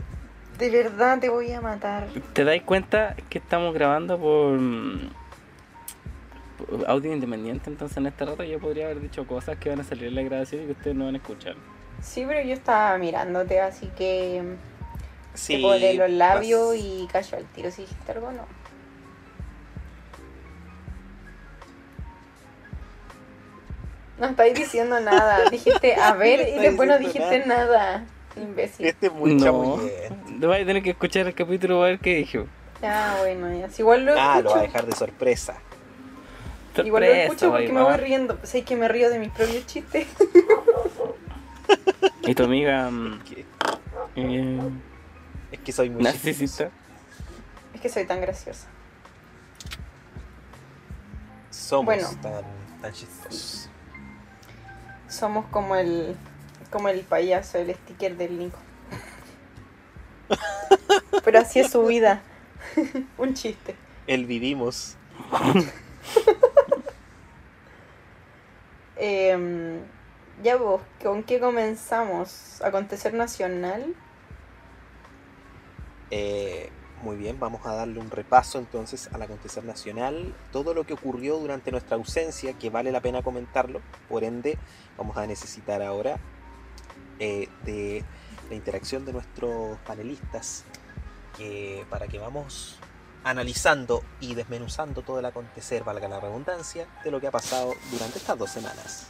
De 0.58 0.70
verdad 0.70 1.20
te 1.20 1.30
voy 1.30 1.52
a 1.54 1.62
matar. 1.62 2.08
¿Te 2.34 2.44
dais 2.44 2.62
cuenta 2.64 3.16
que 3.30 3.38
estamos 3.38 3.74
grabando 3.74 4.18
por, 4.20 4.60
por 6.58 6.90
audio 6.90 7.14
independiente? 7.14 7.70
Entonces 7.70 7.98
en 7.98 8.08
este 8.08 8.26
rato 8.26 8.44
yo 8.44 8.60
podría 8.60 8.86
haber 8.86 9.00
dicho 9.00 9.26
cosas 9.26 9.58
que 9.58 9.70
van 9.70 9.80
a 9.80 9.84
salir 9.84 10.06
en 10.08 10.16
la 10.16 10.22
grabación 10.24 10.64
y 10.64 10.66
que 10.66 10.72
ustedes 10.74 10.96
no 10.96 11.06
van 11.06 11.16
a 11.16 11.18
escuchar. 11.18 11.56
Sí, 12.02 12.26
pero 12.28 12.42
yo 12.42 12.54
estaba 12.54 12.98
mirándote, 12.98 13.62
así 13.62 13.88
que 13.98 14.42
Sí. 15.34 15.56
te 15.56 15.62
colé 15.62 15.94
los 15.94 16.10
labios 16.10 16.70
vas- 16.70 16.78
y 16.78 17.08
cayó 17.12 17.38
al 17.38 17.46
tiro. 17.46 17.72
Si 17.72 17.84
dijiste 17.84 18.12
algo, 18.12 18.32
no. 18.32 18.46
No 24.20 24.28
estáis 24.28 24.54
diciendo 24.56 25.00
nada. 25.00 25.50
Dijiste 25.52 25.96
a 25.96 26.14
ver 26.14 26.48
y 26.50 26.60
después 26.60 26.88
no 26.88 26.98
dijiste 27.00 27.44
nada. 27.46 28.06
Imbécil. 28.36 28.86
Este 28.86 29.08
es 29.08 29.14
muy 29.14 29.36
no, 29.36 29.78
vais 30.48 30.64
a 30.64 30.66
tener 30.66 30.84
que 30.84 30.92
escuchar 30.92 31.28
el 31.28 31.34
capítulo 31.34 31.78
para 31.80 31.88
ver 31.92 32.00
qué 32.00 32.16
dije. 32.16 32.46
Ya, 32.82 33.16
bueno, 33.20 33.54
ya. 33.54 33.70
Si 33.70 33.82
igual 33.82 34.06
lo 34.06 34.14
Ah, 34.14 34.36
lo 34.36 34.40
escucho. 34.40 34.50
va 34.56 34.60
a 34.60 34.62
dejar 34.64 34.86
de 34.86 34.96
sorpresa. 34.96 35.56
Igual 36.84 37.04
lo 37.04 37.10
escucho 37.12 37.52
porque 37.52 37.72
me 37.72 37.82
voy 37.84 37.98
riendo. 37.98 38.38
Sé 38.44 38.64
que 38.64 38.76
me 38.76 38.88
río 38.88 39.10
de 39.10 39.20
mis 39.20 39.30
propios 39.32 39.66
chistes. 39.68 40.08
Y 42.24 42.36
tu 42.36 42.44
amiga 42.44 42.90
mm, 42.90 43.20
Que- 43.24 43.46
eh, 44.16 44.60
Es 45.52 45.60
que 45.60 45.72
soy 45.72 45.90
muy 45.90 46.04
chistoso. 46.04 46.18
narcisista. 46.26 46.70
Es 47.74 47.82
que 47.82 47.90
soy 47.90 48.06
tan 48.06 48.22
graciosa. 48.22 48.68
Somos 51.50 51.86
Bueno. 51.86 52.08
tan, 52.22 52.44
tan 52.82 52.94
chistosos. 52.94 53.70
Somos 55.08 55.46
como 55.48 55.76
el 55.76 56.16
como 56.70 56.88
el 56.88 57.02
payaso, 57.02 57.58
el 57.58 57.74
sticker 57.76 58.16
del 58.16 58.38
Nico. 58.40 58.58
Pero 61.26 61.40
así 61.40 61.60
es 61.60 61.70
su 61.72 61.86
vida. 61.86 62.22
Un 63.18 63.34
chiste. 63.34 63.76
El 64.08 64.26
vivimos. 64.26 64.96
Em, 68.96 69.80
ya 70.44 70.58
vos, 70.58 70.82
¿con 71.02 71.24
qué 71.24 71.40
comenzamos? 71.40 72.62
¿Acontecer 72.62 73.14
nacional? 73.14 73.96
Eh, 76.10 76.70
muy 77.04 77.16
bien, 77.16 77.40
vamos 77.40 77.66
a 77.66 77.74
darle 77.74 78.00
un 78.00 78.12
repaso 78.12 78.60
entonces 78.60 79.10
al 79.14 79.22
acontecer 79.22 79.64
nacional, 79.64 80.36
todo 80.52 80.74
lo 80.74 80.86
que 80.86 80.94
ocurrió 80.94 81.38
durante 81.38 81.72
nuestra 81.72 81.96
ausencia, 81.96 82.54
que 82.54 82.70
vale 82.70 82.92
la 82.92 83.02
pena 83.02 83.24
comentarlo, 83.24 83.82
por 84.10 84.24
ende 84.24 84.58
vamos 84.98 85.18
a 85.18 85.26
necesitar 85.26 85.82
ahora 85.82 86.18
eh, 87.20 87.48
de 87.66 88.04
la 88.50 88.56
interacción 88.56 89.06
de 89.06 89.14
nuestros 89.14 89.78
panelistas 89.80 90.66
para 91.90 92.08
que 92.08 92.20
vamos 92.20 92.78
analizando 93.24 94.04
y 94.20 94.36
desmenuzando 94.36 95.02
todo 95.02 95.20
el 95.20 95.26
acontecer, 95.26 95.84
valga 95.84 96.08
la 96.08 96.20
redundancia, 96.20 96.88
de 97.04 97.12
lo 97.12 97.20
que 97.20 97.28
ha 97.28 97.32
pasado 97.32 97.74
durante 97.92 98.18
estas 98.20 98.38
dos 98.38 98.50
semanas. 98.50 99.08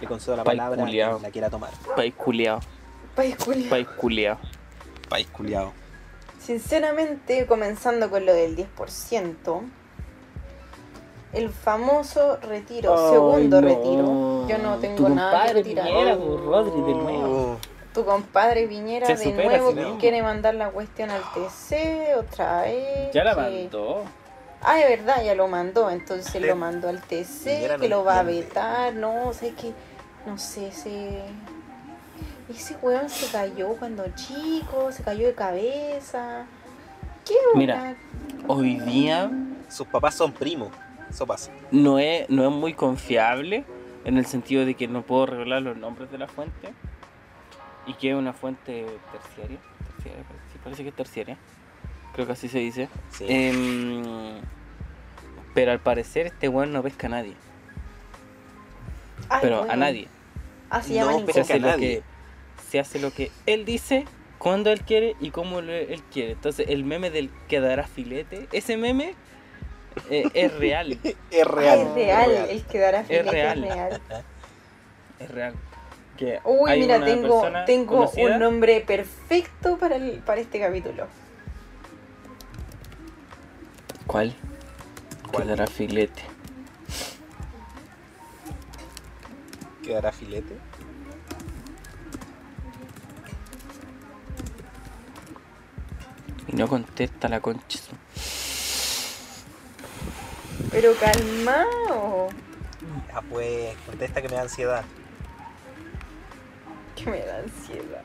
Le 0.00 0.06
concedo 0.06 0.36
la 0.36 0.44
País 0.44 0.58
palabra 0.58 0.82
culiao. 0.84 1.18
la 1.20 1.30
quiera 1.30 1.50
tomar. 1.50 1.70
País 1.96 2.14
culiao, 2.16 2.60
País 3.14 3.36
culiao. 3.36 3.70
país 3.70 3.88
culiao. 3.96 4.38
País 5.08 5.26
culiao. 5.32 5.72
Sinceramente, 6.40 7.46
comenzando 7.46 8.10
con 8.10 8.26
lo 8.26 8.34
del 8.34 8.54
10%, 8.56 9.62
el 11.32 11.48
famoso 11.50 12.36
retiro, 12.42 13.10
segundo 13.10 13.60
no. 13.60 13.68
retiro. 13.68 14.46
Yo 14.48 14.58
no 14.58 14.76
tengo 14.78 14.96
Tu 14.96 15.08
nada 15.08 15.30
que 15.30 15.36
compadre 15.38 15.52
retirar. 15.54 15.86
Piñera, 15.86 16.16
pues, 16.16 16.40
Rodri, 16.40 16.80
de 16.82 16.94
nuevo. 16.94 17.52
Oh, 17.52 17.56
Tu 17.94 18.04
compadre 18.04 18.66
Piñera 18.68 19.06
Se 19.06 19.14
de 19.16 19.24
supera 19.24 19.58
nuevo 19.58 19.98
quiere 19.98 20.22
mandar 20.22 20.54
la 20.56 20.70
cuestión 20.70 21.10
al 21.10 21.22
TC 21.32 22.14
otra 22.16 22.62
vez. 22.62 23.12
Ya 23.12 23.24
la 23.24 23.34
que- 23.34 23.40
mandó. 23.40 24.02
Ah, 24.62 24.76
de 24.76 24.84
verdad, 24.96 25.22
ya 25.24 25.34
lo 25.34 25.46
mandó. 25.48 25.90
Entonces 25.90 26.40
lo 26.42 26.56
mandó 26.56 26.88
al 26.88 27.00
TC, 27.02 27.44
Piñera 27.56 27.76
no 27.76 27.82
que 27.82 27.88
lo 27.88 28.04
va 28.04 28.18
a 28.20 28.22
vetar. 28.22 28.94
No, 28.94 29.32
sé 29.32 29.54
que. 29.54 29.72
No 30.26 30.38
sé, 30.38 30.68
ese. 30.68 31.22
Ese 32.48 32.76
weón 32.82 33.08
se 33.08 33.30
cayó 33.32 33.68
cuando 33.76 34.04
chico, 34.14 34.92
se 34.92 35.02
cayó 35.02 35.26
de 35.26 35.34
cabeza. 35.34 36.46
¿Qué 37.24 37.34
Mira. 37.54 37.96
Hoy 38.46 38.78
día 38.80 39.30
Sus 39.70 39.86
papás 39.86 40.14
son 40.14 40.32
primos. 40.32 40.68
Eso 41.08 41.26
pasa. 41.26 41.50
no 41.70 41.98
es, 41.98 42.28
no 42.28 42.44
es 42.44 42.50
muy 42.50 42.74
confiable 42.74 43.64
en 44.04 44.18
el 44.18 44.26
sentido 44.26 44.66
de 44.66 44.74
que 44.74 44.88
no 44.88 45.02
puedo 45.02 45.26
revelar 45.26 45.62
los 45.62 45.76
nombres 45.76 46.10
de 46.10 46.18
la 46.18 46.26
fuente 46.26 46.72
y 47.86 47.94
que 47.94 48.10
es 48.10 48.16
una 48.16 48.32
fuente 48.32 48.84
terciaria. 49.12 49.58
terciaria 49.94 50.22
parece- 50.24 50.44
sí, 50.52 50.58
parece 50.62 50.82
que 50.82 50.88
es 50.90 50.94
terciaria. 50.96 51.38
Creo 52.14 52.26
que 52.26 52.32
así 52.32 52.48
se 52.48 52.58
dice. 52.58 52.88
Sí. 53.10 53.24
Em, 53.28 54.02
pero 55.54 55.72
al 55.72 55.80
parecer 55.80 56.26
este 56.26 56.48
weón 56.48 56.72
no 56.72 56.82
pesca 56.82 57.06
a 57.06 57.10
nadie. 57.10 57.34
Ay, 59.28 59.38
pero 59.42 59.62
a 59.70 59.76
nadie. 59.76 60.08
Ah, 60.70 60.82
se 60.82 60.98
No, 60.98 61.26
Se 61.32 61.40
hace, 61.40 61.52
a 61.54 61.58
lo 61.58 61.68
nadie. 61.68 61.98
que, 61.98 62.02
se 62.70 62.80
hace 62.80 62.98
lo 62.98 63.10
que 63.12 63.30
él 63.46 63.64
dice, 63.64 64.04
cuando 64.38 64.70
él 64.70 64.80
quiere 64.82 65.14
y 65.20 65.30
cómo 65.30 65.60
él 65.60 66.02
quiere. 66.12 66.32
Entonces 66.32 66.66
el 66.68 66.84
meme 66.84 67.10
del 67.10 67.30
quedará 67.48 67.86
filete, 67.86 68.48
ese 68.52 68.76
meme 68.76 69.14
eh, 70.10 70.24
es 70.34 70.52
real. 70.58 70.98
Es 71.02 71.14
Ah, 71.42 71.44
real. 71.44 71.78
es 71.80 71.94
real, 71.94 72.30
es 72.30 72.36
real. 72.36 72.48
el 72.50 72.64
que 72.64 72.78
dará 72.78 73.04
filete 73.04 73.26
es 73.26 73.32
real. 73.32 73.62
real. 73.62 74.00
Es 75.20 75.30
real. 75.30 75.54
Que 76.16 76.38
Uy, 76.44 76.78
mira, 76.80 77.04
tengo, 77.04 77.42
tengo 77.66 77.96
conocida- 78.06 78.34
un 78.34 78.38
nombre 78.40 78.80
perfecto 78.80 79.78
para, 79.78 79.96
el, 79.96 80.18
para 80.24 80.40
este 80.40 80.60
capítulo. 80.60 81.06
¿Cuál? 84.06 84.34
¿Cuál? 85.30 85.44
Quedará 85.44 85.66
filete. 85.66 86.22
Quedará 89.84 90.12
filete. 90.12 90.56
Y 96.48 96.56
no 96.56 96.66
contesta 96.68 97.28
la 97.28 97.40
concha. 97.40 97.80
Pero 100.70 100.94
calmao. 100.94 102.28
Ah, 103.12 103.22
pues, 103.28 103.76
contesta 103.86 104.22
que 104.22 104.28
me 104.28 104.36
da 104.36 104.42
ansiedad. 104.42 104.84
Que 106.96 107.10
me 107.10 107.20
da 107.20 107.38
ansiedad. 107.38 108.02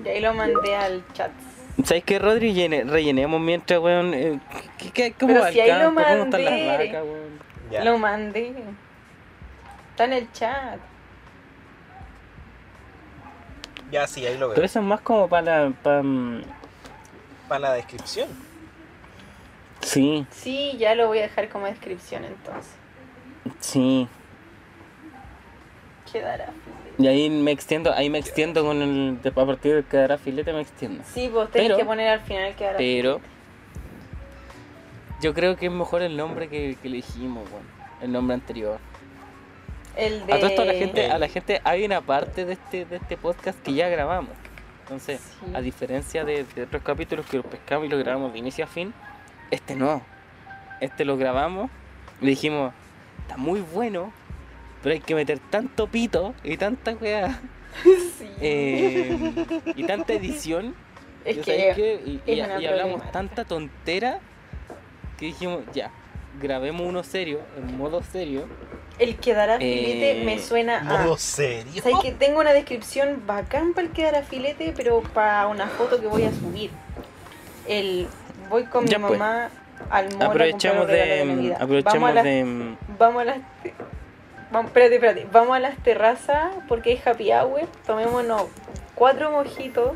Y 0.03 0.07
ahí 0.07 0.21
lo 0.21 0.33
mandé 0.33 0.75
al 0.75 1.03
chat. 1.13 1.31
¿Sabes 1.83 2.03
qué, 2.03 2.19
Rodri? 2.19 2.53
Llene- 2.53 2.83
rellenemos 2.83 3.39
mientras, 3.39 3.79
weón. 3.79 4.13
eh, 4.13 4.39
¿qué, 4.77 4.91
qué, 4.91 5.13
cómo 5.13 5.33
Pero 5.33 5.45
va 5.45 5.51
si 5.51 5.59
el 5.59 5.71
ahí 5.71 5.79
lo 5.79 5.85
campo? 5.95 6.01
¿Cómo 6.09 6.23
están 6.25 6.45
las 6.45 6.51
mandé. 6.53 6.67
vacas, 6.87 7.03
weón? 7.03 7.39
Ya. 7.71 7.83
Lo 7.83 7.97
mandé. 7.97 8.53
Está 9.91 10.05
en 10.05 10.13
el 10.13 10.31
chat. 10.31 10.79
Ya, 13.91 14.05
sí, 14.07 14.25
ahí 14.25 14.37
lo 14.37 14.49
Pero 14.49 14.57
veo. 14.61 14.65
eso 14.65 14.79
es 14.79 14.85
más 14.85 15.01
como 15.01 15.27
para. 15.27 15.69
para 15.83 16.03
mm, 16.03 16.43
Para 17.47 17.59
la 17.61 17.73
descripción. 17.73 18.29
sí, 19.81 20.25
Sí, 20.31 20.75
ya 20.77 20.93
lo 20.95 21.07
voy 21.07 21.19
a 21.19 21.23
dejar 21.23 21.49
como 21.49 21.65
descripción 21.65 22.23
entonces. 22.25 22.71
sí. 23.59 24.07
Quedará. 26.11 26.49
Y 26.99 27.07
ahí 27.07 27.29
me 27.29 27.51
extiendo, 27.51 27.93
ahí 27.93 28.09
me 28.09 28.19
extiendo 28.19 28.63
con 28.63 28.81
el. 28.81 29.17
A 29.25 29.31
partir 29.31 29.73
del 29.75 29.85
quedará 29.85 30.17
filete 30.17 30.51
me 30.53 30.61
extiendo. 30.61 31.01
Sí, 31.13 31.29
vos 31.29 31.49
tenés 31.49 31.69
Pero- 31.69 31.77
que 31.77 31.85
poner 31.85 32.09
al 32.09 32.19
final 32.21 32.53
quedará. 32.55 32.77
Pero. 32.77 33.21
Yo 35.21 35.33
creo 35.33 35.55
que 35.57 35.65
es 35.65 35.71
mejor 35.71 36.01
el 36.01 36.15
nombre 36.15 36.47
que, 36.47 36.77
que 36.81 36.87
elegimos, 36.87 37.49
weón. 37.51 37.63
El 38.01 38.11
nombre 38.11 38.33
anterior. 38.35 38.79
El 39.97 40.25
de... 40.25 40.33
A 40.33 40.37
todo 40.37 40.47
esto 40.49 40.61
a 40.61 40.65
la 40.65 40.73
gente, 40.73 41.05
El- 41.05 41.11
a 41.11 41.17
la 41.17 41.27
gente 41.27 41.61
hay 41.65 41.83
una 41.83 41.99
parte 42.01 42.45
de 42.45 42.53
este, 42.53 42.85
de 42.85 42.97
este 42.97 43.17
podcast 43.17 43.59
que 43.61 43.73
ya 43.73 43.89
grabamos. 43.89 44.31
Entonces, 44.83 45.19
Sí. 45.21 45.51
a 45.53 45.61
diferencia 45.61 46.23
de, 46.23 46.45
de 46.55 46.63
otros 46.63 46.81
capítulos 46.83 47.25
que 47.25 47.37
lo 47.37 47.43
pescamos 47.43 47.85
y 47.87 47.89
lo 47.89 47.97
grabamos 47.97 48.31
de 48.33 48.39
inicio 48.39 48.63
a 48.63 48.67
fin, 48.67 48.93
este 49.51 49.75
no. 49.75 50.01
Este 50.79 51.03
lo 51.05 51.17
grabamos 51.17 51.69
y 52.21 52.25
dijimos, 52.25 52.73
está 53.21 53.35
muy 53.37 53.59
bueno, 53.73 54.11
pero 54.81 54.93
hay 54.93 55.01
que 55.01 55.15
meter 55.15 55.39
tanto 55.49 55.87
pito 55.87 56.33
y 56.43 56.57
tanta 56.57 56.91
weá 56.93 57.39
Sí. 57.83 58.27
eh, 58.41 59.33
y 59.75 59.83
tanta 59.83 60.13
edición. 60.13 60.75
es 61.25 61.37
¿ya 61.37 61.43
que? 61.75 62.01
Y, 62.25 62.31
es 62.31 62.49
hablamos 62.49 63.11
tanta 63.11 63.45
tontera 63.45 64.19
que 65.17 65.27
dijimos, 65.27 65.61
ya, 65.73 65.91
grabemos 66.41 66.81
uno 66.87 67.03
serio, 67.03 67.41
en 67.57 67.77
modo 67.77 68.01
serio. 68.01 68.47
el 68.97 69.17
quedará 69.17 69.57
filete 69.57 70.21
Eh, 70.21 70.25
me 70.25 70.39
suena 70.39 70.79
a... 70.79 71.03
¿Modo 71.03 71.17
serio? 71.17 71.81
¿Sabes 71.83 71.99
que 72.01 72.11
tengo 72.11 72.39
una 72.39 72.53
descripción 72.53 73.21
bacán 73.27 73.73
para 73.73 73.87
el 73.87 73.93
quedará 73.93 74.23
filete, 74.23 74.73
pero 74.75 75.01
para 75.01 75.47
una 75.47 75.67
foto 75.67 75.99
que 76.01 76.07
voy 76.07 76.23
a 76.23 76.31
subir? 76.31 76.71
El 77.67 78.07
voy 78.49 78.63
con 78.65 78.85
Ya, 78.87 78.97
mi 78.97 79.05
pues. 79.07 79.19
mamá 79.19 79.49
al 79.89 80.05
mall 80.17 80.21
a 80.23 80.29
un 80.29 80.37
regalo 80.37 80.85
de, 80.85 80.93
de 80.97 81.25
Navidad. 81.25 81.67
vamos 81.83 82.09
a 82.09 82.13
las, 82.13 82.23
de 82.23 82.75
vamos 82.97 83.21
a 83.21 83.25
las 83.25 83.37
vamos, 84.51 84.67
espérate, 84.69 84.95
espérate, 84.95 85.27
vamos 85.31 85.55
a 85.55 85.59
las 85.59 85.77
terrazas 85.83 86.51
porque 86.67 86.91
hay 86.91 87.01
happy 87.05 87.31
hour, 87.31 87.61
tomémonos 87.85 88.43
cuatro 88.95 89.31
mojitos, 89.31 89.93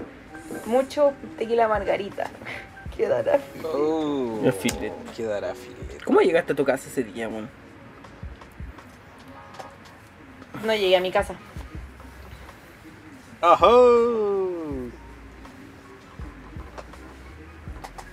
mucho 0.65 1.13
tequila 1.37 1.67
margarita. 1.67 2.29
Quedará 2.95 3.39
filete. 3.39 3.67
Oh, 3.73 4.51
filete. 4.51 4.93
Quedará 5.17 5.55
filete. 5.55 5.97
¿Cómo 6.05 6.21
llegaste 6.21 6.53
a 6.53 6.55
tu 6.55 6.63
casa 6.63 6.87
ese 6.87 7.03
día, 7.03 7.27
weón? 7.27 7.49
No 10.63 10.73
llegué 10.75 10.95
a 10.95 11.01
mi 11.01 11.11
casa. 11.11 11.33
¡Ajá! 13.41 13.65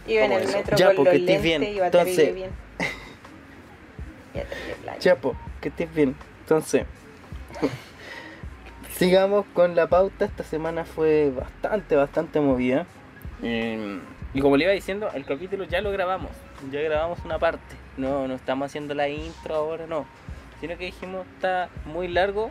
Iba 0.06 0.24
en 0.24 0.30
¿Cómo 0.30 0.38
el 0.38 0.44
eso? 0.48 0.56
metro 0.58 0.76
Ya, 0.76 0.86
con 0.86 0.96
porque 0.96 1.10
los 1.18 1.20
estés 1.20 1.42
lentes, 1.42 1.42
bien. 1.60 1.74
iba 1.74 1.86
Entonces- 1.86 2.16
terrible 2.16 2.34
bien. 4.32 4.46
Plan. 4.82 4.98
Chapo, 4.98 5.36
que 5.60 5.68
estés 5.68 5.94
bien. 5.94 6.16
Entonces, 6.50 6.84
sigamos 8.96 9.46
con 9.54 9.76
la 9.76 9.86
pauta. 9.86 10.24
Esta 10.24 10.42
semana 10.42 10.84
fue 10.84 11.30
bastante, 11.30 11.94
bastante 11.94 12.40
movida. 12.40 12.86
Eh, 13.40 14.00
y 14.34 14.40
como 14.40 14.56
le 14.56 14.64
iba 14.64 14.72
diciendo, 14.72 15.08
el 15.14 15.24
capítulo 15.24 15.62
ya 15.62 15.80
lo 15.80 15.92
grabamos. 15.92 16.32
Ya 16.72 16.80
grabamos 16.80 17.20
una 17.24 17.38
parte. 17.38 17.76
No, 17.96 18.26
no 18.26 18.34
estamos 18.34 18.66
haciendo 18.66 18.94
la 18.94 19.08
intro 19.08 19.54
ahora, 19.54 19.86
no. 19.86 20.06
Sino 20.60 20.76
que 20.76 20.86
dijimos, 20.86 21.24
está 21.36 21.68
muy 21.84 22.08
largo 22.08 22.48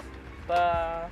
para... 0.47 1.09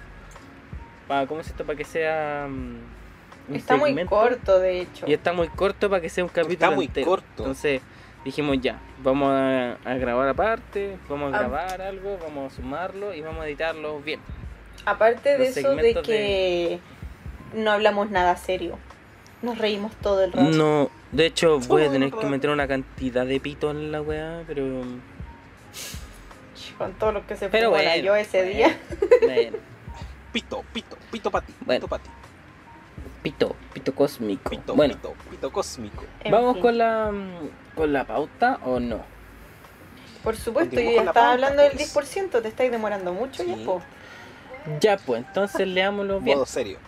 Pa, 1.09 1.27
¿Cómo 1.27 1.41
es 1.41 1.47
esto? 1.47 1.65
Para 1.65 1.77
que 1.77 1.83
sea... 1.83 2.47
mm, 2.49 3.49
un 3.49 3.55
Está 3.57 3.75
muy 3.75 4.05
corto, 4.05 4.59
de 4.59 4.79
hecho. 4.79 5.05
Y 5.09 5.13
está 5.13 5.33
muy 5.33 5.49
corto 5.49 5.89
para 5.89 6.01
que 6.01 6.07
sea 6.07 6.23
un 6.23 6.29
capítulo 6.29 6.53
Está 6.53 6.71
muy 6.71 6.85
entero. 6.85 7.07
corto. 7.07 7.27
Entonces 7.39 7.81
dijimos 8.27 8.57
ya, 8.61 8.79
vamos 9.03 9.29
a, 9.31 9.77
a 9.85 9.93
grabar 9.95 10.27
aparte, 10.29 10.97
vamos 11.09 11.33
a 11.33 11.37
Ah. 11.37 11.39
grabar 11.39 11.81
algo, 11.81 12.17
vamos 12.21 12.51
a 12.53 12.55
sumarlo 12.57 13.13
y 13.13 13.21
vamos 13.21 13.43
a 13.43 13.47
editarlo 13.47 13.99
bien. 14.01 14.19
Aparte 14.85 15.37
de 15.37 15.47
eso 15.47 15.75
de 15.75 15.95
que 16.01 16.79
no 17.53 17.71
hablamos 17.71 18.09
nada 18.11 18.35
serio. 18.37 18.77
Nos 19.41 19.57
reímos 19.57 19.95
todo 19.97 20.23
el 20.23 20.31
rato. 20.33 20.49
No, 20.49 20.89
de 21.11 21.25
hecho 21.27 21.59
voy 21.59 21.83
a 21.83 21.91
tener 21.91 22.11
que 22.11 22.25
meter 22.25 22.49
una 22.49 22.67
cantidad 22.67 23.25
de 23.25 23.39
pito 23.39 23.71
en 23.71 23.91
la 23.91 24.01
weá, 24.01 24.43
pero... 24.47 24.81
Con 26.77 26.93
todo 26.93 27.11
lo 27.11 27.25
que 27.25 27.35
se 27.35 27.49
Pero 27.49 27.69
bueno, 27.71 27.95
yo 28.03 28.15
ese 28.15 28.39
bueno, 28.43 28.53
día. 28.55 28.79
bueno, 29.21 29.57
Pito, 30.33 30.63
pito, 30.73 30.97
pito 31.11 31.31
para 31.31 31.45
ti. 31.45 31.53
Bueno. 31.65 31.79
Pito 31.79 31.87
para 31.87 32.03
ti. 32.03 32.09
Pito, 33.27 33.55
pito 33.73 33.93
cósmico. 33.93 34.49
Pito, 34.49 34.75
bueno, 34.75 34.93
pito, 34.95 35.13
pito 35.29 35.51
cósmico. 35.51 36.05
¿vamos 36.31 36.53
fin. 36.53 36.61
con 36.61 36.77
la 36.77 37.11
mm, 37.11 37.75
con 37.75 37.91
la 37.93 38.05
pauta 38.05 38.59
o 38.63 38.79
no? 38.79 39.01
Por 40.23 40.35
supuesto, 40.35 40.75
ya 40.75 40.81
estaba 40.89 41.13
pauta, 41.13 41.31
hablando 41.33 41.61
del 41.61 41.73
pues. 41.73 41.93
10%, 41.95 42.41
te 42.41 42.47
estáis 42.47 42.71
demorando 42.71 43.13
mucho 43.13 43.43
ya, 43.43 43.55
Sí. 43.55 43.63
po. 43.65 43.81
Ya 44.79 44.97
pues, 44.97 45.25
entonces 45.25 45.67
leámoslo 45.67 46.19
bien. 46.21 46.37
Modo 46.37 46.45
serio. 46.45 46.79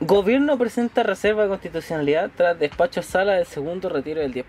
Gobierno 0.00 0.58
presenta 0.58 1.02
reserva 1.02 1.44
de 1.44 1.48
constitucionalidad 1.50 2.30
tras 2.34 2.58
despacho 2.58 3.02
sala 3.02 3.34
del 3.34 3.46
segundo 3.46 3.88
retiro 3.88 4.20
del 4.20 4.32
10%. 4.32 4.44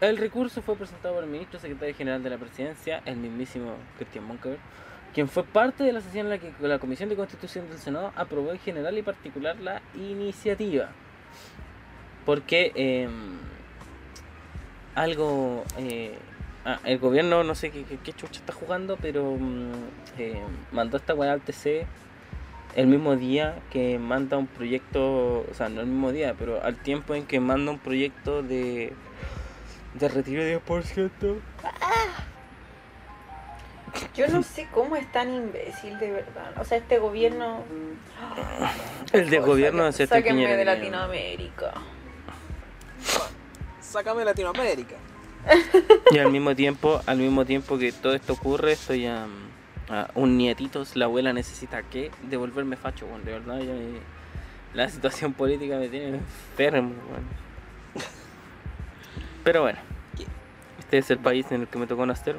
El 0.00 0.18
recurso 0.18 0.60
fue 0.62 0.76
presentado 0.76 1.14
por 1.14 1.24
el 1.24 1.30
ministro 1.30 1.58
secretario 1.58 1.94
general 1.94 2.22
de 2.22 2.30
la 2.30 2.36
presidencia, 2.36 3.02
el 3.06 3.16
mismísimo 3.16 3.72
Cristian 3.96 4.24
Monkever, 4.24 4.58
quien 5.16 5.30
fue 5.30 5.44
parte 5.44 5.82
de 5.82 5.94
la 5.94 6.02
sesión 6.02 6.26
en 6.26 6.30
la 6.32 6.36
que 6.36 6.52
la 6.60 6.78
Comisión 6.78 7.08
de 7.08 7.16
Constitución 7.16 7.66
del 7.70 7.78
Senado 7.78 8.12
aprobó 8.16 8.52
en 8.52 8.58
general 8.58 8.98
y 8.98 9.02
particular 9.02 9.56
la 9.58 9.80
iniciativa. 9.94 10.90
Porque 12.26 12.70
eh, 12.74 13.08
algo... 14.94 15.64
eh, 15.78 16.18
ah, 16.66 16.80
el 16.84 16.98
gobierno 16.98 17.44
no 17.44 17.54
sé 17.54 17.70
qué 17.70 18.12
chucha 18.12 18.40
está 18.40 18.52
jugando, 18.52 18.98
pero 19.00 19.34
mm, 19.40 19.72
eh, 20.18 20.42
mandó 20.70 20.98
esta 20.98 21.14
weá 21.14 21.32
al 21.32 21.40
TC 21.40 21.86
el 22.74 22.86
mismo 22.86 23.16
día 23.16 23.58
que 23.70 23.98
manda 23.98 24.36
un 24.36 24.48
proyecto, 24.48 25.46
o 25.50 25.54
sea, 25.54 25.70
no 25.70 25.80
el 25.80 25.86
mismo 25.86 26.12
día, 26.12 26.34
pero 26.38 26.62
al 26.62 26.76
tiempo 26.76 27.14
en 27.14 27.24
que 27.24 27.40
manda 27.40 27.72
un 27.72 27.78
proyecto 27.78 28.42
de, 28.42 28.92
de 29.94 30.08
retiro 30.10 30.44
de 30.44 30.60
10%. 30.60 31.40
Yo 34.16 34.28
no 34.28 34.42
sé 34.42 34.66
cómo 34.72 34.96
es 34.96 35.10
tan 35.12 35.32
imbécil, 35.32 35.98
de 35.98 36.10
verdad. 36.10 36.52
O 36.58 36.64
sea, 36.64 36.78
este 36.78 36.98
gobierno. 36.98 37.62
El 39.12 39.28
de 39.30 39.38
gobierno 39.40 39.84
de 39.84 39.92
Sebastián 39.92 40.20
sáquenme 40.22 40.42
Piñera 40.42 40.56
de 40.56 40.64
Latinoamérica. 40.64 41.74
Sácame 43.80 44.24
Latinoamérica. 44.24 44.96
Y 46.10 46.18
al 46.18 46.30
mismo 46.32 46.54
tiempo, 46.56 47.00
al 47.06 47.18
mismo 47.18 47.44
tiempo 47.44 47.78
que 47.78 47.92
todo 47.92 48.14
esto 48.14 48.32
ocurre, 48.32 48.72
estoy 48.72 49.06
a, 49.06 49.26
a 49.88 50.08
un 50.14 50.36
nietitos, 50.38 50.96
la 50.96 51.04
abuela 51.04 51.32
necesita 51.32 51.82
que 51.82 52.10
devolverme 52.22 52.76
facho, 52.76 53.06
bueno, 53.06 53.24
de 53.24 53.32
verdad 53.32 53.58
ya 53.58 53.72
me- 53.72 54.00
la 54.74 54.88
situación 54.88 55.32
política 55.32 55.76
me 55.78 55.88
tiene 55.88 56.08
enfermo, 56.18 56.94
weón. 57.10 57.24
Pero 59.44 59.62
bueno, 59.62 59.78
este 60.80 60.98
es 60.98 61.10
el 61.10 61.18
país 61.18 61.46
en 61.50 61.62
el 61.62 61.68
que 61.68 61.78
me 61.78 61.86
tocó 61.86 62.04
nacer, 62.06 62.36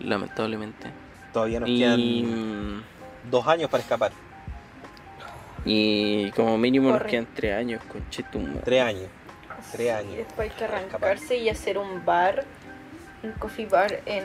lamentablemente. 0.00 0.88
Todavía 1.32 1.60
nos 1.60 1.68
Y, 1.68 1.78
quedan 1.78 2.84
dos 3.30 3.46
años 3.46 3.68
para 3.70 3.82
escapar. 3.82 4.12
y 5.64 6.30
como 6.32 6.56
mínimo 6.56 6.88
nos 6.90 6.98
Corre. 6.98 7.10
quedan 7.10 7.26
tres 7.34 7.54
años, 7.56 7.82
conchetum. 7.90 8.54
Tres 8.64 8.82
años. 8.82 9.08
Tres 9.72 9.86
Y 9.86 9.90
años. 9.90 10.16
después 10.16 10.50
hay 10.50 10.56
que 10.56 10.64
arrancarse 10.64 11.36
y 11.36 11.48
hacer 11.48 11.78
un 11.78 12.04
bar, 12.04 12.44
un 13.22 13.32
coffee 13.32 13.66
bar 13.66 14.00
en. 14.06 14.24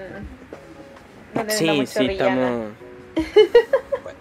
Donde 1.33 1.53
Sí, 1.53 1.85
sí, 1.87 2.05
estamos... 2.11 2.71
Bueno, 4.03 4.19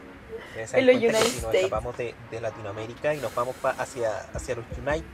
En 0.72 0.86
los 0.86 0.96
United 0.96 1.18
si 1.18 1.42
nos 1.42 1.54
escapamos 1.54 1.96
de, 1.98 2.14
de 2.30 2.40
Latinoamérica 2.40 3.14
y 3.14 3.18
nos 3.18 3.34
vamos 3.34 3.54
pa- 3.56 3.74
hacia, 3.78 4.10
hacia 4.34 4.54
los 4.54 4.64
United, 4.78 5.04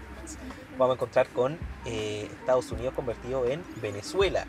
vamos 0.77 0.95
a 0.95 0.97
encontrar 0.97 1.27
con 1.29 1.59
eh, 1.87 2.29
Estados 2.41 2.71
Unidos 2.73 2.95
convertido 2.95 3.47
en 3.47 3.63
Venezuela. 3.83 4.45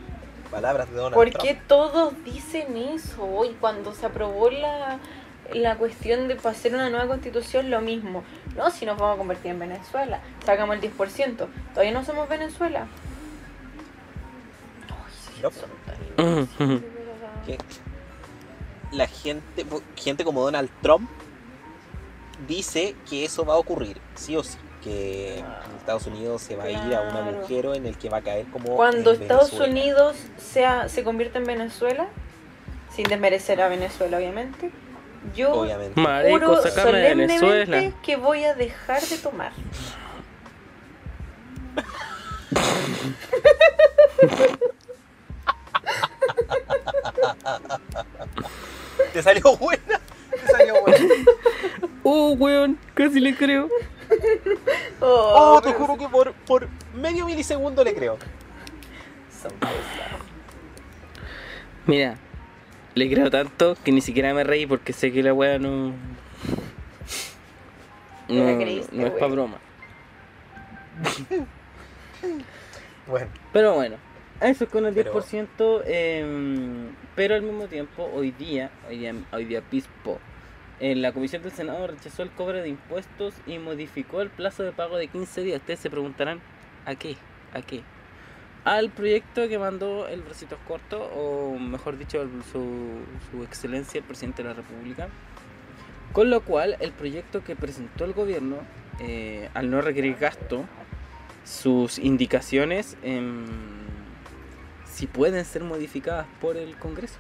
Palabras 0.52 0.90
de 0.90 0.96
Donald 0.96 1.14
¿Por 1.14 1.30
Trump. 1.30 1.44
qué 1.44 1.56
todos 1.68 2.14
dicen 2.24 2.76
eso? 2.78 3.46
Y 3.46 3.54
cuando 3.54 3.94
se 3.94 4.06
aprobó 4.06 4.50
la, 4.50 5.00
la 5.54 5.76
cuestión 5.78 6.28
de 6.28 6.38
hacer 6.44 6.74
una 6.74 6.90
nueva 6.90 7.08
constitución, 7.08 7.70
lo 7.70 7.82
mismo. 7.82 8.24
No, 8.56 8.72
si 8.72 8.86
nos 8.86 8.98
vamos 8.98 9.16
a 9.16 9.18
convertir 9.18 9.52
en 9.52 9.60
Venezuela, 9.60 10.22
sacamos 10.46 10.76
el 10.76 10.82
10%. 10.82 11.48
Todavía 11.74 11.92
no 11.92 12.04
somos 12.04 12.28
Venezuela. 12.28 12.88
No. 15.38 15.52
que 17.46 17.58
la 18.92 19.08
gente, 19.08 19.66
gente 19.96 20.24
como 20.24 20.42
Donald 20.42 20.70
Trump 20.82 21.10
dice 22.48 22.96
que 23.10 23.26
eso 23.26 23.46
va 23.46 23.54
a 23.54 23.58
ocurrir, 23.58 24.00
sí 24.16 24.36
o 24.36 24.44
sí, 24.44 24.58
que 24.84 25.44
Estados 25.78 26.06
Unidos 26.08 26.42
se 26.42 26.56
va 26.56 26.64
a 26.66 26.70
ir 26.72 26.78
a 26.78 27.02
un 27.02 27.10
Claro. 27.12 27.30
agujero 27.38 27.74
en 27.76 27.86
el 27.86 27.98
que 27.98 28.10
va 28.10 28.18
a 28.18 28.22
caer 28.22 28.46
como 28.48 28.76
Cuando 28.76 29.14
en 29.14 29.22
Estados 29.22 29.52
Venezuela. 29.52 29.72
Unidos 29.82 30.16
sea, 30.38 30.90
se 30.90 31.04
convierta 31.04 31.40
en 31.40 31.46
Venezuela, 31.46 32.08
sin 32.96 33.06
desmerecer 33.08 33.62
a 33.62 33.68
Venezuela, 33.70 34.18
obviamente, 34.18 34.72
yo 35.36 35.52
obviamente. 35.54 36.00
Marico, 36.00 36.40
juro 36.40 36.62
solemnemente 36.62 37.46
Venezuela. 37.46 37.94
que 38.04 38.16
voy 38.16 38.44
a 38.46 38.54
dejar 38.56 39.02
de 39.02 39.18
tomar. 39.18 39.52
Te 49.14 49.24
salió 49.24 49.56
buena, 49.58 50.00
te 50.32 50.52
salió 50.52 50.82
buena. 50.82 50.98
Oh, 52.12 52.32
weón, 52.32 52.80
casi 52.96 53.20
le 53.20 53.36
creo. 53.36 53.70
Oh, 55.02 55.60
te 55.64 55.74
juro 55.74 55.98
que 55.98 56.08
por, 56.10 56.34
por 56.34 56.68
medio 56.94 57.26
milisegundo 57.26 57.84
le 57.84 57.94
creo. 57.94 58.18
Son 59.42 59.52
pesados. 59.54 60.22
Mira, 61.86 62.16
le 62.96 63.10
creo 63.10 63.30
tanto 63.30 63.76
que 63.84 63.92
ni 63.92 64.02
siquiera 64.02 64.34
me 64.34 64.44
reí 64.44 64.66
porque 64.66 64.94
sé 64.94 65.12
que 65.12 65.24
la 65.24 65.34
wea 65.34 65.58
no. 65.60 65.94
No, 68.28 68.58
creíste, 68.60 68.96
no 68.96 69.08
es 69.08 69.12
wey. 69.14 69.20
pa' 69.20 69.28
broma. 69.28 69.58
Bueno, 73.08 73.28
Pero 73.54 73.74
bueno, 73.74 73.96
eso 74.40 74.66
es 74.66 74.70
con 74.70 74.86
el 74.86 74.94
Pero- 74.94 75.14
10%. 75.20 75.82
em, 75.88 76.90
pero 77.16 77.34
al 77.34 77.42
mismo 77.42 77.66
tiempo, 77.66 78.08
hoy 78.14 78.30
día, 78.30 78.70
hoy 78.88 79.00
día, 79.00 79.16
hoy 79.32 79.46
día 79.46 79.62
Pispo, 79.62 80.20
la 80.80 81.12
Comisión 81.12 81.44
del 81.44 81.52
Senado 81.52 81.88
rechazó 81.88 82.24
el 82.24 82.32
cobro 82.32 82.62
de 82.62 82.70
impuestos 82.70 83.34
y 83.46 83.58
modificó 83.58 84.22
el 84.22 84.30
plazo 84.30 84.64
de 84.64 84.72
pago 84.72 84.98
de 84.98 85.08
15 85.08 85.44
días. 85.44 85.60
Ustedes 85.60 85.80
se 85.80 85.90
preguntarán, 85.90 86.40
¿a 86.86 86.96
qué? 86.96 87.18
¿A 87.54 87.62
qué? 87.62 87.84
Al 88.64 88.90
proyecto 88.90 89.48
que 89.48 89.58
mandó 89.58 90.08
el 90.08 90.22
Bracitos 90.22 90.60
Corto, 90.68 91.02
o 91.02 91.58
mejor 91.58 91.98
dicho, 91.98 92.26
su 92.52 93.44
excelencia, 93.44 94.00
el 94.00 94.06
presidente 94.06 94.44
de 94.44 94.50
la 94.50 94.56
República. 94.56 95.10
Con 96.14 96.32
lo 96.32 96.42
cual, 96.42 96.76
el 96.80 96.92
proyecto 96.92 97.44
que 97.44 97.56
presentó 97.56 98.04
el 98.04 98.14
gobierno, 98.14 98.58
eh, 99.00 99.50
al 99.54 99.70
no 99.70 99.82
requerir 99.82 100.16
gasto, 100.16 100.66
sus 101.46 102.00
indicaciones 102.00 102.98
em, 103.04 103.46
si 104.86 105.08
pueden 105.08 105.46
ser 105.46 105.64
modificadas 105.64 106.26
por 106.42 106.58
el 106.58 106.76
Congreso. 106.78 107.20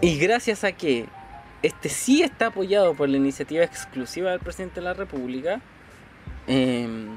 Y 0.00 0.18
gracias 0.18 0.64
a 0.64 0.72
que 0.72 1.06
este 1.62 1.88
sí 1.88 2.22
está 2.22 2.48
apoyado 2.48 2.94
por 2.94 3.08
la 3.08 3.16
iniciativa 3.16 3.64
exclusiva 3.64 4.30
del 4.30 4.40
presidente 4.40 4.76
de 4.76 4.82
la 4.82 4.92
República, 4.92 5.60
em, 6.46 7.08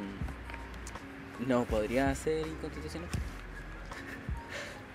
no 1.46 1.66
podría 1.66 2.16
ser 2.16 2.48
inconstitucional. 2.48 3.10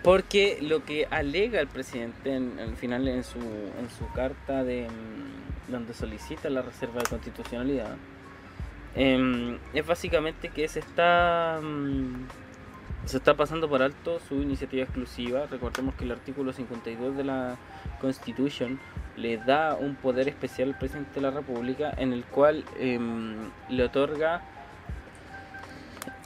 Porque 0.02 0.58
lo 0.62 0.84
que 0.84 1.06
alega 1.10 1.60
el 1.60 1.68
presidente 1.68 2.34
en, 2.34 2.58
al 2.58 2.76
final 2.76 3.06
en 3.06 3.22
su, 3.22 3.38
en 3.38 3.90
su 3.96 4.10
carta 4.14 4.64
de 4.64 4.88
mm, 4.88 5.70
donde 5.70 5.94
solicita 5.94 6.50
la 6.50 6.62
reserva 6.62 7.00
de 7.00 7.08
constitucionalidad 7.08 7.96
em, 8.94 9.58
es 9.74 9.86
básicamente 9.86 10.48
que 10.48 10.66
se 10.66 10.80
está 10.80 11.60
se 13.04 13.16
está 13.16 13.34
pasando 13.34 13.68
por 13.68 13.82
alto 13.82 14.20
su 14.28 14.36
iniciativa 14.36 14.84
exclusiva. 14.84 15.46
Recordemos 15.50 15.94
que 15.94 16.04
el 16.04 16.12
artículo 16.12 16.52
52 16.52 17.16
de 17.16 17.24
la 17.24 17.56
Constitution 18.00 18.78
le 19.16 19.38
da 19.38 19.74
un 19.74 19.94
poder 19.94 20.28
especial 20.28 20.70
al 20.70 20.78
presidente 20.78 21.14
de 21.16 21.20
la 21.20 21.30
República 21.30 21.92
en 21.96 22.12
el 22.12 22.24
cual 22.24 22.64
em, 22.78 23.50
le 23.68 23.84
otorga 23.84 24.42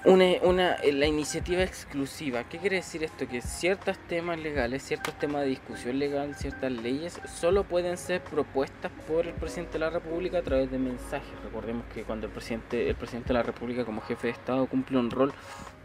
una, 0.05 0.25
una, 0.43 0.75
eh, 0.75 0.93
la 0.93 1.07
iniciativa 1.07 1.63
exclusiva. 1.63 2.45
¿Qué 2.45 2.59
quiere 2.59 2.77
decir 2.77 3.03
esto? 3.03 3.27
Que 3.27 3.41
ciertos 3.41 3.99
temas 4.09 4.39
legales, 4.39 4.83
ciertos 4.83 5.19
temas 5.19 5.43
de 5.43 5.49
discusión 5.49 5.99
legal, 5.99 6.35
ciertas 6.35 6.71
leyes, 6.71 7.21
solo 7.27 7.65
pueden 7.65 7.97
ser 7.97 8.23
propuestas 8.23 8.93
por 9.09 9.27
el 9.27 9.35
presidente 9.35 9.75
de 9.75 9.79
la 9.81 9.91
República 9.91 10.39
a 10.39 10.43
través 10.43 10.71
de 10.71 10.79
mensajes. 10.79 11.33
Recordemos 11.45 11.85
que 11.95 12.03
cuando 12.03 12.27
el 12.27 12.33
presidente, 12.33 12.89
el 12.89 12.95
presidente 12.95 13.29
de 13.29 13.35
la 13.35 13.43
República 13.43 13.85
como 13.85 14.01
jefe 14.03 14.29
de 14.29 14.33
Estado 14.35 14.67
cumple 14.67 14.99
un 14.99 15.11
rol 15.11 15.33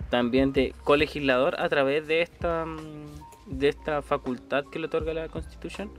también 0.09 0.51
de 0.53 0.75
colegislador 0.83 1.59
a 1.59 1.69
través 1.69 2.05
de 2.05 2.21
esta 2.21 2.65
mm, 2.65 3.31
de 3.47 3.69
esta 3.69 4.01
facultad 4.01 4.65
que 4.71 4.79
le 4.79 4.87
otorga 4.87 5.13
la 5.13 5.27
Constitución. 5.29 5.91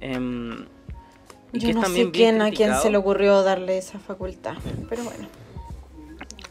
Em, 0.00 0.66
y 1.52 1.58
Yo 1.58 1.74
no 1.74 1.84
sé 1.84 2.10
quién 2.10 2.40
a 2.42 2.50
quién 2.50 2.74
se 2.76 2.90
le 2.90 2.96
ocurrió 2.96 3.42
darle 3.42 3.78
esa 3.78 3.98
facultad, 3.98 4.56
pero 4.88 5.04
bueno. 5.04 5.28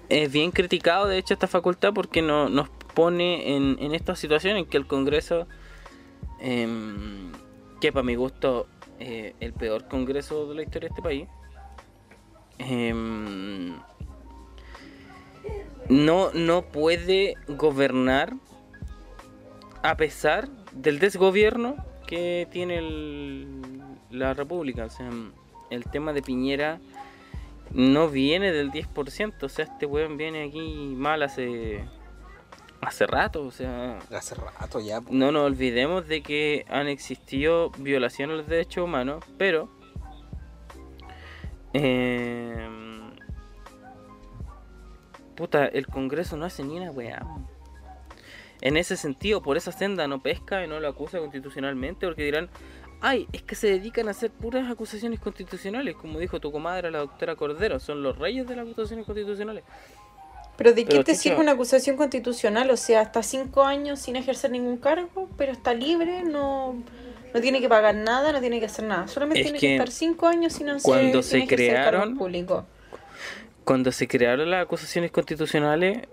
Es 0.09 0.31
bien 0.31 0.51
criticado 0.51 1.07
de 1.07 1.17
hecho 1.17 1.33
esta 1.33 1.47
facultad 1.47 1.93
porque 1.93 2.21
no, 2.21 2.49
nos 2.49 2.69
pone 2.93 3.55
en, 3.55 3.77
en 3.79 3.93
esta 3.93 4.15
situación 4.15 4.57
en 4.57 4.65
que 4.65 4.77
el 4.77 4.87
Congreso, 4.87 5.47
em, 6.39 7.31
que 7.79 7.91
para 7.91 8.03
mi 8.03 8.15
gusto 8.15 8.67
eh, 8.99 9.35
el 9.39 9.53
peor 9.53 9.87
Congreso 9.87 10.49
de 10.49 10.55
la 10.55 10.63
historia 10.63 10.89
de 10.89 10.93
este 10.93 11.01
país, 11.01 11.27
em, 12.57 13.77
no, 15.87 16.31
no 16.33 16.63
puede 16.63 17.35
gobernar 17.47 18.33
a 19.81 19.95
pesar 19.95 20.49
del 20.73 20.99
desgobierno 20.99 21.77
que 22.05 22.47
tiene 22.51 23.45
la 24.11 24.33
República. 24.33 24.85
O 24.85 24.89
sea, 24.89 25.09
el 25.69 25.83
tema 25.85 26.11
de 26.11 26.21
Piñera 26.21 26.79
no 27.73 28.09
viene 28.09 28.51
del 28.51 28.71
10%, 28.71 29.43
o 29.43 29.49
sea, 29.49 29.65
este 29.65 29.85
weón 29.85 30.17
viene 30.17 30.43
aquí 30.43 30.93
mal 30.95 31.23
hace 31.23 31.83
hace 32.81 33.05
rato, 33.05 33.43
o 33.43 33.51
sea, 33.51 33.99
hace 34.11 34.35
rato 34.35 34.79
ya. 34.79 35.01
po. 35.01 35.11
no 35.11 35.31
nos 35.31 35.43
olvidemos 35.43 36.07
de 36.07 36.21
que 36.21 36.65
han 36.69 36.87
existido 36.87 37.71
violaciones 37.77 38.35
a 38.35 38.37
los 38.37 38.47
derechos 38.47 38.85
humanos, 38.85 39.23
pero 39.37 39.69
em, 41.73 43.11
puta, 45.35 45.65
el 45.65 45.87
Congreso 45.87 46.37
no 46.37 46.45
hace 46.45 46.63
ni 46.63 46.77
una 46.77 46.91
weá. 46.91 47.25
En 48.61 48.75
ese 48.75 48.97
sentido, 48.97 49.41
por 49.41 49.55
esa 49.55 49.71
senda 49.71 50.07
no 50.07 50.21
pesca 50.21 50.63
y 50.63 50.67
no 50.67 50.81
lo 50.81 50.89
acusa 50.89 51.19
constitucionalmente, 51.19 52.05
porque 52.05 52.23
dirán, 52.23 52.49
ay, 53.01 53.27
es 53.31 53.41
que 53.43 53.55
se 53.55 53.67
dedican 53.67 54.07
a 54.07 54.11
hacer 54.11 54.31
puras 54.31 54.69
acusaciones 54.69 55.19
constitucionales, 55.19 55.95
como 55.95 56.19
dijo 56.19 56.39
tu 56.39 56.51
comadre 56.51 56.91
la 56.91 56.99
doctora 56.99 57.35
Cordero, 57.35 57.79
son 57.79 58.03
los 58.03 58.17
reyes 58.17 58.47
de 58.47 58.55
las 58.55 58.65
acusaciones 58.65 59.05
constitucionales. 59.05 59.63
Pero 60.57 60.73
¿de 60.73 60.83
qué 60.83 60.89
Pero, 60.91 61.03
te 61.05 61.15
sirve 61.15 61.39
una 61.39 61.53
acusación 61.53 61.95
constitucional? 61.95 62.69
O 62.69 62.75
sea, 62.75 62.99
hasta 62.99 63.23
cinco 63.23 63.63
años 63.63 63.99
sin 63.99 64.17
ejercer 64.17 64.51
ningún 64.51 64.75
cargo, 64.77 65.29
pero 65.37 65.53
está 65.53 65.73
libre, 65.73 66.23
no, 66.23 66.83
no 67.33 67.41
tiene 67.41 67.61
que 67.61 67.69
pagar 67.69 67.95
nada, 67.95 68.33
no 68.33 68.41
tiene 68.41 68.59
que 68.59 68.65
hacer 68.65 68.83
nada. 68.83 69.07
Solamente 69.07 69.39
Es 69.39 69.45
tiene 69.45 69.59
que 69.59 69.67
que 69.67 69.73
estar 69.75 69.89
cinco 69.89 70.27
años 70.27 70.51
sin 70.53 70.67
hacer 70.69 70.81
cuando 70.83 71.23
sin 71.23 71.47
se 71.47 71.55
crearon- 71.55 72.17
público. 72.17 72.65
Cuando 73.63 73.91
se 73.93 74.07
crearon 74.07 74.49
las 74.51 74.63
acusaciones 74.63 75.11
constitucionales, 75.11 76.07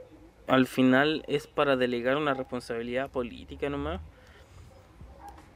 al 0.46 0.66
final 0.68 1.24
es 1.26 1.48
para 1.48 1.74
delegar 1.74 2.16
una 2.16 2.34
responsabilidad 2.34 3.10
política 3.10 3.68
nomás. 3.68 4.00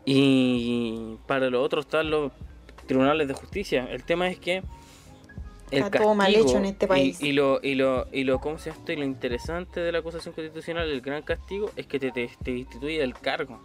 Y 0.05 1.17
para 1.27 1.51
lo 1.51 1.63
otro 1.63 1.81
están 1.81 2.11
los 2.11 2.33
tribunales 2.87 3.29
de 3.29 3.35
justicia. 3.35 3.87
El 3.91 4.03
tema 4.05 4.29
es 4.29 4.39
que 4.39 4.63
el 5.71 5.85
Está 5.85 5.99
todo 6.01 6.15
mal 6.15 6.35
hecho 6.35 6.57
en 6.57 6.65
este 6.65 6.87
y- 6.87 6.89
país. 6.89 7.21
Y, 7.23 7.33
lo, 7.33 7.61
y 7.63 7.75
lo, 7.77 8.07
y 8.13 8.25
lo, 8.25 8.41
¿cómo 8.41 8.59
se 8.59 8.71
esto? 8.71 8.91
Y 8.93 8.97
lo 8.97 9.05
interesante 9.05 9.79
de 9.81 9.93
la 9.93 9.99
acusación 10.01 10.35
constitucional, 10.35 10.89
el 10.91 11.01
gran 11.01 11.23
castigo, 11.23 11.71
es 11.77 11.87
que 11.87 12.01
te, 12.01 12.11
te, 12.11 12.29
te 12.43 12.53
destituye 12.55 12.99
del 12.99 13.15
cargo. 13.15 13.61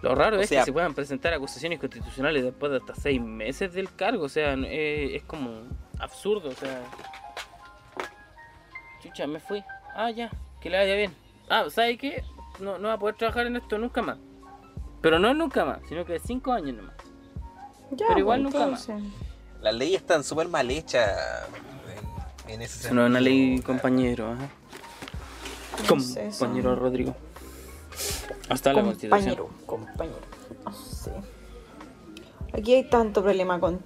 Lo 0.00 0.14
raro 0.14 0.38
O 0.38 0.40
es 0.40 0.48
sea- 0.48 0.60
que 0.60 0.66
se 0.66 0.72
puedan 0.72 0.94
presentar 0.94 1.34
acusaciones 1.34 1.78
constitucionales 1.80 2.44
después 2.44 2.70
de 2.72 2.78
hasta 2.78 2.94
seis 2.94 3.20
meses 3.20 3.74
del 3.74 3.92
cargo. 3.94 4.24
O 4.24 4.28
sea, 4.28 4.56
no- 4.56 4.66
eh, 4.66 5.16
es 5.16 5.24
como 5.24 5.62
absurdo. 5.98 6.48
O 6.50 6.52
sea, 6.52 6.82
chucha, 9.02 9.26
me 9.26 9.40
fui. 9.40 9.62
Ah, 9.94 10.10
ya, 10.10 10.30
que 10.60 10.70
le 10.70 10.78
vaya 10.78 10.94
bien. 10.94 11.12
Ah, 11.50 11.64
¿sabes 11.68 11.98
qué? 11.98 12.22
No, 12.60 12.78
no 12.78 12.88
va 12.88 12.94
a 12.94 12.98
poder 12.98 13.16
trabajar 13.16 13.46
en 13.46 13.56
esto 13.56 13.76
nunca 13.78 14.00
más. 14.02 14.16
Pero 15.00 15.18
no 15.18 15.32
nunca 15.34 15.64
más, 15.64 15.78
sino 15.88 16.04
que 16.04 16.18
cinco 16.18 16.52
años 16.52 16.76
nomás. 16.76 16.94
Ya, 17.92 18.06
Pero 18.08 18.18
igual 18.20 18.42
pues, 18.42 18.54
nunca 18.54 18.66
más. 18.66 18.88
Las 19.60 19.74
leyes 19.74 20.00
están 20.00 20.22
súper 20.24 20.48
mal 20.48 20.70
hechas 20.70 21.08
en, 22.46 22.54
en 22.54 22.62
ese 22.62 22.92
no 22.92 23.02
es 23.04 23.10
una 23.10 23.20
ley, 23.20 23.60
compañero. 23.60 24.32
ajá. 24.32 24.48
No 25.94 26.00
sé, 26.00 26.32
son- 26.32 26.48
Compañero 26.48 26.76
Rodrigo. 26.76 27.16
Hasta 28.48 28.72
la 28.72 28.82
constitución. 28.82 29.36
Compañero, 29.36 29.48
compañero. 29.66 30.18
No 30.64 30.72
sé. 30.72 31.12
Aquí 32.52 32.74
hay 32.74 32.84
tanto 32.88 33.22
problema 33.22 33.60
con 33.60 33.80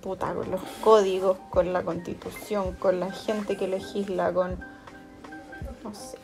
puta, 0.00 0.32
con 0.34 0.50
los 0.50 0.60
códigos, 0.82 1.36
con 1.50 1.72
la 1.72 1.82
constitución, 1.82 2.74
con 2.76 3.00
la 3.00 3.10
gente 3.12 3.56
que 3.56 3.68
legisla, 3.68 4.32
con. 4.32 4.58
No 5.82 5.94
sé. 5.94 6.18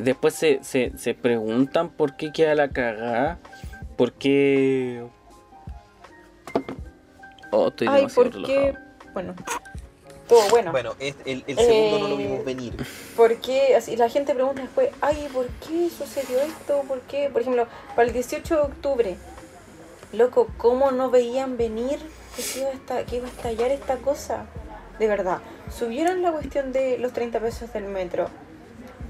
Después 0.00 0.34
se, 0.34 0.60
se, 0.62 0.92
se 0.96 1.14
preguntan 1.14 1.90
por 1.90 2.16
qué 2.16 2.32
queda 2.32 2.54
la 2.54 2.68
cagada. 2.68 3.38
¿Por 3.96 4.12
qué.? 4.12 5.04
Oh, 7.50 7.68
estoy 7.68 7.88
Ay, 7.88 7.96
demasiado 7.96 8.30
¿por 8.30 8.34
relajado. 8.42 8.72
qué? 8.72 8.78
Bueno. 9.12 9.34
Todo 10.28 10.48
bueno. 10.50 10.72
Bueno, 10.72 10.94
es- 10.98 11.16
el, 11.26 11.44
el 11.46 11.56
segundo 11.56 11.98
no 11.98 12.08
lo 12.08 12.14
Eh, 12.14 12.18
vimos 12.26 12.44
venir. 12.44 12.74
¿Por 13.16 13.36
qué? 13.40 13.76
Así, 13.76 13.96
la 13.96 14.08
gente 14.08 14.34
pregunta 14.34 14.62
después, 14.62 14.88
ay, 15.02 15.28
¿por 15.32 15.46
qué 15.48 15.90
sucedió 15.90 16.40
esto? 16.40 16.82
¿Por 16.88 17.00
qué? 17.02 17.28
Por 17.30 17.42
ejemplo, 17.42 17.66
para 17.94 18.08
el 18.08 18.14
18 18.14 18.54
de 18.56 18.60
octubre, 18.62 19.16
loco, 20.12 20.48
¿cómo 20.56 20.90
no 20.90 21.10
veían 21.10 21.58
venir 21.58 21.98
que, 22.34 22.40
se 22.42 22.60
iba 22.60 22.70
a 22.70 22.72
esta- 22.72 23.04
que 23.04 23.16
iba 23.16 23.26
a 23.26 23.30
estallar 23.30 23.70
esta 23.70 23.96
cosa? 23.96 24.46
De 24.98 25.06
verdad, 25.08 25.38
subieron 25.70 26.22
la 26.22 26.32
cuestión 26.32 26.72
de 26.72 26.96
los 26.98 27.12
30 27.12 27.40
pesos 27.40 27.70
del 27.74 27.84
metro, 27.84 28.28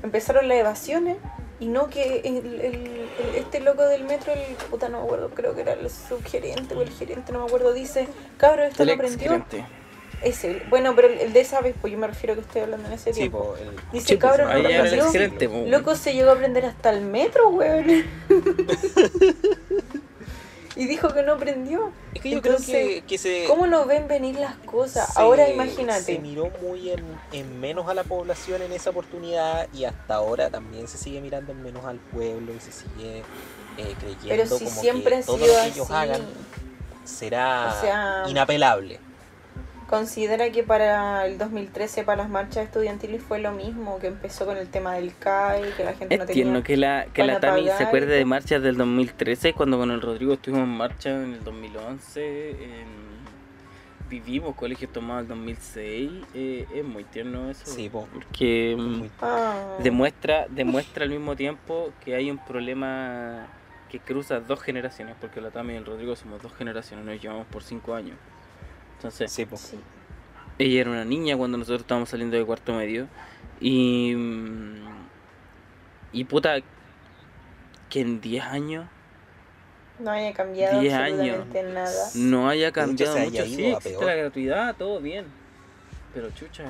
empezaron 0.02 0.48
las 0.48 0.58
evasiones 0.58 1.16
y 1.60 1.68
no 1.68 1.88
que 1.88 2.20
el, 2.24 2.36
el- 2.60 2.60
el- 2.60 3.34
este 3.36 3.60
loco 3.60 3.82
del 3.86 4.04
metro, 4.04 4.32
el 4.32 4.40
puta 4.70 4.88
no 4.88 4.98
me 5.00 5.04
acuerdo, 5.04 5.30
creo 5.30 5.54
que 5.54 5.60
era 5.60 5.74
el 5.74 5.88
subgerente 5.90 6.74
o 6.74 6.82
el 6.82 6.90
gerente, 6.90 7.32
no 7.32 7.38
me 7.40 7.44
acuerdo, 7.46 7.72
dice, 7.72 8.08
cabrón, 8.36 8.66
esto 8.66 8.82
El 8.82 8.88
no 8.88 8.92
ex 8.94 9.00
prendió. 9.02 9.28
gerente. 9.30 9.64
Ese, 10.22 10.62
bueno, 10.70 10.94
pero 10.94 11.08
el, 11.08 11.18
el 11.18 11.32
de 11.32 11.40
esa 11.40 11.60
vez, 11.60 11.74
pues 11.80 11.92
yo 11.92 11.98
me 11.98 12.06
refiero 12.06 12.34
que 12.36 12.42
estoy 12.42 12.62
hablando 12.62 12.86
en 12.86 12.92
ese 12.94 13.12
Sí, 13.12 13.20
tiempo. 13.20 13.38
po, 13.44 13.56
el- 13.56 13.74
Dice, 13.92 14.06
Sí, 14.06 14.16
pues, 14.16 14.18
cabrón, 14.18 14.48
no 14.48 14.52
ahí 14.54 14.60
era 14.66 14.74
el 14.76 14.80
prendió. 14.82 15.02
ex 15.04 15.12
gerente. 15.12 15.48
po. 15.48 15.64
Loco 15.66 15.94
se 15.96 16.14
llegó 16.14 16.30
a 16.30 16.36
prender 16.36 16.64
hasta 16.66 16.90
el 16.90 17.00
metro, 17.02 17.48
weón. 17.50 17.86
y 20.76 20.86
dijo 20.86 21.08
que 21.12 21.22
no 21.22 21.36
prendió. 21.36 21.92
Es 22.14 22.22
que 22.22 22.30
yo 22.30 22.36
Entonces, 22.38 22.66
creo 22.66 22.86
que, 22.88 23.02
que 23.06 23.18
se, 23.18 23.44
¿Cómo 23.46 23.66
no 23.66 23.84
ven 23.86 24.08
venir 24.08 24.36
las 24.36 24.56
cosas? 24.56 25.12
se- 25.14 25.20
Ahora 25.20 25.46
se 25.46 25.52
imagínate. 25.54 26.18
miró 26.18 26.50
muy 26.62 26.90
en, 26.90 27.04
en 27.32 27.60
menos 27.60 27.88
a 27.88 27.94
la 27.94 28.04
población 28.04 28.62
en 28.62 28.72
esa 28.72 28.90
oportunidad 28.90 29.68
y 29.72 29.84
hasta 29.84 30.14
ahora 30.14 30.50
también 30.50 30.88
se 30.88 30.98
sigue 30.98 31.20
mirando 31.20 31.52
en 31.52 31.62
menos 31.62 31.84
al 31.84 31.98
pueblo 31.98 32.52
y 32.54 32.60
se 32.60 32.72
sigue 32.72 33.18
eh, 33.78 33.94
creyendo 33.98 34.28
Pero 34.28 34.46
si 34.46 34.64
como 34.64 34.80
siempre 34.80 35.16
que 35.18 35.22
todo 35.24 35.38
lo 35.38 35.46
que 35.46 35.66
ellos 35.66 35.90
así. 35.90 35.92
hagan 35.94 36.22
será 37.04 37.74
O 37.76 37.80
sea, 37.80 38.24
inapelable. 38.28 39.00
Considera 39.92 40.50
que 40.50 40.62
para 40.62 41.26
el 41.26 41.36
2013, 41.36 42.02
para 42.04 42.22
las 42.22 42.30
marchas 42.30 42.64
estudiantiles, 42.64 43.22
fue 43.22 43.40
lo 43.40 43.52
mismo, 43.52 43.98
que 43.98 44.06
empezó 44.06 44.46
con 44.46 44.56
el 44.56 44.68
tema 44.68 44.94
del 44.94 45.14
CAI, 45.18 45.70
que 45.76 45.84
la 45.84 45.92
gente 45.92 46.16
no 46.16 46.22
Es 46.22 46.26
tenía... 46.28 46.44
tierno 46.44 46.62
que 46.62 46.78
la, 46.78 47.04
que 47.12 47.22
la 47.24 47.40
Tami 47.40 47.64
se 47.68 47.84
acuerde 47.84 48.14
de 48.16 48.24
marchas 48.24 48.62
del 48.62 48.78
2013 48.78 49.52
cuando 49.52 49.76
con 49.76 49.90
el 49.90 50.00
Rodrigo 50.00 50.32
estuvimos 50.32 50.64
en 50.64 50.74
marcha 50.78 51.10
en 51.10 51.34
el 51.34 51.44
2011. 51.44 52.50
en- 52.52 53.12
Vivimos 54.08 54.54
colegio 54.56 54.88
tomado 54.88 55.18
en 55.20 55.24
el 55.26 55.28
2006. 55.28 56.10
eh, 56.32 56.66
es 56.74 56.84
muy 56.86 57.04
tierno 57.04 57.50
eso. 57.50 57.66
Sí, 57.66 57.90
po. 57.90 58.08
Porque 58.14 58.74
mm, 58.78 58.96
Muy- 58.98 59.10
Ah, 59.20 59.76
demuestra, 59.82 60.46
demuestra 60.50 61.04
al 61.04 61.10
mismo 61.10 61.36
tiempo 61.36 61.92
que 62.02 62.14
hay 62.14 62.30
un 62.30 62.38
problema 62.38 63.46
que 63.90 63.98
cruza 64.00 64.40
dos 64.40 64.62
generaciones. 64.62 65.16
Porque 65.20 65.42
la 65.42 65.50
Tami 65.50 65.74
y 65.74 65.76
el 65.76 65.84
Rodrigo 65.84 66.16
somos 66.16 66.40
dos 66.40 66.54
generaciones, 66.54 67.04
nos 67.04 67.20
llevamos 67.20 67.46
por 67.48 67.62
cinco 67.62 67.94
años. 67.94 68.16
Entonces, 69.02 69.32
sí, 69.32 69.44
po. 69.46 69.56
sí. 69.56 69.78
ella 70.58 70.80
era 70.82 70.90
una 70.90 71.04
niña 71.04 71.36
cuando 71.36 71.58
nosotros 71.58 71.80
estábamos 71.82 72.08
saliendo 72.08 72.36
de 72.36 72.44
cuarto 72.44 72.72
medio. 72.74 73.08
Y. 73.60 74.14
mm, 74.14 74.74
Y 76.12 76.24
puta. 76.24 76.56
Que 77.90 78.00
en 78.00 78.20
10 78.22 78.44
años 78.44 78.86
No 79.98 80.10
haya 80.10 80.32
cambiado 80.32 80.80
10 80.80 80.94
años. 80.94 81.18
absolutamente 81.40 81.62
nada. 81.74 82.08
no 82.14 82.48
haya 82.48 82.72
cambiado 82.72 83.16
haya 83.16 83.42
mucho. 83.42 83.44
Sí, 83.44 83.66
existe 83.66 84.04
la 84.04 84.14
gratuidad, 84.14 84.76
todo 84.76 85.00
bien. 85.00 85.26
Pero 86.14 86.30
chucha. 86.30 86.64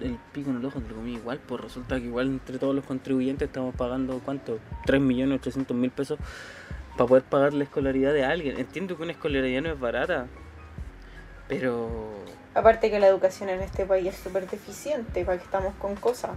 El 0.00 0.18
pico 0.32 0.50
en 0.50 0.56
el 0.56 0.64
ojo 0.64 0.80
lo 0.80 0.94
comí 0.96 1.14
igual, 1.14 1.38
pues 1.46 1.60
resulta 1.60 1.98
que 2.00 2.06
igual 2.06 2.26
entre 2.26 2.58
todos 2.58 2.74
los 2.74 2.84
contribuyentes 2.84 3.46
estamos 3.46 3.74
pagando 3.76 4.20
¿cuánto? 4.24 4.58
3 4.86 5.00
millones 5.00 5.38
800 5.40 5.76
mil 5.76 5.90
pesos 5.92 6.18
para 6.96 7.06
poder 7.06 7.22
pagar 7.22 7.54
la 7.54 7.64
escolaridad 7.64 8.12
de 8.12 8.24
alguien. 8.24 8.58
Entiendo 8.58 8.96
que 8.96 9.02
una 9.04 9.12
escolaridad 9.12 9.62
no 9.62 9.70
es 9.70 9.78
barata, 9.78 10.26
pero 11.48 11.88
Aparte 12.54 12.88
que 12.90 13.00
la 13.00 13.08
educación 13.08 13.48
en 13.48 13.60
este 13.62 13.84
país 13.84 14.06
es 14.06 14.16
súper 14.16 14.48
deficiente, 14.48 15.24
para 15.24 15.38
que 15.38 15.44
estamos 15.44 15.74
con 15.80 15.96
cosas. 15.96 16.30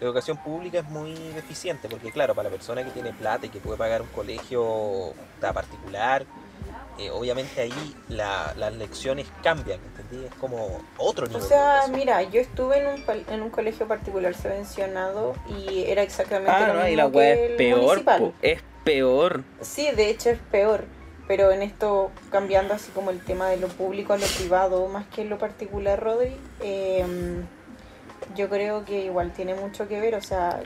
La 0.00 0.06
educación 0.06 0.36
pública 0.36 0.80
es 0.80 0.84
muy 0.84 1.14
deficiente 1.14 1.88
porque, 1.88 2.10
claro, 2.12 2.34
para 2.34 2.50
la 2.50 2.54
persona 2.54 2.84
que 2.84 2.90
tiene 2.90 3.12
plata 3.12 3.46
y 3.46 3.48
que 3.48 3.58
puede 3.58 3.78
pagar 3.78 4.02
un 4.02 4.08
colegio 4.08 5.14
particular, 5.40 6.26
eh, 6.98 7.10
obviamente 7.10 7.60
ahí 7.60 7.96
la- 8.08 8.52
las 8.56 8.72
lecciones 8.74 9.26
cambian, 9.42 9.80
¿entendí? 9.96 10.26
Es 10.26 10.34
como 10.34 10.80
otro 10.98 11.24
O 11.24 11.28
nivel 11.28 11.42
de 11.42 11.48
sea, 11.48 11.86
mira, 11.90 12.22
yo 12.22 12.40
estuve 12.40 12.78
en 12.78 12.86
un, 12.86 13.06
pal- 13.06 13.24
en 13.30 13.42
un 13.42 13.50
colegio 13.50 13.88
particular 13.88 14.34
subvencionado 14.34 15.34
y 15.48 15.84
era 15.84 16.02
exactamente 16.02 16.52
Ah, 16.52 16.68
lo 16.68 16.74
no, 16.74 16.80
y 16.86 16.90
mismo 16.90 16.96
la 16.96 17.06
weá 17.08 17.34
que 17.34 17.44
es 17.44 17.50
el 17.50 17.56
peor, 17.56 17.80
municipal. 17.82 18.20
po, 18.20 18.32
es 18.42 18.62
peor. 18.84 19.42
Sí, 19.60 19.90
de 19.92 20.10
hecho 20.10 20.30
es 20.30 20.38
peor, 20.50 20.84
pero 21.26 21.50
en 21.52 21.62
esto 21.62 22.10
cambiando 22.30 22.74
así 22.74 22.90
como 22.92 23.10
el 23.10 23.20
tema 23.24 23.48
de 23.48 23.56
lo 23.56 23.68
público 23.68 24.12
a 24.12 24.18
lo 24.18 24.26
privado, 24.26 24.86
más 24.88 25.06
que 25.06 25.24
lo 25.24 25.38
particular, 25.38 26.02
Rodri, 26.02 26.36
eh, 26.60 27.04
yo 28.34 28.48
creo 28.48 28.84
que 28.84 29.04
igual 29.04 29.32
tiene 29.32 29.54
mucho 29.54 29.88
que 29.88 30.00
ver, 30.00 30.14
o 30.14 30.20
sea, 30.20 30.60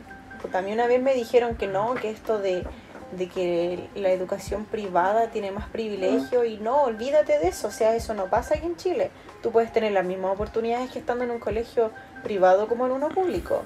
también 0.51 0.79
una 0.79 0.87
vez 0.87 1.03
me 1.03 1.15
dijeron 1.15 1.57
que 1.57 1.67
no, 1.67 1.95
que 1.95 2.11
esto 2.11 2.39
de, 2.39 2.65
de 3.13 3.29
que 3.29 3.89
la 3.95 4.11
educación 4.11 4.65
privada 4.65 5.31
tiene 5.31 5.51
más 5.51 5.69
privilegio 5.69 6.45
y 6.45 6.59
no, 6.59 6.83
olvídate 6.83 7.39
de 7.39 7.49
eso, 7.49 7.69
o 7.69 7.71
sea, 7.71 7.95
eso 7.95 8.15
no 8.15 8.27
pasa 8.27 8.55
aquí 8.55 8.67
en 8.67 8.77
Chile. 8.77 9.11
Tú 9.43 9.51
puedes 9.51 9.73
tener 9.73 9.93
las 9.93 10.05
mismas 10.05 10.33
oportunidades 10.33 10.91
que 10.91 10.99
estando 10.99 11.25
en 11.25 11.31
un 11.31 11.39
colegio 11.39 11.91
privado 12.23 12.69
como 12.69 12.87
en 12.87 12.93
uno 12.93 13.09
público. 13.09 13.63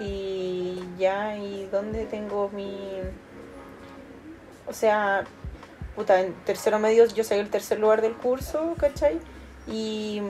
Y 0.00 0.80
ya, 0.98 1.36
¿y 1.36 1.68
dónde 1.70 2.04
tengo 2.06 2.48
mi... 2.50 2.76
O 4.66 4.72
sea, 4.72 5.24
puta, 5.98 6.20
en 6.20 6.32
tercero 6.44 6.78
medio 6.78 7.04
yo 7.06 7.24
saqué 7.24 7.40
el 7.40 7.50
tercer 7.50 7.78
lugar 7.80 8.00
del 8.02 8.14
curso, 8.14 8.74
¿cachai? 8.78 9.18
Y, 9.66 10.22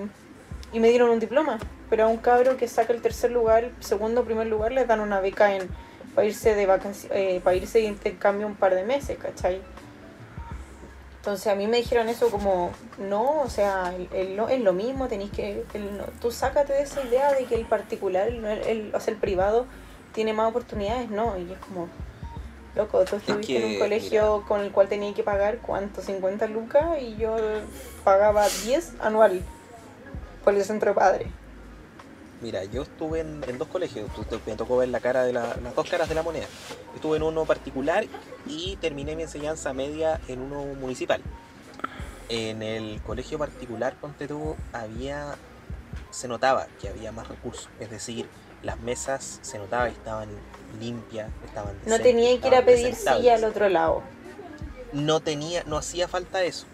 y 0.72 0.80
me 0.80 0.88
dieron 0.88 1.10
un 1.10 1.20
diploma. 1.20 1.58
Pero 1.90 2.04
a 2.04 2.06
un 2.08 2.16
cabro 2.18 2.56
que 2.56 2.68
saca 2.68 2.92
el 2.92 3.00
tercer 3.02 3.30
lugar, 3.30 3.70
segundo, 3.80 4.24
primer 4.24 4.46
lugar, 4.46 4.72
le 4.72 4.84
dan 4.84 5.00
una 5.00 5.20
beca 5.20 5.54
en 5.54 5.68
para 6.14 6.26
irse 6.26 6.54
de 6.54 6.66
vacaciones, 6.66 7.42
para 7.42 7.54
irse 7.56 7.78
de 7.78 7.84
intercambio 7.84 8.46
un 8.46 8.56
par 8.56 8.74
de 8.74 8.82
meses, 8.84 9.16
¿cachai? 9.18 9.60
Entonces 11.18 11.46
a 11.48 11.54
mí 11.54 11.66
me 11.66 11.76
dijeron 11.76 12.08
eso 12.08 12.30
como, 12.30 12.70
no, 12.98 13.42
o 13.42 13.50
sea, 13.50 13.92
el, 13.94 14.08
el 14.14 14.38
es 14.50 14.60
lo 14.60 14.72
mismo, 14.72 15.08
tenéis 15.08 15.30
que, 15.30 15.64
el 15.74 16.00
tú 16.20 16.30
sácate 16.30 16.72
de 16.72 16.82
esa 16.82 17.02
idea 17.02 17.32
de 17.32 17.44
que 17.44 17.54
el 17.54 17.66
particular, 17.66 18.28
el, 18.28 18.44
el- 18.44 18.94
o 18.94 19.00
sea, 19.00 19.12
el 19.12 19.20
privado 19.20 19.66
tiene 20.12 20.32
más 20.32 20.48
oportunidades, 20.48 21.10
no, 21.10 21.36
y 21.38 21.52
es 21.52 21.58
como, 21.58 21.88
loco, 22.74 23.04
tú 23.04 23.16
estuviste 23.16 23.56
en 23.58 23.64
un 23.74 23.78
colegio 23.78 24.44
con 24.46 24.60
el 24.60 24.70
cual 24.72 24.88
tenía 24.88 25.12
que 25.14 25.22
pagar, 25.22 25.58
¿cuánto? 25.58 26.00
50 26.02 26.46
lucas 26.46 27.00
y 27.00 27.16
yo 27.16 27.36
pagaba 28.04 28.46
10 28.64 28.92
anual 29.00 29.42
Por 30.44 30.54
el 30.54 30.64
centro 30.64 30.90
de 30.90 30.94
padres. 30.94 31.28
Mira, 32.40 32.62
yo 32.64 32.82
estuve 32.82 33.20
en, 33.20 33.42
en 33.48 33.58
dos 33.58 33.66
colegios, 33.68 34.08
me 34.46 34.54
tocó 34.54 34.76
ver 34.76 34.88
la 34.90 35.00
cara 35.00 35.24
de 35.24 35.32
la- 35.32 35.56
las 35.62 35.74
dos 35.74 35.90
caras 35.90 36.08
de 36.08 36.14
la 36.14 36.22
moneda. 36.22 36.46
Estuve 36.94 37.16
en 37.16 37.24
uno 37.24 37.44
particular 37.44 38.06
y 38.46 38.76
terminé 38.76 39.16
mi 39.16 39.24
enseñanza 39.24 39.72
media 39.72 40.20
en 40.28 40.40
uno 40.40 40.62
municipal. 40.80 41.20
En 42.28 42.62
el 42.62 43.00
colegio 43.02 43.38
particular, 43.38 43.94
ponte 44.00 44.28
tú, 44.28 44.54
había, 44.72 45.34
se 46.10 46.28
notaba 46.28 46.66
que 46.80 46.88
había 46.88 47.10
más 47.10 47.26
recursos, 47.26 47.68
es 47.80 47.90
decir, 47.90 48.28
las 48.62 48.80
mesas 48.80 49.38
se 49.42 49.58
notaba 49.58 49.86
que 49.86 49.92
estaban 49.92 50.28
limpias, 50.80 51.30
estaban 51.44 51.74
No 51.74 51.98
decentes, 51.98 52.02
tenía 52.02 52.40
que 52.40 52.48
ir 52.48 52.54
a 52.54 52.64
pedir 52.64 52.94
silla 52.94 53.34
al 53.34 53.44
otro 53.44 53.68
lado. 53.68 54.02
No 54.92 55.20
tenía, 55.20 55.62
no 55.66 55.76
hacía 55.76 56.08
falta 56.08 56.42
eso. 56.42 56.66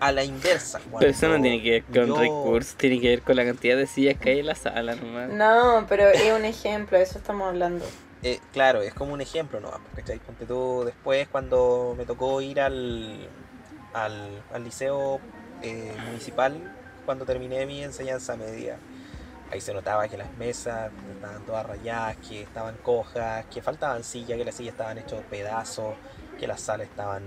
A 0.00 0.12
la 0.12 0.22
inversa. 0.22 0.80
Pero 0.98 1.10
eso 1.10 1.28
no 1.28 1.40
tiene 1.42 1.60
que 1.62 1.70
ver 1.70 1.84
con 1.84 2.06
yo- 2.06 2.16
recursos, 2.18 2.74
tiene 2.76 3.00
que 3.00 3.08
ver 3.08 3.22
con 3.22 3.34
la 3.36 3.44
cantidad 3.44 3.76
de 3.76 3.86
sillas 3.86 4.16
que 4.16 4.30
hay 4.30 4.38
en 4.40 4.46
la 4.46 4.54
sala 4.54 4.94
nomás. 4.94 5.28
No, 5.30 5.86
pero 5.88 6.08
es 6.08 6.32
un 6.32 6.44
ejemplo, 6.44 6.96
de 6.98 7.04
eso 7.04 7.18
estamos 7.18 7.48
hablando. 7.48 7.84
Eh, 8.22 8.40
claro, 8.52 8.82
es 8.82 8.94
como 8.94 9.12
un 9.12 9.20
ejemplo, 9.20 9.60
¿no? 9.60 9.70
¿Cachai? 9.96 10.18
Ponte 10.20 10.44
tú 10.46 10.82
después 10.84 11.26
cuando 11.28 11.94
me 11.98 12.04
tocó 12.04 12.40
ir 12.40 12.60
al, 12.60 13.28
al, 13.92 14.42
al 14.52 14.64
liceo 14.64 15.20
eh, 15.62 15.92
municipal, 16.06 16.54
cuando 17.04 17.24
terminé 17.24 17.64
mi 17.66 17.82
enseñanza 17.82 18.36
media, 18.36 18.76
ahí 19.50 19.60
se 19.60 19.72
notaba 19.72 20.08
que 20.08 20.16
las 20.16 20.32
mesas 20.36 20.90
estaban 21.14 21.42
todas 21.46 21.66
rayadas, 21.66 22.16
que 22.18 22.42
estaban 22.42 22.76
cojas, 22.76 23.44
que 23.46 23.62
faltaban 23.62 24.04
sillas, 24.04 24.38
que 24.38 24.44
las 24.44 24.54
sillas 24.54 24.72
estaban 24.72 24.98
hechas 24.98 25.22
pedazos, 25.30 25.94
que 26.38 26.46
las 26.46 26.60
salas 26.60 26.86
estaban, 26.88 27.22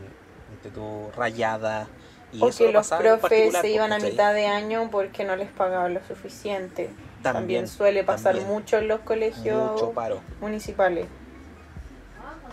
rayadas. 1.15 1.87
Y 2.33 2.41
O 2.43 2.49
eso 2.49 2.65
que 2.65 2.71
los 2.71 2.87
profes 2.89 3.53
se 3.57 3.69
iban 3.71 3.91
a 3.91 3.99
mitad 3.99 4.33
de 4.33 4.47
año 4.47 4.89
porque 4.91 5.25
no 5.25 5.35
les 5.35 5.49
pagaban 5.49 5.93
lo 5.93 5.99
suficiente. 6.07 6.89
También, 7.21 7.33
También, 7.33 7.67
suele 7.67 8.03
pasar 8.03 8.35
también. 8.35 8.47
mucho 8.47 8.77
en 8.77 8.87
los 8.87 9.01
colegios 9.01 9.71
Mucho 9.73 9.91
paro. 9.91 10.21
municipales. 10.39 11.07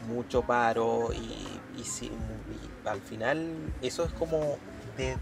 mucho 0.08 0.42
paro 0.42 1.10
y, 1.12 1.60
y 1.80 1.84
si- 1.84 2.06
y 2.06 2.88
al 2.88 3.00
final 3.00 3.46
eso 3.82 4.04
es 4.04 4.12
como 4.12 4.56
te, 4.96 5.16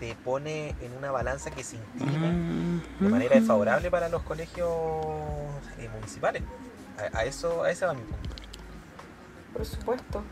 te 0.00 0.14
pone 0.14 0.74
en 0.80 0.96
una 0.96 1.10
balanza 1.10 1.50
que 1.50 1.64
se 1.64 1.76
inclina 1.76 2.80
de 3.00 3.08
manera 3.08 3.34
desfavorable 3.34 3.90
para 3.90 4.08
los 4.08 4.22
colegios 4.22 4.70
eh, 5.78 5.88
municipales. 5.92 6.42
A, 7.12 7.18
a 7.18 7.24
eso, 7.24 7.62
a 7.62 7.70
ese 7.70 7.86
va 7.86 7.94
mi 7.94 8.02
punto. 8.02 8.28
Por 9.52 9.64
supuesto. 9.64 10.22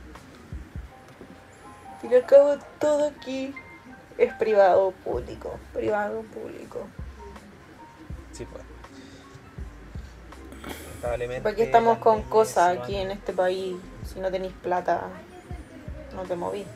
Y 2.03 2.15
al 2.15 2.27
cabo 2.27 2.57
todo 2.79 3.09
aquí 3.09 3.55
es 4.19 4.33
privado 4.35 4.93
público. 5.05 5.59
Privado 5.73 6.23
público. 6.23 6.87
Sí, 8.33 8.47
pues. 8.47 8.65
Lamentablemente, 10.87 11.43
Porque 11.43 11.63
estamos 11.65 11.99
con 11.99 12.23
cosas 12.23 12.79
aquí 12.79 12.97
en 12.97 13.11
este 13.11 13.33
país. 13.33 13.77
Si 14.05 14.21
no 14.21 14.31
tenéis 14.31 14.53
plata, 14.63 15.09
no 16.15 16.23
te 16.23 16.37
movís. 16.37 16.67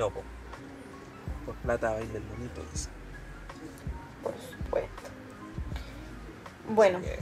No, 0.00 0.08
po. 0.08 0.22
por 1.44 1.54
plata 1.56 1.90
baila 1.90 2.16
el 2.16 2.22
bonito. 2.22 2.62
dice. 2.72 2.88
Por 4.22 4.32
supuesto. 4.34 5.10
Bueno, 6.70 6.98
Así 6.98 7.06
que, 7.08 7.18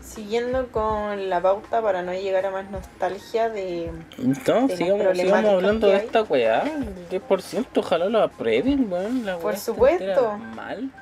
siguiendo 0.00 0.68
con 0.68 1.28
la 1.28 1.40
pauta 1.42 1.82
para 1.82 2.02
no 2.02 2.12
llegar 2.12 2.46
a 2.46 2.52
más 2.52 2.70
nostalgia 2.70 3.48
de... 3.48 3.90
No, 4.18 4.68
de 4.68 4.76
sigamos, 4.76 5.16
sigamos 5.18 5.50
hablando 5.50 5.88
que 5.88 5.92
de 5.94 5.98
esta 5.98 6.22
weá. 6.22 6.62
10%, 7.10 7.66
ojalá 7.74 8.04
lo 8.06 8.22
aprueben, 8.22 8.92
weón. 8.92 9.26
La 9.26 9.38
Por 9.38 9.56
supuesto. 9.56 10.38
Mal. 10.38 10.92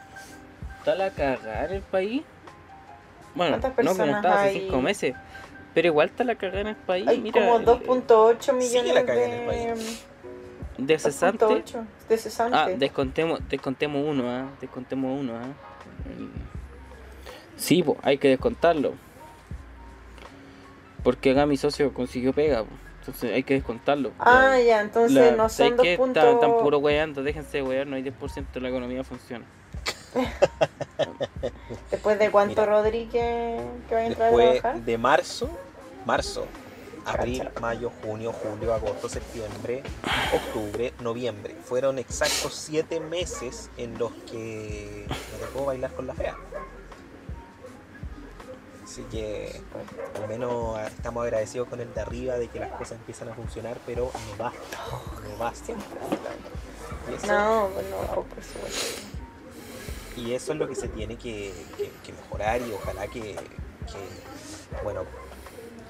Está 0.78 0.94
la 0.94 1.10
cagar 1.10 1.70
el 1.72 1.82
país. 1.82 2.22
Bueno, 3.34 3.58
¿Cuántas 3.60 3.70
no 3.72 3.76
como 3.76 3.96
personas 3.96 4.16
estaba 4.24 4.42
hace 4.44 4.48
hay? 4.48 4.60
5 4.60 4.80
meses. 4.80 5.14
Pero 5.74 5.88
igual 5.88 6.08
está 6.08 6.24
la 6.24 6.34
cagada 6.36 6.60
en 6.62 6.66
el 6.68 6.76
país. 6.76 7.06
Hay 7.06 7.20
Mira, 7.20 7.40
como 7.42 7.58
el- 7.58 7.66
2.8 7.66 8.52
millones 8.54 8.70
Sigue 8.70 8.94
la 8.94 9.04
caga 9.04 9.22
en 9.22 9.32
el 9.32 9.40
de... 9.40 9.46
país. 9.74 10.06
De 10.86 10.98
cesante. 10.98 11.44
2.8 11.44 11.84
de 12.08 12.16
cesante. 12.18 12.56
Ah, 12.56 12.68
descontemos, 12.76 13.40
descontemos 13.48 14.02
uno, 14.06 14.24
¿ah? 14.28 14.48
Descontemos 14.60 15.20
uno, 15.20 15.34
¿ah? 15.36 15.46
El- 16.08 16.30
Sí, 17.56 17.82
po, 17.82 17.96
hay 18.02 18.16
que 18.18 18.28
descontarlo. 18.28 18.94
Porque 21.04 21.32
acá 21.32 21.46
mi 21.46 21.56
socio 21.56 21.92
consiguió 21.92 22.32
pega, 22.32 22.62
po. 22.62 22.70
Entonces 23.00 23.32
hay 23.34 23.42
que 23.42 23.54
descontarlo. 23.54 24.12
Ah, 24.18 24.48
La- 24.50 24.60
ya, 24.62 24.80
entonces 24.80 25.12
la- 25.12 25.30
no 25.32 25.48
¿sabes 25.48 25.70
son 25.70 25.76
dos 25.76 25.84
qué? 25.86 25.96
puntos... 25.96 26.22
Tan, 26.22 26.40
tan 26.40 26.58
puro 26.58 26.78
weando, 26.78 27.22
déjense 27.22 27.58
de 27.58 27.62
wear, 27.62 27.86
no 27.86 27.96
hay 27.96 28.02
10% 28.02 28.46
de 28.54 28.60
la 28.60 28.68
economía 28.68 29.04
funciona. 29.04 29.44
Después 31.90 32.18
de 32.18 32.30
cuánto 32.30 32.60
Mira. 32.62 32.66
Rodríguez 32.66 33.62
que 33.88 33.94
va 33.94 34.00
a 34.00 34.06
entrar 34.06 34.28
a 34.32 34.36
trabajar. 34.36 34.80
de 34.80 34.98
marzo, 34.98 35.50
marzo, 36.04 36.46
abril, 37.04 37.48
mayo, 37.60 37.90
junio, 38.02 38.32
julio, 38.32 38.74
agosto, 38.74 39.08
septiembre, 39.08 39.82
octubre, 40.34 40.92
noviembre. 41.00 41.54
Fueron 41.64 41.98
exactos 41.98 42.54
siete 42.54 43.00
meses 43.00 43.70
en 43.76 43.98
los 43.98 44.12
que 44.30 45.06
me 45.08 45.46
tocó 45.46 45.66
bailar 45.66 45.92
con 45.94 46.06
la 46.06 46.14
fea. 46.14 46.36
Así 48.84 49.02
que 49.04 49.60
al 50.20 50.28
menos 50.28 50.76
ah, 50.76 50.86
estamos 50.88 51.22
agradecidos 51.22 51.68
con 51.68 51.80
el 51.80 51.92
de 51.94 52.00
arriba 52.00 52.34
de 52.38 52.48
que 52.48 52.58
las 52.58 52.70
cosas 52.72 52.92
empiezan 52.98 53.28
a 53.28 53.34
funcionar, 53.34 53.78
pero 53.86 54.10
no 54.38 54.42
basta, 54.42 54.78
no 55.28 55.38
basta. 55.38 55.72
Y 57.08 57.14
eso, 57.14 57.26
No, 57.28 57.68
no, 57.68 58.22
por 58.24 58.42
supuesto. 58.42 59.00
y 60.16 60.32
eso 60.32 60.52
es 60.52 60.58
lo 60.58 60.68
que 60.68 60.74
se 60.74 60.88
tiene 60.88 61.16
que, 61.16 61.52
que- 61.76 61.90
que 62.04 62.12
mejorar 62.12 62.60
y 62.62 62.72
ojalá 62.72 63.06
que, 63.06 63.20
que, 63.36 64.82
bueno, 64.82 65.02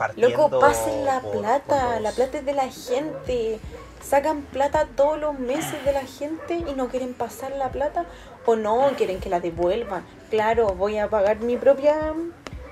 partiendo 0.01 0.31
Loco, 0.37 0.59
pasen 0.61 1.05
la 1.05 1.21
por- 1.21 1.39
plata, 1.41 1.93
por 1.93 2.01
la 2.01 2.11
plata 2.13 2.39
es 2.39 2.45
de 2.47 2.55
la 2.55 2.69
gente. 2.71 3.61
Sacan 4.03 4.41
plata 4.43 4.87
todos 4.97 5.21
los 5.21 5.39
meses 5.39 5.85
de 5.85 5.93
la 5.93 6.01
gente 6.07 6.55
y 6.55 6.75
no 6.75 6.89
quieren 6.89 7.13
pasar 7.13 7.53
la 7.53 7.69
plata 7.71 8.07
o 8.47 8.57
no 8.57 8.91
quieren 8.97 9.21
que 9.21 9.29
la 9.29 9.41
devuelvan. 9.41 10.05
Claro, 10.31 10.69
voy 10.75 10.97
a 10.97 11.09
pagar 11.11 11.41
mi 11.41 11.59
propia, 11.59 12.15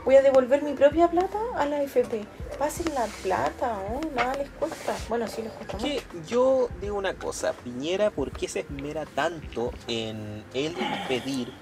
voy 0.07 0.17
a 0.17 0.23
devolver 0.23 0.63
mi 0.63 0.73
propia 0.73 1.09
plata 1.09 1.39
a 1.57 1.67
la 1.67 1.83
FP. 1.83 2.25
Pasen 2.59 2.95
la 2.95 3.05
plata, 3.23 3.77
¿no? 3.91 4.01
nada 4.17 4.35
les 4.37 4.49
cuesta. 4.49 4.97
Bueno, 5.11 5.29
sí 5.29 5.43
les 5.43 5.53
cuesta 5.53 5.75
más. 5.75 5.83
Que 5.83 6.03
yo 6.27 6.71
digo 6.81 6.97
una 6.97 7.13
cosa, 7.13 7.53
Piñera, 7.53 8.09
¿por 8.11 8.33
qué 8.33 8.49
se 8.49 8.61
esmera 8.61 9.05
tanto 9.05 9.71
en 9.87 10.43
él 10.55 10.75
pedir 11.09 11.53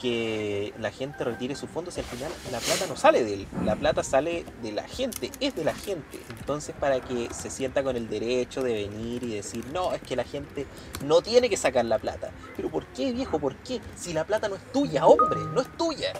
que 0.00 0.72
la 0.78 0.90
gente 0.90 1.24
retire 1.24 1.54
sus 1.54 1.68
fondos 1.70 1.96
y 1.96 2.00
al 2.00 2.06
final 2.06 2.32
la 2.50 2.58
plata 2.58 2.86
no 2.88 2.96
sale 2.96 3.22
de 3.22 3.34
él? 3.34 3.46
La 3.64 3.76
plata 3.76 4.02
sale 4.02 4.44
de 4.62 4.72
la 4.72 4.88
gente, 4.88 5.30
es 5.40 5.54
de 5.54 5.64
la 5.64 5.74
gente. 5.74 6.18
Entonces, 6.38 6.74
para 6.78 7.00
que 7.00 7.28
se 7.32 7.50
sienta 7.50 7.82
con 7.82 7.96
el 7.96 8.08
derecho 8.08 8.62
de 8.62 8.72
venir 8.72 9.22
y 9.22 9.34
decir, 9.34 9.64
no, 9.72 9.92
es 9.92 10.02
que 10.02 10.16
la 10.16 10.24
gente 10.24 10.66
no 11.04 11.22
tiene 11.22 11.48
que 11.48 11.56
sacar 11.56 11.84
la 11.84 11.98
plata. 11.98 12.30
Pero 12.56 12.70
¿por 12.70 12.86
qué, 12.86 13.12
viejo? 13.12 13.38
¿Por 13.38 13.54
qué? 13.56 13.80
Si 13.96 14.12
la 14.12 14.24
plata 14.24 14.48
no 14.48 14.56
es 14.56 14.72
tuya, 14.72 15.06
hombre, 15.06 15.40
no 15.54 15.60
es 15.60 15.68
tuya. 15.76 16.12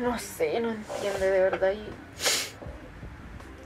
No 0.00 0.18
sé, 0.18 0.60
no 0.60 0.70
entiende 0.70 1.30
de 1.30 1.40
verdad. 1.40 1.72
Y 1.72 2.41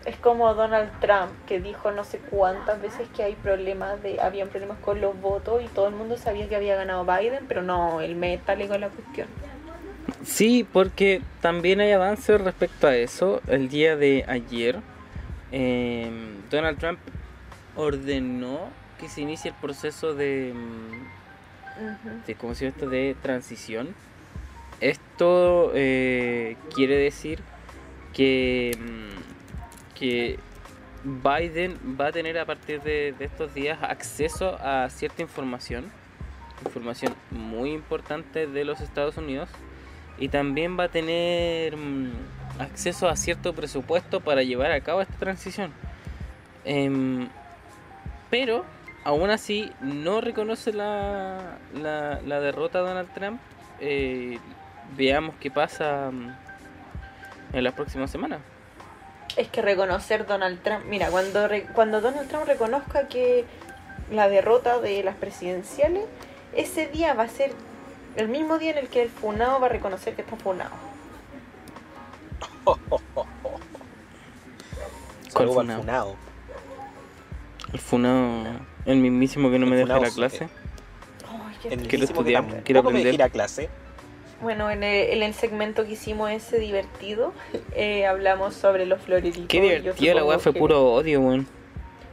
es 0.06 0.16
como 0.16 0.54
Donald 0.54 0.90
Trump 1.00 1.32
que 1.46 1.60
dijo 1.60 1.90
no 1.90 2.04
sé 2.04 2.18
cuántas 2.18 2.80
veces 2.80 3.08
que 3.14 3.24
hay 3.24 3.34
problemas 3.34 4.02
de, 4.02 4.20
habían 4.20 4.48
problemas 4.48 4.78
con 4.78 5.00
los 5.00 5.20
votos 5.20 5.62
y 5.62 5.68
todo 5.68 5.88
el 5.88 5.94
mundo 5.94 6.16
sabía 6.16 6.48
que 6.48 6.56
había 6.56 6.76
ganado 6.76 7.04
Biden, 7.04 7.44
pero 7.48 7.62
no, 7.62 8.00
el 8.00 8.14
métale 8.14 8.68
con 8.68 8.80
la 8.80 8.88
cuestión. 8.88 9.26
Sí, 10.24 10.66
porque 10.72 11.20
también 11.40 11.80
hay 11.80 11.90
avances 11.90 12.40
respecto 12.40 12.86
a 12.86 12.96
eso. 12.96 13.42
El 13.48 13.68
día 13.68 13.96
de 13.96 14.24
ayer, 14.28 14.76
eh, 15.50 16.08
Donald 16.50 16.78
Trump 16.78 17.00
ordenó 17.74 18.68
que 19.00 19.08
se 19.08 19.20
inicie 19.22 19.50
el 19.50 19.56
proceso 19.56 20.14
de, 20.14 20.54
Ujú. 21.76 22.26
de 22.26 22.34
¿cómo 22.36 22.54
se 22.54 22.66
llama 22.66 22.76
esto? 22.76 22.88
de 22.88 23.16
transición. 23.20 23.94
Esto 24.80 25.72
eh, 25.74 26.56
quiere 26.74 26.96
decir 26.96 27.40
que, 28.12 28.76
mm, 28.78 29.25
que 29.98 30.38
Biden 31.04 31.78
va 31.98 32.08
a 32.08 32.12
tener 32.12 32.38
a 32.38 32.44
partir 32.44 32.82
de, 32.82 33.14
estos 33.20 33.54
días 33.54 33.78
acceso 33.82 34.56
a 34.60 34.88
cierta 34.90 35.22
información, 35.22 35.90
información 36.64 37.14
muy 37.30 37.72
importante 37.72 38.46
de 38.46 38.64
los 38.64 38.80
Estados 38.80 39.16
Unidos, 39.16 39.48
y 40.18 40.28
también 40.28 40.78
va 40.78 40.84
a 40.84 40.88
tener 40.88 41.76
mm, 41.76 42.10
acceso 42.58 43.08
a 43.08 43.16
cierto 43.16 43.52
presupuesto 43.52 44.20
para 44.20 44.42
llevar 44.42 44.72
a 44.72 44.80
cabo 44.80 45.02
esta 45.02 45.16
transición. 45.16 45.72
Em, 46.64 47.28
pero 48.30 48.64
aún 49.04 49.30
así 49.30 49.70
no 49.80 50.20
reconoce 50.20 50.72
la, 50.72 51.58
la, 51.74 52.20
la 52.22 52.40
derrota 52.40 52.82
de 52.82 52.88
Donald 52.88 53.12
Trump. 53.12 53.40
Eh, 53.78 54.38
veamos 54.96 55.34
qué 55.38 55.50
pasa 55.50 56.10
mm, 56.10 56.34
en 57.52 57.64
las 57.64 57.74
próximas 57.74 58.10
semanas. 58.10 58.40
Es 59.36 59.48
que 59.48 59.60
reconocer 59.62 60.26
Donald 60.26 60.62
Trump, 60.62 60.84
mira, 60.86 61.08
cuando, 61.10 61.46
re- 61.46 61.66
cuando 61.74 62.00
Donald 62.00 62.28
Trump 62.28 62.46
reconozca 62.46 63.06
que 63.08 63.44
la 64.10 64.28
derrota 64.28 64.78
de 64.80 65.02
las 65.02 65.14
presidenciales, 65.16 66.04
ese 66.54 66.86
día 66.86 67.12
va 67.14 67.24
a 67.24 67.28
ser 67.28 67.52
el 68.16 68.28
mismo 68.28 68.58
día 68.58 68.70
en 68.70 68.78
el 68.78 68.88
que 68.88 69.02
el 69.02 69.10
funado 69.10 69.60
va 69.60 69.66
a 69.66 69.70
reconocer 69.70 70.14
que 70.14 70.22
está 70.22 70.36
funado. 70.36 70.70
¿Cuál 72.64 72.78
Saludo 75.32 75.60
al 75.60 75.66
funao? 75.66 75.80
funao. 75.82 76.16
El 77.72 77.80
funado, 77.80 78.44
el 78.86 78.96
mismísimo 78.98 79.50
que 79.50 79.58
no 79.58 79.66
me 79.66 79.76
deja 79.76 79.98
la 79.98 80.10
clase. 80.10 80.44
eh, 80.44 80.48
Ay, 81.28 81.56
qué 81.62 81.68
El 81.74 81.88
Quiero 81.88 82.06
que 82.06 82.14
me 82.14 82.78
aprender. 82.78 83.04
deja 83.04 83.14
ir 83.14 83.22
a 83.22 83.28
clase. 83.28 83.68
Bueno, 84.42 84.70
en 84.70 84.82
el, 84.82 85.10
en 85.14 85.22
el 85.22 85.34
segmento 85.34 85.84
que 85.86 85.92
hicimos 85.92 86.30
ese 86.30 86.58
divertido, 86.58 87.32
eh, 87.74 88.06
hablamos 88.06 88.54
sobre 88.54 88.84
los 88.86 89.00
floreritos. 89.00 89.46
Qué 89.48 89.60
divertido, 89.60 90.14
la 90.14 90.24
weá 90.24 90.38
fue 90.38 90.52
que- 90.52 90.58
puro 90.58 90.92
odio, 90.92 91.20
weón. 91.20 91.46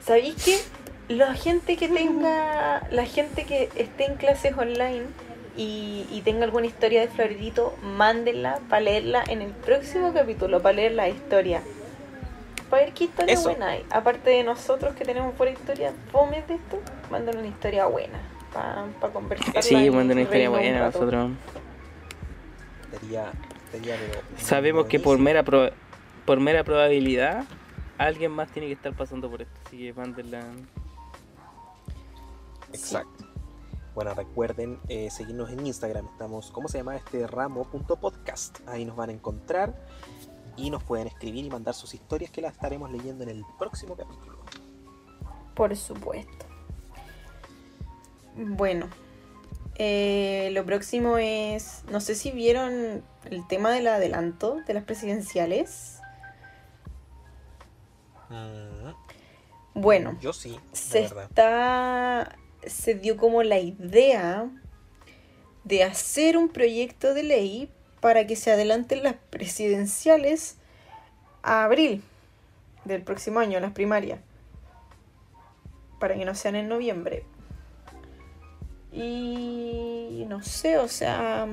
¿Sabéis 0.06 0.36
qué? 0.44 0.58
La 1.14 1.34
gente 1.34 1.76
que 1.76 1.90
tenga, 1.90 2.88
la 2.92 3.06
gente 3.06 3.44
que 3.44 3.70
esté 3.76 4.06
en 4.06 4.16
clases 4.16 4.58
online 4.58 5.04
y, 5.58 6.06
y 6.12 6.22
tenga 6.22 6.46
alguna 6.46 6.66
historia 6.66 7.02
de 7.02 7.08
florerito, 7.10 7.76
mándenla 7.84 8.60
para 8.70 8.82
leerla 8.82 9.24
en 9.28 9.42
el 9.42 9.52
próximo 9.52 10.14
capítulo, 10.14 10.62
para 10.62 10.76
leer 10.78 10.94
la 10.94 11.10
historia. 11.10 11.62
Para 12.70 12.86
ver 12.86 12.94
qué 12.94 13.04
historia 13.04 13.34
Eso. 13.34 13.50
buena 13.50 13.70
hay. 13.72 13.86
Aparte 13.92 14.30
de 14.30 14.44
nosotros 14.44 14.96
que 14.96 15.04
tenemos 15.04 15.36
fuera 15.36 15.52
historia 15.52 15.92
fomes 16.12 16.48
de 16.48 16.56
esto, 16.56 16.80
mándenle 17.12 17.42
una 17.42 17.50
historia 17.50 17.86
buena 17.86 18.20
para 18.54 19.12
conversar. 19.14 19.62
Sí, 19.62 19.76
manden 19.92 20.12
una 20.18 20.22
historia 20.22 20.50
buena 20.50 20.86
nosotros. 20.86 21.32
Sería, 23.00 23.32
sería 23.72 23.96
pero 23.98 24.22
Sabemos 24.38 24.86
que 24.86 25.00
por 25.00 25.18
mera 25.20 25.44
pro- 25.44 25.72
por 26.26 26.40
mera 26.40 26.64
probabilidad 26.64 27.46
alguien 27.98 28.32
más 28.32 28.50
tiene 28.52 28.68
que 28.68 28.74
estar 28.74 28.94
pasando 28.96 29.30
por 29.30 29.42
esto, 29.42 29.54
así 29.66 29.78
que 29.78 29.94
mándenla. 29.94 30.46
Exacto. 32.72 33.26
Bueno, 33.96 34.14
recuerden 34.16 34.80
eh, 34.88 35.10
seguirnos 35.12 35.52
en 35.52 35.66
Instagram. 35.68 36.08
Estamos, 36.08 36.50
¿cómo 36.52 36.68
se 36.68 36.80
llama 36.80 36.96
este 36.96 37.28
ramo.podcast? 37.28 38.68
Ahí 38.68 38.86
nos 38.86 38.96
van 38.96 39.10
a 39.10 39.14
encontrar 39.14 39.76
y 40.58 40.70
nos 40.72 40.84
pueden 40.84 41.08
escribir 41.08 41.46
y 41.46 41.50
mandar 41.50 41.76
sus 41.76 41.94
historias 41.94 42.32
que 42.32 42.42
las 42.42 42.54
estaremos 42.54 42.92
leyendo 42.92 43.24
en 43.24 43.30
el 43.30 43.46
próximo 43.60 43.96
capítulo. 43.96 44.40
Por 45.54 45.76
supuesto. 45.76 46.46
Bueno, 48.36 48.88
eh, 49.76 50.50
lo 50.54 50.66
próximo 50.66 51.18
es, 51.18 51.84
no 51.90 52.00
sé 52.02 52.16
si 52.16 52.32
vieron 52.32 53.04
el 53.26 53.48
tema 53.48 53.72
del 53.72 53.88
adelanto 53.88 54.62
de 54.68 54.74
las 54.74 54.84
presidenciales. 54.84 56.00
Mm, 58.30 58.94
Bueno, 59.74 60.18
yo 60.22 60.34
sí, 60.34 60.60
se 60.72 61.02
verdad. 61.02 61.30
está, 61.30 62.36
se 62.66 62.96
dio 62.96 63.18
como 63.18 63.44
la 63.44 63.60
idea 63.60 64.50
de 65.64 65.84
hacer 65.84 66.38
un 66.38 66.50
proyecto 66.50 67.14
de 67.14 67.24
ley 67.24 67.72
para 68.02 68.28
que 68.28 68.36
se 68.36 68.52
adelanten 68.52 69.04
las 69.04 69.16
presidenciales 69.30 70.58
a 71.42 71.64
abril 71.64 72.04
del 72.86 73.02
próximo 73.04 73.40
año, 73.40 73.60
las 73.60 73.72
primarias, 73.72 74.20
para 76.00 76.16
que 76.16 76.26
no 76.26 76.36
sean 76.36 76.56
en 76.56 76.68
noviembre. 76.68 77.26
Y 78.94 80.26
no 80.30 80.44
sé, 80.44 80.78
o 80.78 80.88
sea, 80.88 81.48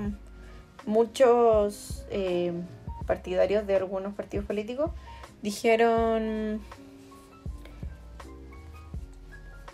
muchos 0.87 2.05
eh, 2.11 2.53
partidarios 3.07 3.67
de 3.67 3.77
algunos 3.77 4.15
partidos 4.15 4.45
políticos 4.47 4.91
dijeron 5.43 6.61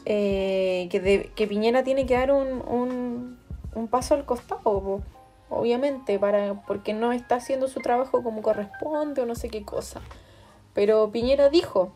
eh, 0.04 0.88
que, 0.90 1.30
que 1.34 1.46
Piñera 1.46 1.82
tiene 1.84 2.06
que 2.06 2.14
dar 2.14 2.30
un, 2.32 2.62
un- 2.68 3.38
un 3.74 3.88
paso 3.88 4.14
al 4.14 4.24
costado, 4.24 5.02
obviamente, 5.50 6.18
para, 6.18 6.62
porque 6.66 6.94
no 6.94 7.12
está 7.12 7.36
haciendo 7.36 7.68
su 7.68 7.80
trabajo 7.80 8.22
como 8.22 8.42
corresponde 8.42 9.22
o 9.22 9.26
no 9.26 9.34
sé 9.34 9.48
qué 9.48 9.64
cosa. 9.64 10.00
Pero 10.72 11.10
Piñera 11.10 11.48
dijo 11.50 11.92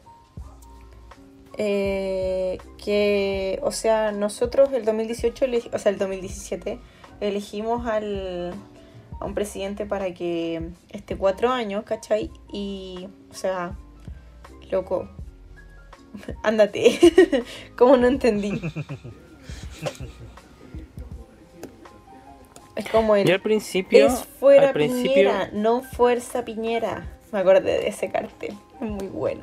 eh, 1.63 2.57
que, 2.83 3.61
o 3.63 3.71
sea, 3.71 4.13
nosotros 4.13 4.73
el 4.73 4.87
2018, 4.87 5.45
elegi- 5.45 5.69
o 5.75 5.79
sea, 5.79 5.93
el 5.93 5.99
2017, 5.99 6.79
elegimos 7.21 7.87
al, 7.87 8.55
a 9.21 9.27
un 9.27 9.35
presidente 9.35 9.85
para 9.85 10.15
que 10.15 10.71
esté 10.89 11.19
cuatro 11.19 11.51
años, 11.51 11.85
¿cachai? 11.85 12.31
Y, 12.51 13.09
o 13.31 13.35
sea, 13.35 13.77
loco, 14.71 15.11
ándate, 16.43 16.99
¿cómo 17.77 17.99
no 17.99 18.07
entendí? 18.07 18.59
Es 22.77 22.89
como 22.89 23.15
el 23.17 23.27
Yo 23.27 23.35
al 23.35 23.43
principio, 23.43 24.07
es 24.07 24.25
fuera 24.25 24.69
al 24.69 24.73
principio, 24.73 25.13
Piñera, 25.13 25.51
no 25.53 25.83
fuerza 25.83 26.47
Piñera. 26.47 27.07
Me 27.31 27.41
acordé 27.41 27.79
de 27.79 27.89
ese 27.89 28.11
cartel, 28.11 28.55
es 28.81 28.89
muy 28.89 29.09
bueno. 29.09 29.43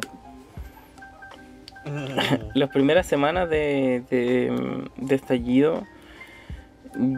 Las 2.53 2.69
primeras 2.69 3.05
semanas 3.05 3.49
de, 3.49 4.03
de, 4.09 4.89
de 4.97 5.15
estallido, 5.15 5.83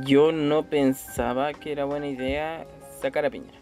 yo 0.06 0.32
no 0.32 0.64
pensaba 0.64 1.54
que 1.54 1.72
era 1.72 1.86
buena 1.86 2.08
idea 2.08 2.66
sacar 3.02 3.26
a 3.26 3.30
Piñera. 3.30 3.58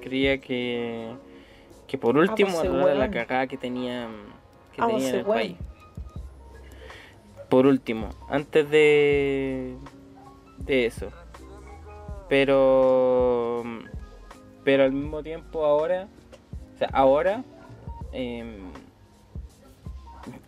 Creía 0.00 0.38
que, 0.38 1.12
que 1.86 1.98
por 1.98 2.16
último 2.16 2.52
pues, 2.52 2.68
arreglar 2.68 2.96
la 2.96 3.10
cagada 3.10 3.46
que 3.46 3.56
tenía, 3.56 4.08
que 4.74 4.82
Ah, 4.82 4.88
pues, 4.88 4.96
tenía 4.96 5.08
en 5.10 5.14
el 5.16 5.24
país. 5.24 5.56
Por 7.48 7.66
último, 7.66 8.10
antes 8.28 8.70
de, 8.70 9.74
de 10.58 10.86
eso. 10.86 11.08
Pero, 12.28 13.64
pero 14.64 14.84
al 14.84 14.92
mismo 14.92 15.22
tiempo 15.22 15.64
ahora, 15.64 16.08
o 16.74 16.78
sea, 16.78 16.90
ahora 16.92 17.42
em, 18.12 18.70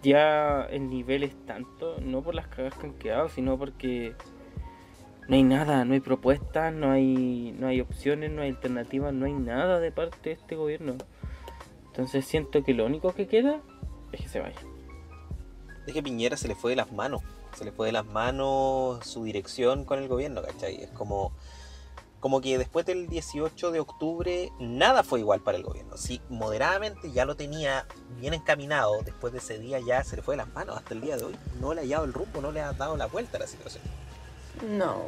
ya 0.02 0.62
el 0.70 0.88
nivel 0.88 1.22
es 1.22 1.34
tanto, 1.46 1.98
no 2.00 2.22
por 2.22 2.34
las 2.34 2.48
cagas 2.48 2.74
que 2.74 2.86
han 2.86 2.94
quedado, 2.94 3.28
sino 3.28 3.58
porque 3.58 4.14
no 5.28 5.36
hay 5.36 5.42
nada, 5.42 5.84
no 5.84 5.94
hay 5.94 6.00
propuestas, 6.00 6.72
no 6.72 6.90
hay, 6.90 7.54
no 7.58 7.68
hay 7.68 7.80
opciones, 7.80 8.30
no 8.30 8.42
hay 8.42 8.50
alternativas, 8.50 9.12
no 9.12 9.26
hay 9.26 9.34
nada 9.34 9.78
de 9.78 9.92
parte 9.92 10.30
de 10.30 10.32
este 10.32 10.56
gobierno. 10.56 10.94
Entonces 11.86 12.24
siento 12.24 12.64
que 12.64 12.74
lo 12.74 12.86
único 12.86 13.14
que 13.14 13.26
queda 13.26 13.60
es 14.12 14.22
que 14.22 14.28
se 14.28 14.40
vaya. 14.40 14.60
Es 15.86 15.92
que 15.92 16.02
Piñera 16.02 16.36
se 16.36 16.48
le 16.48 16.54
fue 16.54 16.72
de 16.72 16.76
las 16.76 16.92
manos. 16.92 17.22
Se 17.54 17.64
le 17.64 17.72
fue 17.72 17.86
de 17.86 17.92
las 17.92 18.06
manos 18.06 19.04
su 19.04 19.24
dirección 19.24 19.84
con 19.84 19.98
el 19.98 20.08
gobierno, 20.08 20.42
¿cachai? 20.42 20.82
Es 20.82 20.90
como, 20.90 21.32
como 22.20 22.40
que 22.42 22.58
después 22.58 22.84
del 22.86 23.08
18 23.08 23.70
de 23.70 23.80
octubre 23.80 24.52
nada 24.60 25.02
fue 25.02 25.20
igual 25.20 25.40
para 25.40 25.56
el 25.56 25.64
gobierno. 25.64 25.96
Sí, 25.96 26.20
moderadamente 26.28 27.10
ya 27.12 27.24
lo 27.24 27.34
tenía 27.34 27.86
bien 28.18 28.34
encaminado. 28.34 29.00
Después 29.02 29.32
de 29.32 29.38
ese 29.38 29.58
día 29.58 29.80
ya 29.80 30.04
se 30.04 30.16
le 30.16 30.22
fue 30.22 30.34
de 30.34 30.38
las 30.44 30.52
manos. 30.52 30.76
Hasta 30.76 30.92
el 30.94 31.00
día 31.00 31.16
de 31.16 31.24
hoy 31.24 31.36
no 31.60 31.72
le 31.72 31.80
ha 31.80 31.84
hallado 31.84 32.04
el 32.04 32.12
rumbo, 32.12 32.40
no 32.42 32.52
le 32.52 32.60
ha 32.60 32.72
dado 32.74 32.96
la 32.96 33.06
vuelta 33.06 33.38
a 33.38 33.40
la 33.40 33.46
situación. 33.46 33.82
No, 34.70 35.04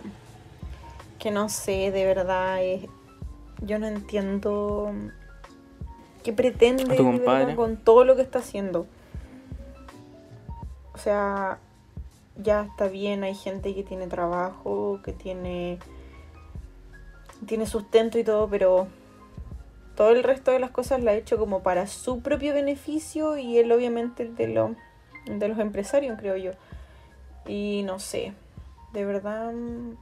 que 1.19 1.31
no 1.31 1.49
sé, 1.51 1.91
de 1.91 2.07
verdad, 2.07 2.63
es- 2.65 2.89
yo 3.61 3.79
no 3.79 3.87
entiendo 3.87 4.91
qué 6.25 6.33
pretende 6.33 6.85
verdad 6.85 7.55
con 7.55 7.77
todo 7.77 8.05
lo 8.05 8.17
que 8.17 8.23
está 8.23 8.39
haciendo. 8.39 8.87
O 10.95 10.99
sea, 10.99 11.59
ya 12.37 12.63
está 12.63 12.89
bien, 12.89 13.25
hay 13.25 13.35
gente 13.35 13.75
que 13.75 13.83
tiene 13.83 14.07
trabajo, 14.07 15.01
que 15.05 15.13
tiene 15.13 15.79
tiene 17.47 17.67
sustento 17.67 18.19
y 18.19 18.25
todo, 18.25 18.49
pero 18.49 18.87
todo 19.97 20.11
el 20.11 20.23
resto 20.23 20.51
de 20.53 20.59
las 20.59 20.71
cosas 20.71 21.03
la 21.03 21.11
ha 21.11 21.15
hecho 21.15 21.37
como 21.39 21.63
para 21.63 21.87
su 21.87 22.21
propio 22.21 22.55
beneficio 22.55 23.37
y 23.37 23.59
él 23.59 23.71
obviamente 23.73 24.23
el 24.25 24.35
de, 24.37 24.49
lo- 24.49 24.75
de 25.27 25.49
los 25.49 25.59
empresarios, 25.59 26.19
creo 26.19 26.37
yo. 26.37 26.53
Y 27.47 27.83
no 27.85 27.99
sé, 27.99 28.33
de 28.93 29.05
verdad... 29.05 29.53
mm, 29.53 29.97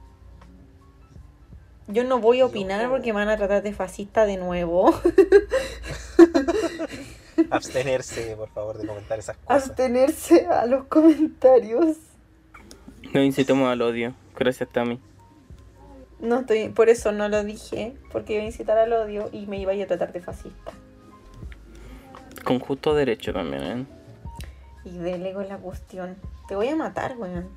Yo 1.87 2.03
no 2.03 2.19
voy 2.19 2.39
a 2.41 2.45
opinar 2.45 2.89
porque 2.89 3.11
me 3.13 3.19
van 3.19 3.29
a 3.29 3.37
tratar 3.37 3.63
de 3.63 3.73
fascista 3.73 4.25
de 4.25 4.37
nuevo. 4.37 4.93
Abstenerse, 7.49 8.35
por 8.37 8.49
favor, 8.49 8.77
de 8.77 8.85
comentar 8.87 9.17
esas 9.19 9.35
cosas. 9.37 9.69
Abstenerse 9.69 10.45
a 10.47 10.65
los 10.67 10.85
comentarios. 10.85 11.97
No 13.13 13.21
incitamos 13.23 13.67
al 13.69 13.81
odio. 13.81 14.13
Gracias, 14.37 14.69
Tami. 14.69 14.99
No 16.21 16.41
estoy, 16.41 16.69
por 16.69 16.89
eso 16.89 17.11
no 17.11 17.27
lo 17.29 17.43
dije, 17.43 17.95
porque 18.11 18.33
iba 18.33 18.43
a 18.43 18.45
incitar 18.45 18.77
al 18.77 18.93
odio 18.93 19.29
y 19.31 19.47
me 19.47 19.57
iba 19.57 19.73
a 19.73 19.87
tratar 19.87 20.13
de 20.13 20.21
fascista. 20.21 20.71
Con 22.43 22.59
justo 22.59 22.93
derecho 22.93 23.33
también, 23.33 23.63
¿eh? 23.63 23.83
Y 24.85 24.99
dele 24.99 25.33
con 25.33 25.47
la 25.47 25.57
cuestión. 25.57 26.17
Te 26.47 26.55
voy 26.55 26.67
a 26.67 26.75
matar, 26.75 27.17
weón. 27.17 27.49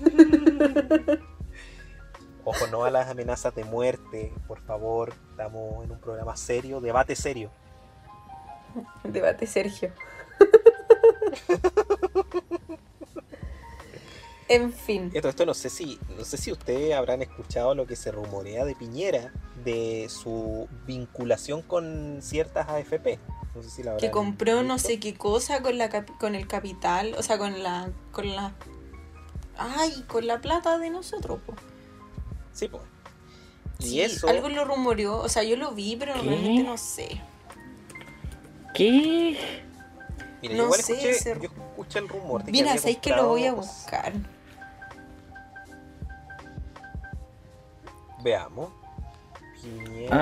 Ojo, 2.44 2.66
no 2.68 2.84
a 2.84 2.90
las 2.90 3.08
amenazas 3.08 3.54
de 3.54 3.64
muerte, 3.64 4.32
por 4.48 4.60
favor. 4.60 5.12
Estamos 5.30 5.84
en 5.84 5.92
un 5.92 6.00
programa 6.00 6.36
serio, 6.36 6.80
debate 6.80 7.14
serio. 7.14 7.50
Debate 9.04 9.46
Sergio. 9.46 9.92
En 14.50 14.72
fin. 14.72 15.12
Esto, 15.14 15.28
esto 15.28 15.46
no 15.46 15.54
sé 15.54 15.70
si, 15.70 16.00
no 16.18 16.24
sé 16.24 16.36
si 16.36 16.50
ustedes 16.50 16.92
habrán 16.94 17.22
escuchado 17.22 17.72
lo 17.76 17.86
que 17.86 17.94
se 17.94 18.10
rumorea 18.10 18.64
de 18.64 18.74
Piñera 18.74 19.32
de 19.64 20.08
su 20.10 20.68
vinculación 20.86 21.62
con 21.62 22.18
ciertas 22.20 22.68
AFP. 22.68 23.20
No 23.54 23.62
sé 23.62 23.70
si 23.70 23.82
la 23.84 23.96
Que 23.96 24.10
compró 24.10 24.64
no 24.64 24.78
sé 24.80 24.98
qué 24.98 25.14
cosa 25.14 25.62
con 25.62 25.78
la 25.78 25.88
con 26.18 26.34
el 26.34 26.48
capital, 26.48 27.14
o 27.16 27.22
sea, 27.22 27.38
con 27.38 27.62
la 27.62 27.90
con 28.10 28.34
la 28.34 28.52
ay, 29.56 30.04
con 30.08 30.26
la 30.26 30.40
plata 30.40 30.78
de 30.78 30.90
nosotros, 30.90 31.38
po. 31.46 31.54
Sí, 32.52 32.66
pues. 32.66 32.82
Y 33.78 33.84
Sí, 33.84 34.00
eso, 34.00 34.28
algo 34.28 34.48
lo 34.48 34.64
rumoreó, 34.64 35.16
o 35.20 35.28
sea, 35.28 35.44
yo 35.44 35.56
lo 35.56 35.70
vi, 35.72 35.94
pero 35.96 36.14
¿Qué? 36.14 36.22
realmente 36.22 36.62
no 36.64 36.76
sé. 36.76 37.20
¿Qué? 38.74 39.36
mira, 40.42 40.54
no 40.54 40.58
yo 40.58 40.64
igual 40.64 40.80
sé, 40.80 40.92
escuché, 40.92 41.10
ese- 41.10 41.38
yo 41.40 41.48
escuché 41.70 41.98
el 42.00 42.08
rumor 42.08 42.42
de 42.44 42.52
Mira, 42.52 42.76
sabéis 42.76 42.98
que 42.98 43.10
lo 43.10 43.28
voy 43.28 43.46
a 43.46 43.52
buscar. 43.54 44.12
Veamos. 48.22 48.70
Piñera 49.62 50.16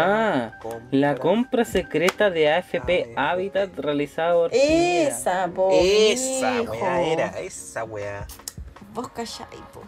Ah, 0.59 0.59
la 0.91 1.15
compra 1.15 1.65
secreta 1.65 2.29
de 2.31 2.51
AFP 2.53 3.13
AFP. 3.13 3.13
Habitat 3.17 3.79
realizada 3.79 4.35
por. 4.35 4.51
Esa, 4.53 5.49
po. 5.49 5.71
Esa 5.73 6.51
viejo. 6.61 6.73
weá 6.73 7.03
era, 7.03 7.41
esa 7.41 7.85
weá. 7.85 8.27
Vos 8.93 9.09
calláis, 9.11 9.63
po. 9.73 9.83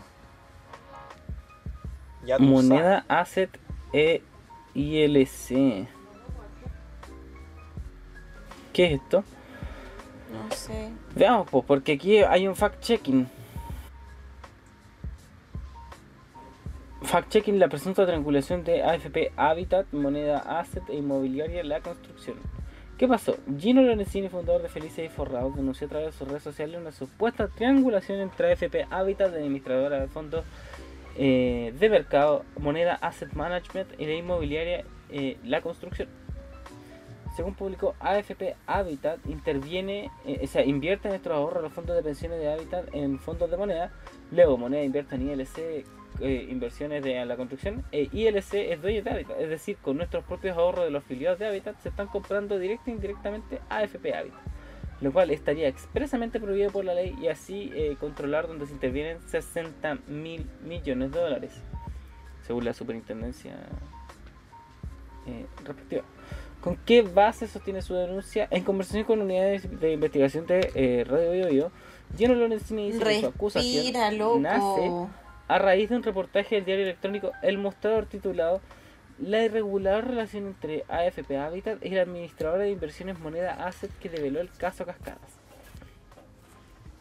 Ya 2.24 2.38
Moneda 2.38 3.04
Asset 3.08 3.50
E 3.92 4.22
ILC. 4.74 5.88
¿Qué 8.72 8.84
es 8.86 8.92
esto? 9.00 9.24
No 10.32 10.54
sé. 10.54 10.90
Veamos, 11.16 11.48
pues, 11.50 11.64
porque 11.66 11.92
aquí 11.94 12.18
hay 12.22 12.46
un 12.46 12.54
fact-checking. 12.54 13.26
Fact-checking 17.02 17.58
la 17.58 17.68
presunta 17.68 18.04
triangulación 18.04 18.62
de 18.62 18.82
AFP 18.82 19.32
Habitat, 19.36 19.90
moneda 19.92 20.38
asset 20.60 20.82
e 20.90 20.96
inmobiliaria 20.96 21.64
La 21.64 21.80
Construcción. 21.80 22.36
¿Qué 22.98 23.08
pasó? 23.08 23.38
Gino 23.58 23.80
Lorenzini, 23.80 24.28
fundador 24.28 24.60
de 24.60 24.68
Felices 24.68 25.06
y 25.06 25.08
Forrados, 25.08 25.56
denunció 25.56 25.86
a 25.86 25.90
través 25.90 26.06
de 26.08 26.12
sus 26.12 26.28
redes 26.28 26.42
sociales 26.42 26.78
una 26.78 26.92
supuesta 26.92 27.48
triangulación 27.48 28.20
entre 28.20 28.52
AFP 28.52 28.86
Habitat, 28.90 29.32
administradora 29.34 29.98
de 29.98 30.08
fondos 30.08 30.44
eh, 31.16 31.72
de 31.80 31.88
mercado, 31.88 32.44
moneda 32.58 32.98
Asset 33.00 33.32
Management 33.32 33.98
y 33.98 34.04
la 34.04 34.12
inmobiliaria 34.12 34.84
eh, 35.08 35.38
La 35.42 35.62
Construcción. 35.62 36.08
Según 37.34 37.54
publicó 37.54 37.94
AFP 38.00 38.56
Habitat, 38.66 39.18
interviene, 39.26 40.10
eh, 40.26 40.40
o 40.44 40.46
sea, 40.46 40.64
invierte 40.66 41.08
en 41.08 41.12
nuestros 41.12 41.34
ahorros 41.34 41.62
los 41.62 41.72
fondos 41.72 41.96
de 41.96 42.02
pensiones 42.02 42.38
de 42.38 42.52
Habitat 42.52 42.88
en 42.92 43.18
fondos 43.18 43.50
de 43.50 43.56
moneda. 43.56 43.90
Luego, 44.30 44.58
moneda 44.58 44.82
invierte 44.82 45.14
en 45.14 45.30
ILC, 45.30 45.86
eh, 46.20 46.46
inversiones 46.50 47.02
de 47.02 47.24
la 47.24 47.36
construcción. 47.36 47.84
E 47.92 48.08
ILC 48.12 48.54
es 48.54 48.82
dueño 48.82 49.02
de 49.02 49.10
Habitat, 49.10 49.40
es 49.40 49.48
decir, 49.48 49.76
con 49.78 49.96
nuestros 49.96 50.24
propios 50.24 50.56
ahorros 50.56 50.84
de 50.84 50.90
los 50.90 51.02
afiliados 51.04 51.38
de 51.38 51.46
Habitat 51.46 51.78
se 51.80 51.88
están 51.88 52.08
comprando 52.08 52.58
directa 52.58 52.90
e 52.90 52.94
indirectamente 52.94 53.60
AFP 53.68 54.14
Habitat. 54.14 54.40
Lo 55.00 55.12
cual 55.12 55.30
estaría 55.30 55.66
expresamente 55.66 56.38
prohibido 56.40 56.70
por 56.70 56.84
la 56.84 56.92
ley 56.92 57.16
y 57.22 57.28
así 57.28 57.72
eh, 57.74 57.96
controlar 57.98 58.46
donde 58.46 58.66
se 58.66 58.74
intervienen 58.74 59.18
60 59.28 59.98
mil 60.08 60.46
millones 60.62 61.10
de 61.12 61.20
dólares, 61.20 61.52
según 62.46 62.66
la 62.66 62.74
superintendencia 62.74 63.54
eh, 65.26 65.46
respectiva. 65.64 66.02
¿Con 66.60 66.76
qué 66.76 67.00
base 67.00 67.46
sostiene 67.48 67.80
su 67.80 67.94
denuncia? 67.94 68.46
En 68.50 68.62
conversación 68.62 69.04
con 69.04 69.22
unidades 69.22 69.80
de 69.80 69.92
investigación 69.92 70.46
de 70.46 70.70
eh, 70.74 71.04
Radio 71.08 71.32
Bio 71.32 71.48
Bio, 71.48 71.72
Gino 72.16 72.34
Lorenzini 72.34 72.92
dice 72.92 73.04
que 73.04 73.20
su 73.20 73.26
acusación 73.26 73.74
Respira, 73.76 74.10
loco. 74.12 74.40
nace 74.40 74.90
a 75.50 75.58
raíz 75.58 75.90
de 75.90 75.96
un 75.96 76.04
reportaje 76.04 76.54
del 76.54 76.64
diario 76.64 76.84
electrónico 76.84 77.32
El 77.42 77.58
Mostrador 77.58 78.06
titulado 78.06 78.60
La 79.18 79.42
irregular 79.42 80.06
relación 80.06 80.46
entre 80.46 80.84
AFP 80.88 81.36
Habitat 81.36 81.84
y 81.84 81.90
la 81.90 82.02
administradora 82.02 82.62
de 82.62 82.70
inversiones 82.70 83.18
moneda 83.18 83.66
Asset 83.66 83.90
que 83.98 84.08
develó 84.08 84.40
el 84.40 84.48
caso 84.50 84.86
Cascadas. 84.86 85.40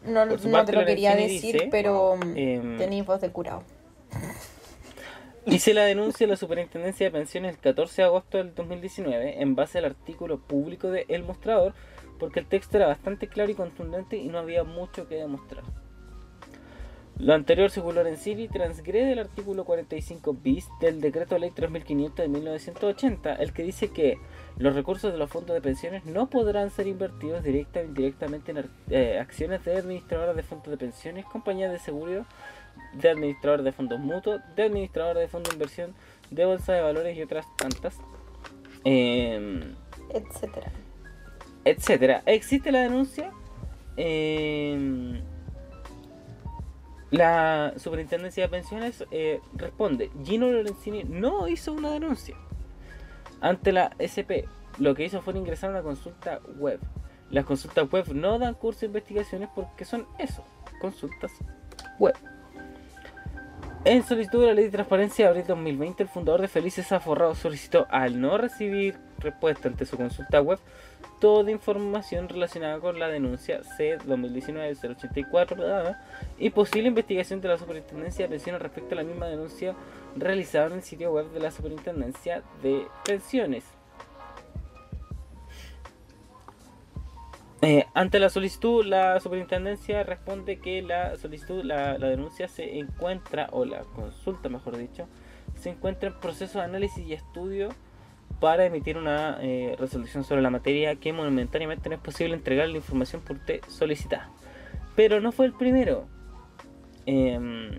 No, 0.04 0.26
te 0.64 0.72
lo 0.72 0.84
quería 0.84 1.14
decir, 1.14 1.52
dice, 1.52 1.68
pero 1.70 2.18
em, 2.34 2.76
tenéis 2.76 3.06
voz 3.06 3.20
de 3.20 3.30
curado. 3.30 3.62
Hice 5.46 5.72
la 5.72 5.84
denuncia 5.84 6.26
de 6.26 6.32
la 6.32 6.36
Superintendencia 6.36 7.06
de 7.06 7.12
Pensiones 7.12 7.54
el 7.54 7.60
14 7.60 8.02
de 8.02 8.06
agosto 8.06 8.38
del 8.38 8.54
2019 8.54 9.40
en 9.40 9.54
base 9.54 9.78
al 9.78 9.84
artículo 9.84 10.38
público 10.38 10.90
de 10.90 11.06
El 11.08 11.22
Mostrador 11.22 11.72
porque 12.18 12.40
el 12.40 12.46
texto 12.46 12.76
era 12.76 12.88
bastante 12.88 13.28
claro 13.28 13.50
y 13.50 13.54
contundente 13.54 14.16
y 14.16 14.28
no 14.28 14.38
había 14.38 14.64
mucho 14.64 15.08
que 15.08 15.14
demostrar. 15.14 15.62
Lo 17.20 17.34
anterior, 17.34 17.70
según 17.70 17.96
Lorenzini, 17.96 18.48
transgrede 18.48 19.12
el 19.12 19.18
artículo 19.18 19.64
45 19.66 20.32
bis 20.42 20.66
del 20.80 21.02
Decreto 21.02 21.38
Ley 21.38 21.50
3500 21.50 22.16
de 22.16 22.28
1980, 22.28 23.34
el 23.34 23.52
que 23.52 23.62
dice 23.62 23.88
que 23.88 24.16
los 24.56 24.74
recursos 24.74 25.12
de 25.12 25.18
los 25.18 25.28
fondos 25.28 25.52
de 25.52 25.60
pensiones 25.60 26.06
no 26.06 26.30
podrán 26.30 26.70
ser 26.70 26.86
invertidos 26.86 27.44
directa 27.44 27.80
o 27.80 27.84
indirectamente 27.84 28.52
en 28.52 28.70
eh, 28.88 29.18
acciones 29.20 29.62
de 29.66 29.76
administradoras 29.76 30.34
de 30.34 30.42
fondos 30.42 30.70
de 30.70 30.78
pensiones, 30.78 31.26
compañías 31.26 31.70
de 31.70 31.78
seguro, 31.78 32.24
de 32.94 33.10
administradores 33.10 33.66
de 33.66 33.72
fondos 33.72 34.00
mutuos, 34.00 34.40
de 34.56 34.62
administradores 34.62 35.20
de 35.22 35.28
fondos 35.28 35.50
de 35.50 35.56
inversión, 35.56 35.94
de 36.30 36.44
bolsa 36.46 36.72
de 36.72 36.80
valores 36.80 37.18
y 37.18 37.22
otras 37.22 37.44
tantas. 37.56 37.98
Em, 38.84 39.74
Etcétera. 40.14 40.72
etcétera. 41.66 42.22
Existe 42.24 42.72
la 42.72 42.80
denuncia. 42.80 43.30
em, 43.98 45.20
la 47.10 47.74
Superintendencia 47.76 48.44
de 48.44 48.48
Pensiones 48.48 49.04
eh, 49.10 49.40
responde: 49.54 50.10
Gino 50.24 50.48
Lorenzini 50.48 51.04
no 51.04 51.48
hizo 51.48 51.72
una 51.72 51.90
denuncia 51.90 52.36
ante 53.40 53.72
la 53.72 53.90
SP. 53.98 54.46
Lo 54.78 54.94
que 54.94 55.04
hizo 55.04 55.20
fue 55.20 55.36
ingresar 55.36 55.70
a 55.70 55.72
una 55.74 55.82
consulta 55.82 56.40
web. 56.56 56.80
Las 57.30 57.44
consultas 57.44 57.90
web 57.90 58.12
no 58.14 58.38
dan 58.38 58.54
curso 58.54 58.80
de 58.80 58.86
investigaciones 58.86 59.48
porque 59.54 59.84
son 59.84 60.06
eso, 60.18 60.44
consultas 60.80 61.32
web. 61.98 62.14
En 63.84 64.02
solicitud 64.04 64.42
de 64.42 64.48
la 64.48 64.54
Ley 64.54 64.64
de 64.64 64.70
Transparencia 64.72 65.24
de 65.24 65.28
abril 65.30 65.44
2020, 65.46 66.02
el 66.02 66.08
fundador 66.08 66.42
de 66.42 66.48
Felices 66.48 66.92
Aforrados 66.92 67.38
solicitó, 67.38 67.86
al 67.88 68.20
no 68.20 68.36
recibir 68.36 68.98
respuesta 69.18 69.68
ante 69.68 69.86
su 69.86 69.96
consulta 69.96 70.42
web, 70.42 70.58
toda 71.20 71.50
información 71.50 72.28
relacionada 72.28 72.80
con 72.80 72.98
la 72.98 73.08
denuncia 73.08 73.62
C 73.62 73.98
2019-084 73.98 75.56
¿verdad? 75.56 76.00
y 76.38 76.50
posible 76.50 76.88
investigación 76.88 77.40
de 77.40 77.48
la 77.48 77.58
Superintendencia 77.58 78.24
de 78.24 78.30
Pensiones 78.30 78.62
respecto 78.62 78.94
a 78.94 78.96
la 78.96 79.04
misma 79.04 79.26
denuncia 79.26 79.74
realizada 80.16 80.66
en 80.68 80.72
el 80.74 80.82
sitio 80.82 81.12
web 81.12 81.30
de 81.30 81.40
la 81.40 81.50
Superintendencia 81.50 82.42
de 82.62 82.86
Pensiones. 83.04 83.64
Eh, 87.62 87.84
ante 87.92 88.18
la 88.18 88.30
solicitud, 88.30 88.86
la 88.86 89.20
superintendencia 89.20 90.02
responde 90.02 90.60
que 90.60 90.80
la 90.80 91.18
solicitud, 91.18 91.62
la 91.62 91.98
denuncia 91.98 92.48
se 92.48 92.78
encuentra, 92.78 93.50
o 93.52 93.66
la 93.66 93.80
consulta 93.80 94.48
mejor 94.48 94.78
dicho, 94.78 95.06
se 95.56 95.68
encuentra 95.68 96.08
en 96.08 96.18
proceso 96.18 96.58
de 96.58 96.64
análisis 96.64 97.06
y 97.06 97.12
estudio 97.12 97.68
para 98.38 98.64
emitir 98.64 98.96
una 98.96 99.38
eh, 99.40 99.76
resolución 99.78 100.24
sobre 100.24 100.42
la 100.42 100.50
materia 100.50 100.96
que 100.96 101.12
momentáneamente 101.12 101.88
no 101.88 101.96
es 101.96 102.00
posible 102.00 102.34
entregar 102.34 102.68
la 102.68 102.76
información 102.76 103.20
por 103.22 103.36
usted 103.36 103.60
solicitada. 103.68 104.30
Pero 104.96 105.20
no 105.20 105.32
fue 105.32 105.46
el 105.46 105.52
primero. 105.52 106.06
Em, 107.06 107.70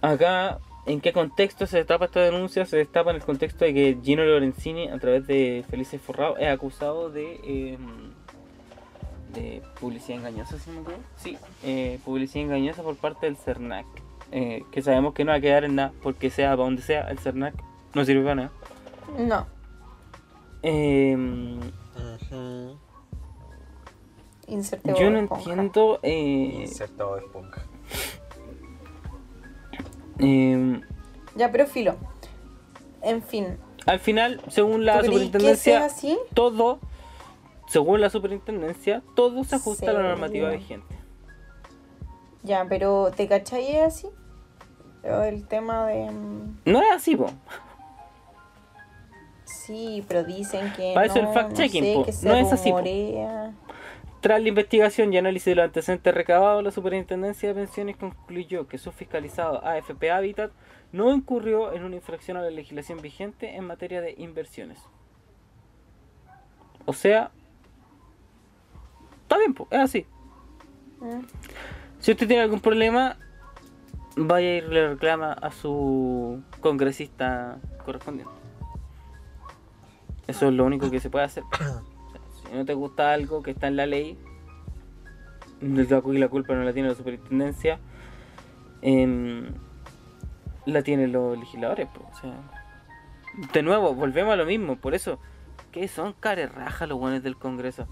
acá, 0.00 0.58
¿en 0.86 1.00
qué 1.00 1.12
contexto 1.12 1.66
se 1.66 1.78
destapa 1.78 2.06
esta 2.06 2.20
denuncia? 2.20 2.64
Se 2.66 2.76
destapa 2.76 3.10
en 3.10 3.16
el 3.16 3.22
contexto 3.22 3.64
de 3.64 3.74
que 3.74 3.98
Gino 4.02 4.24
Lorenzini, 4.24 4.88
a 4.88 4.98
través 4.98 5.26
de 5.26 5.64
Felices 5.68 6.00
Forrado, 6.00 6.36
es 6.36 6.48
acusado 6.48 7.10
de, 7.10 7.40
em, 7.74 8.14
publicidad 9.80 10.18
engañosa, 10.18 10.56
no 10.66 10.72
me 10.74 10.80
equivoco. 10.80 11.02
Sí, 11.16 11.36
eh, 11.64 11.98
publicidad 12.04 12.44
engañosa 12.44 12.82
por 12.82 12.96
parte 12.96 13.26
del 13.26 13.36
CERNAC. 13.36 13.86
eh, 14.32 14.64
que 14.72 14.82
sabemos 14.82 15.14
que 15.14 15.24
no 15.24 15.30
va 15.30 15.36
a 15.36 15.40
quedar 15.40 15.64
en 15.64 15.76
nada, 15.76 15.92
porque 16.02 16.28
sea 16.28 16.50
para 16.50 16.64
donde 16.64 16.82
sea, 16.82 17.08
el 17.08 17.18
CERNAC 17.20 17.54
no 17.94 18.04
sirve 18.04 18.22
para 18.22 18.34
nada. 18.34 18.50
No. 19.18 19.46
Ujú. 21.96 22.78
Inserte 24.46 24.94
yo 24.98 25.10
no 25.10 25.18
Esponja. 25.18 25.42
entiendo. 25.50 26.00
eh, 26.02 26.62
Insertado 26.62 27.14
de 27.16 27.20
esponja. 27.22 27.62
em, 30.18 30.82
Ya, 31.36 31.50
pero 31.50 31.66
filo. 31.66 31.96
En 33.02 33.22
fin. 33.22 33.58
al 33.86 34.00
final, 34.00 34.40
según 34.48 34.84
la 34.86 34.94
¿Tú 34.94 35.06
creí 35.06 35.10
que 35.12 35.18
superintendencia, 35.26 35.84
así? 35.84 36.18
todo, 36.34 36.78
según 37.68 38.00
la 38.00 38.08
superintendencia, 38.10 39.02
todo 39.14 39.44
se 39.44 39.56
ajusta 39.56 39.90
a 39.90 39.94
la 39.94 40.02
normativa 40.02 40.50
vigente. 40.50 40.94
Ya, 42.42 42.64
pero 42.68 43.10
¿te 43.14 43.26
cachai 43.28 43.76
es 43.76 43.82
así? 43.84 44.08
Pero 45.02 45.22
el 45.24 45.46
tema 45.46 45.86
de... 45.86 46.10
mm, 46.10 46.60
No 46.66 46.80
es 46.82 46.90
así, 46.92 47.14
po. 47.16 47.26
Sí, 49.66 50.04
pero 50.06 50.24
dicen 50.24 50.72
que 50.74 50.92
Para 50.92 51.06
no, 51.06 51.12
eso 51.12 51.20
el 51.20 51.28
fact-checking, 51.28 52.06
no 52.06 52.12
sé, 52.12 52.28
No 52.28 52.34
es 52.34 52.52
así, 52.52 52.70
po. 52.70 52.82
Tras 54.20 54.42
la 54.42 54.48
investigación 54.48 55.12
y 55.12 55.18
análisis 55.18 55.46
de 55.46 55.54
los 55.54 55.64
antecedentes 55.64 56.14
recabados, 56.14 56.62
la 56.62 56.70
Superintendencia 56.70 57.48
de 57.48 57.54
Pensiones 57.54 57.96
concluyó 57.96 58.66
que 58.68 58.78
su 58.78 58.92
fiscalizado 58.92 59.64
AFP 59.64 60.10
Habitat 60.10 60.50
no 60.92 61.12
incurrió 61.12 61.72
en 61.72 61.84
una 61.84 61.96
infracción 61.96 62.36
a 62.36 62.42
la 62.42 62.50
legislación 62.50 63.00
vigente 63.00 63.56
en 63.56 63.66
materia 63.66 64.00
de 64.00 64.14
inversiones. 64.18 64.78
O 66.84 66.92
sea, 66.92 67.30
está 69.22 69.38
bien, 69.38 69.54
po, 69.54 69.66
es 69.70 69.80
así. 69.80 70.06
Si 72.00 72.12
usted 72.12 72.26
tiene 72.26 72.42
algún 72.42 72.60
problema, 72.60 73.16
vaya 74.16 74.56
y 74.56 74.60
le 74.60 74.88
reclama 74.88 75.32
a 75.32 75.50
su 75.50 76.42
congresista 76.60 77.58
correspondiente. 77.84 78.43
Eso 80.26 80.48
es 80.48 80.54
lo 80.54 80.64
único 80.64 80.90
que 80.90 81.00
se 81.00 81.10
puede 81.10 81.24
hacer. 81.24 81.44
Si 82.46 82.52
no 82.54 82.64
te 82.66 82.74
gusta 82.74 83.12
algo 83.14 83.42
que 83.42 83.52
está 83.52 83.68
en 83.68 83.76
la 83.76 83.86
ley, 83.86 84.18
la 85.60 86.00
cu- 86.02 86.12
la 86.12 86.28
culpa 86.28 86.54
no 86.54 86.62
la 86.62 86.72
tiene 86.74 86.90
la 86.90 86.94
superintendencia, 86.94 87.80
em, 88.82 89.46
la 90.66 90.82
tienen 90.82 91.10
los 91.10 91.38
legisladores. 91.38 91.88
po, 91.88 92.06
o 92.12 92.14
sea, 92.20 92.34
de 93.52 93.62
nuevo, 93.62 93.94
volvemos 93.94 94.34
a 94.34 94.36
lo 94.36 94.44
mismo. 94.44 94.76
Por 94.76 94.94
eso, 94.94 95.18
que 95.72 95.88
son 95.88 96.12
carerrajas 96.12 96.86
los 96.88 96.98
buenos 96.98 97.22
del 97.22 97.36
Congreso. 97.36 97.88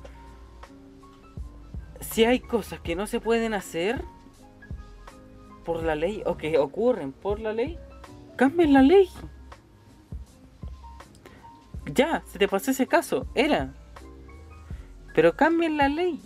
Si 2.00 2.24
hay 2.24 2.38
cosas 2.40 2.78
que 2.80 2.94
no 2.94 3.06
se 3.06 3.20
pueden 3.20 3.54
hacer 3.54 4.04
por 5.64 5.82
la 5.82 5.94
ley 5.96 6.22
o 6.26 6.36
que 6.36 6.58
ocurren 6.58 7.12
por 7.12 7.40
la 7.40 7.52
ley, 7.54 7.78
cambien 8.36 8.72
la 8.74 8.82
ley. 8.82 9.08
Ya, 11.86 12.22
se 12.26 12.38
te 12.38 12.48
pasó 12.48 12.70
ese 12.70 12.86
caso, 12.86 13.26
era. 13.34 13.72
Pero 15.14 15.34
cambien 15.34 15.76
la 15.76 15.88
ley. 15.88 16.20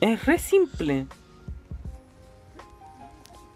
Es 0.00 0.24
re 0.26 0.38
simple. 0.38 1.06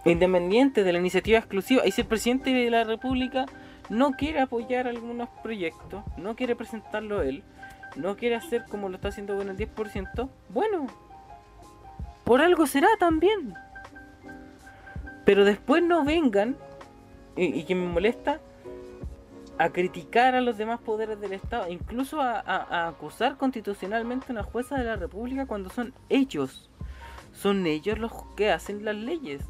Independiente 0.04 0.84
de 0.84 0.92
la 0.92 0.98
iniciativa 0.98 1.38
exclusiva. 1.38 1.86
Y 1.86 1.92
si 1.92 2.02
el 2.02 2.06
presidente 2.06 2.52
de 2.52 2.70
la 2.70 2.84
República 2.84 3.46
no 3.88 4.12
quiere 4.12 4.40
apoyar 4.40 4.86
algunos 4.86 5.28
proyectos, 5.42 6.04
no 6.16 6.36
quiere 6.36 6.54
presentarlo 6.54 7.22
él, 7.22 7.42
no 7.96 8.16
quiere 8.16 8.36
hacer 8.36 8.64
como 8.68 8.88
lo 8.88 8.96
está 8.96 9.08
haciendo 9.08 9.36
con 9.36 9.48
el 9.48 9.56
10%, 9.56 10.28
bueno, 10.50 10.86
por 12.24 12.42
algo 12.42 12.66
será 12.66 12.88
también. 12.98 13.54
Pero 15.24 15.44
después 15.44 15.82
no 15.82 16.04
vengan, 16.04 16.56
y, 17.36 17.44
y 17.46 17.64
que 17.64 17.74
me 17.74 17.86
molesta, 17.86 18.40
a 19.58 19.70
criticar 19.70 20.34
a 20.34 20.40
los 20.40 20.56
demás 20.56 20.80
poderes 20.80 21.20
del 21.20 21.32
Estado, 21.32 21.68
incluso 21.68 22.20
a, 22.20 22.38
a- 22.38 22.84
a 22.84 22.88
acusar 22.88 23.36
constitucionalmente 23.36 24.26
a 24.28 24.32
una 24.32 24.42
jueza 24.44 24.76
de 24.76 24.84
la 24.84 24.96
República 24.96 25.46
cuando 25.46 25.68
son 25.70 25.92
ellos, 26.08 26.70
son 27.32 27.66
ellos 27.66 27.98
los 27.98 28.12
que 28.36 28.50
hacen 28.52 28.84
las 28.84 28.94
leyes. 28.94 29.42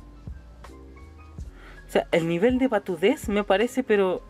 O 1.87 1.91
sea, 1.91 2.07
el 2.13 2.29
nivel 2.29 2.59
de 2.59 2.69
patudez 2.69 3.29
me 3.29 3.45
parece 3.45 3.83
pero 3.83 4.23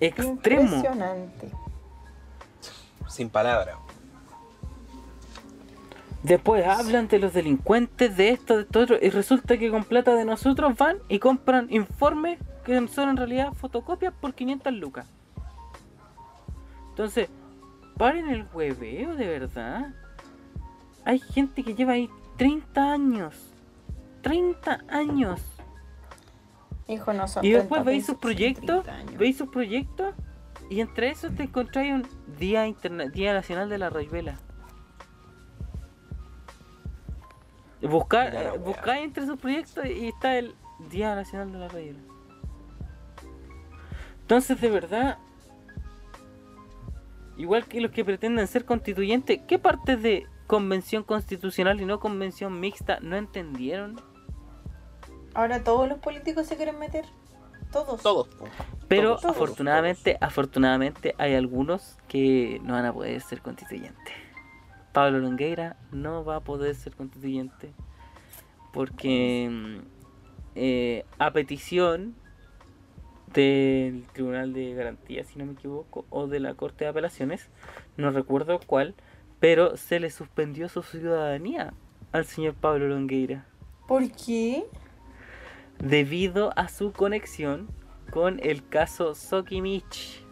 extremo. 0.00 0.62
Impresionante. 0.62 1.50
Sin 3.08 3.28
palabras. 3.28 3.76
Después 6.22 6.66
hablan 6.66 7.06
de 7.08 7.18
los 7.18 7.34
delincuentes, 7.34 8.16
de 8.16 8.30
esto, 8.30 8.56
de 8.56 8.62
esto 8.62 8.80
otro, 8.80 8.96
y 9.00 9.10
resulta 9.10 9.58
que 9.58 9.70
con 9.70 9.84
plata 9.84 10.14
de 10.14 10.24
nosotros 10.24 10.74
van 10.78 10.96
y 11.08 11.18
compran 11.18 11.66
informes 11.70 12.38
que 12.64 12.88
son 12.88 13.10
en 13.10 13.16
realidad 13.16 13.52
fotocopias 13.52 14.12
por 14.20 14.34
500 14.34 14.72
lucas. 14.74 15.06
Entonces, 16.90 17.28
paren 17.98 18.28
el 18.28 18.46
hueveo 18.52 19.14
de 19.16 19.26
verdad. 19.26 19.92
Hay 21.04 21.18
gente 21.18 21.62
que 21.62 21.74
lleva 21.74 21.92
ahí 21.92 22.08
30 22.36 22.92
años. 22.92 23.34
30 24.22 24.80
años. 24.88 25.40
Hijo, 26.88 27.12
no 27.12 27.26
son 27.28 27.44
Y 27.44 27.50
después 27.50 27.82
30 27.82 27.90
veis 27.90 28.06
sus 28.06 28.16
proyectos, 28.16 28.84
30 28.84 28.94
años. 28.94 29.16
veis 29.18 29.36
sus 29.38 29.48
proyectos, 29.48 30.14
y 30.70 30.80
entre 30.80 31.10
esos 31.10 31.34
te 31.34 31.44
encontráis 31.44 31.92
un 31.94 32.06
Día, 32.38 32.66
Interna- 32.66 33.06
Día 33.06 33.32
Nacional 33.34 33.68
de 33.68 33.78
la 33.78 33.90
Rayuela. 33.90 34.38
Buscar, 37.82 38.34
eh, 38.34 38.58
buscáis 38.58 39.04
entre 39.04 39.26
sus 39.26 39.38
proyectos 39.38 39.84
y 39.86 40.08
está 40.08 40.38
el 40.38 40.54
Día 40.90 41.14
Nacional 41.14 41.52
de 41.52 41.58
la 41.58 41.68
Rayuela. 41.68 41.98
Entonces, 44.24 44.58
de 44.58 44.70
verdad, 44.70 45.18
igual 47.36 47.66
que 47.66 47.82
los 47.82 47.90
que 47.90 48.06
pretenden 48.06 48.46
ser 48.46 48.64
constituyentes, 48.64 49.42
¿qué 49.46 49.58
parte 49.58 49.98
de 49.98 50.26
convención 50.46 51.02
constitucional 51.02 51.78
y 51.82 51.84
no 51.84 52.00
convención 52.00 52.58
mixta 52.58 53.00
no 53.02 53.16
entendieron? 53.16 54.00
Ahora 55.34 55.62
todos 55.62 55.86
los 55.90 55.98
políticos 55.98 56.46
se 56.46 56.56
quieren 56.56 56.78
meter. 56.78 57.04
Todos. 57.70 58.00
Todos. 58.00 58.30
Pero 58.88 59.10
Todos, 59.10 59.20
todos, 59.20 59.36
afortunadamente, 59.36 60.16
afortunadamente 60.18 61.14
hay 61.18 61.34
algunos 61.34 61.98
que 62.08 62.62
no 62.64 62.72
van 62.72 62.86
a 62.86 62.94
poder 62.94 63.20
ser 63.20 63.42
constituyentes. 63.42 64.14
Pablo 64.94 65.18
Longueira 65.18 65.76
no 65.92 66.24
va 66.24 66.36
a 66.36 66.40
poder 66.40 66.74
ser 66.74 66.96
constituyente 66.96 67.74
porque 68.72 69.50
mm, 69.50 69.76
eh, 70.54 71.04
a 71.18 71.30
petición 71.30 72.14
del 73.34 74.04
Tribunal 74.12 74.52
de 74.52 74.74
Garantía, 74.74 75.24
si 75.24 75.38
no 75.38 75.46
me 75.46 75.52
equivoco, 75.52 76.04
o 76.10 76.26
de 76.26 76.40
la 76.40 76.54
Corte 76.54 76.84
de 76.84 76.90
Apelaciones, 76.90 77.48
no 77.96 78.10
recuerdo 78.10 78.60
cuál, 78.64 78.94
pero 79.40 79.76
se 79.76 80.00
le 80.00 80.10
suspendió 80.10 80.68
su 80.68 80.82
ciudadanía 80.82 81.74
al 82.12 82.24
señor 82.24 82.54
Pablo 82.54 82.88
Longueira 82.88 83.46
¿Por 83.86 84.10
qué? 84.12 84.64
debido 85.78 86.52
a 86.56 86.68
su 86.68 86.92
conexión 86.92 87.68
con 88.10 88.40
el 88.42 88.66
caso 88.66 89.14
Sokimich. 89.14 90.24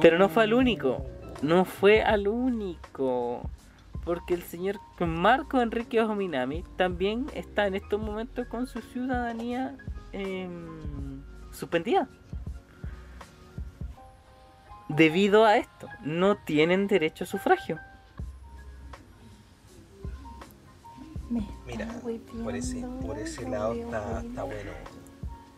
Pero 0.00 0.18
no 0.18 0.28
fue 0.28 0.44
al 0.44 0.54
único. 0.54 1.04
No 1.42 1.64
fue 1.64 2.02
al 2.02 2.28
único. 2.28 3.42
Porque 4.04 4.34
el 4.34 4.42
señor 4.42 4.78
Marco 5.00 5.60
Enrique 5.60 6.00
Ojominami 6.00 6.64
también 6.76 7.26
está 7.34 7.66
en 7.66 7.74
estos 7.74 8.00
momentos 8.00 8.46
con 8.46 8.66
su 8.66 8.80
ciudadanía 8.80 9.76
em, 10.12 11.22
suspendida. 11.52 12.08
Debido 14.88 15.44
a 15.44 15.56
esto, 15.56 15.88
no 16.02 16.36
tienen 16.36 16.86
derecho 16.86 17.24
a 17.24 17.26
sufragio. 17.26 17.78
Mira, 21.66 21.88
por 22.44 22.54
ese, 22.54 22.84
por 23.00 23.18
ese 23.18 23.48
lado 23.48 23.72
está, 23.72 24.20
está 24.20 24.42
bueno. 24.42 24.70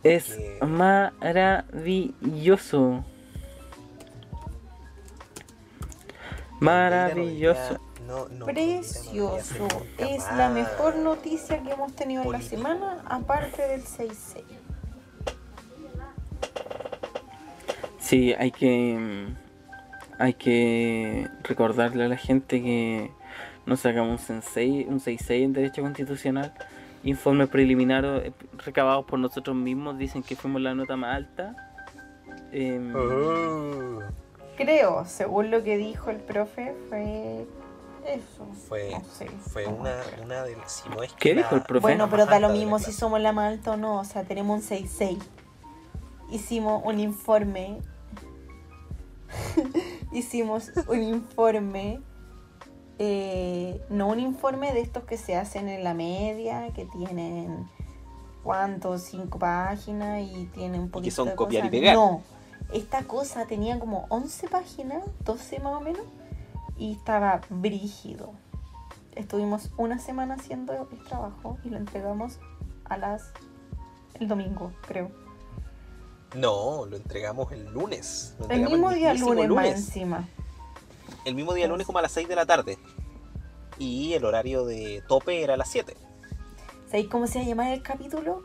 Es 0.04 0.34
Que- 0.34 0.60
maravilloso. 0.64 3.04
Maravilloso. 6.60 7.80
No, 8.06 8.28
no, 8.28 8.44
Precioso. 8.46 9.66
no, 9.98 10.00
Es 10.06 10.24
la 10.36 10.50
mejor 10.50 10.94
noticia 10.96 11.60
que 11.62 11.72
hemos 11.72 11.92
tenido 11.96 12.22
en 12.22 12.32
la 12.32 12.40
semana, 12.42 13.02
aparte 13.06 13.66
del 13.66 13.82
6-6. 13.82 14.44
Sí, 18.04 18.34
hay 18.38 18.50
que 18.50 18.98
mm, 18.98 19.34
hay 20.18 20.34
que 20.34 21.26
recordarle 21.42 22.04
a 22.04 22.08
la 22.08 22.16
gente 22.18 22.62
que 22.62 23.10
nos 23.64 23.80
sacamos 23.80 24.28
un 24.28 24.42
6 24.42 24.86
un 24.88 25.00
6-6 25.00 25.30
en 25.42 25.52
derecho 25.54 25.80
constitucional. 25.80 26.52
Informes 27.02 27.48
preliminares 27.48 28.26
eh, 28.26 28.32
recabados 28.64 29.06
por 29.06 29.18
nosotros 29.18 29.56
mismos 29.56 29.96
dicen 29.96 30.22
que 30.22 30.36
fuimos 30.36 30.60
la 30.60 30.74
nota 30.74 30.96
más 30.96 31.16
alta. 31.16 31.56
Em, 32.52 32.94
Oh, 32.94 34.00
Creo, 34.56 35.04
según 35.06 35.50
lo 35.50 35.64
que 35.64 35.76
dijo 35.78 36.10
el 36.10 36.18
profe, 36.18 36.74
fue 36.90 37.46
eso. 38.06 38.46
fue 38.68 38.90
No 38.92 39.02
sé, 39.04 39.26
fue 39.50 39.66
una, 39.66 39.96
una 40.22 40.44
de 40.44 40.56
si 40.66 40.88
no 40.90 41.02
es 41.02 41.12
que 41.14 41.30
¿Qué 41.30 41.34
la- 41.34 41.42
dijo 41.42 41.56
el 41.56 41.62
profe? 41.62 41.80
Bueno, 41.80 42.08
pero 42.10 42.26
da 42.26 42.38
lo 42.38 42.50
mismo 42.50 42.78
si 42.78 42.92
somos 42.92 43.18
la 43.20 43.32
más 43.32 43.50
alta 43.52 43.72
o 43.72 43.76
no. 43.78 43.98
O 44.00 44.04
sea, 44.04 44.24
tenemos 44.24 44.56
un 44.58 44.62
6-6. 44.78 45.18
Hicimos 46.30 46.82
un 46.84 47.00
informe. 47.00 47.78
Hicimos 50.12 50.70
un 50.88 51.02
informe. 51.02 52.00
eh, 52.98 53.84
no 53.90 54.08
un 54.08 54.20
informe 54.20 54.72
de 54.72 54.80
estos 54.80 55.04
que 55.04 55.16
se 55.16 55.36
hacen 55.36 55.68
en 55.68 55.84
la 55.84 55.94
media, 55.94 56.68
que 56.74 56.84
tienen. 56.86 57.68
¿Cuántos? 58.42 59.02
Cinco 59.02 59.38
páginas 59.38 60.20
y 60.20 60.46
tienen 60.52 60.82
un 60.82 60.90
poquito 60.90 61.16
son 61.16 61.28
de 61.28 61.34
copiar 61.34 61.64
y 61.64 61.70
pegar. 61.70 61.94
No. 61.94 62.22
Esta 62.72 63.04
cosa 63.04 63.46
tenía 63.46 63.78
como 63.78 64.06
11 64.10 64.48
páginas, 64.48 65.02
12 65.24 65.60
más 65.60 65.74
o 65.74 65.80
menos, 65.80 66.02
y 66.76 66.92
estaba 66.92 67.40
brígido. 67.48 68.32
Estuvimos 69.14 69.70
una 69.76 69.98
semana 69.98 70.34
haciendo 70.34 70.88
el 70.90 71.04
trabajo 71.04 71.56
y 71.64 71.70
lo 71.70 71.78
entregamos 71.78 72.38
a 72.84 72.96
las 72.96 73.32
el 74.20 74.28
domingo, 74.28 74.72
creo. 74.86 75.23
No, 76.34 76.84
lo 76.86 76.96
entregamos 76.96 77.52
el 77.52 77.64
lunes. 77.72 78.34
lo 78.40 78.48
El 78.50 78.62
mismo 78.62 78.90
día 78.90 79.14
lunes, 79.14 79.48
más 79.48 79.66
encima. 79.66 80.28
el 81.24 81.34
mismo 81.34 81.54
día 81.54 81.66
lunes 81.68 81.86
como 81.86 81.98
a 81.98 82.02
las 82.02 82.12
6 82.12 82.28
de 82.28 82.36
la 82.36 82.44
tarde. 82.46 82.78
Y 83.78 84.12
el 84.14 84.24
horario 84.24 84.64
de 84.64 85.02
tope 85.08 85.42
era 85.42 85.54
a 85.54 85.56
las 85.56 85.68
7. 85.68 85.96
¿Sabéis 86.86 87.08
cómo 87.08 87.26
se 87.26 87.38
va 87.38 87.44
a 87.44 87.48
llamar 87.48 87.72
el 87.72 87.82
capítulo? 87.82 88.42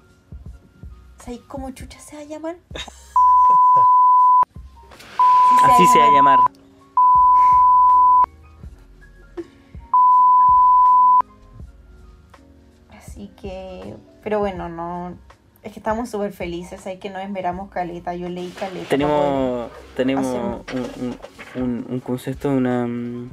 ¿Sabéis 1.19 1.41
cómo 1.47 1.71
chucha 1.71 1.99
se 1.99 2.15
va 2.15 2.21
a 2.21 2.25
llamar? 2.25 2.57
Así 5.63 5.85
se 5.87 5.99
va 5.99 6.05
a 6.07 6.11
llamar. 6.11 6.39
Así 12.91 13.29
que, 13.41 13.95
pero 14.23 14.39
bueno, 14.39 14.69
no. 14.69 15.17
Es 15.61 15.73
que 15.73 15.79
estamos 15.79 16.09
súper 16.09 16.31
felices, 16.31 16.85
hay 16.87 16.99
que 16.99 17.09
no 17.09 17.19
esperamos 17.19 17.69
caleta. 17.69 18.15
Yo 18.15 18.29
leí 18.29 18.49
caleta. 18.51 18.87
Tenemos, 18.89 19.69
tenemos 19.95 20.25
un, 20.25 21.17
un, 21.55 21.85
un, 21.89 21.99
concepto, 21.99 22.49
una 22.49 22.87
mm, 22.87 23.29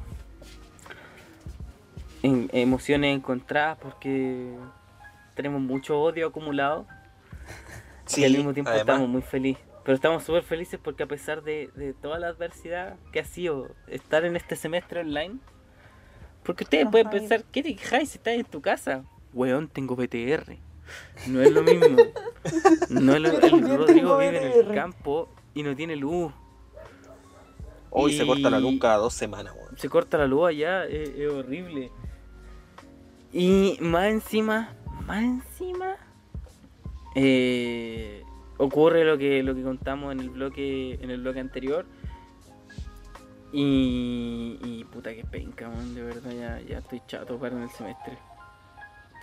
en- 2.25 2.51
emociones 2.53 3.15
encontradas 3.15 3.79
porque 3.79 4.53
tenemos 5.35 5.61
mucho 5.61 6.01
odio 6.01 6.27
acumulado 6.29 6.87
y 8.17 8.25
al 8.25 8.33
mismo 8.33 8.53
tiempo 8.53 8.71
además, 8.71 8.87
estamos 8.89 9.09
muy 9.09 9.23
felices. 9.23 9.63
Pero 9.85 9.95
estamos 9.95 10.25
súper 10.25 10.43
felices 10.43 10.81
porque 10.83 11.05
a 11.05 11.07
pesar 11.07 11.45
de, 11.45 11.71
de 11.77 11.93
toda 11.93 12.19
la 12.19 12.27
adversidad 12.29 12.97
que 13.13 13.21
ha 13.21 13.25
sido 13.25 13.71
estar 13.87 14.25
en 14.25 14.35
este 14.35 14.57
semestre 14.57 15.01
online, 15.01 15.37
porque 16.43 16.65
ustedes 16.65 16.89
pueden 16.91 17.09
pensar, 17.09 17.45
¿qué 17.53 17.63
te 17.63 17.77
quejáis 17.77 18.11
si 18.11 18.19
estás 18.19 18.35
en 18.35 18.45
tu 18.45 18.61
casa? 18.61 19.05
Weón, 19.33 19.69
tengo 19.69 19.95
BTR. 19.95 20.57
No 21.27 21.41
es 21.41 21.53
lo 21.53 21.63
mismo. 21.63 21.97
No 22.91 23.15
es 23.15 23.21
lo, 23.21 23.41
el 23.41 23.77
Rodrigo 23.79 24.19
vive 24.19 24.37
en 24.39 24.67
el 24.69 24.75
campo 24.75 25.29
y 25.55 25.63
no 25.63 25.75
tiene 25.75 25.97
luz. 25.97 26.33
Hoy 27.91 28.13
se 28.13 28.27
corta 28.27 28.51
la 28.51 28.61
luz 28.61 28.79
cada 28.81 28.99
dos 28.99 29.15
semanas, 29.15 29.55
weón. 29.57 29.77
se 29.79 29.89
corta 29.89 30.19
la 30.19 30.27
luz 30.27 30.49
allá, 30.49 30.85
es, 30.85 31.09
es 31.09 31.31
horrible. 31.31 31.91
Y 33.33 33.79
más 33.81 34.07
encima, 34.07 34.75
más 35.07 35.23
encima, 35.23 35.97
eh, 37.15 38.23
ocurre 38.59 39.05
lo 39.05 39.17
que 39.17 39.43
lo 39.43 39.55
que 39.55 39.63
contamos 39.63 40.13
en 40.13 40.21
el 40.21 40.31
bloque 40.31 40.99
en 41.01 41.11
el 41.11 41.21
bloque 41.23 41.41
anterior. 41.41 41.87
Y, 43.53 44.59
y 44.63 44.85
puta 44.85 45.15
que 45.15 45.25
penca, 45.25 45.69
man, 45.69 45.95
de 45.95 46.03
verdad 46.03 46.31
ya, 46.33 46.61
ya 46.69 46.79
estoy 46.79 47.01
chato 47.07 47.39
para 47.39 47.57
en 47.57 47.63
el 47.63 47.71
semestre. 47.71 48.19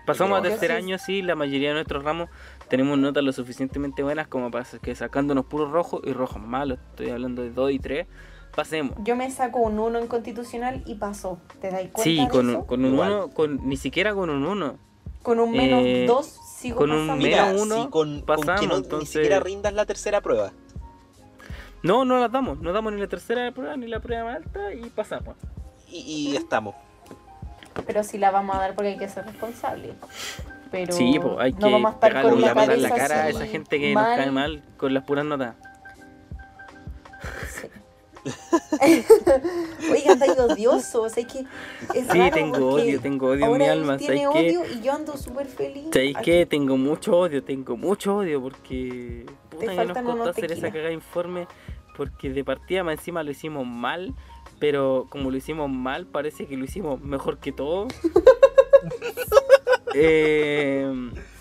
Pasamos 0.05 0.39
a 0.39 0.41
tercer 0.41 0.71
año, 0.73 0.97
sí, 0.97 1.21
la 1.21 1.35
mayoría 1.35 1.69
de 1.69 1.75
nuestros 1.75 2.03
ramos 2.03 2.30
tenemos 2.67 2.97
notas 2.97 3.23
lo 3.23 3.31
suficientemente 3.31 4.03
buenas 4.03 4.27
como 4.27 4.51
para 4.51 4.65
que 4.81 4.95
sacándonos 4.95 5.45
puros 5.45 5.71
rojos 5.71 6.01
y 6.03 6.11
rojos 6.13 6.41
malos, 6.41 6.80
estoy 6.91 7.09
hablando 7.09 7.41
de 7.41 7.51
2 7.51 7.71
y 7.71 7.80
3, 7.80 8.07
pasemos. 8.55 8.95
Yo 9.03 9.15
me 9.15 9.30
saco 9.31 9.59
un 9.59 9.80
1 9.80 9.99
en 9.99 10.07
constitucional 10.07 10.84
y 10.85 10.95
pasó. 10.95 11.39
¿Te 11.61 11.69
dais 11.71 11.89
cuenta? 11.91 12.03
Sí, 12.03 12.17
de 12.19 12.27
con, 12.30 12.49
eso? 12.49 12.59
un- 12.59 12.65
con 12.65 12.85
un 12.85 12.93
Igual. 12.93 13.11
1, 13.11 13.30
con, 13.30 13.67
ni 13.69 13.77
siquiera 13.77 14.13
con 14.13 14.30
un 14.30 14.45
1. 14.45 14.77
Con 15.21 15.39
un 15.39 15.51
menos 15.51 15.81
eh, 15.85 16.05
2 16.05 16.39
sigo 16.57 16.77
con 16.80 16.91
un 16.91 17.07
pasando. 17.07 17.23
menos 17.23 17.49
Mira, 17.53 17.63
uno 17.63 17.75
si 17.85 17.89
con, 17.89 18.21
con 18.21 18.25
pasamos, 18.25 18.59
que 18.61 18.67
no, 18.67 18.73
ni 18.77 18.84
entonces- 18.84 19.09
siquiera 19.09 19.39
rindas 19.39 19.73
la 19.73 19.85
tercera 19.85 20.19
prueba. 20.21 20.51
No, 21.81 22.05
no 22.05 22.19
las 22.19 22.31
damos, 22.31 22.59
no 22.59 22.71
damos 22.73 22.93
ni 22.93 22.99
la 23.01 23.07
tercera 23.07 23.51
prueba 23.51 23.75
ni 23.77 23.88
la 23.88 23.99
prueba 23.99 24.23
más 24.25 24.35
alta 24.38 24.73
y 24.73 24.89
pasamos. 24.89 25.35
Y, 25.89 26.31
y 26.31 26.35
estamos. 26.35 26.75
Pero 27.85 28.03
sí 28.03 28.17
la 28.17 28.31
vamos 28.31 28.55
a 28.55 28.59
dar 28.59 28.75
porque 28.75 28.89
hay 28.89 28.97
que 28.97 29.09
ser 29.09 29.25
responsable. 29.25 29.93
Pero 30.71 30.93
sí, 30.93 31.19
pues 31.21 31.33
hay 31.39 31.51
no 31.53 31.57
que 31.59 31.71
vamos 31.71 31.91
a 31.91 31.93
estar 31.95 32.09
pegarle 32.11 32.31
con 32.31 32.41
la 32.41 32.47
la 32.47 32.53
cabeza 32.65 32.95
cara 32.95 33.23
a 33.23 33.29
esa 33.29 33.45
gente 33.45 33.79
que 33.79 33.93
nos 33.93 34.03
mal. 34.03 34.17
cae 34.17 34.31
mal 34.31 34.63
con 34.77 34.93
las 34.93 35.03
puras 35.03 35.25
notas. 35.25 35.55
Sí. 37.49 37.67
Oigan, 39.91 40.13
estáis 40.13 40.39
odiosos. 40.39 41.17
Es 41.17 41.27
que 41.27 41.39
es 41.93 42.07
Sí, 42.11 42.31
tengo 42.33 42.69
odio, 42.69 42.99
tengo 43.01 43.27
odio 43.27 43.45
en 43.45 43.57
mi 43.57 43.65
alma. 43.65 43.97
tiene 43.97 44.27
odio 44.27 44.63
y 44.65 44.81
yo 44.81 44.93
ando 44.93 45.17
súper 45.17 45.47
feliz. 45.47 45.87
¿Sabéis 45.91 46.17
qué? 46.23 46.45
Tengo 46.45 46.77
mucho 46.77 47.17
odio, 47.17 47.43
tengo 47.43 47.75
mucho 47.77 48.17
odio 48.17 48.41
porque 48.41 49.25
puta 49.49 49.65
que 49.75 49.85
nos 49.85 49.97
costó 49.97 50.29
hacer 50.29 50.51
esa 50.51 50.67
cagada 50.69 50.87
de 50.87 50.93
informe 50.93 51.47
porque 51.95 52.29
de 52.29 52.43
partida 52.43 52.83
más 52.83 52.95
encima 52.97 53.23
lo 53.23 53.31
hicimos 53.31 53.65
mal, 53.67 54.13
pero 54.64 55.07
como 55.10 55.30
lo 55.30 55.35
hicimos 55.35 55.69
mal 55.69 56.06
parece 56.06 56.45
que 56.45 56.56
lo 56.56 56.64
hicimos 56.64 57.02
mejor 57.02 57.40
que 57.40 57.52
todo. 57.52 57.90
eh, 59.94 60.90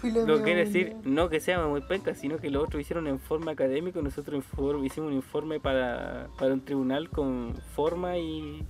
Lo 0.02 0.42
quiere 0.42 0.64
decir, 0.64 0.96
no 1.04 1.28
que 1.28 1.38
seamos 1.38 1.70
muy 1.70 1.82
pencas, 1.82 2.18
sino 2.18 2.38
que 2.38 2.50
los 2.50 2.64
otros 2.64 2.80
hicieron 2.80 3.06
un 3.06 3.12
informe 3.12 3.52
académico 3.52 4.00
y 4.00 4.02
nosotros 4.02 4.44
hicimos 4.82 5.10
un 5.10 5.14
informe 5.14 5.60
para, 5.60 6.30
para 6.36 6.52
un 6.52 6.64
tribunal 6.64 7.10
con 7.10 7.54
forma 7.76 8.18
y 8.18 8.66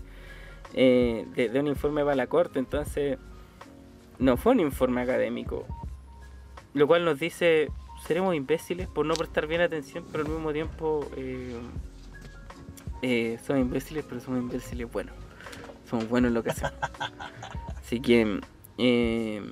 eh, 0.74 1.24
de, 1.34 1.48
de 1.48 1.58
un 1.58 1.68
informe 1.68 2.04
para 2.04 2.16
la 2.16 2.26
corte. 2.26 2.58
Entonces, 2.58 3.16
no 4.18 4.36
fue 4.36 4.52
un 4.52 4.60
informe 4.60 5.00
académico. 5.00 5.64
Lo 6.74 6.86
cual 6.86 7.06
nos 7.06 7.18
dice, 7.18 7.70
seremos 8.06 8.34
imbéciles 8.34 8.86
por 8.86 9.06
no 9.06 9.14
prestar 9.14 9.46
bien 9.46 9.62
atención, 9.62 10.04
pero 10.12 10.26
al 10.26 10.30
mismo 10.30 10.52
tiempo 10.52 11.06
eh, 11.16 11.56
eh, 13.02 13.38
somos 13.46 13.62
imbéciles, 13.62 14.04
pero 14.08 14.20
somos 14.20 14.40
imbéciles 14.40 14.90
buenos. 14.90 15.14
Somos 15.88 16.08
buenos 16.08 16.28
en 16.28 16.34
lo 16.34 16.42
que 16.42 16.50
hacemos. 16.50 16.72
Así 17.78 18.00
que... 18.00 18.40
eh, 18.78 19.42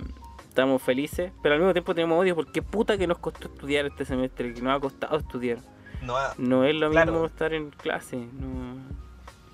estamos 0.48 0.82
felices, 0.82 1.30
pero 1.42 1.54
al 1.54 1.60
mismo 1.60 1.72
tiempo 1.72 1.94
tenemos 1.94 2.18
odio 2.20 2.34
porque 2.34 2.60
puta 2.60 2.98
que 2.98 3.06
nos 3.06 3.18
costó 3.18 3.46
estudiar 3.48 3.86
este 3.86 4.04
semestre, 4.04 4.52
que 4.52 4.60
nos 4.60 4.76
ha 4.76 4.80
costado 4.80 5.16
estudiar. 5.18 5.58
No 6.02 6.16
ha- 6.16 6.34
No 6.38 6.64
es 6.64 6.74
lo 6.74 6.90
Claro. 6.90 7.12
mismo 7.12 7.26
estar 7.26 7.52
en 7.54 7.70
clase, 7.70 8.16
no 8.16 8.74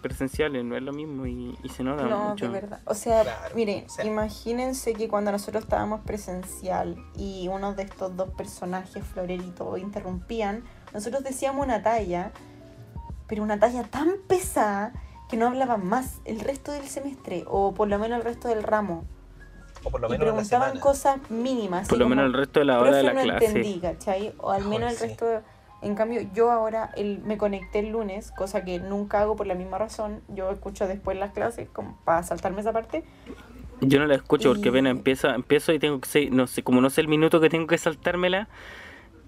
presenciales, 0.01 0.65
no 0.65 0.77
es 0.77 0.83
lo 0.83 0.93
mismo 0.93 1.27
y, 1.27 1.59
y 1.65 1.69
se 1.69 1.83
nota 1.83 2.05
No, 2.05 2.31
mucho. 2.31 2.47
de 2.47 2.51
verdad. 2.53 2.81
O 2.87 2.95
sea, 2.95 3.23
Claro, 3.25 3.55
miren, 3.57 3.85
o 3.87 3.89
sea. 3.89 4.05
imagínense 4.05 4.95
que 4.95 5.09
cuando 5.09 5.33
nosotros 5.33 5.65
estábamos 5.65 6.01
presencial 6.03 6.97
y 7.17 7.49
uno 7.49 7.75
de 7.75 7.83
estos 7.83 8.17
dos 8.17 8.31
personajes, 8.31 9.05
Florerito, 9.05 9.77
interrumpían, 9.77 10.63
nosotros 10.95 11.25
decíamos 11.25 11.65
una 11.67 11.83
talla, 11.83 12.31
pero 13.29 13.43
una 13.43 13.59
talla 13.59 13.83
tan 13.85 14.11
pesada 14.29 14.93
que 15.29 15.37
no 15.37 15.47
hablaban 15.49 15.85
más 15.87 16.21
el 16.25 16.41
resto 16.41 16.73
del 16.73 16.87
semestre, 16.87 17.45
o 17.47 17.75
por 17.75 17.89
lo 17.89 17.99
menos 17.99 18.19
el 18.19 18.25
resto 18.25 18.49
del 18.49 18.63
ramo. 18.63 19.05
o 19.85 19.91
por 19.91 20.01
lo 20.01 20.09
Y 20.09 20.11
menos 20.11 20.23
en 20.23 20.27
la 20.29 20.35
preguntaban 20.35 20.81
cosas 20.81 21.31
mínimas. 21.31 21.87
Por 21.89 21.99
lo 21.99 22.09
menos 22.09 22.27
el 22.27 22.33
resto 22.33 22.59
de 22.61 22.65
la 22.67 22.81
hora 22.81 22.97
de 22.97 23.03
"Profe, 23.05 23.15
la 23.15 23.23
no 23.23 23.23
clase. 23.39 23.47
entendí, 23.47 23.79
¿cachai? 23.81 24.35
O 24.39 24.51
al 24.51 24.65
menos 24.65 24.91
el 24.93 24.97
sí. 24.99 25.07
resto. 25.07 25.27
de- 25.27 25.41
En 25.83 25.95
cambio, 25.95 26.23
yo 26.35 26.51
ahora 26.51 26.91
el, 26.97 27.21
me 27.21 27.37
conecté 27.39 27.81
el 27.81 27.91
lunes, 27.91 28.33
cosa 28.33 28.65
que 28.65 28.81
nunca 28.81 29.21
hago 29.21 29.37
por 29.37 29.47
la 29.47 29.55
misma 29.55 29.77
razón. 29.79 30.23
Yo 30.29 30.51
escucho 30.51 30.89
después 30.89 31.17
las 31.19 31.33
clases 31.33 31.69
como 31.69 31.97
para 32.05 32.23
saltarme 32.23 32.63
esa 32.63 32.73
parte. 32.73 33.05
Yo 33.83 34.01
no 34.01 34.07
la 34.07 34.15
escucho 34.15 34.49
porque 34.49 34.69
Y- 34.69 34.71
apenas 34.71 34.91
empieza, 34.93 35.35
empiezo 35.35 35.73
y 35.73 35.79
tengo 35.79 36.01
que 36.01 36.09
ser, 36.09 36.33
no 36.33 36.47
sé, 36.47 36.63
como 36.65 36.81
no 36.81 36.89
sé 36.91 37.03
el 37.03 37.09
minuto 37.09 37.41
que 37.41 37.51
tengo 37.51 37.67
que 37.67 37.77
saltármela, 37.79 38.49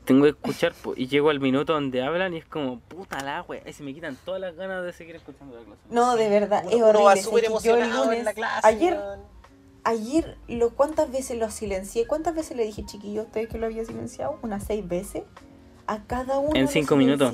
tengo 0.09 0.24
que 0.24 0.30
escuchar 0.30 0.72
po, 0.72 0.94
y 0.97 1.06
llego 1.06 1.30
al 1.30 1.39
minuto 1.39 1.72
donde 1.74 2.02
hablan 2.02 2.35
y 2.35 2.39
es 2.39 2.44
como 2.47 2.80
puta 2.80 3.20
la 3.22 3.43
wea, 3.43 3.62
y 3.66 3.72
se 3.72 3.82
me 3.82 3.94
quitan 3.94 4.16
todas 4.24 4.40
las 4.40 4.56
ganas 4.56 4.85
de 4.85 4.93
seguir 4.93 5.14
escuchando 5.16 5.56
la 5.56 5.64
clase. 5.64 5.80
No, 5.90 6.16
de 6.16 6.28
verdad, 6.28 6.62
Uno- 6.64 6.70
es 6.70 6.76
uno 6.76 6.86
horrible. 6.89 7.05
va 7.05 7.16
súper 7.16 7.43
que 7.44 7.47
yo 7.47 7.47
el 7.47 7.52
emocionado 7.52 8.02
en 8.05 8.09
lunes, 8.09 8.24
la 8.24 8.32
clase. 8.35 8.66
ayer, 8.66 8.98
ayer, 9.85 10.36
lo, 10.48 10.70
¿cuántas 10.70 11.10
veces 11.10 11.39
lo 11.39 11.51
silencié? 11.51 12.06
¿Cuántas 12.06 12.35
veces 12.35 12.56
le 12.56 12.64
dije, 12.64 12.85
chiquillo, 12.85 13.22
a 13.22 13.24
ustedes 13.24 13.48
que 13.48 13.59
lo 13.59 13.66
había 13.66 13.85
silenciado? 13.85 14.39
Unas 14.43 14.64
seis 14.64 14.86
veces. 14.86 15.22
A 15.86 16.02
cada 16.05 16.39
uno. 16.39 16.55
En 16.55 16.68
cinco 16.68 16.97
minutos. 16.97 17.32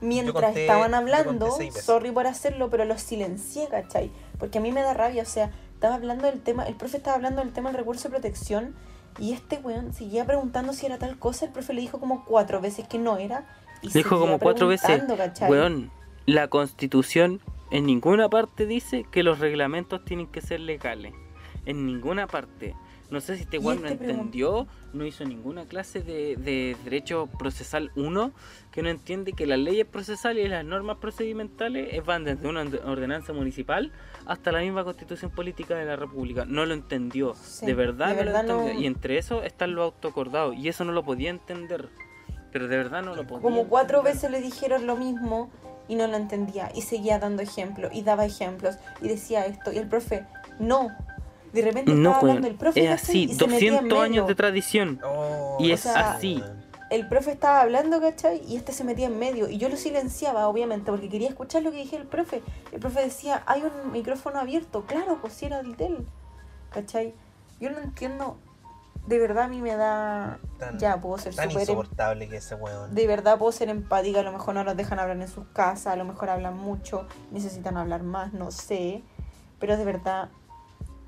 Mientras 0.00 0.34
conté- 0.52 0.62
estaban 0.62 0.94
hablando, 0.94 1.48
sorry 1.80 2.10
por 2.10 2.26
hacerlo, 2.26 2.70
pero 2.70 2.84
los 2.84 3.00
silencié, 3.00 3.68
¿cachai? 3.68 4.10
Porque 4.38 4.58
a 4.58 4.60
mí 4.60 4.72
me 4.72 4.82
da 4.82 4.94
rabia, 4.94 5.22
o 5.22 5.26
sea, 5.26 5.50
estaba 5.74 5.94
hablando 5.96 6.26
del 6.26 6.40
tema, 6.42 6.66
el 6.66 6.74
profe 6.74 6.96
estaba 6.96 7.16
hablando 7.16 7.40
del 7.42 7.52
tema 7.52 7.70
del 7.70 7.78
recurso 7.78 8.04
de 8.04 8.10
protección 8.10 8.74
y 9.18 9.32
este 9.32 9.56
weón 9.56 9.92
seguía 9.92 10.24
preguntando 10.24 10.72
si 10.72 10.86
era 10.86 10.98
tal 10.98 11.18
cosa, 11.18 11.46
el 11.46 11.52
profe 11.52 11.72
le 11.74 11.80
dijo 11.80 12.00
como 12.00 12.24
cuatro 12.24 12.60
veces 12.60 12.86
que 12.88 12.98
no 12.98 13.18
era. 13.18 13.46
Y 13.82 13.88
Dijo 13.88 14.18
como 14.18 14.38
cuatro 14.38 14.68
veces, 14.68 15.02
¿cachai? 15.16 15.50
Weón, 15.50 15.90
la 16.26 16.48
constitución 16.48 17.40
en 17.70 17.86
ninguna 17.86 18.28
parte 18.28 18.66
dice 18.66 19.04
que 19.10 19.22
los 19.22 19.38
reglamentos 19.38 20.04
tienen 20.04 20.26
que 20.28 20.40
ser 20.40 20.60
legales. 20.60 21.12
En 21.66 21.86
ninguna 21.86 22.26
parte. 22.26 22.74
No 23.10 23.20
sé 23.20 23.36
si 23.36 23.42
este 23.42 23.58
weón 23.58 23.82
no 23.82 23.88
este 23.88 24.08
entendió, 24.10 24.66
no 24.94 25.04
hizo 25.04 25.24
ninguna 25.24 25.66
clase 25.66 26.00
de, 26.00 26.36
de 26.36 26.76
derecho 26.82 27.28
procesal 27.38 27.90
1, 27.94 28.32
que 28.70 28.82
no 28.82 28.88
entiende 28.88 29.34
que 29.34 29.46
las 29.46 29.58
leyes 29.58 29.84
procesales 29.86 30.46
y 30.46 30.48
las 30.48 30.64
normas 30.64 30.96
procedimentales 30.96 32.02
van 32.06 32.24
desde 32.24 32.48
una 32.48 32.62
orde- 32.62 32.80
ordenanza 32.86 33.34
municipal 33.34 33.92
hasta 34.26 34.52
la 34.52 34.60
misma 34.60 34.84
constitución 34.84 35.30
política 35.30 35.74
de 35.74 35.84
la 35.84 35.96
república. 35.96 36.44
No 36.46 36.64
lo 36.66 36.74
entendió. 36.74 37.34
Sí, 37.34 37.66
de 37.66 37.74
verdad, 37.74 38.08
de 38.08 38.12
no 38.14 38.18
verdad 38.24 38.44
lo 38.46 38.50
entendió. 38.52 38.74
no- 38.74 38.80
Y 38.80 38.86
entre 38.86 39.18
eso 39.18 39.42
están 39.42 39.74
los 39.74 39.84
autoacordados. 39.84 40.56
Y 40.56 40.68
eso 40.68 40.84
no 40.84 40.92
lo 40.92 41.02
podía 41.04 41.30
entender. 41.30 41.88
Pero 42.52 42.68
de 42.68 42.76
verdad 42.76 43.02
no 43.02 43.14
lo 43.16 43.26
podía 43.26 43.42
Como 43.42 43.64
cuatro 43.68 43.98
entender. 43.98 44.14
veces 44.14 44.30
le 44.30 44.40
dijeron 44.40 44.86
lo 44.86 44.96
mismo 44.96 45.50
y 45.88 45.94
no 45.94 46.06
lo 46.06 46.16
entendía. 46.16 46.70
Y 46.74 46.82
seguía 46.82 47.18
dando 47.18 47.42
ejemplos 47.42 47.90
y 47.94 48.02
daba 48.02 48.24
ejemplos 48.26 48.76
y 49.00 49.08
decía 49.08 49.46
esto. 49.46 49.72
Y 49.72 49.78
el 49.78 49.88
profe, 49.88 50.24
no. 50.58 50.88
De 51.52 51.60
repente 51.62 51.92
No, 51.92 52.10
estaba 52.12 52.18
hablando 52.30 52.48
el 52.48 52.54
profe 52.54 52.84
es 52.84 52.90
así, 52.90 53.24
y 53.24 53.34
se 53.34 53.46
metía 53.46 53.68
en 53.68 53.74
200 53.88 53.98
años 53.98 54.10
medio. 54.10 54.26
de 54.26 54.34
tradición. 54.34 55.00
Oh, 55.04 55.58
Y 55.60 55.70
O 55.70 55.74
es 55.74 55.80
sea, 55.80 56.12
así. 56.12 56.42
El 56.92 57.08
profe 57.08 57.32
estaba 57.32 57.62
hablando, 57.62 58.02
¿cachai? 58.02 58.42
Y 58.46 58.56
este 58.56 58.72
se 58.72 58.84
metía 58.84 59.06
en 59.06 59.18
medio. 59.18 59.48
Y 59.48 59.56
yo 59.56 59.70
lo 59.70 59.76
silenciaba, 59.76 60.46
obviamente, 60.46 60.90
porque 60.90 61.08
quería 61.08 61.30
escuchar 61.30 61.62
lo 61.62 61.70
que 61.70 61.78
dije 61.78 61.96
el 61.96 62.06
profe. 62.06 62.42
El 62.70 62.80
profe 62.80 63.00
decía, 63.00 63.42
hay 63.46 63.62
un 63.62 63.92
micrófono 63.92 64.38
abierto. 64.38 64.84
Claro, 64.84 65.18
pues 65.22 65.32
si 65.32 65.46
era 65.46 65.60
el 65.60 65.74
de 65.76 65.86
él. 65.86 66.06
¿Cachai? 66.70 67.14
Yo 67.60 67.70
no 67.70 67.78
entiendo. 67.78 68.36
De 69.06 69.18
verdad 69.18 69.44
a 69.44 69.48
mí 69.48 69.62
me 69.62 69.74
da... 69.74 70.38
Tan, 70.58 70.78
ya, 70.78 71.00
puedo 71.00 71.16
ser 71.16 71.34
tan 71.34 71.50
em- 71.50 71.58
insoportable 71.58 72.28
que 72.28 72.36
ese 72.36 72.56
weón. 72.56 72.94
De 72.94 73.06
verdad 73.06 73.38
puedo 73.38 73.52
ser 73.52 73.70
empática, 73.70 74.20
a 74.20 74.22
lo 74.22 74.32
mejor 74.32 74.54
no 74.54 74.62
los 74.62 74.76
dejan 74.76 74.98
hablar 74.98 75.16
en 75.16 75.28
sus 75.28 75.46
casas, 75.46 75.94
a 75.94 75.96
lo 75.96 76.04
mejor 76.04 76.28
hablan 76.28 76.56
mucho, 76.56 77.08
necesitan 77.30 77.78
hablar 77.78 78.02
más, 78.02 78.34
no 78.34 78.50
sé. 78.50 79.02
Pero 79.58 79.78
de 79.78 79.84
verdad 79.86 80.28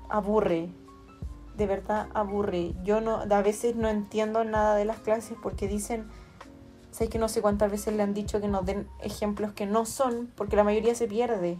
aburre. 0.09 0.69
De 1.57 1.67
verdad 1.67 2.09
aburre. 2.13 2.73
Yo 2.83 3.01
no, 3.01 3.21
a 3.21 3.41
veces 3.41 3.75
no 3.75 3.87
entiendo 3.87 4.43
nada 4.43 4.75
de 4.75 4.85
las 4.85 4.99
clases 4.99 5.37
porque 5.41 5.67
dicen, 5.67 6.09
sé 6.91 7.09
que 7.09 7.19
no 7.19 7.29
sé 7.29 7.41
cuántas 7.41 7.71
veces 7.71 7.93
le 7.93 8.03
han 8.03 8.13
dicho 8.13 8.41
que 8.41 8.47
nos 8.47 8.65
den 8.65 8.87
ejemplos 9.01 9.53
que 9.53 9.65
no 9.65 9.85
son, 9.85 10.31
porque 10.35 10.55
la 10.55 10.63
mayoría 10.63 10.95
se 10.95 11.07
pierde. 11.07 11.57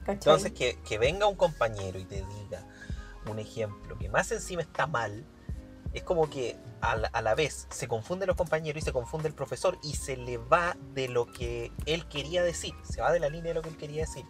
¿Cachai? 0.00 0.14
Entonces, 0.14 0.52
que, 0.52 0.78
que 0.86 0.98
venga 0.98 1.26
un 1.26 1.36
compañero 1.36 1.98
y 1.98 2.04
te 2.04 2.16
diga 2.16 2.66
un 3.30 3.38
ejemplo 3.38 3.96
que 3.98 4.08
más 4.10 4.30
encima 4.32 4.60
está 4.62 4.86
mal, 4.86 5.24
es 5.94 6.02
como 6.02 6.28
que 6.28 6.56
a 6.80 6.96
la, 6.96 7.08
a 7.08 7.22
la 7.22 7.34
vez 7.34 7.66
se 7.70 7.88
confunden 7.88 8.26
los 8.26 8.36
compañeros 8.36 8.82
y 8.82 8.84
se 8.84 8.92
confunde 8.92 9.28
el 9.28 9.34
profesor 9.34 9.78
y 9.82 9.94
se 9.94 10.16
le 10.16 10.38
va 10.38 10.76
de 10.92 11.08
lo 11.08 11.26
que 11.26 11.72
él 11.86 12.06
quería 12.08 12.42
decir, 12.42 12.74
se 12.82 13.00
va 13.00 13.12
de 13.12 13.20
la 13.20 13.28
línea 13.28 13.50
de 13.50 13.54
lo 13.54 13.62
que 13.62 13.70
él 13.70 13.76
quería 13.76 14.02
decir. 14.02 14.24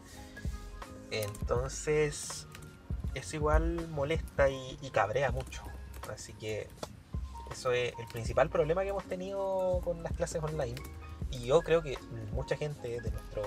Entonces, 1.11 2.47
eso 3.15 3.37
igual 3.37 3.89
molesta 3.89 4.49
y, 4.49 4.79
y 4.83 4.91
cabrea 4.91 5.31
mucho. 5.31 5.63
Así 6.13 6.33
que 6.35 6.69
eso 7.51 7.73
es 7.73 7.93
el 7.99 8.07
principal 8.07 8.49
problema 8.51 8.83
que 8.83 8.89
hemos 8.89 9.05
tenido 9.05 9.81
con 9.85 10.03
las 10.03 10.13
clases 10.13 10.43
online. 10.43 10.75
Y 11.31 11.47
yo 11.47 11.61
creo 11.63 11.83
que 11.83 11.99
mucha 12.33 12.57
gente 12.57 13.01
de 13.01 13.11
nuestros 13.11 13.47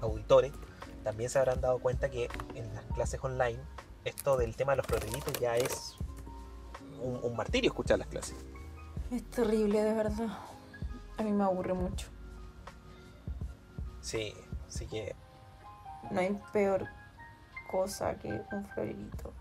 auditores 0.00 0.52
también 1.02 1.30
se 1.30 1.38
habrán 1.38 1.60
dado 1.60 1.78
cuenta 1.78 2.10
que 2.10 2.28
en 2.54 2.74
las 2.74 2.84
clases 2.94 3.20
online 3.22 3.58
esto 4.04 4.36
del 4.36 4.56
tema 4.56 4.72
de 4.72 4.76
los 4.78 4.86
florelitos 4.86 5.32
ya 5.40 5.56
es 5.56 5.96
un, 7.00 7.20
un 7.22 7.36
martirio 7.36 7.70
escuchar 7.70 7.98
las 7.98 8.08
clases. 8.08 8.36
Es 9.10 9.24
terrible, 9.30 9.82
de 9.82 9.94
verdad. 9.94 10.38
A 11.16 11.22
mí 11.22 11.32
me 11.32 11.44
aburre 11.44 11.74
mucho. 11.74 12.08
Sí, 14.00 14.34
así 14.66 14.86
que 14.86 15.14
No 16.10 16.20
hay 16.20 16.38
peor 16.52 16.86
cosa 17.70 18.14
que 18.18 18.28
un 18.28 18.66
florerito. 18.66 19.32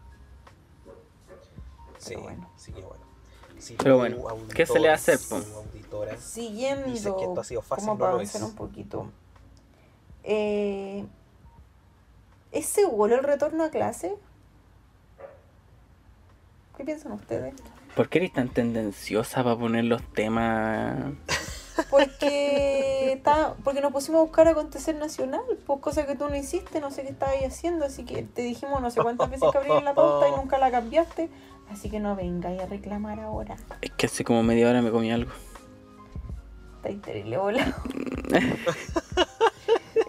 sí, 1.98 2.16
bueno. 2.16 2.50
sí 2.58 2.72
que 2.74 2.82
bueno. 2.82 3.04
Si 3.60 3.76
Pero 3.76 3.98
bueno, 3.98 4.18
¿qué 4.54 4.66
se 4.66 4.80
le 4.80 4.90
auditor, 4.90 5.18
tu 5.18 5.36
auditora, 5.36 6.18
Siguiendo, 6.18 6.88
Dice 6.90 7.14
que 7.18 7.24
esto 7.24 7.40
ha 7.40 7.44
sido 7.44 7.62
fácil, 7.62 7.86
como 7.86 7.94
no 7.94 8.00
para 8.00 8.12
avanzar 8.14 8.41
es. 8.41 8.48
un 8.48 8.56
poquito. 8.56 9.12
Eh, 10.24 11.06
¿Es 12.52 12.66
seguro 12.66 13.16
el 13.16 13.24
retorno 13.24 13.64
a 13.64 13.70
clase? 13.70 14.16
¿Qué 16.76 16.84
piensan 16.84 17.14
ustedes? 17.14 17.54
¿Por 17.95 18.10
qué 18.10 18.18
eres 18.20 18.34
tan 18.34 18.50
tendenciosa 18.50 19.44
para 19.44 19.56
poner 19.56 19.86
los 19.86 20.02
temas? 20.14 21.14
Porque, 21.90 23.14
está, 23.14 23.56
porque 23.64 23.82
nos 23.82 23.91
pusimos 23.91 24.20
a 24.20 24.24
buscar 24.24 24.48
acontecer 24.48 24.95
nacional, 24.95 25.41
pues 25.66 25.80
cosa 25.80 26.06
que 26.06 26.16
tú 26.16 26.28
no 26.30 26.36
hiciste, 26.36 26.80
no 26.82 26.91
sé 26.91 27.04
qué 27.04 27.10
estabas 27.10 27.36
haciendo, 27.45 27.86
así 27.86 28.04
que 28.06 28.24
te 28.24 28.41
dijimos 28.44 28.82
no 28.82 28.91
sé 28.91 29.02
cuántas 29.02 29.30
veces 29.30 29.50
que 29.52 29.58
abrías 29.58 29.84
la 29.84 29.94
pauta 29.94 30.28
y 30.30 30.32
nunca 30.36 30.58
la 30.58 30.72
cambiaste, 30.72 31.30
así 31.72 31.90
que 31.90 32.00
no 32.00 32.16
vengáis 32.16 32.62
a 32.62 32.66
reclamar 32.68 33.20
ahora. 33.20 33.56
Es 33.82 33.91
que 33.91 34.06
hace 34.08 34.24
como 34.24 34.44
media 34.44 34.70
hora 34.70 34.82
me 34.82 34.91
comí 34.91 35.12
algo. 35.12 35.32
Está 36.84 37.06
terrible 37.06 37.38
volado. 37.38 37.74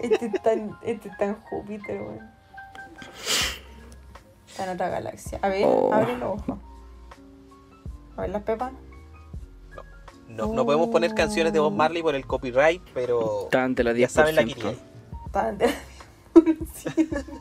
este 0.02 0.26
está 0.26 0.52
en, 0.52 0.74
este 0.82 1.08
está 1.08 1.24
en 1.26 1.34
Júpiter, 1.42 2.00
weón. 2.02 2.30
Está 4.48 4.64
en 4.64 4.70
otra 4.70 4.88
galaxia. 4.88 5.38
A 5.42 5.48
ver, 5.48 5.64
Oh. 5.66 5.92
abre 5.92 6.16
los 6.18 6.40
ojos. 6.40 6.58
A 8.16 8.20
ver 8.22 8.30
las 8.30 8.42
pepas. 8.42 8.72
No, 10.28 10.52
no 10.52 10.64
podemos 10.64 10.88
poner 10.88 11.14
canciones 11.14 11.52
de 11.52 11.58
Bob 11.60 11.72
Marley 11.74 12.02
por 12.02 12.14
el 12.14 12.26
copyright, 12.26 12.82
pero 12.94 13.44
Estaban 13.44 13.74
de 13.74 13.84
la 13.84 13.92
10%. 13.92 13.96
ya 13.98 14.08
saben 14.08 14.36
la. 14.36 14.42
Estaban 15.26 15.58
de- 15.58 15.74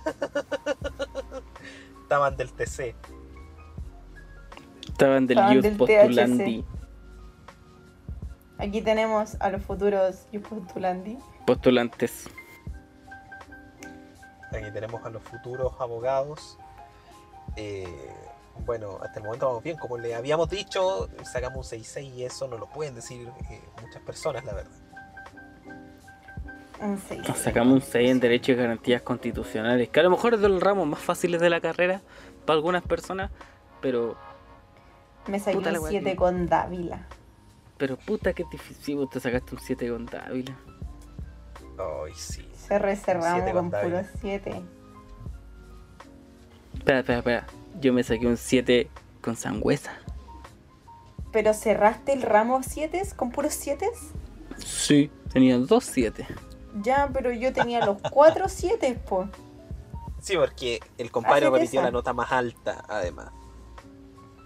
Estaban 2.03 2.37
del 2.37 2.51
TC. 2.53 2.95
Estaban 4.89 5.25
del 5.27 5.37
Estaban 5.37 5.55
Youth 5.55 5.63
del 5.63 5.77
Postulandi. 5.77 6.65
Aquí 8.59 8.81
tenemos 8.81 9.35
a 9.41 9.49
los 9.49 9.63
futuros 9.63 10.27
Yupostulandi. 10.31 11.17
Postulantes. 11.45 12.29
Aquí 14.51 14.71
tenemos 14.71 15.03
a 15.03 15.09
los 15.09 15.23
futuros 15.23 15.73
abogados. 15.79 16.57
Eh, 17.55 17.87
bueno, 18.65 18.99
hasta 19.01 19.19
el 19.19 19.25
momento 19.25 19.47
vamos 19.47 19.63
bien. 19.63 19.77
Como 19.77 19.97
le 19.97 20.15
habíamos 20.15 20.49
dicho, 20.49 21.09
sacamos 21.23 21.71
un 21.73 21.79
6-6 21.79 22.13
y 22.13 22.23
eso 22.23 22.47
no 22.47 22.57
lo 22.57 22.67
pueden 22.67 22.95
decir 22.95 23.27
eh, 23.49 23.61
muchas 23.81 24.01
personas, 24.03 24.43
la 24.45 24.53
verdad. 24.53 24.71
Un 26.81 26.97
6. 26.99 27.27
Nos 27.27 27.37
sacamos 27.37 27.73
un 27.73 27.81
6 27.81 28.11
en 28.11 28.19
Derechos 28.19 28.49
y 28.49 28.55
Garantías 28.55 29.01
Constitucionales, 29.01 29.89
que 29.89 29.99
a 29.99 30.03
lo 30.03 30.09
mejor 30.09 30.33
es 30.33 30.41
de 30.41 30.49
los 30.49 30.61
ramos 30.61 30.87
más 30.87 30.99
fáciles 30.99 31.39
de 31.41 31.49
la 31.49 31.61
carrera 31.61 32.01
para 32.45 32.55
algunas 32.57 32.83
personas, 32.83 33.31
pero 33.81 34.15
Me 35.27 35.39
saqué 35.39 35.57
Puta 35.57 35.69
un 35.71 35.77
wea 35.79 35.89
7 35.89 36.09
que- 36.11 36.15
con 36.17 36.47
Dávila. 36.47 37.07
pero 37.77 37.95
puta 37.97 38.33
que 38.33 38.43
difícil, 38.51 38.97
vos 38.97 39.09
te 39.09 39.19
sacaste 39.19 39.55
un 39.55 39.61
7 39.61 39.89
con 39.89 40.05
Dávila. 40.05 40.55
Ay, 41.77 42.13
sí. 42.15 42.47
Se 42.55 42.77
reservamos 42.79 43.43
con 43.43 43.51
con 43.53 43.65
puro 43.71 43.79
Dávila. 43.81 44.05
7. 44.21 44.61
Espera, 46.75 46.99
espera, 46.99 47.19
espera. 47.19 47.45
Yo 47.79 47.93
me 47.93 48.03
saqué 48.03 48.27
un 48.27 48.37
7 48.37 48.89
con 49.21 49.35
Sangüesa. 49.35 49.93
Pero 51.31 51.53
cerraste 51.53 52.13
el 52.13 52.21
ramo 52.21 52.61
7 52.63 53.01
con 53.15 53.31
puros 53.31 53.53
7. 53.53 53.89
Sí, 54.57 55.09
tenía 55.31 55.57
dos 55.57 55.85
7. 55.85 56.27
Ya, 56.81 57.09
pero 57.11 57.31
yo 57.31 57.51
tenía 57.53 57.85
los 57.85 57.97
4 58.11 58.47
7, 58.47 58.99
po. 59.09 59.27
Sí, 60.21 60.35
porque 60.37 60.79
el 60.97 61.11
compadre 61.11 61.47
esa. 61.79 61.81
la 61.83 61.91
nota 61.91 62.13
más 62.13 62.31
alta, 62.31 62.83
además. 62.87 63.31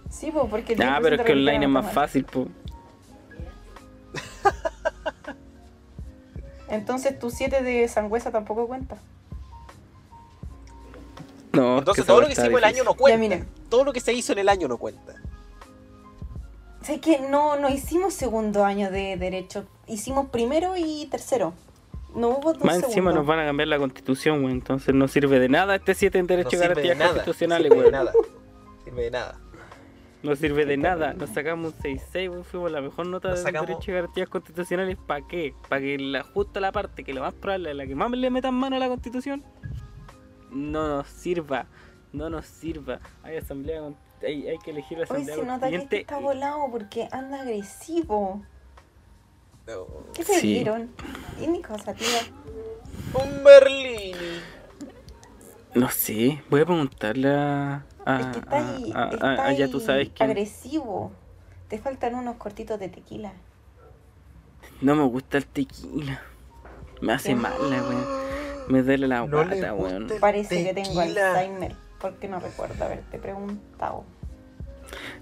Sí, 0.10 0.32
po, 0.32 0.48
porque 0.48 0.74
el 0.74 0.82
Ah, 0.82 0.98
10% 0.99 1.04
pero 1.04 1.16
es 1.18 1.22
que 1.24 1.32
online 1.34 1.66
es 1.66 1.72
nota 1.72 1.82
más 1.86 1.94
fácil, 1.94 2.26
pues. 2.26 2.48
Entonces 6.70 7.18
tu 7.20 7.30
7 7.30 7.62
de 7.62 7.88
sangüesa 7.88 8.32
tampoco 8.32 8.68
cuenta. 8.68 8.98
No, 11.61 11.77
Entonces 11.79 12.05
todo 12.05 12.21
lo 12.21 12.27
que 12.27 12.34
está 12.34 12.43
hicimos 12.43 12.59
el 12.59 12.63
año 12.65 12.84
no 12.84 12.93
cuenta. 12.93 13.35
Ya. 13.35 13.45
Todo 13.69 13.84
lo 13.84 13.93
que 13.93 13.99
se 13.99 14.13
hizo 14.13 14.31
en 14.34 14.39
el 14.39 14.49
año 14.49 14.67
no 14.67 14.77
cuenta. 14.77 15.15
Sé 16.81 16.99
que 17.01 17.19
no, 17.19 17.57
no 17.59 17.69
hicimos 17.69 18.13
segundo 18.13 18.63
año 18.63 18.89
de 18.91 19.17
derecho. 19.17 19.65
Hicimos 19.88 20.29
primero 20.29 20.75
y 20.77 21.07
tercero. 21.11 21.53
No 22.15 22.29
hubo 22.29 22.53
dos 22.53 22.63
Más 22.63 22.81
encima 22.81 23.11
nos 23.11 23.25
van 23.25 23.39
a 23.39 23.45
cambiar 23.45 23.67
la 23.67 23.77
constitución, 23.77 24.41
güey. 24.41 24.53
Entonces 24.53 24.95
no 24.95 25.07
sirve 25.07 25.39
de 25.39 25.49
nada 25.49 25.75
este 25.75 25.93
7 25.93 26.17
en 26.17 26.23
No 26.23 26.27
Derechos 26.27 26.53
y 26.53 26.57
sirve 26.57 26.67
de 26.81 26.88
Garantías. 26.88 27.09
Constitucionales, 27.11 27.71
sirve 27.71 27.75
de 27.84 27.89
güey. 27.89 27.91
nada. 27.91 28.11
Sirve 28.85 29.01
de 29.03 29.11
nada. 29.11 29.39
No 30.23 30.35
sirve 30.35 30.65
de 30.65 30.77
nada. 30.77 31.13
Nos 31.13 31.29
sacamos 31.31 31.73
un 31.73 31.79
6-6, 31.84 32.29
güey. 32.29 32.43
Fuimos 32.43 32.71
la 32.71 32.81
mejor 32.81 33.05
nota 33.05 33.29
Nos 33.29 33.39
de 33.39 33.43
sacamos- 33.43 33.67
Derechos 33.67 33.88
y 33.89 33.91
Garantías 33.91 34.29
Constitucionales. 34.29 34.97
¿Para 35.05 35.27
qué? 35.27 35.53
¿Para 35.67 35.81
que 35.81 35.97
la 35.99 36.23
justa 36.23 36.59
la 36.59 36.71
parte 36.71 37.03
que 37.03 37.13
lo 37.13 37.21
más 37.21 37.34
probable 37.34 37.71
es 37.71 37.75
la 37.75 37.85
que 37.85 37.95
más 37.95 38.09
le 38.11 38.29
metan 38.29 38.53
mano 38.55 38.77
a 38.77 38.79
la 38.79 38.88
constitución? 38.88 39.43
No 40.52 40.88
nos 40.88 41.07
sirva. 41.07 41.65
No 42.14 42.30
nos 42.30 42.45
sirva. 42.45 42.99
Hay 43.24 43.38
asamblea 43.38 43.82
con- 43.82 43.98
hay, 44.22 44.48
hay 44.48 44.57
que 44.60 44.72
elegir 44.72 44.98
la 44.98 45.03
Hoy 45.10 45.22
asamblea 45.22 45.36
se 45.36 45.45
nota 45.45 45.69
que 45.69 45.76
este 45.76 46.02
está 46.02 46.18
volado 46.19 46.68
porque 46.72 47.07
anda 47.11 47.41
agresivo. 47.41 48.41
No. 49.68 49.86
¿Qué 50.14 50.24
se 50.24 50.40
Sí. 50.40 50.48
dieron? 50.53 50.90
Y 51.41 51.48
mi 51.48 51.61
cosa, 51.61 51.94
tío. 51.94 52.07
Un 53.14 53.44
Berlini. 53.44 54.14
No 55.76 55.90
sé, 55.90 56.41
voy 56.49 56.61
a 56.61 56.65
preguntarle 56.65 57.30
a. 57.30 57.86
a- 58.06 58.19
es 58.22 58.26
que 58.28 58.40
está 58.40 58.57
ahí, 58.76 58.91
a- 58.95 59.03
a- 59.03 59.10
está 59.11 59.45
a- 59.45 59.53
ya 59.53 59.68
tú 59.68 59.80
sabes 59.80 60.10
que 60.10 60.24
agresivo. 60.24 61.11
Te 61.68 61.78
faltan 61.78 62.15
unos 62.15 62.38
cortitos 62.38 62.80
de 62.80 62.90
tequila. 62.90 63.34
no 64.82 64.95
me 64.95 65.03
gusta 65.03 65.38
el 65.38 65.45
tequila. 65.45 66.22
Me 67.02 67.14
hace 67.14 67.36
mal, 67.36 67.53
la 67.69 67.82
weón. 67.84 68.27
Me 68.68 68.84
duele 68.84 69.07
la 69.07 69.26
No 69.26 69.27
guata, 69.27 69.73
weón. 69.73 70.07
Parece 70.19 70.64
que 70.64 70.73
tengo 70.73 70.99
tequila. 71.02 71.31
Alzheimer. 71.31 71.76
Porque 71.99 72.27
no 72.27 72.39
recuerdo 72.39 72.84
haberte 72.85 73.18
preguntado. 73.18 74.03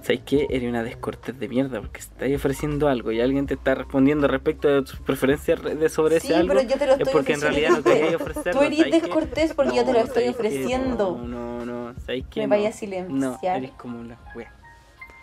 ¿Sabes 0.01 0.22
qué? 0.26 0.45
Eres 0.49 0.69
una 0.69 0.84
descortés 0.84 1.39
de 1.39 1.47
mierda 1.47 1.81
porque 1.81 1.99
estás 1.99 2.30
ofreciendo 2.35 2.88
algo 2.88 3.11
y 3.11 3.19
alguien 3.22 3.47
te 3.47 3.55
está 3.55 3.73
respondiendo 3.73 4.27
respecto 4.27 4.67
de 4.67 4.81
tus 4.84 4.99
preferencias 4.99 5.59
re- 5.59 5.76
de 5.76 5.89
sobre 5.89 6.19
Sí, 6.19 6.27
ese 6.27 6.35
algo. 6.35 6.53
pero 6.53 6.61
yo 6.67 6.77
te 6.77 6.85
lo 6.85 6.93
es 6.93 6.99
estoy 6.99 7.13
porque 7.13 7.34
en 7.34 7.41
realidad 7.41 7.69
no 7.72 7.77
ofreciendo. 7.80 8.03
querías 8.05 8.22
ofrecerlo. 8.22 8.59
Tú 8.61 8.65
eres 8.67 9.01
descortés 9.01 9.53
porque 9.53 9.76
yo 9.76 9.85
te 9.85 9.93
lo 9.93 9.99
estoy 9.99 10.27
ofreciendo. 10.27 11.17
No, 11.23 11.65
no, 11.65 11.65
no. 11.93 11.99
¿Sabes 12.05 12.26
qué? 12.30 12.41
Me 12.41 12.47
No. 12.47 12.49
vaya 12.55 12.67
a 12.67 12.72
No, 12.72 12.77
silenciar. 12.77 13.57
eres 13.57 13.72
como 13.72 14.03
la 14.03 14.17
wea. 14.35 14.51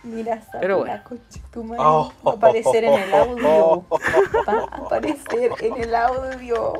Mira, 0.04 0.42
Pero 0.60 0.78
bueno. 0.78 0.94
la 0.94 1.04
concha 1.04 1.22
de 1.30 1.40
tu 1.52 1.62
madre. 1.62 1.82
Oh. 1.84 2.12
Aparecer 2.26 2.82
en 2.84 2.94
el 2.94 3.14
audio. 3.14 3.84
Va 4.48 4.52
a 4.72 4.76
aparecer 4.78 5.52
en 5.60 5.76
el 5.80 5.94
audio. 5.94 6.72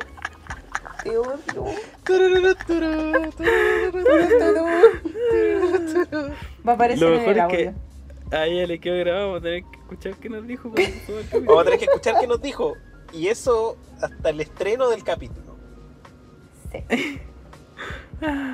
Va 6.67 6.71
a 6.71 6.75
aparecer 6.75 7.07
Lo 7.07 7.13
en 7.15 7.19
mejor 7.19 7.33
el 7.33 7.39
es 7.39 7.47
que 7.47 7.67
audio. 7.67 7.73
a 8.31 8.45
ella 8.45 8.67
le 8.67 8.79
quedó 8.79 8.97
grabado, 8.97 9.25
vamos 9.27 9.39
a 9.39 9.43
tener 9.43 9.63
que 9.63 9.77
escuchar 9.79 10.15
qué 10.15 10.29
nos 10.29 10.47
dijo. 10.47 10.71
el. 10.75 11.45
Vamos 11.45 11.61
a 11.61 11.63
tener 11.65 11.79
que 11.79 11.85
escuchar 11.85 12.15
qué 12.19 12.27
nos 12.27 12.41
dijo. 12.41 12.73
Y 13.11 13.27
eso 13.27 13.77
hasta 14.01 14.29
el 14.29 14.41
estreno 14.41 14.89
del 14.89 15.03
capítulo. 15.03 15.55
Sí. 16.71 17.19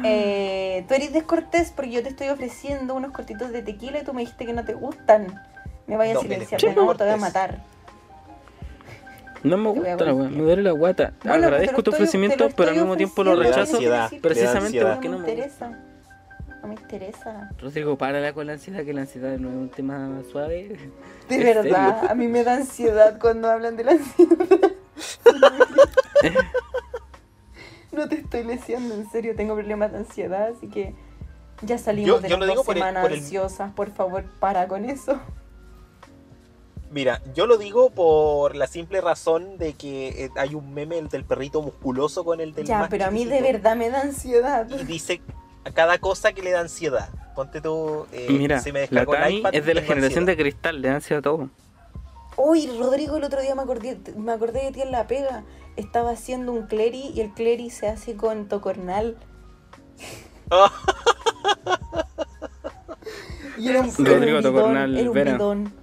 Eh, 0.03 0.83
tú 0.87 0.93
eres 0.95 1.13
descortés 1.13 1.71
porque 1.75 1.91
yo 1.91 2.01
te 2.01 2.09
estoy 2.09 2.29
ofreciendo 2.29 2.95
unos 2.95 3.11
cortitos 3.11 3.51
de 3.51 3.61
tequila 3.61 3.99
y 3.99 4.03
tú 4.03 4.13
me 4.13 4.21
dijiste 4.21 4.45
que 4.47 4.53
no 4.53 4.65
te 4.65 4.73
gustan. 4.73 5.39
Me 5.85 5.95
vaya 5.95 6.13
No, 6.15 6.19
a 6.21 6.23
me 6.23 6.29
silenciar 6.29 6.59
eres 6.61 6.71
de 6.71 6.75
nuevo, 6.75 6.95
te 6.95 7.03
voy 7.03 7.13
a 7.13 7.17
matar. 7.17 7.63
No 9.43 9.57
me 9.57 9.69
gusta 9.69 10.03
la 10.05 10.13
weá, 10.13 10.29
me 10.29 10.41
duele 10.43 10.63
la 10.63 10.71
guata. 10.71 11.13
Bueno, 11.23 11.45
Agradezco 11.45 11.81
tu 11.83 11.91
estoy- 11.91 11.93
ofrecimiento, 12.03 12.49
pero 12.55 12.69
al 12.71 12.75
mismo 12.77 12.97
tiempo 12.97 13.23
lo 13.23 13.35
rechazo. 13.35 13.77
¿qué 13.79 13.85
quieres 13.85 13.99
ansiedad, 13.99 14.21
precisamente 14.21 14.85
porque 14.85 15.09
no 15.09 15.19
me 15.19 15.29
interesa. 15.31 15.79
No 16.61 16.67
me 16.67 16.73
interesa. 16.75 17.49
Rodrigo, 17.59 17.97
párala 17.97 18.33
con 18.33 18.47
la 18.47 18.53
ansiedad, 18.53 18.83
que 18.83 18.93
la 18.93 19.01
ansiedad 19.01 19.37
no 19.37 19.47
es 19.49 19.55
un 19.55 19.69
tema 19.69 20.21
suave. 20.29 20.77
De 21.29 21.35
¿En 21.35 21.43
verdad, 21.43 21.63
serio? 21.99 22.11
a 22.11 22.15
mí 22.15 22.27
me 22.27 22.43
da 22.43 22.55
ansiedad 22.55 23.17
cuando 23.19 23.49
hablan 23.49 23.77
de 23.77 23.83
la 23.85 23.91
ansiedad. 23.91 24.71
no 27.91 28.07
te 28.09 28.15
estoy 28.15 28.43
leseando, 28.43 28.93
en 28.95 29.09
serio, 29.09 29.35
tengo 29.35 29.55
problemas 29.55 29.91
de 29.91 29.99
ansiedad, 29.99 30.49
así 30.55 30.67
que 30.67 30.93
ya 31.61 31.77
salimos 31.77 32.07
Yo- 32.07 32.19
de 32.19 32.29
yo 32.29 32.37
las 32.37 32.55
dos 32.55 32.65
por 32.65 32.75
el- 32.75 32.81
semanas 32.83 33.05
el- 33.07 33.13
ansiosas, 33.19 33.71
por 33.73 33.91
favor, 33.91 34.23
para 34.39 34.67
con 34.67 34.85
eso. 34.85 35.19
Mira, 36.91 37.21
yo 37.35 37.45
lo 37.45 37.57
digo 37.57 37.91
por 37.91 38.55
la 38.55 38.65
simple 38.65 38.99
razón 38.99 39.59
de 39.59 39.73
que 39.73 40.25
eh, 40.25 40.29
hay 40.35 40.55
un 40.55 40.73
meme 40.73 40.97
el 40.97 41.07
del 41.07 41.23
perrito 41.23 41.61
musculoso 41.61 42.25
con 42.25 42.41
el 42.41 42.53
del 42.53 42.65
Ya, 42.65 42.79
más 42.79 42.89
pero 42.89 43.05
a 43.05 43.11
mí 43.11 43.25
de 43.25 43.41
verdad 43.41 43.75
me 43.75 43.91
da 43.91 44.01
ansiedad. 44.01 44.67
Y 44.69 44.83
dice 44.85 45.21
a 45.65 45.71
cada 45.71 45.99
cosa 45.99 46.33
que 46.33 46.41
le 46.41 46.51
da 46.51 46.61
ansiedad. 46.61 47.09
Ponte 47.35 47.61
tú, 47.61 48.07
eh, 48.11 48.25
Mira, 48.29 48.59
se 48.59 48.73
me 48.73 48.87
la 48.89 49.05
Tami 49.05 49.37
iPad 49.37 49.53
es 49.53 49.65
de 49.65 49.73
la 49.75 49.81
generación 49.83 50.25
de 50.25 50.35
cristal, 50.35 50.81
le 50.81 50.87
da 50.87 50.95
ansiedad 50.95 51.19
a 51.19 51.21
todo. 51.21 51.49
Uy, 52.37 52.67
Rodrigo, 52.79 53.17
el 53.17 53.23
otro 53.23 53.39
día 53.41 53.53
me 53.53 53.61
acordé, 53.61 53.99
me 54.17 54.31
acordé 54.31 54.63
de 54.63 54.71
ti 54.71 54.81
en 54.81 54.91
la 54.91 55.05
pega. 55.05 55.43
Estaba 55.75 56.11
haciendo 56.11 56.53
un 56.53 56.65
cleri 56.67 57.11
y 57.13 57.21
el 57.21 57.31
cleri 57.33 57.69
se 57.69 57.87
hace 57.87 58.15
con 58.15 58.47
tocornal. 58.47 59.17
y 63.59 63.69
era 63.69 63.81
un, 63.81 63.93
Rodrigo 63.93 64.09
era 64.15 64.21
un 64.21 64.25
bidón, 64.25 64.43
Tocornal 64.43 64.97
era 64.97 65.09
un 65.09 65.13
Vera. 65.13 65.33
bidón 65.33 65.73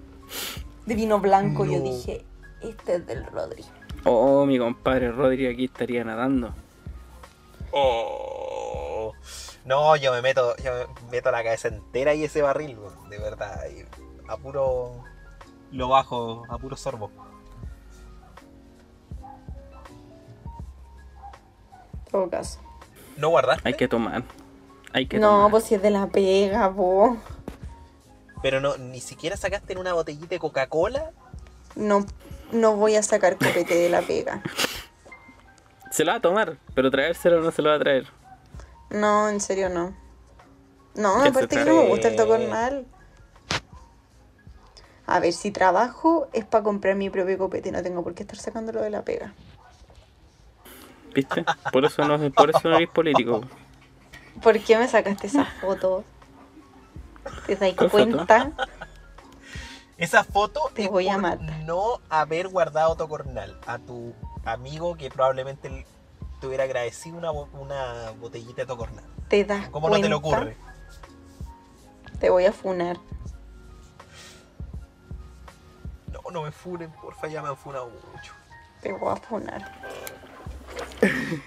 de 0.86 0.94
vino 0.94 1.20
blanco. 1.20 1.64
Yo 1.64 1.80
dije, 1.80 2.24
este 2.62 2.96
es 2.96 3.06
del 3.06 3.26
Rodri. 3.26 3.64
Oh, 4.04 4.46
mi 4.46 4.58
compadre 4.58 5.10
Rodri 5.12 5.46
aquí 5.46 5.64
estaría 5.66 6.04
nadando. 6.04 6.54
Oh. 7.72 9.12
No, 9.64 9.96
yo 9.96 10.12
me 10.12 10.22
meto, 10.22 10.54
yo 10.58 10.70
me 11.04 11.10
meto 11.10 11.30
la 11.32 11.42
cabeza 11.42 11.68
entera 11.68 12.14
y 12.14 12.24
ese 12.24 12.40
barril, 12.40 12.78
de 13.10 13.18
verdad. 13.18 13.64
y 13.68 13.84
a 14.28 14.36
puro 14.36 15.02
lo 15.72 15.88
bajo, 15.88 16.44
a 16.48 16.56
puro 16.58 16.76
sorbo. 16.76 17.10
Todo 22.10 22.30
caso. 22.30 22.60
¿No 23.16 23.28
guardaste? 23.30 23.68
Hay 23.68 23.74
que 23.74 23.88
tomar. 23.88 24.22
Hay 24.92 25.06
que 25.06 25.18
No, 25.18 25.30
tomar. 25.30 25.50
pues 25.50 25.64
si 25.64 25.74
es 25.74 25.82
de 25.82 25.90
la 25.90 26.06
pega, 26.06 26.72
po. 26.72 27.16
Pero 28.42 28.60
no, 28.60 28.76
ni 28.76 29.00
siquiera 29.00 29.36
sacaste 29.36 29.72
en 29.72 29.78
una 29.78 29.92
botellita 29.92 30.28
de 30.28 30.38
Coca-Cola. 30.38 31.10
No, 31.74 32.06
no 32.52 32.76
voy 32.76 32.96
a 32.96 33.02
sacar 33.02 33.36
copete 33.36 33.74
de 33.74 33.88
la 33.88 34.02
pega. 34.02 34.42
Se 35.90 36.04
la 36.04 36.12
va 36.12 36.18
a 36.18 36.22
tomar, 36.22 36.58
pero 36.74 36.90
traérselo 36.90 37.40
no 37.40 37.50
se 37.50 37.62
lo 37.62 37.70
va 37.70 37.76
a 37.76 37.78
traer. 37.78 38.06
No, 38.90 39.28
en 39.28 39.40
serio 39.40 39.68
no. 39.68 39.94
No, 40.94 41.16
¿Qué 41.16 41.22
se 41.22 41.28
aparte 41.28 41.56
que 41.56 41.64
no 41.64 41.76
me 41.76 41.88
gusta 41.88 42.08
el 42.08 42.16
tocornal. 42.16 42.86
A 45.06 45.20
ver, 45.20 45.32
si 45.32 45.50
trabajo 45.50 46.28
es 46.32 46.44
para 46.44 46.64
comprar 46.64 46.96
mi 46.96 47.10
propio 47.10 47.38
copete, 47.38 47.70
no 47.70 47.82
tengo 47.82 48.02
por 48.02 48.14
qué 48.14 48.22
estar 48.24 48.38
sacándolo 48.38 48.82
de 48.82 48.90
la 48.90 49.02
pega. 49.02 49.34
¿Viste? 51.14 51.44
Por 51.72 51.84
eso 51.84 52.06
no, 52.06 52.30
por 52.32 52.50
eso 52.50 52.68
no 52.68 52.76
eres 52.76 52.90
político. 52.90 53.42
¿Por 54.42 54.58
qué 54.60 54.76
me 54.76 54.88
sacaste 54.88 55.28
esa 55.28 55.44
foto? 55.44 56.04
¿Te 57.46 57.56
das 57.56 57.74
cuenta? 57.90 58.50
Esa 59.98 60.24
foto 60.24 60.70
Te 60.74 60.84
es 60.84 60.90
voy 60.90 61.08
a 61.08 61.16
matar. 61.18 61.60
no 61.64 62.00
haber 62.10 62.48
guardado 62.48 62.96
Tocornal 62.96 63.58
a 63.66 63.78
tu 63.78 64.12
amigo 64.44 64.96
que 64.96 65.08
probablemente 65.10 65.86
te 66.40 66.46
hubiera 66.46 66.64
agradecido 66.64 67.16
una, 67.16 67.30
una 67.32 68.10
botellita 68.20 68.62
de 68.62 68.66
Tocornal. 68.66 69.04
¿Te 69.28 69.44
das 69.44 69.68
¿Cómo 69.70 69.88
cuenta? 69.88 70.08
no 70.08 70.20
te 70.20 70.28
le 70.28 70.36
ocurre? 70.36 70.56
Te 72.20 72.28
voy 72.30 72.44
a 72.44 72.52
funar. 72.52 72.98
No, 76.12 76.30
no 76.30 76.42
me 76.42 76.50
funen, 76.52 76.90
porfa, 76.92 77.26
ya 77.28 77.40
me 77.42 77.48
han 77.48 77.56
funado 77.56 77.88
mucho. 78.12 78.32
Te 78.82 78.92
voy 78.92 79.12
a 79.12 79.16
funar. 79.16 79.72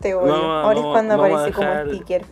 Te. 0.00 0.14
Vamos 0.14 0.32
a- 0.32 0.62
Ahora 0.62 0.78
es 0.80 0.86
cuando 0.86 1.14
aparece 1.14 1.52
como 1.52 1.74
sticker. 1.86 2.26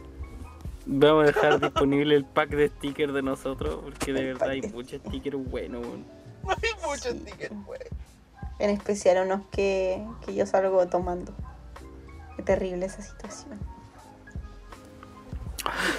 Vamos 0.86 1.24
a 1.24 1.26
dejar 1.26 1.60
disponible 1.60 2.14
el 2.16 2.24
pack 2.24 2.50
de 2.50 2.68
stickers 2.68 3.12
de 3.14 3.22
nosotros, 3.22 3.80
porque 3.82 4.12
de 4.12 4.20
El 4.20 4.26
verdad 4.26 4.40
pack 4.40 4.50
hay 4.50 4.62
muchos 4.62 5.00
stickers 5.06 5.36
buenos. 5.50 5.82
weón. 5.86 6.04
Hay 6.48 6.70
muchos 6.84 7.12
Sí. 7.12 7.18
stickers, 7.20 7.54
güey. 7.66 7.80
En 8.58 8.70
especial 8.70 9.24
unos 9.26 9.46
que, 9.50 10.04
que 10.24 10.34
yo 10.34 10.46
salgo 10.46 10.86
tomando. 10.88 11.32
Qué 12.36 12.42
terrible 12.42 12.86
esa 12.86 13.02
situación. 13.02 13.58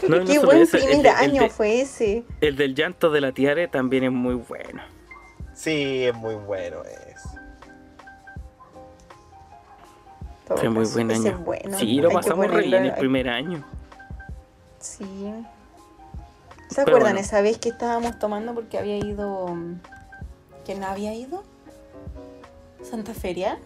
No, 0.08 0.18
y 0.18 0.20
no 0.20 0.26
Qué 0.26 0.40
buen 0.40 0.58
eso, 0.60 0.76
el 0.78 0.84
primer 0.84 1.06
el 1.06 1.08
año 1.16 1.42
de- 1.44 1.50
fue 1.50 1.80
ese. 1.82 2.26
El 2.42 2.58
del 2.58 2.76
llanto 2.76 3.10
de 3.12 3.22
la 3.22 3.32
tiare 3.32 3.68
también 3.70 4.04
es 4.04 4.12
muy 4.12 4.36
bueno. 4.36 4.82
Sí, 5.54 6.04
es 6.04 6.14
muy 6.16 6.36
bueno 6.36 6.84
es. 6.84 7.24
Todo 10.48 10.58
Fue 10.58 10.70
muy 10.70 10.86
buen 10.86 11.12
año. 11.12 11.38
bueno. 11.46 11.78
Sí, 11.80 12.02
lo 12.02 12.10
Hay 12.10 12.16
pasamos 12.16 12.48
re 12.52 12.64
bien 12.64 12.74
en- 12.84 12.86
el 12.88 12.94
primer 12.96 13.30
año. 13.30 13.64
Sí. 14.84 15.06
¿Se 16.70 16.76
Pero 16.76 16.82
acuerdan 16.82 17.14
bueno. 17.14 17.20
esa 17.20 17.42
vez 17.42 17.58
que 17.58 17.70
estábamos 17.70 18.20
tomando 18.20 18.54
porque 18.54 18.78
había 18.78 18.98
ido... 18.98 19.56
¿Quién 20.66 20.84
había 20.84 21.14
ido? 21.14 21.44
¿Santa 22.84 23.14
Feria? 23.14 23.60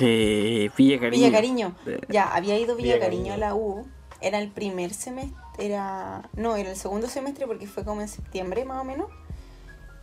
Eh, 0.00 0.70
Villa 0.76 1.00
Cariño. 1.00 1.26
Villa 1.26 1.32
Cariño. 1.32 1.76
Ya, 2.08 2.32
había 2.32 2.56
ido 2.56 2.76
Villa, 2.76 2.94
Villa 2.94 3.04
Cariño 3.04 3.32
a 3.34 3.36
la 3.36 3.54
U. 3.54 3.86
Era 4.20 4.38
el 4.38 4.50
primer 4.50 4.94
semestre, 4.94 5.36
era... 5.58 6.28
No, 6.34 6.54
era 6.56 6.70
el 6.70 6.76
segundo 6.76 7.08
semestre 7.08 7.46
porque 7.46 7.66
fue 7.66 7.84
como 7.84 8.00
en 8.02 8.08
septiembre 8.08 8.64
más 8.64 8.80
o 8.80 8.84
menos. 8.84 9.08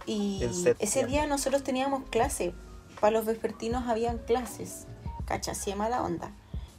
Y 0.05 0.45
ese 0.79 1.05
día 1.05 1.27
nosotros 1.27 1.63
teníamos 1.63 2.09
clase. 2.09 2.53
Para 2.99 3.11
los 3.11 3.25
vespertinos 3.25 3.87
habían 3.87 4.17
clases. 4.17 4.85
Cacha, 5.25 5.51
así 5.51 5.71
de 5.71 5.77
mala 5.77 6.03
onda. 6.03 6.31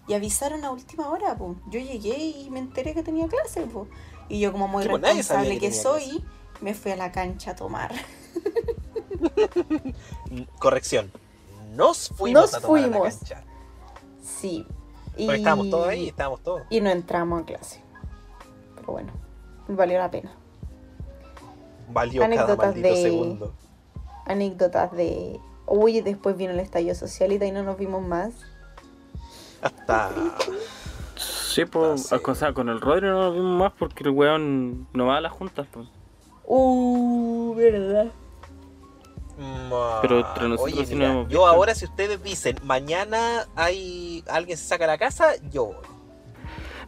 Y 0.09 0.15
avisaron 0.15 0.65
a 0.65 0.71
última 0.71 1.09
hora, 1.11 1.37
po. 1.37 1.55
Yo 1.71 1.79
llegué 1.79 2.17
y 2.19 2.51
me 2.51 2.59
enteré 2.59 2.95
que 2.95 3.03
tenía 3.03 3.29
clase, 3.29 3.61
po. 3.63 3.87
Y 4.29 4.41
yo 4.41 4.53
como 4.53 4.67
muy 4.67 4.83
Sí, 4.83 4.89
pues, 4.89 5.03
responsable 5.03 5.59
que 5.59 5.73
soy, 5.73 6.25
me 6.61 6.75
fui 6.75 6.93
a 6.93 6.97
la 6.97 7.13
cancha 7.13 7.53
a 7.53 7.57
tomar. 7.57 7.93
Corrección. 10.59 11.11
Nos 11.75 12.09
fuimos 12.11 12.43
Nos 12.43 12.55
a 12.55 12.61
tomar 12.61 12.85
a 12.85 12.87
la 12.87 12.93
fuimos. 12.99 13.15
cancha. 13.17 13.45
Sí. 14.23 14.67
Y... 15.17 15.27
Pero 15.27 15.39
estábamos 15.39 15.71
todos 15.71 15.89
ahí, 15.89 16.09
estábamos 16.09 16.41
todos. 16.43 16.63
Y 16.71 16.81
no 16.81 16.91
entramos 16.91 17.43
a 17.43 17.45
clase. 17.45 17.81
Pero 18.77 18.93
bueno, 18.93 19.13
valió 19.69 19.99
la 19.99 20.11
pena. 20.11 20.33
Valió 21.91 22.21
cada 22.23 22.27
Anécdotas 22.35 22.59
maldito 22.59 22.89
de- 22.89 23.03
segundo. 23.03 23.53
Anécdotas 24.27 24.93
de. 24.93 25.41
Uy, 25.67 26.01
después 26.01 26.37
vino 26.37 26.53
el 26.53 26.61
estallido 26.61 26.95
social 26.95 27.33
y 27.33 27.39
de 27.39 27.47
ahí 27.47 27.53
no 27.53 27.63
nos 27.63 27.79
vimos 27.79 28.03
más. 28.03 28.33
Hasta. 29.63 30.11
Sí, 31.17 31.65
pues, 31.65 32.13
Ah, 32.13 32.19
sí. 32.19 32.25
o 32.31 32.35
sea, 32.35 32.53
con 32.53 32.69
el 32.69 32.81
Rodri 32.81 33.07
no 33.09 33.21
lo 33.23 33.33
vimos 33.33 33.59
más 33.59 33.73
porque 33.79 34.05
el 34.05 34.11
weón 34.11 34.87
no 34.93 35.07
va 35.07 35.17
a 35.17 35.21
las 35.21 35.33
juntas, 35.33 35.67
pues. 35.73 35.89
Uh, 36.45 37.55
verdad. 37.55 38.07
Ma- 39.71 40.01
Pero 40.03 40.19
entre 40.21 40.49
nosotros 40.49 40.75
Oye, 40.77 40.87
sí 40.87 40.95
mira, 40.95 41.11
hemos 41.11 41.25
yo 41.29 41.41
visto. 41.41 41.47
ahora 41.47 41.75
si 41.75 41.85
ustedes 41.85 42.21
dicen 42.25 42.57
mañana 42.65 43.47
hay 43.55 44.25
alguien 44.29 44.59
se 44.59 44.65
saca 44.65 44.85
a 44.85 44.89
la 44.89 44.99
casa, 44.99 45.33
yo 45.51 45.67
voy. 45.67 45.77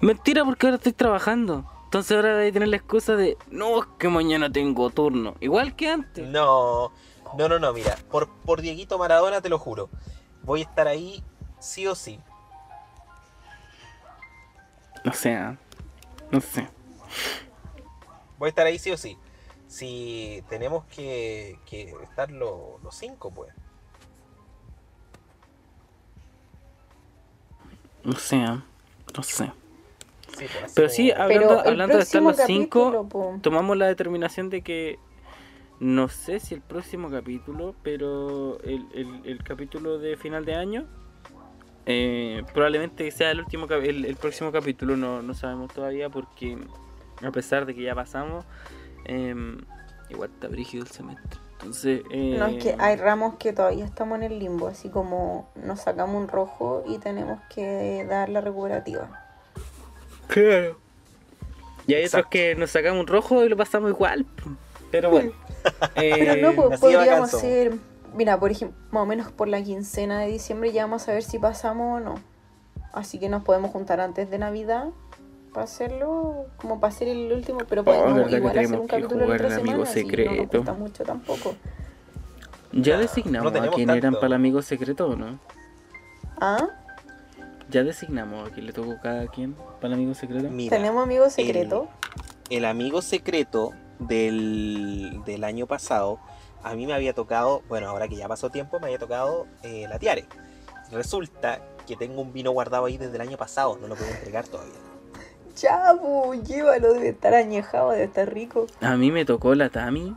Mentira, 0.00 0.44
porque 0.44 0.66
ahora 0.66 0.76
estoy 0.76 0.92
trabajando. 0.92 1.64
Entonces 1.84 2.16
ahora 2.16 2.36
voy 2.36 2.48
a 2.48 2.52
tener 2.52 2.68
la 2.68 2.76
excusa 2.76 3.16
de, 3.16 3.36
no, 3.50 3.80
es 3.80 3.86
que 3.98 4.08
mañana 4.08 4.50
tengo 4.50 4.90
turno. 4.90 5.34
Igual 5.40 5.76
que 5.76 5.88
antes. 5.90 6.26
No, 6.26 6.90
no, 7.36 7.48
no, 7.48 7.58
no, 7.58 7.72
mira, 7.72 7.96
por, 8.10 8.28
por 8.28 8.60
Dieguito 8.62 8.96
Maradona 8.98 9.40
te 9.40 9.48
lo 9.48 9.58
juro. 9.58 9.88
Voy 10.42 10.60
a 10.60 10.64
estar 10.64 10.88
ahí 10.88 11.22
sí 11.58 11.86
o 11.86 11.94
sí. 11.94 12.18
O 15.04 15.12
sea, 15.12 15.56
no 16.30 16.40
sé. 16.40 16.66
Voy 18.38 18.46
a 18.46 18.50
estar 18.50 18.66
ahí 18.66 18.78
sí 18.78 18.90
o 18.90 18.96
sí. 18.96 19.16
Si 19.68 20.42
tenemos 20.48 20.84
que, 20.86 21.58
que 21.66 21.94
estar 22.02 22.30
lo- 22.30 22.78
los 22.82 22.94
cinco, 22.94 23.30
pues. 23.30 23.52
No 28.04 28.12
sé, 28.14 28.36
¿ah? 28.42 28.62
no 29.16 29.22
sé. 29.22 29.52
Sí, 30.36 30.46
pues, 30.58 30.72
Pero 30.74 30.88
sí, 30.88 31.10
hablando, 31.10 31.48
Pero 31.48 31.60
hablando 31.60 31.96
de 31.96 32.02
estar 32.02 32.22
próximo 32.22 32.30
los 32.30 32.46
cinco, 32.46 33.08
po. 33.08 33.38
tomamos 33.42 33.76
la 33.76 33.86
determinación 33.86 34.48
de 34.48 34.62
que 34.62 34.98
no 35.80 36.08
sé 36.08 36.40
si 36.40 36.54
el 36.54 36.60
próximo 36.62 37.10
capítulo, 37.10 37.74
pero 37.82 38.60
el, 38.62 38.86
el- 38.94 39.20
el 39.24 39.42
capítulo 39.42 39.98
de 39.98 40.16
final 40.16 40.44
de 40.44 40.54
año 40.54 40.86
eh, 41.90 42.44
probablemente 42.54 43.10
sea 43.10 43.32
el 43.32 43.40
último 43.40 43.66
el, 43.66 44.04
el 44.04 44.16
próximo 44.16 44.52
capítulo, 44.52 44.96
no, 44.96 45.22
no 45.22 45.34
sabemos 45.34 45.72
todavía 45.72 46.08
porque 46.08 46.56
a 47.22 47.30
pesar 47.30 47.66
de 47.66 47.74
que 47.74 47.82
ya 47.82 47.94
pasamos, 47.94 48.44
em, 49.04 49.58
igual 50.08 50.30
está 50.32 50.48
brígido 50.48 50.84
el 50.84 50.90
semestre. 50.90 51.40
Entonces, 51.58 52.02
No, 52.10 52.46
es 52.46 52.62
que 52.62 52.70
eh, 52.70 52.76
hay 52.78 52.96
ramos 52.96 53.34
que 53.34 53.52
todavía 53.52 53.84
estamos 53.84 54.16
en 54.18 54.22
el 54.24 54.38
limbo, 54.38 54.68
así 54.68 54.88
como 54.88 55.50
nos 55.56 55.80
sacamos 55.80 56.16
un 56.16 56.28
rojo 56.28 56.84
y 56.86 56.98
tenemos 56.98 57.38
que 57.54 58.06
dar 58.08 58.28
la 58.28 58.40
recuperativa. 58.40 59.10
Claro. 60.28 60.78
Y 61.86 61.94
hay 61.94 62.04
otros 62.06 62.26
que 62.30 62.54
nos 62.54 62.70
sacamos 62.70 63.00
un 63.00 63.06
rojo 63.08 63.44
y 63.44 63.48
lo 63.48 63.56
pasamos 63.56 63.90
igual. 63.90 64.24
Pero 64.90 65.10
bueno. 65.10 65.32
Pero 65.94 66.36
no, 66.36 66.50
Eh, 66.50 66.54
pues 66.68 66.80
podríamos 66.80 67.34
hacer, 67.34 67.74
mira, 68.14 68.38
por 68.38 68.50
ejemplo, 68.50 68.76
más 68.90 69.02
o 69.02 69.06
menos 69.06 69.30
por 69.32 69.48
la 69.48 69.62
quincena 69.62 70.20
de 70.20 70.28
diciembre 70.28 70.72
ya 70.72 70.84
vamos 70.84 71.08
a 71.08 71.12
ver 71.12 71.22
si 71.22 71.38
pasamos 71.38 72.00
o 72.00 72.04
no. 72.04 72.14
Así 72.92 73.18
que 73.18 73.28
nos 73.28 73.42
podemos 73.44 73.70
juntar 73.70 74.00
antes 74.00 74.30
de 74.30 74.38
Navidad 74.38 74.88
para 75.52 75.64
hacerlo, 75.64 76.46
como 76.56 76.80
para 76.80 76.92
hacer 76.92 77.08
el 77.08 77.32
último, 77.32 77.60
pero 77.68 77.84
podemos 77.84 78.12
Oh, 78.12 78.14
verdad 78.14 78.30
que 78.30 78.36
igual 78.36 78.58
hacer 78.58 78.80
un 78.80 78.86
capítulo 78.86 79.24
jugar 79.24 79.40
otra 79.42 79.46
el 79.48 79.60
amigo 79.60 79.86
semana, 79.86 79.92
si 79.92 80.02
no 80.02 80.08
secreto. 80.10 80.40
nos 80.40 80.48
gusta 80.50 80.72
mucho 80.74 81.04
tampoco. 81.04 81.54
ya 82.72 82.94
no 82.94 83.00
designamos 83.02 83.54
a 83.54 83.70
quién 83.70 83.90
eran 83.90 84.14
para 84.14 84.26
el 84.28 84.32
amigo 84.34 84.62
secreto 84.62 85.08
o 85.08 85.16
no. 85.16 85.38
¿Ah? 86.40 86.68
Ya 87.68 87.84
designamos 87.84 88.48
a 88.48 88.52
quién 88.52 88.66
le 88.66 88.72
tocó 88.72 88.96
cada 89.00 89.26
quien 89.28 89.54
para 89.80 89.88
el 89.88 89.94
amigo 89.94 90.14
secreto. 90.14 90.48
Mira, 90.50 90.76
¿Tenemos 90.76 91.02
amigos 91.02 91.32
secretos? 91.32 91.88
el 92.48 92.64
amigo 92.64 93.00
secreto 93.02 93.72
del, 94.00 95.20
del 95.24 95.44
año 95.44 95.66
pasado, 95.66 96.18
a 96.62 96.74
mí 96.74 96.86
me 96.86 96.94
había 96.94 97.14
tocado, 97.14 97.62
bueno, 97.68 97.88
ahora 97.88 98.08
que 98.08 98.16
ya 98.16 98.28
pasó 98.28 98.50
tiempo, 98.50 98.78
me 98.80 98.86
había 98.86 98.98
tocado 98.98 99.46
eh, 99.62 99.86
la 99.88 99.98
Tiare. 99.98 100.26
Resulta 100.92 101.60
que 101.86 101.96
tengo 101.96 102.20
un 102.20 102.32
vino 102.32 102.50
guardado 102.50 102.84
ahí 102.86 102.98
desde 102.98 103.16
el 103.16 103.20
año 103.20 103.36
pasado, 103.36 103.78
no 103.80 103.88
lo 103.88 103.94
puedo 103.94 104.10
entregar 104.10 104.46
todavía. 104.46 104.74
Ya, 105.56 105.94
pues, 106.00 106.42
llévalo, 106.44 106.94
debe 106.94 107.08
estar 107.08 107.34
añejado, 107.34 107.90
debe 107.90 108.04
estar 108.04 108.32
rico. 108.32 108.66
A 108.80 108.96
mí 108.96 109.10
me 109.10 109.24
tocó 109.24 109.54
la 109.54 109.68
Tami. 109.68 110.16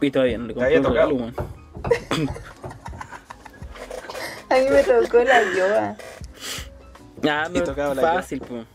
Y 0.00 0.10
todavía 0.10 0.38
no 0.38 0.46
le 0.46 0.54
compré 0.54 0.76
el 0.76 0.84
regalo, 0.84 1.10
tocado. 1.10 1.14
weón. 1.16 1.34
A 4.48 4.54
mí 4.54 4.66
me 4.68 4.82
tocó 4.82 5.22
la 5.22 5.42
yoga. 5.54 5.96
Ah, 7.28 7.48
pero 7.52 7.64
tocaba 7.64 7.94
la 7.94 8.02
fácil, 8.02 8.40
pues. 8.48 8.66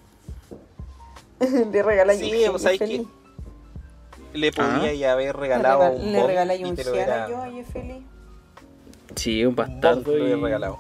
Le 1.72 1.84
regala 1.84 2.14
Sí, 2.14 2.30
Yuji, 2.30 2.48
o 2.48 2.60
sea, 2.60 2.72
es 2.72 2.80
feliz. 2.80 3.08
Le 4.36 4.52
podía 4.52 4.90
Ah. 4.90 4.94
ya 4.94 5.12
haber 5.14 5.28
Le 5.28 5.34
regalado 5.34 5.80
rega- 5.82 5.96
un 5.96 6.12
Le 6.12 6.20
y 6.58 6.64
un 6.66 6.76
te 6.76 6.84
lo 6.84 6.92
a 7.42 7.50
feliz. 7.64 8.04
Sí, 9.16 9.46
un 9.46 9.56
bastardo. 9.56 10.18
y- 10.18 10.36
regalado. 10.36 10.78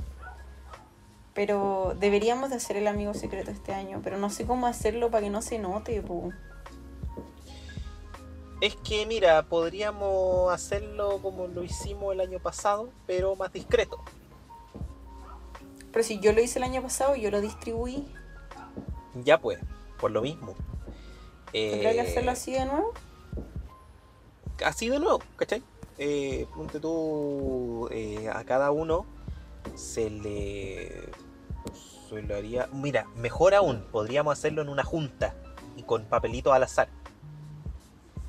Pero 1.33 1.95
deberíamos 1.99 2.49
de 2.49 2.57
hacer 2.57 2.77
el 2.77 2.87
amigo 2.87 3.13
secreto 3.13 3.51
este 3.51 3.73
año, 3.73 4.01
pero 4.03 4.17
no 4.17 4.29
sé 4.29 4.45
cómo 4.45 4.67
hacerlo 4.67 5.09
para 5.09 5.23
que 5.23 5.29
no 5.29 5.41
se 5.41 5.59
note, 5.59 6.01
po. 6.01 6.31
Es 8.61 8.75
que, 8.77 9.05
mira, 9.05 9.43
podríamos 9.43 10.51
hacerlo 10.53 11.19
como 11.21 11.47
lo 11.47 11.63
hicimos 11.63 12.13
el 12.13 12.21
año 12.21 12.39
pasado, 12.39 12.89
pero 13.05 13.35
más 13.35 13.51
discreto. 13.51 13.99
Pero 15.91 16.03
si 16.03 16.19
yo 16.19 16.31
lo 16.33 16.41
hice 16.41 16.59
el 16.59 16.63
año 16.63 16.81
pasado, 16.81 17.15
yo 17.15 17.31
lo 17.31 17.41
distribuí. 17.41 18.05
Ya 19.23 19.39
pues, 19.39 19.59
por 19.99 20.11
lo 20.11 20.21
mismo. 20.21 20.55
¿Tendría 21.51 21.91
que 21.91 21.97
Eh, 21.99 22.01
hacerlo 22.01 22.31
así 22.31 22.51
de 22.53 22.65
nuevo? 22.65 22.91
Así 24.63 24.89
de 24.89 24.99
nuevo, 24.99 25.19
¿cachai? 25.35 25.63
Eh, 25.97 26.47
ponte 26.55 26.79
tú 26.79 27.87
eh, 27.91 28.29
a 28.33 28.43
cada 28.43 28.71
uno 28.71 29.05
se 29.75 30.09
le 30.09 31.09
se 32.09 32.21
lo 32.21 32.35
haría. 32.35 32.67
Mira, 32.71 33.05
mejor 33.15 33.55
aún, 33.55 33.85
podríamos 33.91 34.37
hacerlo 34.37 34.61
en 34.61 34.69
una 34.69 34.83
junta 34.83 35.33
y 35.75 35.83
con 35.83 36.05
papelitos 36.05 36.53
al 36.53 36.63
azar. 36.63 36.89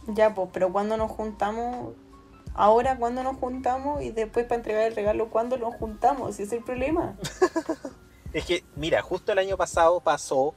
Ya, 0.08 0.34
pues, 0.34 0.48
pero 0.52 0.72
cuando 0.72 0.96
nos 0.96 1.10
juntamos, 1.10 1.94
ahora 2.54 2.96
cuando 2.96 3.22
nos 3.22 3.36
juntamos 3.36 4.02
y 4.02 4.10
después 4.10 4.46
para 4.46 4.56
entregar 4.56 4.84
el 4.84 4.94
regalo, 4.94 5.28
¿cuándo 5.30 5.58
nos 5.58 5.74
juntamos? 5.74 6.30
Ese 6.30 6.44
es 6.44 6.52
el 6.52 6.62
problema. 6.62 7.16
Es 8.32 8.44
que, 8.44 8.64
mira, 8.74 9.00
justo 9.00 9.32
el 9.32 9.38
año 9.38 9.56
pasado 9.56 9.98
pasó 10.00 10.54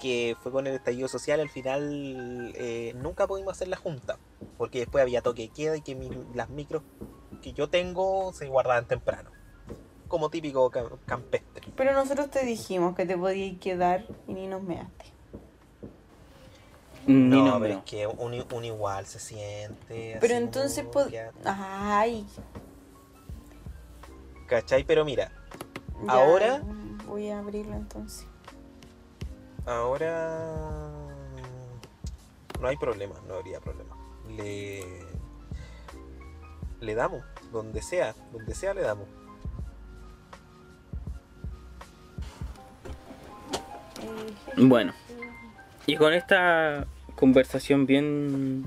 que 0.00 0.36
fue 0.42 0.52
con 0.52 0.66
el 0.66 0.74
estallido 0.74 1.08
social, 1.08 1.40
al 1.40 1.48
final 1.48 2.52
eh, 2.54 2.92
nunca 2.96 3.26
pudimos 3.26 3.52
hacer 3.52 3.68
la 3.68 3.76
junta, 3.76 4.18
porque 4.58 4.80
después 4.80 5.02
había 5.02 5.22
toque 5.22 5.42
de 5.42 5.48
queda 5.48 5.76
y 5.76 5.80
que 5.80 5.94
mi- 5.94 6.10
las 6.34 6.48
micros 6.50 6.82
que 7.42 7.52
yo 7.52 7.68
tengo 7.68 8.32
se 8.32 8.48
guardaban 8.48 8.86
temprano, 8.86 9.30
como 10.08 10.28
típico 10.30 10.70
ca- 10.70 10.84
campestre. 11.06 11.66
Pero 11.76 11.92
nosotros 11.94 12.30
te 12.30 12.44
dijimos 12.44 12.94
que 12.94 13.06
te 13.06 13.16
podías 13.16 13.58
quedar 13.58 14.04
y 14.26 14.34
ni 14.34 14.46
nos 14.46 14.62
measte. 14.62 15.04
Ni 17.06 17.14
No, 17.38 17.46
nombre. 17.46 17.68
pero 17.70 17.78
es 17.78 17.84
que 17.84 18.06
un, 18.06 18.44
un 18.52 18.64
igual 18.64 19.06
se 19.06 19.20
siente. 19.20 20.18
Pero 20.20 20.34
así 20.34 20.42
entonces, 20.42 20.84
pod- 20.86 21.12
ay, 21.44 22.26
¿Cachai? 24.48 24.84
Pero 24.84 25.04
mira, 25.04 25.30
ya, 26.04 26.12
Ahora- 26.12 26.62
voy 27.06 27.28
a 27.30 27.38
abrirlo 27.38 27.74
entonces. 27.74 28.26
Ahora 29.66 30.88
no 32.60 32.68
hay 32.68 32.76
problema, 32.76 33.14
no 33.26 33.34
habría 33.34 33.60
problema. 33.60 33.96
Le, 34.36 34.82
le 36.80 36.94
damos, 36.94 37.24
donde 37.52 37.82
sea, 37.82 38.14
donde 38.32 38.54
sea 38.54 38.74
le 38.74 38.82
damos. 38.82 39.06
Bueno, 44.56 44.92
y 45.86 45.96
con 45.96 46.14
esta 46.14 46.86
conversación 47.14 47.86
bien 47.86 48.66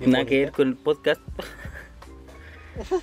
Bien 0.00 0.12
nada 0.12 0.24
que 0.24 0.40
ver 0.40 0.52
con 0.52 0.68
el 0.68 0.76
podcast, 0.76 1.20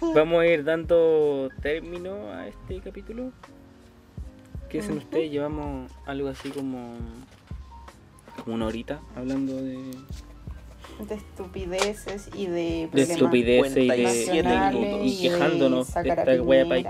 vamos 0.16 0.42
a 0.42 0.48
ir 0.48 0.64
dando 0.64 1.50
término 1.62 2.32
a 2.32 2.48
este 2.48 2.82
capítulo. 2.82 3.32
¿Qué 4.70 4.82
dicen 4.82 4.98
ustedes? 4.98 5.32
Llevamos 5.32 5.92
algo 6.06 6.30
así 6.30 6.50
como, 6.50 6.96
como 8.44 8.56
una 8.56 8.66
horita 8.68 9.00
hablando 9.16 9.56
de, 9.56 9.96
De 11.08 11.16
estupideces 11.16 12.30
y 12.34 12.48
de 12.48 12.90
de 12.92 13.02
estupideces 13.02 13.78
y, 13.78 14.42
de, 14.42 15.02
y, 15.04 15.08
y 15.08 15.22
quejándonos 15.22 15.88
de 15.88 15.94
sacar 15.94 16.20
a 16.20 16.34
esta 16.34 16.44
wea 16.44 16.68
país. 16.68 16.88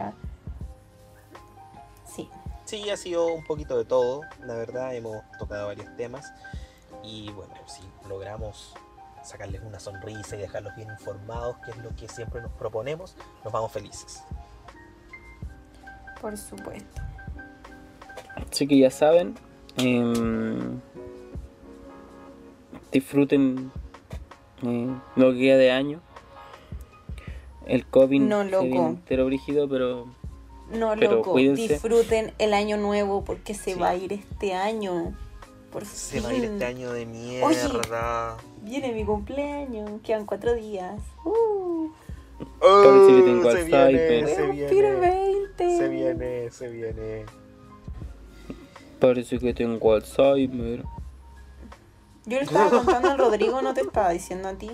Sí, 2.05 2.29
Sí, 2.65 2.89
ha 2.89 2.97
sido 2.97 3.27
un 3.33 3.45
poquito 3.45 3.77
de 3.77 3.85
todo, 3.85 4.21
la 4.43 4.55
verdad, 4.55 4.93
hemos 4.95 5.23
tocado 5.39 5.67
varios 5.67 5.95
temas 5.95 6.33
y 7.03 7.31
bueno, 7.31 7.53
si 7.65 7.81
logramos 8.09 8.73
sacarles 9.23 9.61
una 9.61 9.79
sonrisa 9.79 10.35
y 10.35 10.39
dejarlos 10.39 10.75
bien 10.75 10.89
informados, 10.89 11.57
que 11.63 11.71
es 11.71 11.77
lo 11.77 11.95
que 11.95 12.07
siempre 12.09 12.41
nos 12.41 12.51
proponemos, 12.53 13.15
nos 13.43 13.53
vamos 13.53 13.71
felices. 13.71 14.23
por 16.19 16.37
supuesto. 16.37 17.01
Así 18.51 18.67
que 18.67 18.77
ya 18.77 18.89
saben, 18.91 19.35
em, 19.77 20.79
disfruten 22.91 23.71
eh, 24.63 24.87
lo 25.15 25.33
que 25.33 25.39
queda 25.39 25.57
de 25.57 25.71
año. 25.71 26.01
El 27.65 27.85
COVID 27.85 28.21
No, 28.21 28.43
se 28.43 28.49
loco. 28.51 28.63
viene 28.63 28.87
entero 28.87 29.25
brígido, 29.25 29.67
pero 29.67 30.05
No, 30.71 30.93
Pero 30.99 31.11
loco, 31.17 31.31
cuídense. 31.33 31.61
disfruten 31.67 32.33
el 32.39 32.53
año 32.53 32.77
nuevo 32.77 33.23
porque 33.23 33.53
se 33.53 33.73
Sí. 33.73 33.79
va 33.79 33.89
a 33.89 33.95
ir 33.95 34.13
este 34.13 34.53
año. 34.53 35.13
Por 35.71 35.85
Se 35.85 36.19
va 36.21 36.29
a 36.29 36.33
ir 36.33 36.45
este 36.45 36.65
año 36.65 36.91
de 36.93 37.05
mierda. 37.05 38.37
Viene 38.63 38.93
mi 38.93 39.03
cumpleaños, 39.05 39.89
quedan 40.01 40.25
cuatro 40.25 40.55
días. 40.55 40.99
Uh, 41.25 41.89
tengo 42.61 43.51
se 43.51 43.63
viene, 43.63 44.27
se 44.27 44.47
viene, 44.51 44.95
20. 44.99 45.77
se 45.77 45.87
viene, 45.89 46.51
se 46.51 46.69
viene. 46.69 47.25
Parece 48.99 49.39
que 49.39 49.53
tengo 49.53 49.93
Alzheimer. 49.93 50.83
Yo 52.25 52.37
le 52.37 52.43
estaba 52.43 52.69
contando 52.69 53.09
al 53.11 53.17
Rodrigo, 53.17 53.61
no 53.61 53.73
te 53.73 53.81
estaba 53.81 54.09
diciendo 54.09 54.49
a 54.49 54.53
ti. 54.53 54.69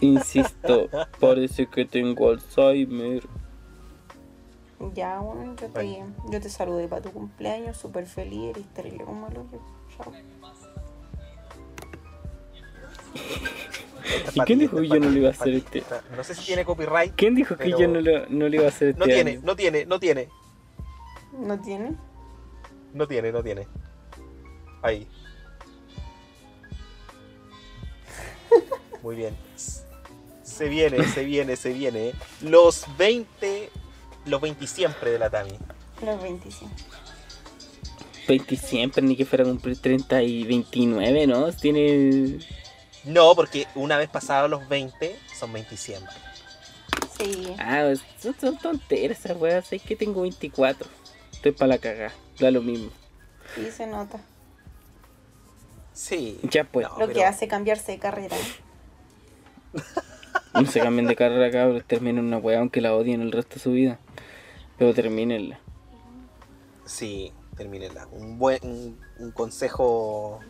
Insisto, 0.00 0.88
parece 1.20 1.66
que 1.66 1.84
tengo 1.84 2.30
Alzheimer. 2.30 3.22
Ya, 4.94 5.18
bueno, 5.20 5.54
yo 5.56 5.68
te, 5.68 5.80
Ay. 5.80 6.02
yo 6.30 6.40
te 6.40 6.48
saludé 6.50 6.86
para 6.88 7.02
tu 7.02 7.10
cumpleaños, 7.10 7.76
súper 7.76 8.06
feliz, 8.06 8.50
eres 8.50 8.66
terrible 8.74 9.04
como 9.04 9.28
lo 9.28 9.50
que. 9.50 9.58
Chao. 9.96 10.12
¿Y 14.34 14.40
quién 14.40 14.58
dijo 14.58 14.76
que 14.76 14.88
yo 14.88 15.00
no 15.00 15.08
lo 15.10 15.18
iba 15.18 15.28
a 15.28 15.32
hacer 15.32 15.54
este? 15.54 15.82
No 16.16 16.22
sé 16.22 16.34
si 16.34 16.44
tiene 16.46 16.64
copyright. 16.64 17.14
¿Quién 17.16 17.34
dijo 17.34 17.56
que 17.56 17.64
Pero- 17.64 17.78
yo 17.78 17.88
no 17.88 18.00
lo, 18.00 18.26
no 18.28 18.48
lo 18.48 18.54
iba 18.54 18.64
a 18.66 18.68
hacer 18.68 18.88
este 18.88 19.00
No 19.00 19.06
tiene, 19.06 19.30
año? 19.32 19.40
no 19.42 19.56
tiene, 19.56 19.86
no 19.86 19.98
tiene. 19.98 20.28
¿No 21.38 21.60
tiene? 21.60 21.94
No 22.96 23.06
tiene, 23.06 23.30
no 23.30 23.42
tiene. 23.42 23.68
Ahí. 24.80 25.06
Muy 29.02 29.16
bien. 29.16 29.36
Se 30.42 30.66
viene, 30.70 31.04
se 31.04 31.22
viene, 31.22 31.56
se 31.56 31.74
viene. 31.74 32.14
Los 32.40 32.86
20. 32.96 33.68
Los 34.24 34.40
20 34.40 34.66
siempre 34.66 35.10
de 35.10 35.18
la 35.18 35.28
Tami. 35.28 35.52
Los 36.02 36.22
25. 36.22 36.72
20 38.26 38.56
siempre, 38.56 39.02
ni 39.02 39.14
que 39.14 39.26
fuera 39.26 39.44
a 39.44 39.46
cumplir 39.46 39.78
30 39.78 40.22
y 40.22 40.44
29, 40.44 41.26
¿no? 41.26 41.52
Tiene... 41.52 42.38
No, 43.04 43.34
porque 43.34 43.66
una 43.74 43.98
vez 43.98 44.08
pasados 44.08 44.48
los 44.48 44.66
20, 44.70 45.16
son 45.38 45.52
20 45.52 45.76
siempre. 45.76 46.14
Sí. 47.18 47.54
Ah, 47.58 47.82
pues, 47.84 48.00
son, 48.18 48.34
son 48.40 48.58
tonteras 48.58 49.18
esas 49.18 49.36
weas. 49.36 49.70
Es 49.70 49.82
que 49.82 49.96
tengo 49.96 50.22
24. 50.22 50.88
Estoy 51.34 51.52
para 51.52 51.68
la 51.68 51.78
cagada. 51.78 52.14
Da 52.38 52.50
lo 52.50 52.62
mismo. 52.62 52.90
Sí, 53.54 53.70
se 53.70 53.86
nota. 53.86 54.20
Sí. 55.92 56.38
Ya 56.42 56.64
pues. 56.64 56.86
No, 56.88 57.06
Lo 57.06 57.12
que 57.12 57.24
hace 57.24 57.48
cambiarse 57.48 57.92
de 57.92 57.98
carrera. 57.98 58.36
No 60.52 60.66
se 60.66 60.80
cambien 60.80 61.06
de 61.06 61.16
carrera, 61.16 61.50
cabros. 61.50 61.84
Terminen 61.84 62.24
una 62.24 62.38
wea 62.38 62.58
aunque 62.58 62.80
la 62.80 62.94
odien 62.94 63.22
el 63.22 63.32
resto 63.32 63.54
de 63.54 63.60
su 63.60 63.72
vida. 63.72 63.98
Pero 64.78 64.92
terminenla. 64.94 65.58
Sí, 66.84 67.32
termínela. 67.56 68.06
Un 68.12 68.38
buen 68.38 68.58
un, 68.62 68.98
un 69.18 69.30
consejo. 69.32 70.40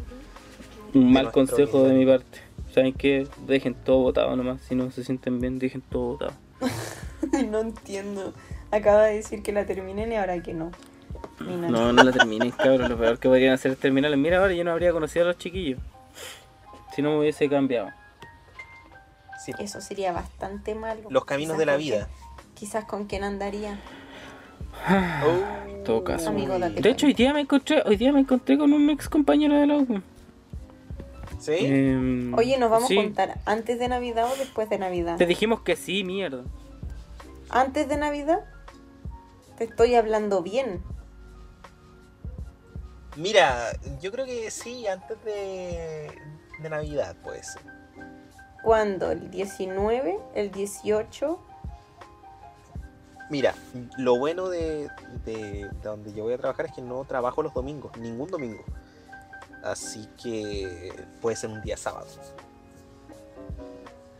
Un 0.94 1.12
mal 1.12 1.30
consejo 1.30 1.84
de 1.84 1.94
mi 1.94 2.06
parte. 2.06 2.40
¿Saben 2.74 2.92
qué? 2.92 3.26
Dejen 3.46 3.74
todo 3.74 3.98
votado 3.98 4.34
nomás. 4.36 4.60
Si 4.62 4.74
no 4.74 4.90
se 4.90 5.04
sienten 5.04 5.40
bien, 5.40 5.58
dejen 5.58 5.80
todo 5.80 6.12
votado. 6.12 6.32
no 7.50 7.60
entiendo. 7.60 8.34
Acaba 8.70 9.04
de 9.04 9.14
decir 9.14 9.42
que 9.42 9.52
la 9.52 9.64
terminen 9.64 10.12
y 10.12 10.16
ahora 10.16 10.42
que 10.42 10.54
no. 10.54 10.72
No, 11.40 11.92
no 11.92 12.02
la 12.02 12.12
terminen, 12.12 12.50
cabros. 12.50 12.88
Lo 12.88 12.96
peor 12.98 13.18
que 13.18 13.28
podrían 13.28 13.54
hacer 13.54 13.72
es 13.72 13.78
terminarla. 13.78 14.16
Mira, 14.16 14.38
ahora 14.38 14.52
yo 14.54 14.64
no 14.64 14.72
habría 14.72 14.92
conocido 14.92 15.24
a 15.26 15.28
los 15.28 15.38
chiquillos. 15.38 15.78
Si 16.94 17.02
no 17.02 17.10
me 17.10 17.18
hubiese 17.20 17.48
cambiado. 17.48 17.90
Sí, 19.44 19.52
Eso 19.58 19.80
sería 19.80 20.12
bastante 20.12 20.74
malo. 20.74 21.02
los 21.10 21.24
caminos 21.24 21.54
Quizás 21.54 21.58
de 21.58 21.66
la 21.66 21.76
vida. 21.76 22.08
quizás 22.54 22.84
con 22.84 23.06
quién 23.06 23.22
andaría. 23.22 23.78
Oh, 25.24 25.82
todo 25.84 26.04
caso. 26.04 26.30
Amigo, 26.30 26.58
De 26.58 26.90
hecho, 26.90 27.06
hoy 27.06 27.14
día 27.14 27.32
me 27.32 27.40
encontré, 27.40 27.82
hoy 27.86 27.96
día 27.96 28.12
me 28.12 28.20
encontré 28.20 28.58
con 28.58 28.72
un 28.72 28.90
ex 28.90 29.08
compañero 29.08 29.54
de 29.54 29.66
la 29.66 29.76
U. 29.76 30.02
¿Sí? 31.38 31.52
Em, 31.60 32.34
Oye, 32.34 32.58
¿nos 32.58 32.70
vamos 32.70 32.88
sí. 32.88 32.98
a 32.98 33.02
contar 33.02 33.38
antes 33.44 33.78
de 33.78 33.88
Navidad 33.88 34.26
o 34.32 34.36
después 34.36 34.68
de 34.68 34.78
Navidad? 34.78 35.16
Te 35.16 35.26
dijimos 35.26 35.60
que 35.60 35.76
sí, 35.76 36.02
mierda. 36.02 36.42
¿Antes 37.50 37.88
de 37.88 37.96
Navidad? 37.98 38.40
Te 39.58 39.64
estoy 39.64 39.94
hablando 39.94 40.42
bien. 40.42 40.80
Mira, 43.16 43.72
yo 44.00 44.12
creo 44.12 44.26
que 44.26 44.50
sí, 44.50 44.86
antes 44.86 45.22
de, 45.24 46.10
de 46.60 46.70
Navidad, 46.70 47.16
pues. 47.22 47.56
¿Cuándo? 48.62 49.10
¿El 49.10 49.30
19? 49.30 50.18
¿El 50.34 50.50
18? 50.50 51.38
Mira, 53.30 53.54
lo 53.96 54.18
bueno 54.18 54.48
de, 54.48 54.88
de, 55.24 55.34
de 55.34 55.70
donde 55.82 56.12
yo 56.12 56.24
voy 56.24 56.34
a 56.34 56.38
trabajar 56.38 56.66
es 56.66 56.72
que 56.72 56.82
no 56.82 57.04
trabajo 57.04 57.42
los 57.42 57.54
domingos, 57.54 57.96
ningún 57.96 58.30
domingo. 58.30 58.62
Así 59.64 60.08
que 60.22 60.92
puede 61.20 61.36
ser 61.36 61.50
un 61.50 61.60
día 61.62 61.76
sábado. 61.76 62.06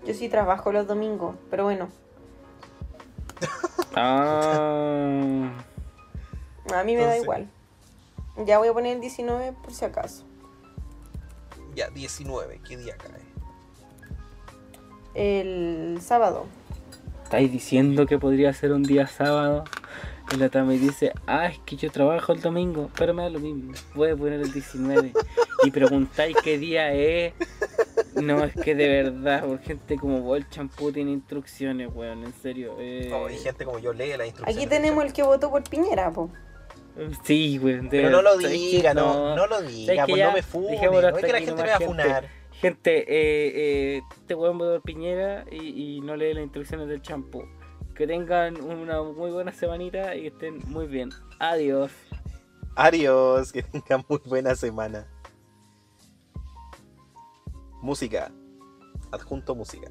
Yo 0.04 0.14
sí 0.14 0.28
trabajo 0.28 0.72
los 0.72 0.86
domingos, 0.86 1.36
pero 1.50 1.64
bueno, 1.64 1.88
Ah, 3.98 5.50
a 6.74 6.84
mí 6.84 6.96
me 6.96 7.04
da 7.04 7.16
igual. 7.16 7.48
Ya 8.44 8.58
voy 8.58 8.68
a 8.68 8.72
poner 8.72 8.96
el 8.96 9.00
19 9.00 9.52
por 9.62 9.72
si 9.72 9.84
acaso. 9.84 10.24
Ya, 11.74 11.88
19, 11.90 12.60
¿qué 12.66 12.76
día 12.76 12.96
cae? 12.96 13.20
El 15.14 15.98
sábado. 16.02 16.46
estáis 17.24 17.50
diciendo 17.50 18.06
que 18.06 18.18
podría 18.18 18.52
ser 18.52 18.72
un 18.72 18.82
día 18.82 19.06
sábado. 19.06 19.64
Y 20.32 20.36
la 20.38 20.48
dice, 20.48 21.12
ah, 21.26 21.46
es 21.46 21.58
que 21.60 21.76
yo 21.76 21.90
trabajo 21.90 22.32
el 22.32 22.40
domingo, 22.40 22.90
pero 22.98 23.14
me 23.14 23.22
da 23.22 23.30
lo 23.30 23.38
mismo. 23.38 23.72
Voy 23.94 24.10
a 24.10 24.16
poner 24.16 24.40
el 24.40 24.52
19. 24.52 25.12
Y 25.62 25.70
preguntáis 25.70 26.36
qué 26.42 26.58
día 26.58 26.92
es. 26.92 27.32
No, 28.16 28.42
es 28.42 28.54
que 28.54 28.74
de 28.74 28.88
verdad, 28.88 29.44
por 29.44 29.60
gente 29.60 29.96
como 29.96 30.20
vos, 30.22 30.38
el 30.38 30.48
champú 30.48 30.90
tiene 30.90 31.12
instrucciones, 31.12 31.90
weón, 31.94 32.24
en 32.24 32.32
serio. 32.34 32.76
eh, 32.78 33.10
Oh, 33.14 33.28
y 33.30 33.36
gente 33.36 33.64
como 33.64 33.78
yo 33.78 33.92
lee 33.92 34.16
la 34.16 34.26
instrucción. 34.26 34.48
Aquí 34.58 34.66
tenemos 34.66 35.04
el 35.04 35.12
que 35.12 35.22
votó 35.22 35.50
por 35.50 35.62
Piñera, 35.62 36.10
po. 36.10 36.30
Sí, 37.22 37.58
de 37.58 37.88
Pero 37.90 38.10
no 38.10 38.22
lo 38.22 38.36
diga, 38.38 38.94
no, 38.94 39.36
no 39.36 39.46
lo 39.46 39.60
diga, 39.62 40.06
pues 40.06 40.18
Ya, 40.18 40.28
no 40.28 40.32
me 40.34 40.42
fune. 40.42 40.70
dejémoslo 40.72 41.10
No 41.10 41.18
es 41.18 41.24
que 41.24 41.32
la 41.32 41.38
gente 41.40 41.62
me 41.62 41.68
va 41.68 41.76
a 41.76 41.80
funar. 41.80 42.28
Gente, 42.52 42.98
eh, 43.00 43.96
eh, 43.96 44.02
este 44.18 44.34
weón 44.34 44.56
por 44.56 44.80
Piñera 44.82 45.44
y, 45.50 45.96
y 45.96 46.00
no 46.00 46.16
lee 46.16 46.32
las 46.32 46.42
instrucciones 46.42 46.88
del 46.88 47.02
champú. 47.02 47.44
Que 47.94 48.06
tengan 48.06 48.60
una 48.62 49.02
muy 49.02 49.30
buena 49.30 49.52
semanita 49.52 50.14
y 50.16 50.22
que 50.22 50.28
estén 50.28 50.58
muy 50.66 50.86
bien. 50.86 51.10
Adiós. 51.38 51.90
Adiós, 52.76 53.52
que 53.52 53.62
tengan 53.62 54.04
muy 54.08 54.20
buena 54.24 54.54
semana. 54.54 55.06
Música. 57.82 58.32
Adjunto 59.12 59.54
música. 59.54 59.90